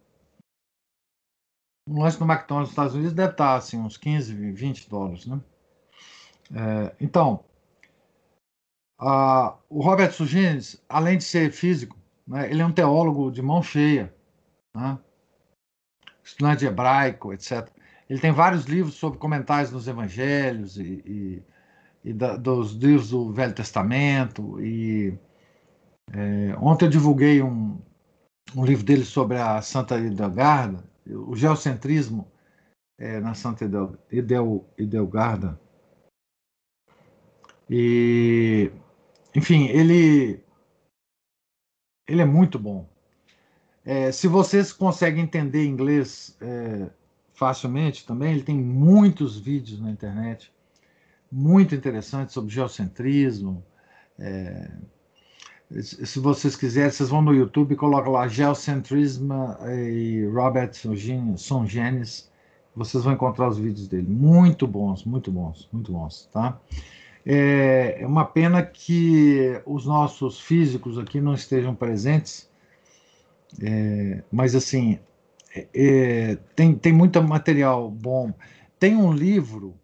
um 1.89 2.01
lanche 2.01 2.21
no 2.21 2.31
McDonald's 2.31 2.69
nos 2.69 2.71
Estados 2.71 2.95
Unidos 2.95 3.13
deve 3.13 3.33
estar 3.33 3.57
assim, 3.57 3.77
uns 3.77 3.97
15, 3.97 4.53
20 4.53 4.89
dólares, 4.89 5.27
né? 5.27 5.41
É, 6.55 6.97
então, 7.01 7.45
a, 8.99 9.57
o 9.69 9.81
Robert 9.81 10.13
Sugines, 10.13 10.83
além 10.89 11.19
de 11.19 11.25
ser 11.25 11.53
físico, 11.53 11.97
né, 12.27 12.51
ele 12.51 12.63
é 12.63 12.67
um 12.67 12.73
teólogo 12.73 13.31
de 13.31 13.43
mão 13.43 13.63
cheia, 13.63 14.13
né? 14.75 14.99
estudante 16.25 16.61
de 16.61 16.67
hebraico, 16.67 17.33
etc. 17.33 17.69
Ele 18.09 18.21
tem 18.21 18.33
vários 18.33 18.65
livros 18.65 18.95
sobre 18.95 19.19
comentários 19.19 19.71
nos 19.71 19.87
evangelhos 19.87 20.77
e, 20.77 21.03
e, 21.07 21.43
e 22.05 22.13
da, 22.13 22.37
dos 22.37 22.73
livros 22.73 23.11
do 23.11 23.33
Velho 23.33 23.55
Testamento. 23.55 24.61
E 24.61 25.17
é, 26.13 26.57
ontem 26.59 26.87
eu 26.87 26.91
divulguei 26.91 27.43
um, 27.43 27.79
um 28.57 28.65
livro 28.65 28.85
dele 28.85 29.05
sobre 29.05 29.39
a 29.39 29.61
Santa 29.63 29.99
Idelgarda, 29.99 30.85
o 31.09 31.37
geocentrismo 31.37 32.31
é, 32.99 33.21
na 33.21 33.35
Santa 33.35 33.65
Idel, 33.65 33.97
Idel, 34.11 34.65
Idelgarda. 34.79 35.61
E, 37.69 38.71
enfim, 39.37 39.67
ele, 39.67 40.41
ele 42.09 42.23
é 42.23 42.25
muito 42.25 42.59
bom. 42.59 42.89
É, 43.85 44.11
se 44.11 44.27
vocês 44.27 44.73
conseguem 44.73 45.25
entender 45.25 45.67
inglês 45.67 46.35
é, 46.41 46.89
facilmente 47.35 48.07
também, 48.07 48.33
ele 48.33 48.43
tem 48.43 48.57
muitos 48.57 49.39
vídeos 49.39 49.79
na 49.79 49.91
internet, 49.91 50.51
muito 51.31 51.75
interessantes 51.75 52.33
sobre 52.33 52.51
geocentrismo. 52.51 53.63
É, 54.19 54.71
se 55.83 56.19
vocês 56.19 56.57
quiserem, 56.57 56.91
vocês 56.91 57.11
vão 57.11 57.21
no 57.21 57.35
YouTube 57.35 57.73
e 57.73 57.77
colocam 57.77 58.13
lá 58.13 58.27
Geocentrism 58.27 59.31
e 59.69 60.25
Robert 60.33 60.73
Songenes. 61.37 62.31
Vocês 62.75 63.05
vão 63.05 63.13
encontrar 63.13 63.49
os 63.49 63.59
vídeos 63.59 63.87
dele. 63.87 64.09
Muito 64.09 64.67
bons, 64.67 65.05
muito 65.05 65.31
bons, 65.31 65.69
muito 65.71 65.93
bons, 65.93 66.27
tá? 66.33 66.59
É, 67.29 68.03
é 68.03 68.07
uma 68.07 68.25
pena 68.25 68.63
que 68.63 69.61
os 69.67 69.85
nossos 69.85 70.41
físicos 70.41 70.97
aqui 70.97 71.21
não 71.21 71.35
estejam 71.35 71.75
presentes, 71.75 72.49
é, 73.61 74.23
mas 74.31 74.55
assim, 74.55 75.01
é, 75.53 75.67
é, 75.75 76.37
tem, 76.55 76.77
tem 76.77 76.93
muito 76.93 77.21
material 77.21 77.91
bom. 77.91 78.33
Tem 78.79 78.95
um 78.95 79.13
livro 79.13 79.75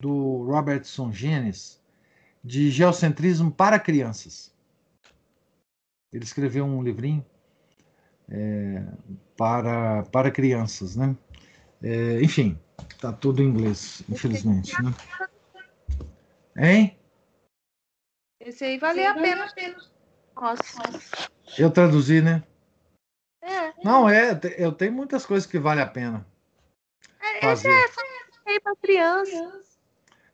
do 0.00 0.44
Robertson 0.44 1.12
Genes 1.12 1.80
de 2.42 2.68
geocentrismo 2.68 3.52
para 3.52 3.78
crianças. 3.78 4.52
Ele 6.12 6.24
escreveu 6.24 6.64
um 6.64 6.82
livrinho 6.82 7.24
é, 8.28 8.82
para, 9.36 10.02
para 10.04 10.30
crianças, 10.32 10.96
né? 10.96 11.14
É, 11.80 12.20
enfim, 12.22 12.58
tá 13.00 13.12
tudo 13.12 13.40
em 13.40 13.46
inglês, 13.46 14.02
infelizmente, 14.08 14.74
né? 14.82 14.92
Hein? 16.58 16.98
Esse 18.40 18.64
aí 18.64 18.78
valia 18.78 19.12
a 19.12 19.14
pena. 19.14 19.46
Nossa. 20.34 21.30
Eu 21.56 21.70
traduzi, 21.70 22.20
né? 22.20 22.42
É. 23.40 23.72
Não, 23.84 24.08
é, 24.08 24.38
eu 24.58 24.72
tenho 24.72 24.92
muitas 24.92 25.24
coisas 25.24 25.48
que 25.48 25.58
vale 25.58 25.80
a 25.80 25.86
pena. 25.86 26.26
Esse 27.20 27.40
Fazer. 27.40 27.70
é 27.70 27.88
só 27.88 28.00
aí 28.46 28.60
para 28.60 28.76
criança. 28.76 29.60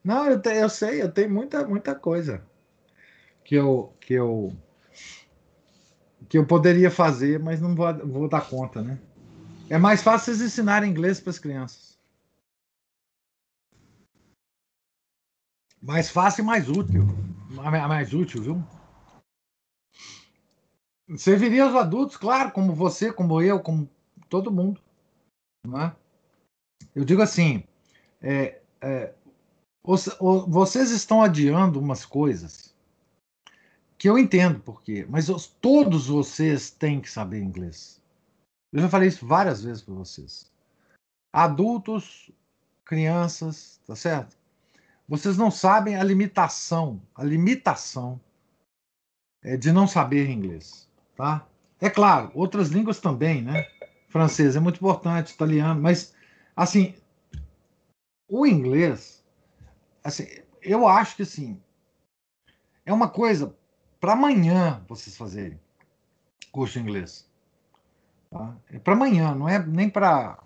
Não, 0.03 0.27
eu, 0.31 0.41
te, 0.41 0.51
eu 0.51 0.69
sei, 0.69 1.03
eu 1.03 1.13
tenho 1.13 1.31
muita, 1.31 1.67
muita 1.67 1.95
coisa 1.95 2.45
que 3.45 3.55
eu, 3.55 3.95
que 4.01 4.15
eu 4.15 4.57
que 6.29 6.39
eu 6.39 6.47
poderia 6.47 6.91
fazer, 6.91 7.39
mas 7.39 7.61
não 7.61 7.75
vou, 7.75 7.95
vou 8.07 8.29
dar 8.29 8.49
conta, 8.49 8.81
né? 8.81 8.99
É 9.69 9.77
mais 9.77 10.03
fácil 10.03 10.35
vocês 10.35 10.41
ensinarem 10.41 10.91
inglês 10.91 11.21
para 11.21 11.31
as 11.31 11.39
crianças. 11.39 11.84
Mais 15.85 16.09
fácil 16.09 16.43
e 16.43 16.47
mais 16.47 16.67
útil. 16.71 17.05
Mais 17.51 18.15
útil, 18.15 18.43
viu? 18.43 18.65
Serviria 21.19 21.65
aos 21.65 21.75
adultos, 21.75 22.17
claro, 22.17 22.51
como 22.53 22.75
você, 22.75 23.13
como 23.13 23.43
eu, 23.43 23.61
como 23.61 23.89
todo 24.31 24.51
mundo. 24.51 24.81
Não 25.67 25.83
é? 25.83 25.97
Eu 26.95 27.05
digo 27.05 27.21
assim: 27.21 27.65
é, 28.23 28.63
é, 28.81 29.15
os, 29.87 30.09
vocês 30.49 30.91
estão 30.91 31.23
adiando 31.23 31.79
umas 31.79 32.07
coisas 32.07 32.75
que 33.99 34.09
eu 34.09 34.19
entendo 34.19 34.61
por 34.61 34.83
quê, 34.83 35.07
mas 35.07 35.29
os, 35.29 35.47
todos 35.47 36.07
vocês 36.07 36.71
têm 36.71 36.99
que 36.99 37.11
saber 37.11 37.43
inglês. 37.43 38.03
Eu 38.73 38.81
já 38.81 38.89
falei 38.89 39.09
isso 39.09 39.27
várias 39.27 39.63
vezes 39.63 39.83
para 39.83 39.95
vocês. 39.95 40.51
Adultos, 41.31 42.31
crianças, 42.87 43.79
tá 43.87 43.95
certo? 43.95 44.44
Vocês 45.07 45.37
não 45.37 45.51
sabem 45.51 45.97
a 45.97 46.03
limitação, 46.03 47.01
a 47.15 47.23
limitação 47.23 48.19
é, 49.43 49.57
de 49.57 49.71
não 49.71 49.87
saber 49.87 50.31
inglês, 50.31 50.89
tá? 51.15 51.47
É 51.81 51.91
claro, 51.91 52.31
outras 52.35 52.69
línguas 52.69 53.01
também, 53.01 53.43
né? 53.43 53.69
Francês 54.09 54.57
é 54.57 54.61
muito 54.61 54.77
importante, 54.77 55.33
italiano, 55.33 55.81
mas 55.83 56.15
assim, 56.57 56.95
o 58.29 58.47
inglês, 58.47 59.23
assim, 60.03 60.27
eu 60.63 60.89
acho 60.89 61.17
que 61.17 61.23
assim, 61.23 61.61
é 62.87 62.93
uma 62.93 63.09
coisa 63.09 63.55
para 64.01 64.15
amanhã 64.15 64.83
vocês 64.89 65.17
fazerem 65.17 65.61
curso 66.51 66.75
de 66.75 66.81
inglês. 66.81 67.29
Tá? 68.31 68.57
É 68.71 68.79
para 68.79 68.95
amanhã, 68.95 69.35
não 69.35 69.49
é 69.49 69.59
nem 69.59 69.91
para 69.91 70.43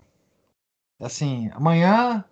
assim, 0.99 1.49
amanhã 1.53 2.25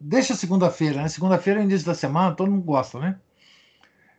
deixa 0.00 0.34
segunda-feira, 0.34 1.02
né? 1.02 1.08
Segunda-feira 1.08 1.60
é 1.60 1.64
início 1.64 1.86
da 1.86 1.94
semana, 1.94 2.34
todo 2.34 2.50
mundo 2.50 2.64
gosta, 2.64 2.98
né? 2.98 3.18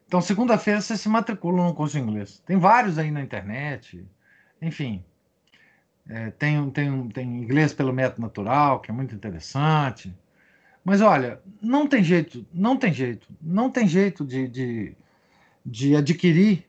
Então, 0.08 0.22
segunda-feira 0.22 0.82
você 0.82 0.98
se 0.98 1.08
matricula 1.08 1.64
no 1.64 1.74
curso 1.74 1.98
de 1.98 2.04
inglês. 2.04 2.40
Tem 2.46 2.58
vários 2.58 2.98
aí 2.98 3.10
na 3.12 3.22
internet, 3.22 4.06
enfim. 4.62 5.04
É, 6.10 6.32
tem, 6.32 6.70
tem, 6.72 7.10
tem 7.10 7.28
inglês 7.42 7.74
pelo 7.74 7.94
método 7.94 8.22
natural, 8.22 8.82
que 8.82 8.92
é 8.92 8.94
muito 8.94 9.16
interessante. 9.16 10.14
Mas 10.84 11.00
olha, 11.00 11.40
não 11.62 11.88
tem 11.88 12.04
jeito, 12.04 12.46
não 12.54 12.76
tem 12.76 12.92
jeito, 12.94 13.28
não 13.42 13.70
tem 13.70 13.88
jeito 13.88 14.26
de, 14.26 14.48
de, 14.48 14.96
de 15.66 15.96
adquirir 15.96 16.66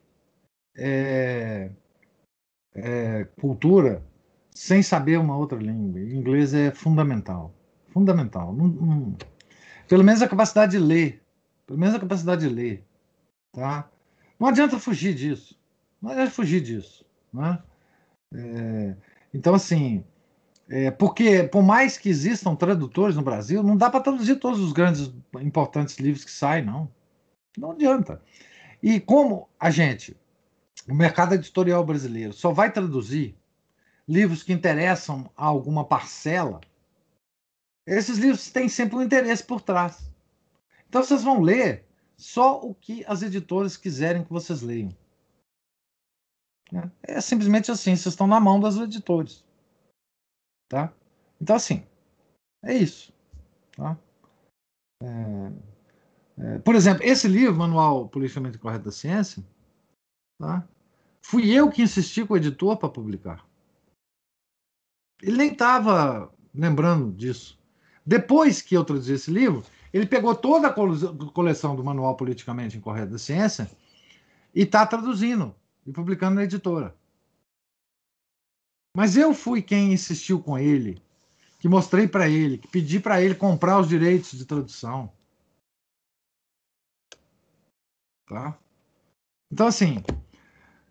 é, 0.77 1.69
é, 2.75 3.27
cultura 3.41 4.03
sem 4.51 4.81
saber 4.81 5.17
uma 5.19 5.35
outra 5.35 5.57
língua. 5.57 5.99
O 5.99 6.13
inglês 6.13 6.53
é 6.53 6.71
fundamental, 6.71 7.53
fundamental. 7.93 8.53
Não, 8.53 8.67
não, 8.67 9.17
pelo 9.87 10.03
menos 10.03 10.21
a 10.21 10.27
capacidade 10.27 10.71
de 10.73 10.79
ler, 10.79 11.21
pelo 11.65 11.79
menos 11.79 11.95
a 11.95 11.99
capacidade 11.99 12.47
de 12.47 12.53
ler, 12.53 12.83
tá? 13.51 13.89
Não 14.39 14.47
adianta 14.47 14.79
fugir 14.79 15.13
disso, 15.13 15.57
não 16.01 16.11
adianta 16.11 16.31
fugir 16.31 16.61
disso, 16.61 17.05
né? 17.31 17.59
É, 18.33 18.95
então 19.33 19.53
assim, 19.53 20.03
é, 20.67 20.89
porque 20.89 21.43
por 21.43 21.61
mais 21.61 21.97
que 21.97 22.09
existam 22.09 22.55
tradutores 22.55 23.15
no 23.15 23.21
Brasil, 23.21 23.61
não 23.61 23.77
dá 23.77 23.89
para 23.89 24.01
traduzir 24.01 24.37
todos 24.37 24.59
os 24.59 24.73
grandes 24.73 25.13
importantes 25.41 25.97
livros 25.99 26.25
que 26.25 26.31
saem, 26.31 26.65
não. 26.65 26.89
Não 27.57 27.71
adianta. 27.71 28.19
E 28.81 28.99
como 28.99 29.47
a 29.59 29.69
gente, 29.69 30.17
o 30.89 30.95
mercado 30.95 31.35
editorial 31.35 31.85
brasileiro, 31.85 32.33
só 32.33 32.51
vai 32.51 32.71
traduzir 32.71 33.35
livros 34.07 34.43
que 34.43 34.51
interessam 34.51 35.29
a 35.37 35.45
alguma 35.45 35.85
parcela, 35.85 36.59
esses 37.85 38.17
livros 38.17 38.51
têm 38.51 38.69
sempre 38.69 38.97
um 38.97 39.01
interesse 39.01 39.43
por 39.43 39.61
trás. 39.61 40.09
Então 40.87 41.03
vocês 41.03 41.23
vão 41.23 41.41
ler 41.41 41.85
só 42.15 42.61
o 42.61 42.73
que 42.73 43.03
as 43.05 43.21
editoras 43.21 43.75
quiserem 43.75 44.23
que 44.23 44.31
vocês 44.31 44.61
leiam. 44.61 44.89
É 47.03 47.21
simplesmente 47.21 47.71
assim, 47.71 47.95
vocês 47.95 48.13
estão 48.13 48.25
na 48.25 48.39
mão 48.39 48.59
das 48.59 48.77
editores. 48.77 49.43
Tá? 50.69 50.91
Então, 51.39 51.55
assim, 51.55 51.85
é 52.63 52.73
isso. 52.73 53.13
Tá? 53.75 53.97
É... 55.01 55.73
É, 56.37 56.57
por 56.59 56.75
exemplo, 56.75 57.03
esse 57.03 57.27
livro, 57.27 57.55
Manual 57.55 58.09
Politicamente 58.09 58.57
Correto 58.57 58.85
da 58.85 58.91
Ciência, 58.91 59.43
tá? 60.39 60.67
fui 61.21 61.51
eu 61.51 61.69
que 61.69 61.81
insisti 61.81 62.25
com 62.25 62.33
o 62.33 62.37
editor 62.37 62.77
para 62.77 62.89
publicar. 62.89 63.47
Ele 65.21 65.37
nem 65.37 65.51
estava 65.51 66.33
lembrando 66.53 67.11
disso. 67.13 67.59
Depois 68.05 68.61
que 68.61 68.75
eu 68.75 68.83
traduzi 68.83 69.13
esse 69.13 69.31
livro, 69.31 69.63
ele 69.93 70.05
pegou 70.05 70.35
toda 70.35 70.67
a 70.67 70.73
coleção 71.31 71.75
do 71.75 71.83
Manual 71.83 72.17
Politicamente 72.17 72.77
Incorreto 72.77 73.11
da 73.11 73.17
Ciência 73.17 73.69
e 74.53 74.63
está 74.63 74.85
traduzindo 74.85 75.55
e 75.85 75.91
publicando 75.91 76.35
na 76.35 76.43
editora. 76.43 76.95
Mas 78.95 79.15
eu 79.15 79.33
fui 79.33 79.61
quem 79.61 79.93
insistiu 79.93 80.41
com 80.41 80.57
ele, 80.57 81.01
que 81.59 81.67
mostrei 81.67 82.07
para 82.07 82.29
ele, 82.29 82.57
que 82.57 82.67
pedi 82.67 82.99
para 82.99 83.21
ele 83.21 83.35
comprar 83.35 83.79
os 83.79 83.87
direitos 83.87 84.31
de 84.37 84.45
tradução. 84.45 85.11
Tá? 88.27 88.57
Então, 89.51 89.67
assim, 89.67 90.03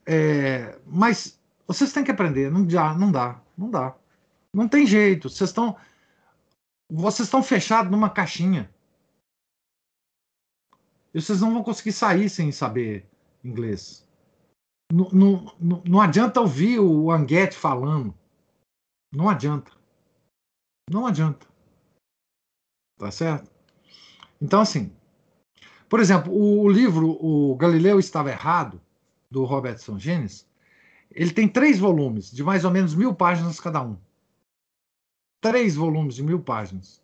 é, 0.06 0.78
mas 0.86 1.39
vocês 1.66 1.93
têm 1.93 2.05
que 2.05 2.10
aprender, 2.10 2.51
não 2.51 2.66
dá, 2.66 2.94
não 2.94 3.10
dá, 3.10 3.40
não 3.56 3.70
dá. 3.70 3.97
Não 4.52 4.68
tem 4.68 4.86
jeito, 4.86 5.30
vocês 5.30 5.51
estão 5.51 5.76
vocês 6.90 7.26
estão 7.26 7.42
fechados 7.42 7.90
numa 7.90 8.10
caixinha. 8.10 8.72
E 11.14 11.20
vocês 11.20 11.40
não 11.40 11.52
vão 11.52 11.62
conseguir 11.62 11.92
sair 11.92 12.28
sem 12.28 12.50
saber 12.52 13.06
inglês. 13.44 14.06
Não, 14.92 16.00
adianta 16.00 16.40
ouvir 16.40 16.78
o 16.78 17.10
Anguete 17.10 17.56
falando. 17.56 18.14
Não 19.12 19.28
adianta. 19.28 19.72
Não 20.90 21.06
adianta. 21.06 21.46
Tá 22.98 23.10
certo? 23.10 23.50
Então, 24.40 24.60
assim, 24.60 24.94
por 25.88 26.00
exemplo, 26.00 26.32
o, 26.32 26.68
livro 26.68 27.18
O 27.20 27.56
Galileu 27.56 27.98
Estava 27.98 28.30
Errado, 28.30 28.80
do 29.30 29.44
Robertson 29.44 29.98
Genes, 29.98 30.46
ele 31.10 31.32
tem 31.32 31.48
três 31.48 31.78
volumes, 31.78 32.30
de 32.30 32.42
mais 32.42 32.64
ou 32.64 32.70
menos 32.70 32.94
mil 32.94 33.14
páginas 33.14 33.60
cada 33.60 33.82
um. 33.82 33.98
Três 35.43 35.77
volumes 35.77 36.14
de 36.14 36.23
mil 36.23 36.43
páginas. 36.43 37.02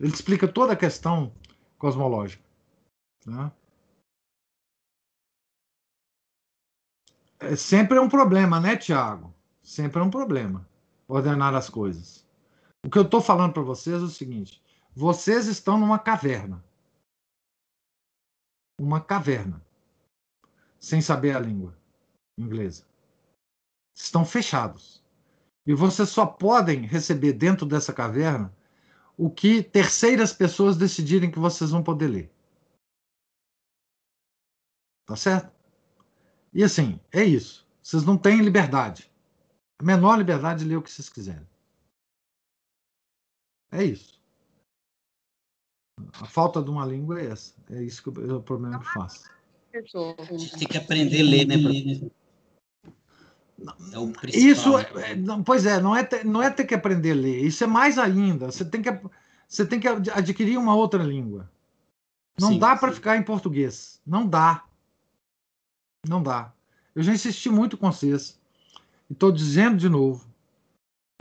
Ele 0.00 0.12
explica 0.12 0.48
toda 0.48 0.72
a 0.72 0.76
questão 0.76 1.34
cosmológica. 1.76 2.42
Né? 3.26 3.52
É, 7.40 7.56
sempre 7.56 7.98
é 7.98 8.00
um 8.00 8.08
problema, 8.08 8.58
né, 8.58 8.76
Tiago? 8.76 9.34
Sempre 9.62 10.00
é 10.00 10.02
um 10.02 10.10
problema 10.10 10.66
ordenar 11.06 11.54
as 11.54 11.68
coisas. 11.68 12.26
O 12.86 12.88
que 12.88 12.96
eu 12.96 13.02
estou 13.02 13.20
falando 13.20 13.52
para 13.52 13.62
vocês 13.62 14.00
é 14.00 14.04
o 14.04 14.08
seguinte: 14.08 14.62
vocês 14.94 15.46
estão 15.46 15.78
numa 15.78 15.98
caverna 15.98 16.64
uma 18.78 19.00
caverna, 19.00 19.64
sem 20.80 21.00
saber 21.00 21.36
a 21.36 21.40
língua 21.40 21.76
inglesa. 22.38 22.86
Estão 23.96 24.24
fechados. 24.24 25.03
E 25.66 25.74
vocês 25.74 26.08
só 26.10 26.26
podem 26.26 26.82
receber 26.82 27.32
dentro 27.32 27.66
dessa 27.66 27.92
caverna 27.92 28.54
o 29.16 29.30
que 29.30 29.62
terceiras 29.62 30.32
pessoas 30.32 30.76
decidirem 30.76 31.30
que 31.30 31.38
vocês 31.38 31.70
vão 31.70 31.82
poder 31.82 32.08
ler. 32.08 32.30
Tá 35.06 35.16
certo? 35.16 35.52
E 36.52 36.62
assim, 36.62 37.00
é 37.12 37.22
isso. 37.22 37.66
Vocês 37.82 38.04
não 38.04 38.16
têm 38.16 38.40
liberdade. 38.40 39.10
A 39.78 39.84
menor 39.84 40.16
liberdade 40.16 40.60
de 40.60 40.68
ler 40.68 40.76
o 40.76 40.82
que 40.82 40.90
vocês 40.90 41.08
quiserem. 41.08 41.46
É 43.70 43.82
isso. 43.84 44.22
A 46.20 46.26
falta 46.26 46.62
de 46.62 46.70
uma 46.70 46.84
língua 46.84 47.20
é 47.20 47.26
essa. 47.26 47.54
É 47.70 47.82
isso 47.82 48.02
que 48.02 48.20
é 48.20 48.32
o 48.32 48.42
problema 48.42 48.78
que 48.78 48.92
faço. 48.92 49.28
A 49.74 50.36
gente 50.36 50.56
tem 50.56 50.68
que 50.68 50.78
aprender 50.78 51.20
a 51.20 51.24
ler, 51.24 51.46
né? 51.46 51.56
É 53.60 54.36
Isso, 54.36 54.76
é, 54.78 55.12
é, 55.12 55.16
não, 55.16 55.42
pois 55.42 55.64
é, 55.64 55.80
não 55.80 55.94
é, 55.94 56.02
ter, 56.02 56.24
não 56.24 56.42
é 56.42 56.50
ter 56.50 56.64
que 56.64 56.74
aprender 56.74 57.12
a 57.12 57.14
ler. 57.14 57.44
Isso 57.44 57.62
é 57.62 57.66
mais 57.66 57.98
ainda. 57.98 58.46
Você 58.46 58.64
tem 58.64 58.82
que, 58.82 58.90
você 59.48 59.64
tem 59.64 59.78
que 59.78 59.88
adquirir 59.88 60.58
uma 60.58 60.74
outra 60.74 61.02
língua. 61.02 61.50
Não 62.38 62.52
sim, 62.52 62.58
dá 62.58 62.76
para 62.76 62.92
ficar 62.92 63.16
em 63.16 63.22
português. 63.22 64.00
Não 64.04 64.26
dá. 64.26 64.64
Não 66.06 66.22
dá. 66.22 66.52
Eu 66.94 67.02
já 67.02 67.12
insisti 67.12 67.48
muito 67.48 67.76
com 67.78 67.90
vocês. 67.90 68.38
E 69.08 69.12
estou 69.12 69.30
dizendo 69.30 69.76
de 69.76 69.88
novo. 69.88 70.26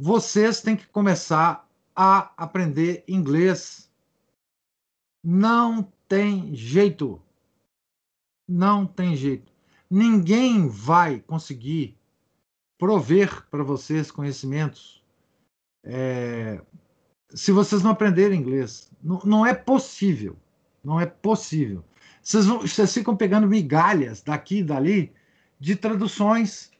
Vocês 0.02 0.62
têm 0.62 0.76
que 0.76 0.88
começar 0.88 1.68
a 1.96 2.32
aprender 2.36 3.04
inglês. 3.08 3.90
Não 5.24 5.84
tem 6.08 6.54
jeito. 6.56 7.22
Não 8.50 8.88
tem 8.88 9.16
jeito. 9.16 9.52
Ninguém 9.90 10.68
vai 10.68 11.20
conseguir 11.20 11.96
prover 12.78 13.46
para 13.50 13.64
vocês 13.64 14.12
conhecimentos 14.12 15.04
é, 15.84 16.62
se 17.34 17.52
vocês 17.52 17.82
não 17.82 17.92
aprenderem 17.92 18.40
inglês. 18.40 18.90
Não, 19.04 19.20
não, 19.26 19.46
é 19.46 19.54
possível. 19.54 20.36
Não 20.84 21.00
é 21.00 21.06
possível. 21.06 21.84
Vocês, 22.22 22.46
vão, 22.46 22.62
vocês 22.62 22.94
ficam 22.94 23.16
pegando 23.16 23.48
migalhas 23.48 24.22
daqui 24.22 24.60
e 24.60 24.64
dali 24.64 25.12
de 25.60 25.76
traduções 25.76 26.72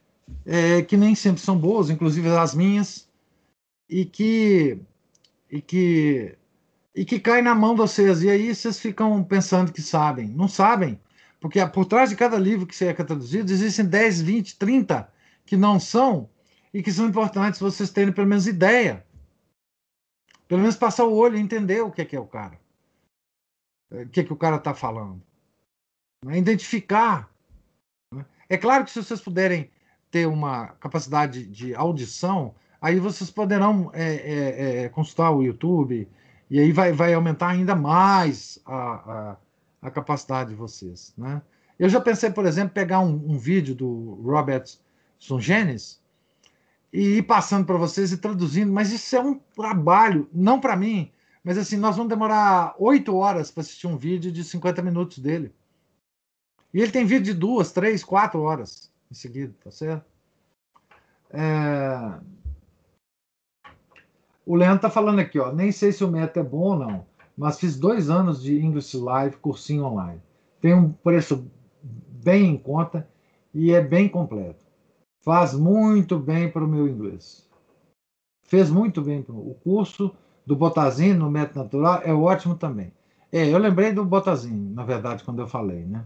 é, 0.46 0.82
que 0.82 0.96
nem 0.96 1.14
sempre 1.14 1.42
são 1.42 1.58
boas, 1.58 1.90
inclusive 1.90 2.28
as 2.28 2.54
minhas, 2.54 3.08
e 3.88 4.04
que 4.04 4.78
e 5.50 5.60
que 5.60 6.36
e 6.94 7.04
que 7.04 7.18
cai 7.18 7.42
na 7.42 7.54
mão 7.54 7.74
de 7.74 7.80
vocês. 7.80 8.22
E 8.22 8.30
aí 8.30 8.54
vocês 8.54 8.78
ficam 8.78 9.22
pensando 9.22 9.72
que 9.72 9.82
sabem. 9.82 10.28
Não 10.28 10.48
sabem. 10.48 10.98
Porque 11.40 11.64
por 11.66 11.84
trás 11.84 12.08
de 12.08 12.16
cada 12.16 12.38
livro 12.38 12.66
que 12.66 12.74
você 12.74 12.86
é 12.86 12.94
traduzido, 12.94 13.52
existem 13.52 13.84
10, 13.84 14.22
20, 14.22 14.58
30 14.58 15.08
que 15.44 15.56
não 15.56 15.78
são 15.78 16.28
e 16.72 16.82
que 16.82 16.92
são 16.92 17.06
importantes 17.06 17.60
vocês 17.60 17.90
terem 17.90 18.12
pelo 18.12 18.26
menos 18.26 18.46
ideia. 18.46 19.04
Pelo 20.48 20.60
menos 20.60 20.76
passar 20.76 21.04
o 21.04 21.14
olho 21.14 21.36
e 21.36 21.40
entender 21.40 21.80
o 21.82 21.90
que 21.90 22.02
é, 22.02 22.04
que 22.04 22.16
é 22.16 22.20
o 22.20 22.26
cara. 22.26 22.58
O 23.90 24.08
que 24.08 24.20
é 24.20 24.24
que 24.24 24.32
o 24.32 24.36
cara 24.36 24.56
está 24.56 24.74
falando. 24.74 25.22
É 26.26 26.36
identificar. 26.36 27.30
Né? 28.12 28.24
É 28.48 28.56
claro 28.56 28.84
que 28.84 28.90
se 28.90 29.02
vocês 29.02 29.20
puderem 29.20 29.70
ter 30.10 30.26
uma 30.26 30.68
capacidade 30.80 31.46
de 31.46 31.74
audição, 31.74 32.54
aí 32.80 32.98
vocês 32.98 33.30
poderão 33.30 33.90
é, 33.94 34.14
é, 34.14 34.84
é, 34.84 34.88
consultar 34.88 35.30
o 35.30 35.42
YouTube 35.42 36.08
e 36.50 36.60
aí 36.60 36.72
vai, 36.72 36.92
vai 36.92 37.14
aumentar 37.14 37.48
ainda 37.48 37.74
mais 37.74 38.58
a, 38.64 38.76
a, 38.76 39.36
a 39.82 39.90
capacidade 39.90 40.50
de 40.50 40.56
vocês. 40.56 41.14
Né? 41.16 41.40
Eu 41.78 41.88
já 41.88 42.00
pensei, 42.00 42.30
por 42.30 42.46
exemplo, 42.46 42.74
pegar 42.74 43.00
um, 43.00 43.32
um 43.32 43.38
vídeo 43.38 43.74
do 43.74 44.20
Robert 44.22 44.66
Sungenes 45.24 46.02
e 46.92 47.18
ir 47.18 47.22
passando 47.22 47.64
para 47.64 47.78
vocês 47.78 48.12
e 48.12 48.18
traduzindo, 48.18 48.70
mas 48.72 48.92
isso 48.92 49.16
é 49.16 49.20
um 49.20 49.38
trabalho, 49.56 50.28
não 50.32 50.60
para 50.60 50.76
mim, 50.76 51.10
mas 51.42 51.56
assim, 51.56 51.78
nós 51.78 51.96
vamos 51.96 52.10
demorar 52.10 52.74
oito 52.78 53.16
horas 53.16 53.50
para 53.50 53.62
assistir 53.62 53.86
um 53.86 53.96
vídeo 53.96 54.30
de 54.30 54.44
50 54.44 54.82
minutos 54.82 55.18
dele. 55.18 55.52
E 56.72 56.80
ele 56.80 56.92
tem 56.92 57.06
vídeo 57.06 57.32
de 57.32 57.34
duas, 57.34 57.72
três, 57.72 58.04
quatro 58.04 58.40
horas 58.42 58.92
em 59.10 59.14
seguida, 59.14 59.54
tá 59.64 59.70
certo? 59.70 60.04
É... 61.30 62.20
O 64.44 64.54
Leandro 64.54 64.82
tá 64.82 64.90
falando 64.90 65.20
aqui, 65.20 65.38
ó. 65.38 65.52
Nem 65.52 65.72
sei 65.72 65.90
se 65.90 66.04
o 66.04 66.08
método 66.08 66.46
é 66.46 66.50
bom 66.50 66.58
ou 66.58 66.78
não, 66.78 67.06
mas 67.36 67.58
fiz 67.58 67.76
dois 67.78 68.10
anos 68.10 68.42
de 68.42 68.58
English 68.58 68.96
Live, 68.96 69.36
cursinho 69.36 69.84
online. 69.84 70.20
Tem 70.60 70.74
um 70.74 70.92
preço 70.92 71.50
bem 71.82 72.50
em 72.50 72.58
conta 72.58 73.08
e 73.54 73.72
é 73.72 73.80
bem 73.80 74.08
completo. 74.08 74.63
Faz 75.24 75.54
muito 75.54 76.18
bem 76.18 76.50
para 76.50 76.62
o 76.62 76.68
meu 76.68 76.86
inglês. 76.86 77.48
Fez 78.42 78.70
muito 78.70 79.00
bem. 79.00 79.22
Pro... 79.22 79.34
O 79.34 79.54
curso 79.54 80.14
do 80.44 80.54
Botazinho 80.54 81.16
no 81.16 81.30
método 81.30 81.60
natural 81.60 82.02
é 82.04 82.12
ótimo 82.12 82.54
também. 82.54 82.92
É, 83.32 83.48
eu 83.48 83.56
lembrei 83.56 83.90
do 83.90 84.04
Botazinho, 84.04 84.74
na 84.74 84.84
verdade, 84.84 85.24
quando 85.24 85.40
eu 85.40 85.48
falei, 85.48 85.86
né? 85.86 86.04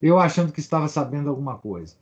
Eu 0.00 0.18
achando 0.18 0.52
que 0.52 0.60
estava 0.60 0.88
sabendo 0.88 1.28
alguma 1.28 1.58
coisa. 1.58 1.94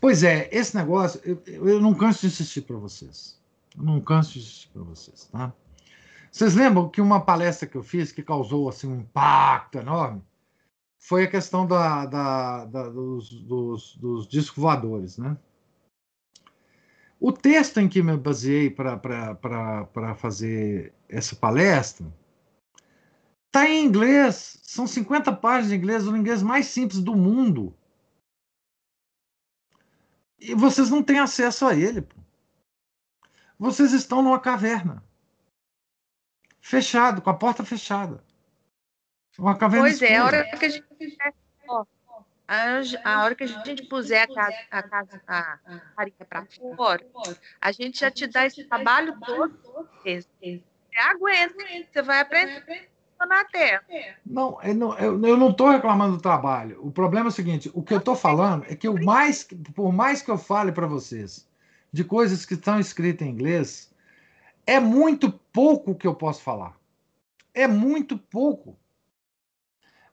Pois 0.00 0.22
é, 0.22 0.48
esse 0.52 0.76
negócio, 0.76 1.20
eu, 1.24 1.68
eu 1.68 1.80
não 1.80 1.92
canso 1.92 2.20
de 2.20 2.28
insistir 2.28 2.62
para 2.62 2.76
vocês. 2.76 3.40
Eu 3.76 3.82
não 3.82 4.00
canso 4.00 4.34
de 4.34 4.38
insistir 4.38 4.68
para 4.68 4.82
vocês, 4.82 5.28
tá? 5.30 5.52
Vocês 6.30 6.54
lembram 6.54 6.88
que 6.88 7.00
uma 7.00 7.20
palestra 7.20 7.66
que 7.66 7.76
eu 7.76 7.82
fiz 7.82 8.12
que 8.12 8.22
causou 8.22 8.68
assim, 8.68 8.86
um 8.86 9.00
impacto 9.00 9.78
enorme 9.78 10.22
foi 10.98 11.24
a 11.24 11.30
questão 11.30 11.66
da, 11.66 12.06
da, 12.06 12.64
da 12.64 12.88
dos, 12.88 13.28
dos, 13.42 13.96
dos 13.96 14.28
discos 14.28 14.62
voadores, 14.62 15.18
né? 15.18 15.36
O 17.26 17.32
texto 17.32 17.80
em 17.80 17.88
que 17.88 18.02
me 18.02 18.18
baseei 18.18 18.68
para 18.68 20.14
fazer 20.14 20.92
essa 21.08 21.34
palestra 21.34 22.06
está 23.46 23.66
em 23.66 23.82
inglês. 23.82 24.60
São 24.62 24.86
50 24.86 25.32
páginas 25.36 25.70
de 25.70 25.74
inglês, 25.74 26.06
o 26.06 26.14
inglês 26.14 26.42
mais 26.42 26.66
simples 26.66 27.00
do 27.00 27.16
mundo. 27.16 27.74
E 30.38 30.54
vocês 30.54 30.90
não 30.90 31.02
têm 31.02 31.18
acesso 31.18 31.66
a 31.66 31.74
ele. 31.74 32.02
Pô. 32.02 32.14
Vocês 33.58 33.94
estão 33.94 34.20
numa 34.20 34.38
caverna. 34.38 35.02
Fechado, 36.60 37.22
com 37.22 37.30
a 37.30 37.34
porta 37.38 37.64
fechada. 37.64 38.22
Uma 39.38 39.56
caverna 39.56 39.86
Pois 39.86 39.94
escura. 39.94 40.12
é, 40.12 40.18
a 40.18 40.24
hora 40.26 40.58
que 40.58 40.66
a 40.66 40.68
gente 40.68 40.86
a, 41.70 41.86
a 42.46 43.24
hora 43.24 43.34
que 43.34 43.44
a 43.44 43.46
gente 43.46 43.84
puser 43.84 44.22
a 44.22 44.34
casa, 44.34 44.56
a, 44.70 44.82
casa, 44.82 45.22
a 45.26 45.58
farinha 45.96 46.26
para 46.28 46.46
fora, 46.76 47.04
a 47.60 47.72
gente 47.72 48.00
já 48.00 48.10
te 48.10 48.26
dá 48.26 48.46
esse 48.46 48.64
trabalho 48.64 49.18
todo. 49.24 49.58
Você 50.02 50.62
aguenta, 50.96 51.54
você 51.90 52.02
vai 52.02 52.20
aprender 52.20 52.88
na 53.26 53.44
terra. 53.44 53.82
Não, 54.24 54.58
eu 54.62 54.74
não, 54.74 54.98
eu 54.98 55.36
não 55.36 55.50
estou 55.50 55.70
reclamando 55.70 56.16
do 56.16 56.22
trabalho. 56.22 56.78
O 56.84 56.90
problema 56.90 57.26
é 57.26 57.28
o 57.28 57.32
seguinte: 57.32 57.70
o 57.72 57.82
que 57.82 57.94
eu 57.94 57.98
estou 57.98 58.14
falando 58.14 58.64
é 58.68 58.76
que 58.76 58.88
o 58.88 59.02
mais, 59.02 59.44
por 59.74 59.92
mais 59.92 60.22
que 60.22 60.30
eu 60.30 60.38
fale 60.38 60.72
para 60.72 60.86
vocês 60.86 61.48
de 61.92 62.04
coisas 62.04 62.44
que 62.44 62.54
estão 62.54 62.78
escritas 62.78 63.26
em 63.26 63.30
inglês, 63.30 63.94
é 64.66 64.80
muito 64.80 65.30
pouco 65.52 65.94
que 65.94 66.06
eu 66.06 66.14
posso 66.14 66.42
falar. 66.42 66.76
É 67.52 67.66
muito 67.66 68.18
pouco. 68.18 68.76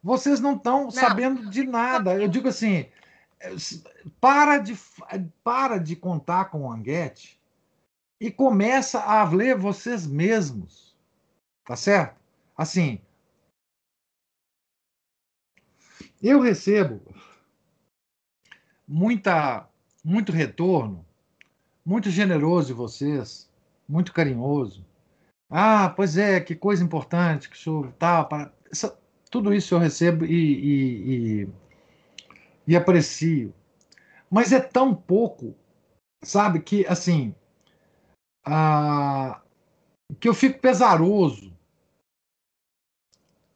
Vocês 0.04 0.40
não 0.40 0.56
estão 0.56 0.90
sabendo 0.90 1.50
de 1.50 1.64
nada. 1.64 2.16
Eu 2.16 2.28
digo 2.28 2.48
assim, 2.48 2.90
para 4.20 4.58
de, 4.58 4.78
para 5.44 5.78
de 5.78 5.96
contar 5.96 6.46
com 6.46 6.62
o 6.62 6.72
Anguete 6.72 7.40
e 8.20 8.32
começa 8.32 9.00
a 9.00 9.24
ler 9.30 9.58
vocês 9.58 10.08
mesmos. 10.08 10.96
Tá 11.66 11.76
certo? 11.76 12.20
Assim, 12.58 13.00
eu 16.22 16.40
recebo 16.40 17.02
muita, 18.88 19.68
muito 20.04 20.32
retorno, 20.32 21.06
muito 21.86 22.10
generoso 22.10 22.68
de 22.68 22.74
vocês, 22.74 23.50
muito 23.88 24.14
carinhoso. 24.14 24.86
Ah, 25.50 25.90
pois 25.90 26.18
é, 26.18 26.40
que 26.40 26.56
coisa 26.56 26.84
importante, 26.84 27.50
que 27.50 27.58
show, 27.58 27.92
tal. 27.94 28.28
Para... 28.28 28.54
Tudo 29.32 29.54
isso 29.54 29.74
eu 29.74 29.80
recebo 29.80 30.26
e, 30.26 30.34
e, 30.34 31.44
e, 31.44 31.50
e 32.68 32.76
aprecio. 32.76 33.54
Mas 34.30 34.52
é 34.52 34.60
tão 34.60 34.94
pouco, 34.94 35.56
sabe, 36.22 36.62
que 36.62 36.86
assim. 36.86 37.34
Que 40.20 40.28
eu 40.28 40.34
fico 40.34 40.60
pesaroso. 40.60 41.58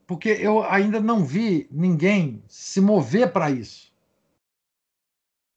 Porque 0.07 0.29
eu 0.29 0.63
ainda 0.63 1.01
não 1.01 1.25
vi 1.25 1.67
ninguém 1.69 2.41
se 2.47 2.79
mover 2.79 3.33
para 3.33 3.51
isso. 3.51 3.93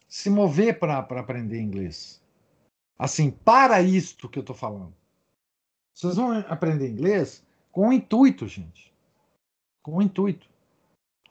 Se 0.09 0.29
mover 0.29 0.81
para 0.81 0.99
aprender 0.99 1.61
inglês. 1.61 2.21
Assim, 2.99 3.31
para 3.31 3.81
isto 3.83 4.29
que 4.29 4.39
eu 4.39 4.41
estou 4.41 4.57
falando. 4.57 4.95
Vocês 5.95 6.17
vão 6.17 6.33
aprender 6.49 6.89
inglês 6.89 7.47
com 7.71 7.91
o 7.91 7.93
intuito, 7.93 8.49
gente 8.49 8.89
com 9.89 9.97
o 9.97 10.03
intuito 10.03 10.47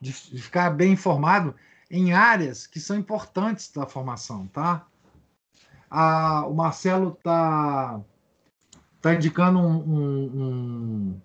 de, 0.01 0.11
ficar 0.11 0.71
bem 0.71 0.93
informado 0.93 1.53
em 1.91 2.11
áreas 2.11 2.65
que 2.65 2.79
são 2.79 2.97
importantes 2.97 3.71
da 3.71 3.85
formação, 3.85 4.47
tá? 4.47 4.87
Ah, 5.89 6.45
o 6.47 6.53
Marcelo 6.55 7.11
tá, 7.23 8.01
tá 8.99 9.13
indicando 9.13 9.59
um, 9.59 9.77
um, 9.77 11.21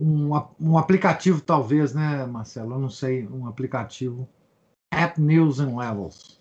um, 0.00 0.30
um, 0.30 0.44
um 0.58 0.78
aplicativo, 0.78 1.40
talvez, 1.42 1.94
né, 1.94 2.24
Marcelo? 2.26 2.72
Eu 2.74 2.78
não 2.78 2.90
sei, 2.90 3.26
um 3.28 3.46
aplicativo 3.46 4.26
App 4.90 5.20
News 5.20 5.60
and 5.60 5.76
Levels. 5.76 6.40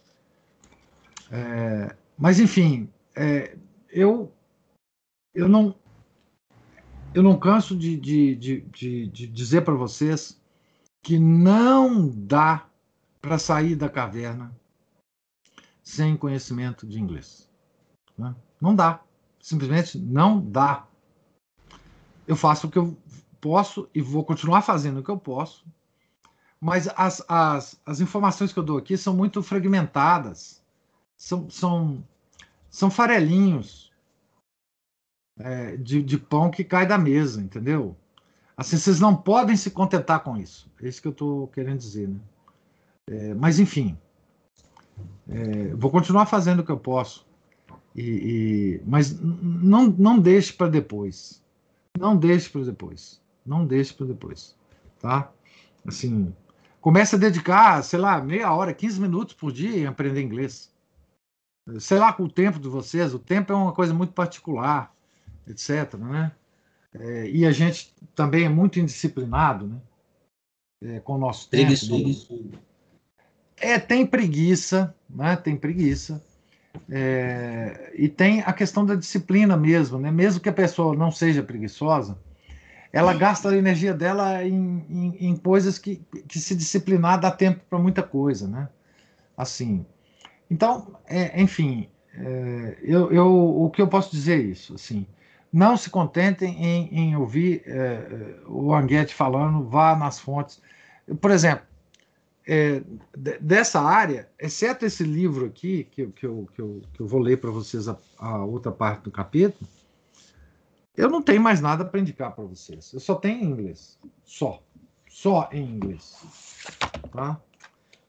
É, 1.30 1.95
mas, 2.18 2.39
enfim, 2.39 2.89
é, 3.15 3.56
eu, 3.89 4.31
eu, 5.35 5.49
não, 5.49 5.76
eu 7.13 7.23
não 7.23 7.38
canso 7.38 7.75
de, 7.75 7.97
de, 7.97 8.35
de, 8.35 8.61
de, 8.61 9.07
de 9.07 9.27
dizer 9.27 9.61
para 9.61 9.73
vocês 9.73 10.39
que 11.01 11.17
não 11.17 12.09
dá 12.09 12.65
para 13.21 13.39
sair 13.39 13.75
da 13.75 13.89
caverna 13.89 14.55
sem 15.84 16.17
conhecimento 16.17 16.85
de 16.85 16.99
inglês. 16.99 17.49
Né? 18.17 18.35
Não 18.59 18.75
dá. 18.75 18.99
Simplesmente 19.39 19.97
não 19.97 20.39
dá. 20.39 20.85
Eu 22.27 22.35
faço 22.35 22.67
o 22.67 22.69
que 22.69 22.77
eu 22.77 22.97
posso 23.39 23.89
e 23.95 24.01
vou 24.01 24.23
continuar 24.23 24.61
fazendo 24.61 24.99
o 24.99 25.03
que 25.03 25.09
eu 25.09 25.17
posso, 25.17 25.65
mas 26.59 26.89
as, 26.95 27.23
as, 27.29 27.79
as 27.85 28.01
informações 28.01 28.51
que 28.51 28.59
eu 28.59 28.63
dou 28.63 28.77
aqui 28.77 28.97
são 28.97 29.15
muito 29.15 29.41
fragmentadas, 29.41 30.61
são, 31.15 31.49
são, 31.49 32.03
são 32.69 32.89
farelinhos 32.89 33.86
é, 35.39 35.77
de, 35.77 36.01
de 36.01 36.18
pão 36.18 36.49
que 36.49 36.64
cai 36.64 36.85
da 36.85 36.97
mesa, 36.97 37.41
entendeu? 37.41 37.95
Assim, 38.55 38.77
vocês 38.77 38.99
não 38.99 39.15
podem 39.15 39.55
se 39.55 39.69
contentar 39.69 40.22
com 40.22 40.35
isso. 40.35 40.69
É 40.81 40.88
isso 40.88 41.01
que 41.01 41.07
eu 41.07 41.11
estou 41.11 41.47
querendo 41.49 41.77
dizer, 41.77 42.07
né? 42.07 42.19
É, 43.09 43.34
mas, 43.35 43.59
enfim, 43.59 43.97
é, 45.30 45.73
vou 45.76 45.91
continuar 45.91 46.26
fazendo 46.26 46.59
o 46.59 46.64
que 46.64 46.72
eu 46.72 46.80
posso. 46.80 47.26
E, 47.95 48.01
e 48.01 48.81
mas 48.85 49.19
não, 49.22 49.88
não 49.88 50.19
deixe 50.19 50.53
para 50.53 50.68
depois. 50.68 51.41
Não 51.97 52.18
deixe 52.18 52.49
para 52.49 52.64
depois. 52.64 53.22
Não 53.45 53.65
deixe 53.65 53.93
para 53.93 54.07
depois. 54.07 54.55
Tá? 54.99 55.31
Assim, 55.85 56.34
comece 56.81 57.15
a 57.15 57.19
dedicar, 57.19 57.84
sei 57.84 57.99
lá, 57.99 58.19
meia 58.22 58.51
hora, 58.53 58.73
15 58.73 58.99
minutos 58.99 59.34
por 59.34 59.51
dia 59.51 59.77
em 59.77 59.85
aprender 59.85 60.22
inglês. 60.22 60.72
Sei 61.80 61.97
lá, 61.97 62.11
com 62.11 62.23
o 62.23 62.30
tempo 62.30 62.59
de 62.59 62.68
vocês. 62.68 63.14
O 63.14 63.19
tempo 63.19 63.53
é 63.53 63.55
uma 63.55 63.73
coisa 63.73 63.93
muito 63.93 64.14
particular, 64.14 64.93
etc. 65.48 65.94
Né? 65.95 66.32
É, 66.94 67.30
e 67.30 67.45
a 67.45 67.52
gente 67.52 67.94
também 68.15 68.45
é 68.45 68.49
muito 68.49 68.80
indisciplinado 68.80 69.68
né? 69.68 69.78
É, 70.84 70.99
com 70.99 71.14
o 71.15 71.18
nosso 71.18 71.49
tempo. 71.49 71.65
Preguiçoso. 71.65 72.52
É, 73.57 73.80
tem 73.80 74.06
preguiça, 74.06 74.94
né? 75.10 75.36
tem 75.36 75.56
preguiça. 75.56 76.24
É, 76.90 77.91
e 77.95 78.07
tem 78.07 78.41
a 78.41 78.53
questão 78.53 78.86
da 78.86 78.94
disciplina 78.94 79.57
mesmo, 79.57 79.98
né? 79.98 80.11
Mesmo 80.11 80.40
que 80.40 80.49
a 80.49 80.53
pessoa 80.53 80.95
não 80.95 81.11
seja 81.11 81.41
preguiçosa, 81.41 82.18
ela 82.94 83.14
gasta 83.14 83.49
a 83.49 83.57
energia 83.57 83.94
dela 83.94 84.44
em, 84.44 84.86
em, 84.90 85.28
em 85.28 85.36
coisas 85.36 85.78
que, 85.78 86.02
que 86.28 86.40
se 86.40 86.56
disciplinar 86.56 87.19
dá 87.19 87.32
tempo 87.32 87.61
para 87.69 87.80
muita 87.80 88.03
coisa, 88.03 88.48
né? 88.48 88.69
Assim. 89.36 89.86
Então, 90.49 90.95
é, 91.06 91.41
enfim, 91.41 91.88
é, 92.14 92.78
eu, 92.82 93.11
eu, 93.11 93.61
o 93.61 93.69
que 93.69 93.82
eu 93.82 93.88
posso 93.88 94.11
dizer 94.11 94.40
é 94.40 94.44
isso, 94.44 94.74
assim, 94.76 95.06
não 95.52 95.78
se 95.78 95.90
contentem 95.90 96.64
em, 96.64 96.90
em 96.94 97.15
ouvir 97.15 97.64
é, 97.65 98.36
o 98.48 98.74
Anguete 98.74 99.14
falando, 99.14 99.68
vá 99.68 99.95
nas 99.95 100.19
fontes. 100.19 100.61
Por 101.19 101.32
exemplo, 101.32 101.65
é, 102.48 102.82
dessa 103.41 103.82
área, 103.82 104.30
exceto 104.40 104.86
esse 104.86 105.03
livro 105.03 105.45
aqui, 105.45 105.84
que, 105.91 106.07
que, 106.07 106.26
eu, 106.26 106.48
que, 106.53 106.61
eu, 106.61 106.82
que 106.94 107.02
eu 107.02 107.07
vou 107.07 107.19
ler 107.19 107.40
para 107.40 107.52
vocês 107.52 107.90
a, 107.90 107.98
a, 108.18 108.44
outra 108.45 108.72
parte 108.72 109.03
do 109.03 109.11
capítulo, 109.11 109.69
eu 110.95 111.10
não 111.10 111.22
tenho 111.22 111.41
mais 111.41 111.60
nada 111.60 111.84
para 111.84 111.99
indicar 111.99 112.34
para 112.34 112.45
vocês. 112.45 112.91
Eu 112.94 112.99
só 112.99 113.15
tenho 113.15 113.44
inglês. 113.44 113.99
Só. 114.24 114.64
Só 115.10 115.49
em 115.52 115.64
inglês. 115.64 116.76
Tá? 117.11 117.40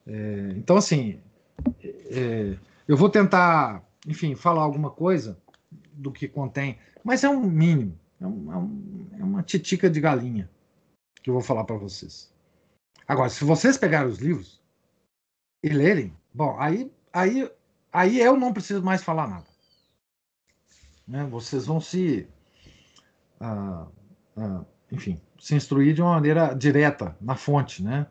É, 0.07 0.53
então, 0.55 0.77
assim, 0.77 1.19
é, 1.83 2.57
eu 2.87 2.97
vou 2.97 3.09
tentar, 3.09 3.83
enfim, 4.07 4.35
falar 4.35 4.63
alguma 4.63 4.89
coisa 4.89 5.37
do 5.93 6.11
que 6.11 6.27
contém, 6.27 6.77
mas 7.03 7.23
é 7.23 7.29
um 7.29 7.41
mínimo. 7.41 7.97
É, 8.21 8.23
é, 8.23 8.27
um, 8.27 9.07
é 9.19 9.23
uma 9.23 9.43
titica 9.43 9.89
de 9.89 9.99
galinha 10.01 10.49
que 11.21 11.29
eu 11.29 11.33
vou 11.33 11.43
falar 11.43 11.63
para 11.63 11.77
vocês. 11.77 12.31
Agora, 13.07 13.29
se 13.29 13.43
vocês 13.43 13.77
pegarem 13.77 14.09
os 14.09 14.19
livros 14.19 14.61
e 15.63 15.69
lerem, 15.69 16.15
bom, 16.33 16.55
aí, 16.59 16.91
aí, 17.11 17.49
aí 17.91 18.19
eu 18.19 18.37
não 18.37 18.53
preciso 18.53 18.83
mais 18.83 19.03
falar 19.03 19.27
nada. 19.27 19.47
Né? 21.07 21.25
Vocês 21.25 21.65
vão 21.65 21.81
se, 21.81 22.27
ah, 23.39 23.87
ah, 24.37 24.63
enfim, 24.91 25.19
se 25.39 25.55
instruir 25.55 25.93
de 25.93 26.01
uma 26.01 26.13
maneira 26.13 26.53
direta, 26.53 27.17
na 27.19 27.35
fonte, 27.35 27.83
né? 27.83 28.05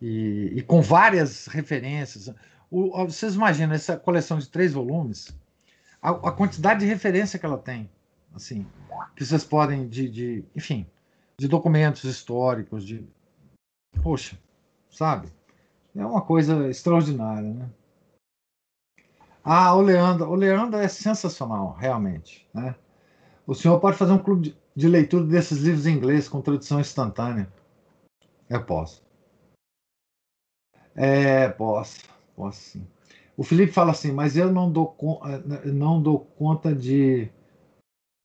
E, 0.00 0.52
e 0.56 0.62
com 0.62 0.80
várias 0.80 1.46
referências. 1.46 2.32
O, 2.70 3.04
vocês 3.06 3.34
imaginam 3.34 3.74
essa 3.74 3.96
coleção 3.96 4.38
de 4.38 4.48
três 4.48 4.72
volumes, 4.72 5.36
a, 6.00 6.10
a, 6.10 6.32
quantidade 6.32 6.80
de 6.80 6.86
referência 6.86 7.38
que 7.38 7.46
ela 7.46 7.58
tem, 7.58 7.90
assim, 8.34 8.66
que 9.16 9.24
vocês 9.24 9.44
podem, 9.44 9.88
de, 9.88 10.08
de 10.08 10.44
enfim, 10.54 10.86
de 11.38 11.48
documentos 11.48 12.04
históricos, 12.04 12.84
de 12.84 13.06
Poxa, 14.02 14.38
sabe? 14.90 15.32
É 15.94 16.04
uma 16.04 16.22
coisa 16.22 16.68
extraordinária, 16.68 17.52
né? 17.52 17.70
Ah, 19.42 19.74
o 19.74 19.82
Leandro, 19.82 20.28
o 20.28 20.34
Leandro 20.34 20.78
é 20.78 20.88
sensacional, 20.88 21.74
realmente, 21.74 22.48
né? 22.52 22.74
O 23.46 23.54
senhor 23.54 23.78
pode 23.78 23.96
fazer 23.96 24.12
um 24.12 24.18
clube 24.18 24.56
de 24.74 24.88
leitura 24.88 25.24
desses 25.24 25.58
livros 25.58 25.86
em 25.86 25.94
inglês 25.94 26.28
com 26.28 26.40
tradução 26.40 26.80
instantânea? 26.80 27.52
Eu 28.48 28.64
posso. 28.64 29.04
É, 30.94 31.48
posso, 31.48 32.00
posso 32.34 32.60
sim. 32.60 32.86
O 33.36 33.42
Felipe 33.42 33.72
fala 33.72 33.90
assim, 33.90 34.12
mas 34.12 34.36
eu 34.36 34.50
não 34.52 34.70
dou, 34.70 34.96
eh, 35.24 35.66
não 35.66 36.00
dou 36.00 36.20
conta 36.20 36.74
de 36.74 37.28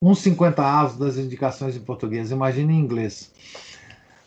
uns 0.01 0.19
50 0.19 0.63
avos 0.63 0.97
das 0.97 1.17
indicações 1.17 1.75
em 1.75 1.81
português, 1.81 2.31
imagine 2.31 2.73
em 2.73 2.79
inglês. 2.79 3.31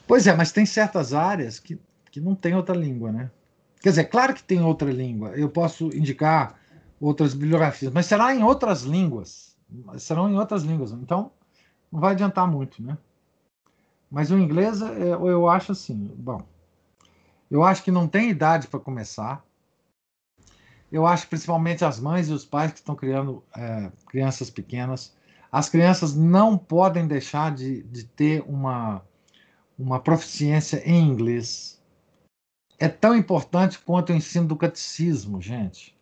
Pois 0.06 0.26
é, 0.26 0.34
mas 0.34 0.52
tem 0.52 0.66
certas 0.66 1.14
áreas 1.14 1.58
que, 1.58 1.80
que 2.10 2.20
não 2.20 2.34
tem 2.34 2.54
outra 2.54 2.74
língua, 2.76 3.10
né? 3.10 3.30
Quer 3.80 3.90
dizer, 3.90 4.04
claro 4.04 4.34
que 4.34 4.42
tem 4.42 4.62
outra 4.62 4.90
língua. 4.90 5.30
Eu 5.30 5.48
posso 5.48 5.86
indicar 5.96 6.58
outras 7.00 7.34
bibliografias, 7.34 7.92
mas 7.92 8.06
será 8.06 8.34
em 8.34 8.42
outras 8.42 8.82
línguas. 8.82 9.56
Serão 9.98 10.30
em 10.30 10.38
outras 10.38 10.62
línguas. 10.62 10.92
Então, 10.92 11.32
não 11.90 11.98
vai 12.00 12.12
adiantar 12.12 12.46
muito, 12.46 12.82
né? 12.82 12.96
Mas 14.10 14.30
o 14.30 14.38
inglês, 14.38 14.82
é, 14.82 15.14
eu 15.14 15.48
acho 15.48 15.72
assim, 15.72 16.12
bom, 16.16 16.42
eu 17.50 17.64
acho 17.64 17.82
que 17.82 17.90
não 17.90 18.06
tem 18.06 18.30
idade 18.30 18.68
para 18.68 18.78
começar. 18.78 19.42
Eu 20.90 21.06
acho 21.06 21.26
principalmente 21.26 21.84
as 21.84 21.98
mães 21.98 22.28
e 22.28 22.32
os 22.32 22.44
pais 22.44 22.72
que 22.72 22.78
estão 22.78 22.94
criando 22.94 23.42
é, 23.56 23.90
crianças 24.06 24.50
pequenas. 24.50 25.14
As 25.52 25.68
crianças 25.68 26.16
não 26.16 26.56
podem 26.56 27.06
deixar 27.06 27.54
de, 27.54 27.82
de 27.82 28.04
ter 28.04 28.42
uma, 28.48 29.04
uma 29.78 30.00
proficiência 30.00 30.82
em 30.88 31.06
inglês 31.06 31.78
é 32.78 32.88
tão 32.88 33.14
importante 33.14 33.78
quanto 33.78 34.12
o 34.12 34.16
ensino 34.16 34.48
do 34.48 34.56
catecismo, 34.56 35.40
gente. 35.40 35.96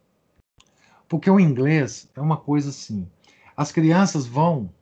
Porque 1.06 1.28
o 1.28 1.38
inglês 1.38 2.08
é 2.14 2.20
uma 2.22 2.38
coisa 2.38 2.70
assim. 2.70 3.06
As 3.54 3.70
crianças 3.70 4.24
vão, 4.24 4.72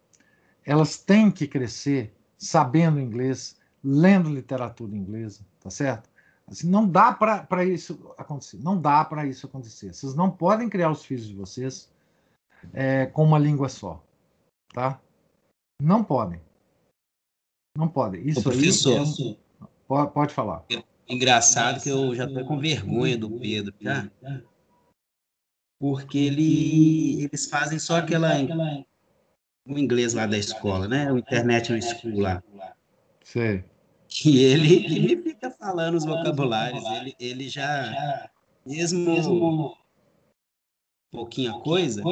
elas 0.65 0.97
têm 0.97 1.29
que 1.29 1.49
crescer 1.49 2.15
sabendo 2.37 3.01
inglês, 3.01 3.57
lendo 3.83 4.31
literatura 4.31 4.95
inglesa, 4.95 5.41
tá 5.59 5.71
certo? 5.71 6.09
Assim, 6.47 6.69
não 6.69 6.89
dá 6.89 7.13
para 7.13 7.65
isso 7.65 8.15
acontecer. 8.17 8.59
Não 8.63 8.81
dá 8.81 9.05
para 9.05 9.27
isso 9.27 9.47
acontecer. 9.47 9.93
Vocês 9.93 10.15
não 10.15 10.31
podem 10.31 10.69
criar 10.69 10.91
os 10.91 11.05
filhos 11.05 11.27
de 11.27 11.35
vocês 11.35 11.91
é, 12.73 13.07
com 13.07 13.25
uma 13.25 13.39
língua 13.41 13.69
só, 13.69 14.03
tá? 14.73 15.01
Não 15.81 16.03
podem. 16.03 16.41
Não 17.77 17.89
pode. 17.89 18.19
Isso 18.29 18.43
professor, 18.43 19.01
aí, 19.01 19.39
é... 19.63 19.67
pode, 19.87 20.13
pode 20.13 20.35
falar. 20.35 20.65
Engraçado 21.09 21.81
que 21.81 21.89
eu 21.89 22.15
já 22.15 22.25
estou 22.25 22.45
com 22.45 22.59
vergonha 22.59 23.17
do 23.17 23.31
Pedro, 23.39 23.75
já. 23.81 24.11
Porque 25.81 26.19
ele, 26.19 27.23
eles 27.23 27.49
fazem 27.49 27.79
só 27.79 27.99
aquela. 27.99 28.31
O 29.67 29.79
inglês 29.79 30.15
lá 30.15 30.27
da 30.27 30.37
escola, 30.37 30.89
né? 30.89 31.13
O 31.13 31.19
internet 31.19 31.73
no 31.73 31.81
school 31.81 32.21
lá. 32.21 32.43
Sei. 33.23 33.65
E 34.25 34.43
ele, 34.43 34.87
ele 34.87 35.23
fica 35.23 35.51
falando 35.51 35.95
os 35.95 36.05
vocabulários. 36.05 36.85
Ele, 36.85 37.15
ele 37.21 37.49
já, 37.49 38.31
mesmo 38.65 39.77
pouquinha 41.11 41.53
coisa, 41.61 42.03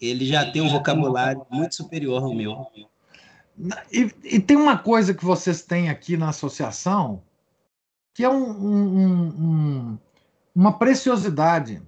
ele 0.00 0.24
já 0.26 0.50
tem 0.50 0.62
um 0.62 0.68
vocabulário 0.68 1.44
muito 1.50 1.74
superior 1.74 2.22
ao 2.22 2.34
meu. 2.34 2.66
E, 3.90 4.12
e, 4.22 4.38
tem 4.38 4.56
uma 4.56 4.78
coisa 4.78 5.12
que 5.12 5.24
vocês 5.24 5.62
têm 5.62 5.90
aqui 5.90 6.16
na 6.16 6.28
associação 6.28 7.22
que 8.18 8.24
é 8.24 8.28
um, 8.28 8.50
um, 8.50 9.26
um, 9.28 9.98
uma 10.52 10.76
preciosidade. 10.76 11.80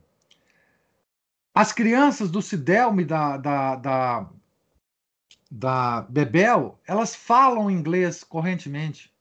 As 1.53 1.73
crianças 1.73 2.31
do 2.31 2.41
Cidelme 2.41 3.05
da, 3.05 3.37
da, 3.37 3.75
da, 3.75 4.31
da 5.51 6.03
Bebel, 6.03 6.79
elas 6.87 7.17
falam 7.17 7.69
inglês 7.69 8.23
correntemente. 8.23 9.13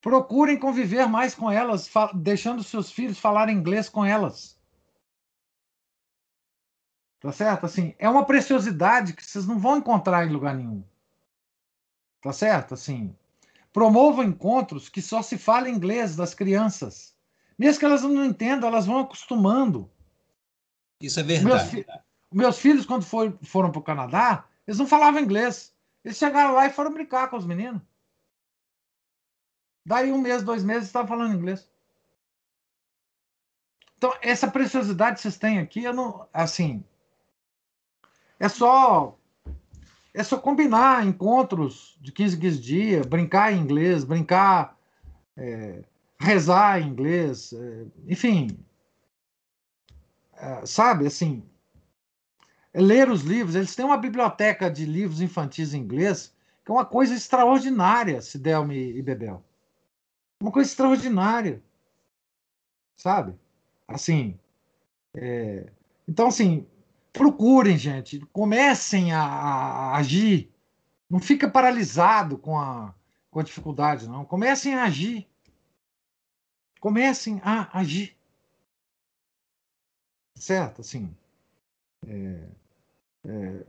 Procurem 0.00 0.58
conviver 0.58 1.06
mais 1.06 1.36
com 1.36 1.48
elas, 1.48 1.88
deixando 2.14 2.64
seus 2.64 2.90
filhos 2.90 3.18
falar 3.18 3.48
inglês 3.48 3.88
com 3.88 4.04
elas. 4.04 4.59
Tá 7.20 7.30
certo? 7.32 7.66
Assim, 7.66 7.94
é 7.98 8.08
uma 8.08 8.24
preciosidade 8.24 9.12
que 9.12 9.24
vocês 9.24 9.46
não 9.46 9.58
vão 9.58 9.76
encontrar 9.76 10.26
em 10.26 10.32
lugar 10.32 10.54
nenhum. 10.54 10.82
Tá 12.22 12.32
certo? 12.32 12.74
Assim, 12.74 13.14
promovam 13.72 14.24
encontros 14.24 14.88
que 14.88 15.02
só 15.02 15.22
se 15.22 15.36
fala 15.36 15.68
inglês 15.68 16.16
das 16.16 16.34
crianças. 16.34 17.14
Mesmo 17.58 17.78
que 17.78 17.84
elas 17.84 18.02
não 18.02 18.24
entendam, 18.24 18.68
elas 18.68 18.86
vão 18.86 19.00
acostumando. 19.00 19.90
Isso 21.00 21.20
é 21.20 21.22
verdade. 21.22 21.46
Meus, 21.46 21.70
fi 21.70 21.86
meus 22.32 22.58
filhos, 22.58 22.86
quando 22.86 23.04
for, 23.04 23.36
foram 23.42 23.70
para 23.70 23.80
o 23.80 23.84
Canadá, 23.84 24.46
eles 24.66 24.78
não 24.78 24.86
falavam 24.86 25.20
inglês. 25.20 25.74
Eles 26.02 26.16
chegaram 26.16 26.54
lá 26.54 26.66
e 26.66 26.72
foram 26.72 26.92
brincar 26.92 27.28
com 27.28 27.36
os 27.36 27.44
meninos. 27.44 27.82
Daí 29.86 30.10
um 30.10 30.18
mês, 30.18 30.42
dois 30.42 30.64
meses, 30.64 30.84
estavam 30.84 31.08
falando 31.08 31.34
inglês. 31.34 31.70
Então, 33.96 34.16
essa 34.22 34.50
preciosidade 34.50 35.16
que 35.16 35.22
vocês 35.22 35.36
têm 35.36 35.58
aqui, 35.58 35.84
eu 35.84 35.92
não, 35.92 36.26
assim, 36.32 36.82
é 38.40 38.48
só 38.48 39.16
é 40.12 40.24
só 40.24 40.38
combinar 40.38 41.06
encontros 41.06 41.96
de 42.00 42.10
15 42.10 42.36
em 42.36 42.40
15 42.40 42.58
dias, 42.58 43.06
brincar 43.06 43.52
em 43.52 43.60
inglês, 43.60 44.02
brincar, 44.02 44.76
é, 45.36 45.84
rezar 46.18 46.80
em 46.80 46.88
inglês, 46.88 47.52
é, 47.52 47.84
enfim, 48.08 48.58
é, 50.36 50.66
sabe, 50.66 51.06
assim, 51.06 51.44
é 52.74 52.80
ler 52.80 53.08
os 53.08 53.22
livros. 53.22 53.54
Eles 53.54 53.74
têm 53.76 53.84
uma 53.84 53.96
biblioteca 53.96 54.68
de 54.68 54.84
livros 54.84 55.20
infantis 55.20 55.72
em 55.72 55.80
inglês 55.80 56.34
que 56.64 56.70
é 56.70 56.74
uma 56.74 56.84
coisa 56.84 57.14
extraordinária, 57.14 58.20
Sidelme 58.20 58.76
e 58.76 59.00
Bebel. 59.00 59.42
Uma 60.42 60.52
coisa 60.52 60.68
extraordinária, 60.68 61.62
sabe? 62.96 63.34
Assim, 63.86 64.38
é, 65.14 65.70
então, 66.06 66.28
assim, 66.28 66.66
procurem, 67.12 67.76
gente, 67.76 68.20
comecem 68.32 69.12
a, 69.12 69.22
a, 69.22 69.96
agir. 69.96 70.52
Não 71.08 71.18
fica 71.18 71.50
paralisado 71.50 72.38
com 72.38 72.58
a, 72.58 72.94
com 73.30 73.40
a 73.40 73.42
dificuldade, 73.42 74.08
não. 74.08 74.24
Comecem 74.24 74.74
a 74.74 74.84
agir. 74.84 75.28
Comecem 76.80 77.40
a 77.44 77.78
agir. 77.78 78.16
Certo? 80.36 80.80
Assim. 80.80 81.14
É, 82.06 82.48
é, 83.26 83.66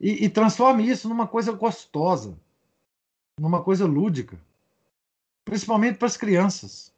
e, 0.00 0.24
e 0.24 0.30
transforme 0.30 0.88
isso 0.88 1.08
numa 1.08 1.26
coisa 1.26 1.52
gostosa, 1.52 2.38
numa 3.38 3.62
coisa 3.62 3.86
lúdica, 3.86 4.38
principalmente 5.44 5.98
para 5.98 6.06
as 6.06 6.16
crianças. 6.16 6.94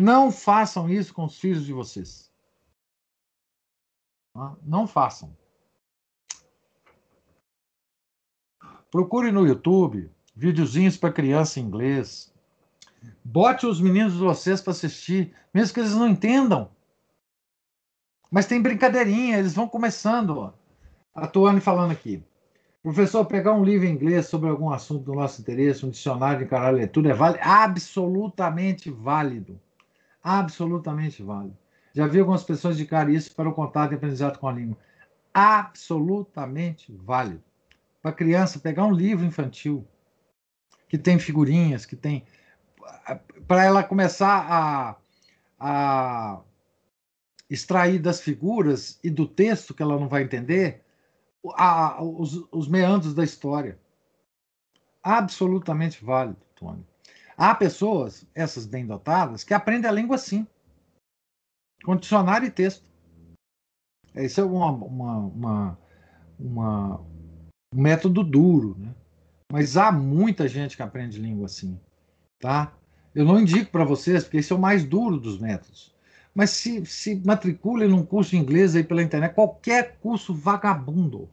Não 0.00 0.32
façam 0.32 0.88
isso 0.88 1.12
com 1.12 1.24
os 1.24 1.38
filhos 1.38 1.66
de 1.66 1.72
vocês. 1.72 2.31
Tá? 4.34 4.56
Não 4.62 4.86
façam. 4.86 5.36
Procure 8.90 9.30
no 9.30 9.46
YouTube 9.46 10.10
videozinhos 10.34 10.96
para 10.96 11.12
criança 11.12 11.60
em 11.60 11.64
inglês. 11.64 12.32
Bote 13.24 13.66
os 13.66 13.80
meninos 13.80 14.14
de 14.14 14.18
vocês 14.18 14.60
para 14.60 14.72
assistir, 14.72 15.34
mesmo 15.52 15.74
que 15.74 15.80
eles 15.80 15.94
não 15.94 16.08
entendam. 16.08 16.70
Mas 18.30 18.46
tem 18.46 18.62
brincadeirinha, 18.62 19.38
eles 19.38 19.54
vão 19.54 19.68
começando. 19.68 20.54
Atuando 21.14 21.58
e 21.58 21.62
falando 21.62 21.92
aqui. 21.92 22.22
Professor, 22.82 23.24
pegar 23.24 23.52
um 23.52 23.64
livro 23.64 23.86
em 23.86 23.92
inglês 23.92 24.26
sobre 24.26 24.48
algum 24.48 24.70
assunto 24.70 25.04
do 25.04 25.14
nosso 25.14 25.40
interesse, 25.40 25.86
um 25.86 25.90
dicionário 25.90 26.38
de 26.38 26.44
encarar 26.44 26.68
a 26.68 26.70
leitura, 26.70 27.10
é 27.10 27.14
válido? 27.14 27.44
Absolutamente 27.44 28.90
válido. 28.90 29.60
Absolutamente 30.22 31.22
válido. 31.22 31.56
Já 31.92 32.06
vi 32.06 32.20
algumas 32.20 32.42
pessoas 32.42 32.76
indicar 32.76 33.08
isso 33.10 33.34
para 33.34 33.48
o 33.48 33.54
contato 33.54 33.92
e 33.92 33.94
aprendizado 33.94 34.38
com 34.38 34.48
a 34.48 34.52
língua. 34.52 34.78
Absolutamente 35.32 36.92
válido. 36.92 37.42
Para 38.00 38.12
criança 38.12 38.58
pegar 38.58 38.84
um 38.84 38.92
livro 38.92 39.24
infantil 39.24 39.86
que 40.88 40.98
tem 40.98 41.18
figurinhas, 41.18 41.86
que 41.86 41.96
tem. 41.96 42.24
Para 43.46 43.64
ela 43.64 43.84
começar 43.84 44.46
a, 44.50 44.96
a 45.58 46.40
extrair 47.48 47.98
das 47.98 48.20
figuras 48.20 48.98
e 49.02 49.10
do 49.10 49.26
texto 49.26 49.74
que 49.74 49.82
ela 49.82 49.98
não 49.98 50.08
vai 50.08 50.22
entender 50.22 50.82
a, 51.54 52.02
os, 52.02 52.46
os 52.50 52.68
meandros 52.68 53.14
da 53.14 53.24
história. 53.24 53.78
Absolutamente 55.02 56.04
válido, 56.04 56.40
Tony. 56.54 56.86
Há 57.36 57.54
pessoas, 57.54 58.26
essas 58.34 58.66
bem 58.66 58.86
dotadas, 58.86 59.44
que 59.44 59.54
aprendem 59.54 59.90
a 59.90 59.92
língua 59.92 60.16
assim 60.16 60.46
com 61.84 61.96
dicionário 61.96 62.46
e 62.46 62.50
texto. 62.50 62.84
Esse 64.14 64.40
é 64.40 64.44
uma, 64.44 64.70
uma, 64.70 65.18
uma, 65.18 65.78
uma, 66.38 67.00
um 67.74 67.80
método 67.80 68.22
duro, 68.22 68.76
né? 68.78 68.94
Mas 69.50 69.76
há 69.76 69.92
muita 69.92 70.48
gente 70.48 70.76
que 70.76 70.82
aprende 70.82 71.18
língua 71.18 71.46
assim, 71.46 71.78
tá? 72.38 72.72
Eu 73.14 73.24
não 73.24 73.38
indico 73.38 73.70
para 73.70 73.84
vocês, 73.84 74.24
porque 74.24 74.38
esse 74.38 74.52
é 74.52 74.56
o 74.56 74.58
mais 74.58 74.84
duro 74.84 75.18
dos 75.18 75.38
métodos. 75.38 75.92
Mas 76.34 76.50
se, 76.50 76.86
se 76.86 77.14
matricule 77.16 77.86
num 77.86 78.04
curso 78.04 78.30
de 78.30 78.38
inglês 78.38 78.74
aí 78.74 78.82
pela 78.82 79.02
internet, 79.02 79.34
qualquer 79.34 79.98
curso 79.98 80.32
vagabundo, 80.32 81.28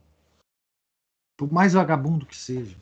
por 1.38 1.50
mais 1.50 1.72
vagabundo 1.72 2.26
que 2.26 2.36
seja, 2.36 2.76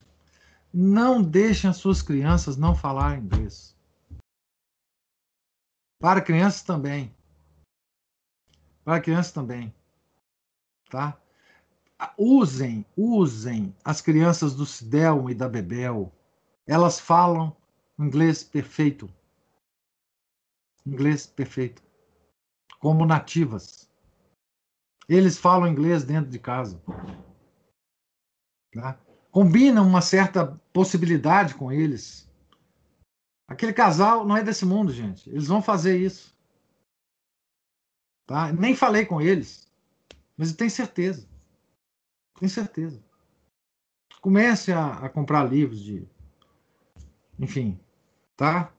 não 0.74 1.22
deixem 1.22 1.70
as 1.70 1.76
suas 1.76 2.02
crianças 2.02 2.56
não 2.56 2.74
falar 2.74 3.18
inglês. 3.18 3.76
Para 6.00 6.20
crianças 6.20 6.62
também. 6.62 7.14
Para 8.88 9.02
crianças 9.02 9.32
também. 9.32 9.74
Tá? 10.88 11.20
Usem, 12.16 12.86
usem 12.96 13.76
as 13.84 14.00
crianças 14.00 14.54
do 14.54 14.64
Sidelmo 14.64 15.28
e 15.28 15.34
da 15.34 15.46
Bebel. 15.46 16.10
Elas 16.66 16.98
falam 16.98 17.54
inglês 17.98 18.42
perfeito. 18.42 19.06
Inglês 20.86 21.26
perfeito. 21.26 21.82
Como 22.80 23.04
nativas. 23.04 23.90
Eles 25.06 25.36
falam 25.36 25.68
inglês 25.68 26.02
dentro 26.02 26.30
de 26.30 26.38
casa. 26.38 26.82
Tá? 28.72 28.98
Combinam 29.30 29.86
uma 29.86 30.00
certa 30.00 30.58
possibilidade 30.72 31.54
com 31.56 31.70
eles. 31.70 32.26
Aquele 33.46 33.74
casal 33.74 34.26
não 34.26 34.34
é 34.34 34.42
desse 34.42 34.64
mundo, 34.64 34.90
gente. 34.90 35.28
Eles 35.28 35.46
vão 35.46 35.60
fazer 35.60 35.98
isso. 35.98 36.37
Tá? 38.28 38.52
Nem 38.52 38.76
falei 38.76 39.06
com 39.06 39.22
eles, 39.22 39.66
mas 40.36 40.50
eu 40.50 40.56
tenho 40.58 40.70
certeza. 40.70 41.26
Tenho 42.38 42.50
certeza. 42.50 43.02
Comece 44.20 44.70
a, 44.70 44.96
a 44.96 45.08
comprar 45.08 45.44
livros 45.44 45.80
de. 45.80 46.06
Enfim, 47.38 47.80
tá? 48.36 48.70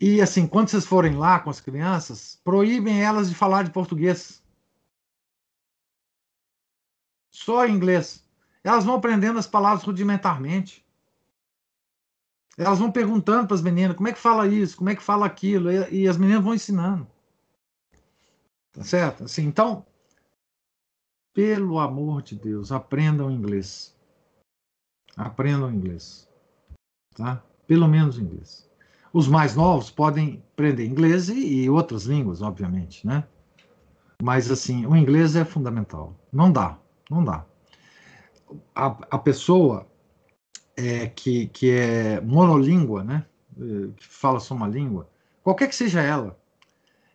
E 0.00 0.18
assim, 0.22 0.46
quando 0.46 0.70
vocês 0.70 0.86
forem 0.86 1.14
lá 1.14 1.40
com 1.40 1.50
as 1.50 1.60
crianças, 1.60 2.40
proíbem 2.42 3.02
elas 3.02 3.28
de 3.28 3.34
falar 3.34 3.64
de 3.64 3.70
português. 3.70 4.42
Só 7.30 7.66
em 7.66 7.74
inglês. 7.74 8.26
Elas 8.64 8.86
vão 8.86 8.94
aprendendo 8.94 9.38
as 9.38 9.46
palavras 9.46 9.84
rudimentarmente. 9.84 10.86
Elas 12.56 12.78
vão 12.78 12.90
perguntando 12.90 13.46
para 13.46 13.56
as 13.56 13.62
meninas 13.62 13.94
como 13.94 14.08
é 14.08 14.12
que 14.14 14.18
fala 14.18 14.48
isso, 14.48 14.78
como 14.78 14.88
é 14.88 14.96
que 14.96 15.02
fala 15.02 15.26
aquilo, 15.26 15.70
e, 15.70 16.04
e 16.04 16.08
as 16.08 16.16
meninas 16.16 16.42
vão 16.42 16.54
ensinando. 16.54 17.06
Tá 18.72 18.84
certo? 18.84 19.24
Assim, 19.24 19.44
então, 19.44 19.84
pelo 21.34 21.78
amor 21.78 22.22
de 22.22 22.36
Deus, 22.36 22.70
aprendam 22.72 23.30
inglês. 23.30 23.96
Aprendam 25.16 25.72
inglês. 25.72 26.28
Tá? 27.14 27.42
Pelo 27.66 27.88
menos 27.88 28.18
inglês. 28.18 28.68
Os 29.12 29.26
mais 29.26 29.56
novos 29.56 29.90
podem 29.90 30.42
aprender 30.52 30.86
inglês 30.86 31.28
e, 31.28 31.64
e 31.64 31.70
outras 31.70 32.04
línguas, 32.04 32.42
obviamente, 32.42 33.04
né? 33.06 33.26
Mas, 34.22 34.50
assim, 34.50 34.86
o 34.86 34.94
inglês 34.94 35.34
é 35.34 35.44
fundamental. 35.44 36.14
Não 36.32 36.52
dá, 36.52 36.78
não 37.10 37.24
dá. 37.24 37.44
A, 38.74 38.86
a 39.10 39.18
pessoa 39.18 39.86
é, 40.76 41.08
que, 41.08 41.48
que 41.48 41.70
é 41.70 42.20
monolíngua, 42.20 43.02
né? 43.02 43.26
É, 43.58 43.92
que 43.96 44.06
fala 44.06 44.38
só 44.38 44.54
uma 44.54 44.68
língua, 44.68 45.08
qualquer 45.42 45.68
que 45.68 45.74
seja 45.74 46.00
ela, 46.00 46.38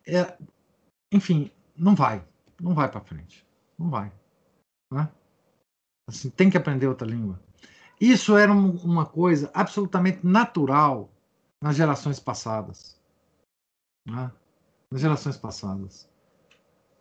é, 0.05 0.37
enfim, 1.15 1.51
não 1.75 1.95
vai, 1.95 2.23
não 2.61 2.73
vai 2.73 2.89
para 2.89 3.01
frente, 3.01 3.45
não 3.77 3.89
vai, 3.89 4.11
né? 4.91 5.09
Assim, 6.07 6.29
tem 6.29 6.49
que 6.49 6.57
aprender 6.57 6.87
outra 6.87 7.07
língua. 7.07 7.39
Isso 7.99 8.37
era 8.37 8.51
um, 8.51 8.75
uma 8.77 9.05
coisa 9.05 9.49
absolutamente 9.53 10.25
natural 10.25 11.09
nas 11.61 11.75
gerações 11.75 12.19
passadas, 12.19 12.99
né? 14.05 14.31
nas 14.91 15.01
gerações 15.01 15.37
passadas. 15.37 16.07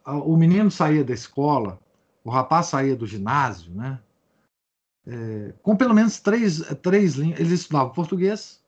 O 0.07 0.37
menino 0.37 0.71
saía 0.71 1.05
da 1.05 1.13
escola, 1.13 1.81
o 2.23 2.31
rapaz 2.31 2.67
saía 2.67 2.97
do 2.97 3.07
ginásio, 3.07 3.75
né? 3.75 4.01
É, 5.07 5.53
com 5.63 5.77
pelo 5.77 5.93
menos 5.93 6.21
três, 6.21 6.61
três 6.83 7.15
línguas. 7.15 7.41
Ele 7.41 7.55
estudava 7.55 7.91
português, 7.91 8.63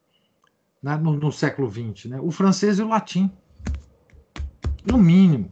né, 0.82 0.96
no, 0.96 1.16
no, 1.16 1.32
século 1.32 1.70
XX, 1.70 2.06
né? 2.06 2.20
o 2.20 2.30
francês 2.30 2.78
e 2.78 2.82
o 2.82 2.88
latim. 2.88 3.30
No 4.86 4.98
mínimo. 4.98 5.50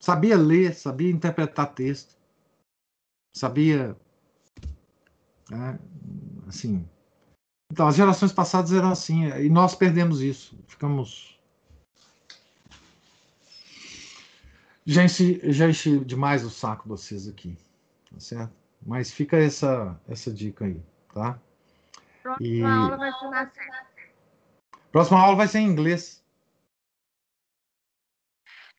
Sabia 0.00 0.36
ler, 0.36 0.74
sabia 0.74 1.10
interpretar 1.10 1.74
texto, 1.74 2.16
sabia. 3.32 3.96
Né, 5.48 5.78
assim. 6.48 6.88
Então, 7.70 7.86
as 7.86 7.94
gerações 7.94 8.32
passadas 8.32 8.72
eram 8.72 8.90
assim, 8.90 9.24
e 9.26 9.48
nós 9.48 9.74
perdemos 9.74 10.20
isso. 10.20 10.58
Ficamos. 10.66 11.38
Já 14.84 15.04
enchi, 15.04 15.40
já 15.52 15.68
enchi 15.68 16.00
demais 16.00 16.44
o 16.44 16.50
saco 16.50 16.88
vocês 16.88 17.28
aqui, 17.28 17.56
tá 18.10 18.18
certo? 18.18 18.52
Mas 18.84 19.12
fica 19.12 19.36
essa, 19.36 19.98
essa 20.08 20.32
dica 20.32 20.64
aí, 20.64 20.82
tá? 21.14 21.38
Próxima 22.22 22.46
e... 22.46 22.62
aula 22.62 22.96
vai 22.96 23.12
ser 23.12 23.28
na 23.28 23.50
Próxima 24.90 25.20
aula 25.20 25.36
vai 25.36 25.48
ser 25.48 25.60
em 25.60 25.68
inglês. 25.68 26.21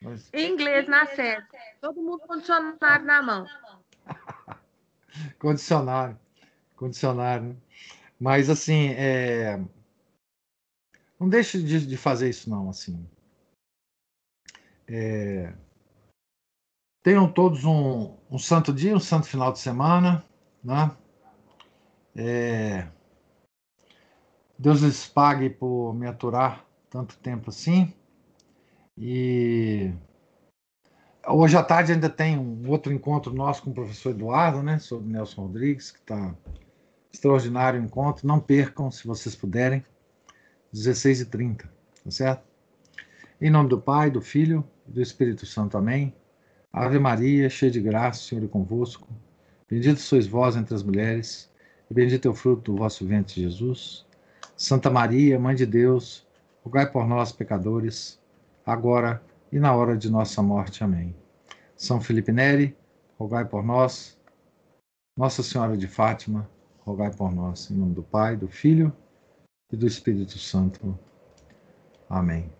Mas... 0.03 0.29
Inglês 0.33 0.87
na 0.87 1.05
sede. 1.05 1.47
Todo 1.79 2.01
mundo 2.01 2.19
com 2.27 2.37
dicionário 2.37 3.05
na 3.05 3.21
mão. 3.21 3.47
condicionário. 5.39 6.19
Condicionário. 6.75 7.49
Né? 7.49 7.55
Mas, 8.19 8.49
assim, 8.49 8.89
é... 8.89 9.57
não 11.19 11.29
deixe 11.29 11.63
de, 11.63 11.87
de, 11.87 11.97
fazer 11.97 12.29
isso, 12.29 12.49
não. 12.49 12.69
Assim. 12.69 13.09
É... 14.87 15.53
Tenham 17.01 17.31
todos 17.31 17.63
um, 17.63 18.17
um 18.29 18.37
santo 18.37 18.73
dia, 18.73 18.95
um 18.95 18.99
santo 18.99 19.27
final 19.27 19.53
de 19.53 19.59
semana. 19.59 20.25
Né? 20.61 20.95
É... 22.15 22.87
Deus 24.59 24.81
lhes 24.81 25.07
pague 25.07 25.49
por 25.49 25.93
me 25.93 26.07
aturar 26.07 26.65
tanto 26.89 27.17
tempo 27.17 27.49
assim. 27.49 27.93
E 28.97 29.91
hoje 31.27 31.57
à 31.57 31.63
tarde 31.63 31.93
ainda 31.93 32.09
tem 32.09 32.37
um 32.37 32.69
outro 32.69 32.93
encontro 32.93 33.33
nosso 33.33 33.63
com 33.63 33.71
o 33.71 33.73
professor 33.73 34.11
Eduardo, 34.11 34.61
né, 34.61 34.77
sobre 34.79 35.11
Nelson 35.11 35.41
Rodrigues, 35.43 35.91
que 35.91 35.99
está 35.99 36.35
extraordinário 37.11 37.81
encontro. 37.81 38.27
Não 38.27 38.39
percam, 38.39 38.91
se 38.91 39.07
vocês 39.07 39.35
puderem, 39.35 39.83
16h30, 40.73 41.65
tá 42.03 42.11
certo? 42.11 42.43
Em 43.41 43.49
nome 43.49 43.69
do 43.69 43.79
Pai, 43.79 44.09
do 44.09 44.21
Filho 44.21 44.63
e 44.87 44.91
do 44.91 45.01
Espírito 45.01 45.45
Santo. 45.45 45.77
Amém. 45.77 46.13
Ave 46.71 46.97
Maria, 46.97 47.49
cheia 47.49 47.71
de 47.71 47.79
graça, 47.79 48.19
o 48.19 48.23
Senhor 48.23 48.43
é 48.43 48.47
convosco. 48.47 49.07
Bendito 49.69 49.99
sois 49.99 50.27
vós 50.27 50.55
entre 50.55 50.73
as 50.73 50.83
mulheres, 50.83 51.51
e 51.89 51.93
bendito 51.93 52.27
é 52.27 52.31
o 52.31 52.33
fruto 52.33 52.71
do 52.71 52.77
vosso 52.77 53.05
ventre, 53.05 53.41
Jesus. 53.41 54.05
Santa 54.55 54.89
Maria, 54.89 55.39
Mãe 55.39 55.55
de 55.55 55.65
Deus, 55.65 56.25
rogai 56.63 56.89
por 56.89 57.07
nós, 57.07 57.31
pecadores, 57.31 58.19
agora 58.65 59.21
e 59.51 59.59
na 59.59 59.75
hora 59.75 59.97
de 59.97 60.09
nossa 60.09 60.41
morte. 60.41 60.83
Amém. 60.83 61.15
São 61.75 62.01
Felipe 62.01 62.31
Neri, 62.31 62.75
rogai 63.17 63.45
por 63.45 63.63
nós. 63.63 64.17
Nossa 65.17 65.43
Senhora 65.43 65.77
de 65.77 65.87
Fátima, 65.87 66.49
rogai 66.79 67.11
por 67.11 67.33
nós. 67.33 67.69
Em 67.69 67.75
nome 67.75 67.93
do 67.93 68.03
Pai, 68.03 68.35
do 68.35 68.47
Filho 68.47 68.91
e 69.71 69.75
do 69.75 69.85
Espírito 69.85 70.37
Santo. 70.37 70.97
Amém. 72.09 72.51